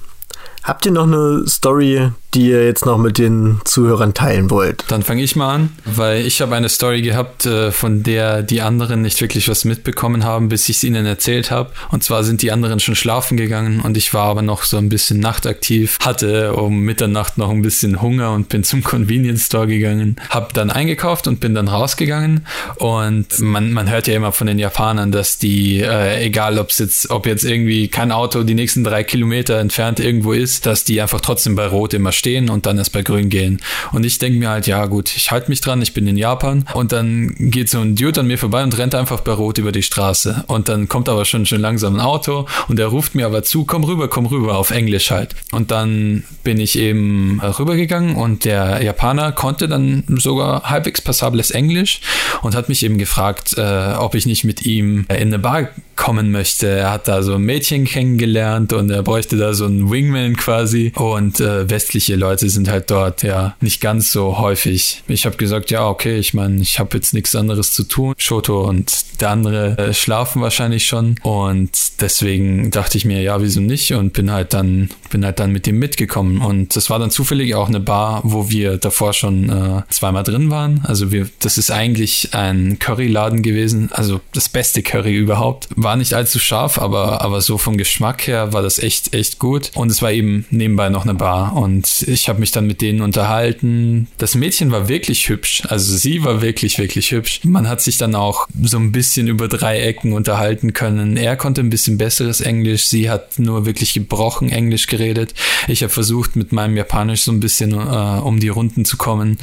Habt 0.62 0.86
ihr 0.86 0.92
noch 0.92 1.06
eine 1.06 1.44
Story, 1.46 2.10
die 2.34 2.48
ihr 2.48 2.64
jetzt 2.64 2.84
noch 2.84 2.98
mit 2.98 3.18
den 3.18 3.60
Zuhörern 3.64 4.12
teilen 4.12 4.50
wollt? 4.50 4.84
Dann 4.88 5.02
fange 5.02 5.22
ich 5.22 5.36
mal 5.36 5.54
an, 5.54 5.72
weil 5.84 6.26
ich 6.26 6.40
habe 6.40 6.54
eine 6.54 6.68
Story 6.68 7.02
gehabt, 7.02 7.46
äh, 7.46 7.70
von 7.70 8.02
der 8.02 8.42
die 8.42 8.60
anderen 8.60 9.02
nicht 9.02 9.20
wirklich 9.20 9.48
was 9.48 9.64
mitbekommen 9.64 10.24
haben, 10.24 10.48
bis 10.48 10.68
ich 10.68 10.76
es 10.76 10.84
ihnen 10.84 11.06
erzählt 11.06 11.50
habe. 11.50 11.70
Und 11.90 12.02
zwar 12.02 12.24
sind 12.24 12.42
die 12.42 12.50
anderen 12.50 12.80
schon 12.80 12.96
schlafen 12.96 13.36
gegangen 13.36 13.80
und 13.80 13.96
ich 13.96 14.12
war 14.12 14.24
aber 14.24 14.42
noch 14.42 14.64
so 14.64 14.76
ein 14.76 14.88
bisschen 14.88 15.20
nachtaktiv, 15.20 15.98
hatte 16.00 16.54
um 16.54 16.80
Mitternacht 16.80 17.38
noch 17.38 17.50
ein 17.50 17.62
bisschen 17.62 18.02
Hunger 18.02 18.32
und 18.32 18.48
bin 18.48 18.64
zum 18.64 18.82
Convenience 18.82 19.46
Store 19.46 19.66
gegangen, 19.66 20.16
habe 20.30 20.52
dann 20.52 20.70
eingekauft 20.70 21.28
und 21.28 21.40
bin 21.40 21.54
dann 21.54 21.68
rausgegangen. 21.68 22.46
Und 22.76 23.38
man, 23.38 23.72
man 23.72 23.88
hört 23.90 24.06
ja 24.08 24.14
immer 24.14 24.32
von 24.32 24.46
den 24.46 24.58
Japanern, 24.58 25.12
dass 25.12 25.38
die, 25.38 25.80
äh, 25.80 26.24
egal 26.24 26.58
ob 26.58 26.72
jetzt, 26.72 27.10
ob 27.10 27.26
jetzt 27.26 27.44
irgendwie 27.44 27.88
kein 27.88 28.10
Auto 28.10 28.42
die 28.42 28.54
nächsten 28.54 28.82
drei 28.82 29.04
Kilometer 29.04 29.58
entfernt 29.58 30.00
irgendwo 30.00 30.32
ist, 30.32 30.66
dass 30.66 30.84
die 30.84 31.00
einfach 31.00 31.20
trotzdem 31.20 31.54
bei 31.54 31.66
Rot 31.66 31.94
immer 31.94 32.12
stehen 32.12 32.23
und 32.24 32.66
dann 32.66 32.78
erst 32.78 32.92
bei 32.92 33.02
Grün 33.02 33.28
gehen. 33.28 33.60
Und 33.92 34.04
ich 34.04 34.18
denke 34.18 34.38
mir 34.38 34.48
halt, 34.48 34.66
ja 34.66 34.86
gut, 34.86 35.14
ich 35.14 35.30
halte 35.30 35.50
mich 35.50 35.60
dran, 35.60 35.82
ich 35.82 35.92
bin 35.92 36.06
in 36.06 36.16
Japan 36.16 36.64
und 36.74 36.92
dann 36.92 37.34
geht 37.38 37.68
so 37.68 37.80
ein 37.80 37.96
Dude 37.96 38.20
an 38.20 38.26
mir 38.26 38.38
vorbei 38.38 38.62
und 38.62 38.76
rennt 38.76 38.94
einfach 38.94 39.20
bei 39.20 39.32
Rot 39.32 39.58
über 39.58 39.72
die 39.72 39.82
Straße. 39.82 40.44
Und 40.46 40.68
dann 40.68 40.88
kommt 40.88 41.08
aber 41.08 41.24
schon, 41.24 41.46
schon 41.46 41.60
langsam 41.60 41.96
ein 41.96 42.00
Auto 42.00 42.46
und 42.68 42.78
er 42.78 42.86
ruft 42.86 43.14
mir 43.14 43.26
aber 43.26 43.42
zu, 43.42 43.64
komm 43.64 43.84
rüber, 43.84 44.08
komm 44.08 44.26
rüber, 44.26 44.56
auf 44.56 44.70
Englisch 44.70 45.10
halt. 45.10 45.34
Und 45.52 45.70
dann 45.70 46.24
bin 46.42 46.58
ich 46.58 46.78
eben 46.78 47.40
rübergegangen 47.40 48.16
und 48.16 48.44
der 48.44 48.82
Japaner 48.82 49.32
konnte 49.32 49.68
dann 49.68 50.04
sogar 50.08 50.62
halbwegs 50.70 51.00
passables 51.00 51.50
Englisch 51.50 52.00
und 52.42 52.54
hat 52.54 52.68
mich 52.68 52.84
eben 52.84 52.98
gefragt, 52.98 53.56
äh, 53.56 53.94
ob 53.98 54.14
ich 54.14 54.26
nicht 54.26 54.44
mit 54.44 54.64
ihm 54.64 55.06
in 55.08 55.28
eine 55.28 55.38
Bar 55.38 55.68
kommen 55.96 56.30
möchte. 56.30 56.68
Er 56.68 56.92
hat 56.92 57.08
da 57.08 57.22
so 57.22 57.34
ein 57.34 57.42
Mädchen 57.42 57.84
kennengelernt 57.84 58.72
und 58.72 58.90
er 58.90 59.02
bräuchte 59.02 59.36
da 59.36 59.54
so 59.54 59.66
einen 59.66 59.90
Wingman 59.90 60.36
quasi. 60.36 60.92
Und 60.96 61.40
äh, 61.40 61.68
westliche 61.68 62.16
Leute 62.16 62.48
sind 62.48 62.68
halt 62.68 62.90
dort 62.90 63.22
ja 63.22 63.56
nicht 63.60 63.80
ganz 63.80 64.12
so 64.12 64.38
häufig. 64.38 65.02
Ich 65.08 65.26
habe 65.26 65.36
gesagt, 65.36 65.70
ja, 65.70 65.88
okay, 65.88 66.18
ich 66.18 66.34
meine, 66.34 66.60
ich 66.60 66.78
habe 66.78 66.96
jetzt 66.96 67.14
nichts 67.14 67.34
anderes 67.34 67.72
zu 67.72 67.84
tun. 67.84 68.14
Shoto 68.16 68.68
und 68.68 69.20
der 69.20 69.30
andere 69.30 69.78
äh, 69.78 69.94
schlafen 69.94 70.42
wahrscheinlich 70.42 70.86
schon. 70.86 71.16
Und 71.22 71.70
deswegen 72.00 72.70
dachte 72.70 72.98
ich 72.98 73.04
mir, 73.04 73.22
ja, 73.22 73.40
wieso 73.40 73.60
nicht? 73.60 73.92
Und 73.92 74.12
bin 74.12 74.30
halt 74.30 74.54
dann, 74.54 74.90
bin 75.10 75.24
halt 75.24 75.38
dann 75.38 75.50
mit 75.52 75.66
ihm 75.66 75.78
mitgekommen. 75.78 76.40
Und 76.40 76.76
das 76.76 76.90
war 76.90 76.98
dann 76.98 77.10
zufällig 77.10 77.54
auch 77.54 77.68
eine 77.68 77.80
Bar, 77.80 78.20
wo 78.24 78.50
wir 78.50 78.78
davor 78.78 79.12
schon 79.12 79.48
äh, 79.48 79.82
zweimal 79.90 80.24
drin 80.24 80.50
waren. 80.50 80.80
Also 80.84 81.12
wir, 81.12 81.28
das 81.40 81.58
ist 81.58 81.70
eigentlich 81.70 82.34
ein 82.34 82.78
Curryladen 82.78 83.42
gewesen. 83.42 83.90
Also 83.92 84.20
das 84.32 84.48
beste 84.48 84.82
Curry 84.82 85.14
überhaupt 85.14 85.68
war 85.84 85.96
nicht 85.96 86.14
allzu 86.14 86.38
scharf, 86.38 86.78
aber, 86.78 87.22
aber 87.22 87.40
so 87.40 87.58
vom 87.58 87.76
Geschmack 87.76 88.26
her 88.26 88.52
war 88.52 88.62
das 88.62 88.78
echt, 88.78 89.14
echt 89.14 89.38
gut. 89.38 89.70
Und 89.74 89.90
es 89.90 90.02
war 90.02 90.10
eben 90.10 90.46
nebenbei 90.50 90.88
noch 90.88 91.04
eine 91.04 91.14
Bar. 91.14 91.54
Und 91.54 92.02
ich 92.08 92.28
habe 92.28 92.40
mich 92.40 92.50
dann 92.50 92.66
mit 92.66 92.80
denen 92.80 93.02
unterhalten. 93.02 94.08
Das 94.18 94.34
Mädchen 94.34 94.72
war 94.72 94.88
wirklich 94.88 95.28
hübsch. 95.28 95.62
Also 95.68 95.96
sie 95.96 96.24
war 96.24 96.42
wirklich, 96.42 96.78
wirklich 96.78 97.12
hübsch. 97.12 97.40
Man 97.44 97.68
hat 97.68 97.80
sich 97.82 97.98
dann 97.98 98.14
auch 98.14 98.48
so 98.62 98.78
ein 98.78 98.90
bisschen 98.90 99.28
über 99.28 99.46
drei 99.48 99.80
Ecken 99.80 100.12
unterhalten 100.12 100.72
können. 100.72 101.16
Er 101.16 101.36
konnte 101.36 101.60
ein 101.60 101.70
bisschen 101.70 101.98
besseres 101.98 102.40
Englisch. 102.40 102.86
Sie 102.86 103.10
hat 103.10 103.38
nur 103.38 103.66
wirklich 103.66 103.94
gebrochen 103.94 104.50
Englisch 104.50 104.86
geredet. 104.86 105.34
Ich 105.68 105.82
habe 105.82 105.92
versucht, 105.92 106.36
mit 106.36 106.52
meinem 106.52 106.76
Japanisch 106.76 107.22
so 107.22 107.32
ein 107.32 107.40
bisschen 107.40 107.72
äh, 107.72 107.76
um 107.76 108.40
die 108.40 108.48
Runden 108.48 108.84
zu 108.84 108.96
kommen. 108.96 109.38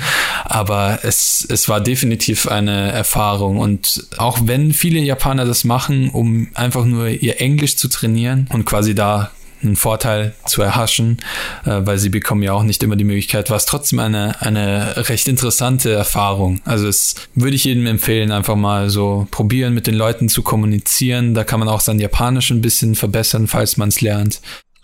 Aber 0.45 0.99
es, 1.03 1.45
es 1.49 1.69
war 1.69 1.79
definitiv 1.81 2.47
eine 2.47 2.91
Erfahrung. 2.91 3.57
Und 3.57 4.07
auch 4.17 4.39
wenn 4.43 4.73
viele 4.73 4.99
Japaner 4.99 5.45
das 5.45 5.63
machen, 5.63 6.09
um 6.09 6.30
einfach 6.53 6.85
nur 6.85 7.07
ihr 7.07 7.41
Englisch 7.41 7.77
zu 7.77 7.87
trainieren 7.87 8.47
und 8.51 8.65
quasi 8.65 8.95
da 8.95 9.31
einen 9.63 9.75
Vorteil 9.75 10.33
zu 10.45 10.61
erhaschen, 10.61 11.17
äh, 11.65 11.81
weil 11.83 11.97
sie 11.97 12.09
bekommen 12.09 12.43
ja 12.43 12.53
auch 12.53 12.63
nicht 12.63 12.81
immer 12.83 12.95
die 12.95 13.03
Möglichkeit, 13.03 13.49
war 13.49 13.57
es 13.57 13.65
trotzdem 13.65 13.99
eine, 13.99 14.41
eine 14.41 15.07
recht 15.09 15.27
interessante 15.27 15.91
Erfahrung. 15.91 16.61
Also 16.65 16.87
es 16.87 17.15
würde 17.35 17.55
ich 17.55 17.65
jedem 17.65 17.85
empfehlen, 17.85 18.31
einfach 18.31 18.55
mal 18.55 18.89
so 18.89 19.27
probieren, 19.31 19.73
mit 19.73 19.87
den 19.87 19.95
Leuten 19.95 20.29
zu 20.29 20.41
kommunizieren. 20.41 21.33
Da 21.33 21.43
kann 21.43 21.59
man 21.59 21.69
auch 21.69 21.81
sein 21.81 21.99
Japanisch 21.99 22.51
ein 22.51 22.61
bisschen 22.61 22.95
verbessern, 22.95 23.47
falls 23.47 23.77
man 23.77 23.89
es 23.89 24.01
lernt. 24.01 24.41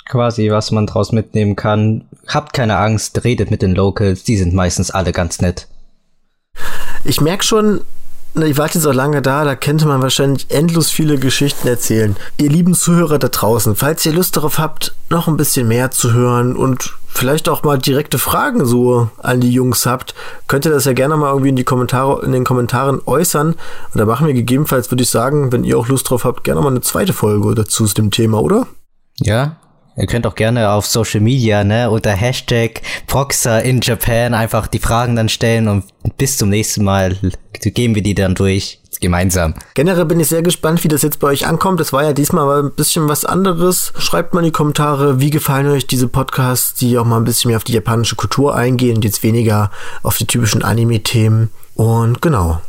Quasi, 0.10 0.50
was 0.52 0.72
man 0.72 0.88
draus 0.88 1.12
mitnehmen 1.12 1.56
kann. 1.56 2.06
Habt 2.28 2.54
keine 2.54 2.78
Angst, 2.78 3.24
redet 3.24 3.52
mit 3.52 3.62
den 3.62 3.76
Locals, 3.76 4.24
die 4.24 4.38
sind 4.38 4.54
meistens 4.54 4.92
alle 4.92 5.12
ganz 5.12 5.42
nett. 5.42 5.68
Ich 7.04 7.22
merke 7.22 7.44
schon, 7.44 7.82
ich 8.36 8.58
warte 8.58 8.78
jetzt 8.78 8.86
auch 8.86 8.94
lange 8.94 9.22
da, 9.22 9.44
da 9.44 9.56
könnte 9.56 9.88
man 9.88 10.02
wahrscheinlich 10.02 10.50
endlos 10.50 10.92
viele 10.92 11.18
Geschichten 11.18 11.68
erzählen. 11.68 12.16
Ihr 12.38 12.50
lieben 12.50 12.74
Zuhörer 12.74 13.20
da 13.20 13.30
draußen, 13.30 13.76
falls 13.76 14.06
ihr 14.06 14.14
Lust 14.14 14.38
darauf 14.38 14.60
habt, 14.60 14.94
noch 15.10 15.28
ein 15.28 15.38
bisschen 15.38 15.68
mehr 15.68 15.92
zu 15.92 16.14
hören 16.14 16.56
und 16.56 16.94
vielleicht 17.08 17.50
auch 17.50 17.64
mal 17.64 17.80
direkte 17.80 18.20
Fragen 18.20 18.66
so 18.66 19.10
an 19.18 19.42
die 19.42 19.52
Jungs 19.52 19.86
habt, 19.86 20.14
könnt 20.48 20.66
ihr 20.66 20.72
das 20.72 20.86
ja 20.86 20.94
gerne 20.94 21.18
mal 21.18 21.30
irgendwie 21.30 21.50
in 21.50 21.56
die 21.56 21.64
Kommentare, 21.64 22.24
in 22.24 22.32
den 22.32 22.44
Kommentaren 22.44 23.02
äußern. 23.06 23.54
Und 23.54 23.98
da 23.98 24.06
machen 24.06 24.28
wir 24.28 24.34
gegebenenfalls, 24.34 24.92
würde 24.92 25.04
ich 25.04 25.10
sagen, 25.10 25.52
wenn 25.52 25.64
ihr 25.64 25.80
auch 25.80 25.88
Lust 25.88 26.10
drauf 26.10 26.26
habt, 26.26 26.44
gerne 26.44 26.62
mal 26.62 26.70
eine 26.70 26.82
zweite 26.82 27.14
Folge 27.14 27.56
dazu 27.56 27.86
zu 27.86 27.96
dem 27.96 28.12
Thema, 28.12 28.42
oder? 28.42 28.68
Ja, 29.20 29.58
Ihr 29.98 30.06
könnt 30.06 30.28
auch 30.28 30.36
gerne 30.36 30.70
auf 30.70 30.86
Social 30.86 31.22
Media, 31.22 31.64
ne, 31.64 31.90
unter 31.90 32.12
Hashtag 32.12 32.82
Proxer 33.08 33.64
in 33.64 33.82
Japan 33.82 34.36
einfach 34.36 34.68
die 34.68 34.80
Fragen 34.80 35.16
dann 35.16 35.28
stellen 35.28 35.68
und 35.68 35.86
bis 36.18 36.38
zum 36.38 36.50
nächsten 36.50 36.84
Mal 36.84 37.18
gehen 37.60 37.96
wir 37.96 38.04
die 38.04 38.14
dann 38.14 38.36
durch 38.36 38.80
gemeinsam. 39.00 39.56
Generell 39.74 40.06
bin 40.06 40.20
ich 40.20 40.28
sehr 40.28 40.42
gespannt, 40.42 40.84
wie 40.84 40.88
das 40.88 41.02
jetzt 41.02 41.20
bei 41.20 41.28
euch 41.28 41.48
ankommt. 41.48 41.80
Das 41.80 41.94
war 41.94 42.04
ja 42.04 42.14
diesmal 42.14 42.46
mal 42.46 42.64
ein 42.64 42.72
bisschen 42.72 43.08
was 43.08 43.26
anderes. 43.26 43.94
Schreibt 43.98 44.34
mal 44.34 44.42
in 44.42 44.46
die 44.46 44.52
Kommentare, 44.52 45.20
wie 45.20 45.30
gefallen 45.30 45.68
euch 45.68 45.88
diese 45.88 46.08
Podcasts, 46.08 46.76
die 46.76 46.98
auch 46.98 47.06
mal 47.06 47.18
ein 47.18 47.24
bisschen 47.24 47.50
mehr 47.50 47.58
auf 47.58 47.64
die 47.64 47.74
japanische 47.74 48.16
Kultur 48.16 48.56
eingehen 48.56 48.98
und 48.98 49.06
jetzt 49.06 49.24
weniger 49.24 49.72
auf 50.04 50.18
die 50.18 50.26
typischen 50.26 50.64
Anime-Themen. 50.64 51.52
Und 51.76 52.22
genau. 52.22 52.62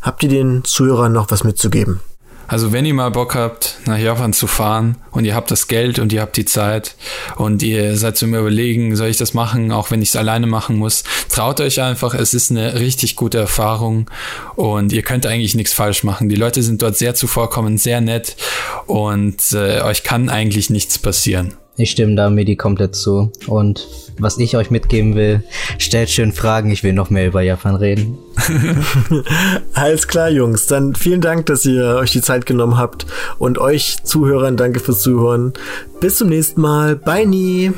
Habt 0.00 0.22
ihr 0.22 0.28
den 0.28 0.62
Zuhörern 0.64 1.12
noch 1.12 1.30
was 1.30 1.44
mitzugeben? 1.44 2.00
Also 2.48 2.72
wenn 2.72 2.86
ihr 2.86 2.94
mal 2.94 3.10
Bock 3.10 3.34
habt, 3.34 3.78
nach 3.86 3.98
Japan 3.98 4.32
zu 4.32 4.46
fahren 4.46 4.96
und 5.10 5.24
ihr 5.24 5.34
habt 5.34 5.50
das 5.50 5.66
Geld 5.66 5.98
und 5.98 6.12
ihr 6.12 6.20
habt 6.20 6.36
die 6.36 6.44
Zeit 6.44 6.94
und 7.36 7.62
ihr 7.62 7.96
seid 7.96 8.16
zum 8.16 8.34
Überlegen, 8.34 8.94
soll 8.94 9.08
ich 9.08 9.16
das 9.16 9.34
machen, 9.34 9.72
auch 9.72 9.90
wenn 9.90 10.00
ich 10.00 10.10
es 10.10 10.16
alleine 10.16 10.46
machen 10.46 10.76
muss, 10.76 11.04
traut 11.28 11.60
euch 11.60 11.80
einfach, 11.80 12.14
es 12.14 12.34
ist 12.34 12.50
eine 12.50 12.78
richtig 12.78 13.16
gute 13.16 13.38
Erfahrung 13.38 14.08
und 14.54 14.92
ihr 14.92 15.02
könnt 15.02 15.26
eigentlich 15.26 15.54
nichts 15.54 15.72
falsch 15.72 16.04
machen. 16.04 16.28
Die 16.28 16.36
Leute 16.36 16.62
sind 16.62 16.82
dort 16.82 16.96
sehr 16.96 17.14
zuvorkommend, 17.14 17.80
sehr 17.80 18.00
nett 18.00 18.36
und 18.86 19.52
äh, 19.52 19.80
euch 19.82 20.04
kann 20.04 20.28
eigentlich 20.28 20.70
nichts 20.70 20.98
passieren. 20.98 21.54
Ich 21.76 21.90
stimme 21.90 22.14
da 22.14 22.30
Medi 22.30 22.56
komplett 22.56 22.94
zu. 22.94 23.30
Und 23.46 23.86
was 24.18 24.38
ich 24.38 24.56
euch 24.56 24.70
mitgeben 24.70 25.14
will, 25.14 25.42
stellt 25.78 26.08
schön 26.08 26.32
Fragen, 26.32 26.70
ich 26.70 26.82
will 26.82 26.92
noch 26.92 27.10
mehr 27.10 27.26
über 27.26 27.42
Japan 27.42 27.76
reden. 27.76 28.18
Alles 29.74 30.08
klar, 30.08 30.30
Jungs. 30.30 30.66
Dann 30.66 30.94
vielen 30.94 31.20
Dank, 31.20 31.46
dass 31.46 31.66
ihr 31.66 31.96
euch 31.96 32.12
die 32.12 32.22
Zeit 32.22 32.46
genommen 32.46 32.78
habt. 32.78 33.06
Und 33.38 33.58
euch 33.58 33.98
Zuhörern 34.04 34.56
danke 34.56 34.80
fürs 34.80 35.02
Zuhören. 35.02 35.52
Bis 36.00 36.16
zum 36.16 36.28
nächsten 36.28 36.60
Mal. 36.60 36.96
Bye 36.96 37.26
nie. 37.26 37.72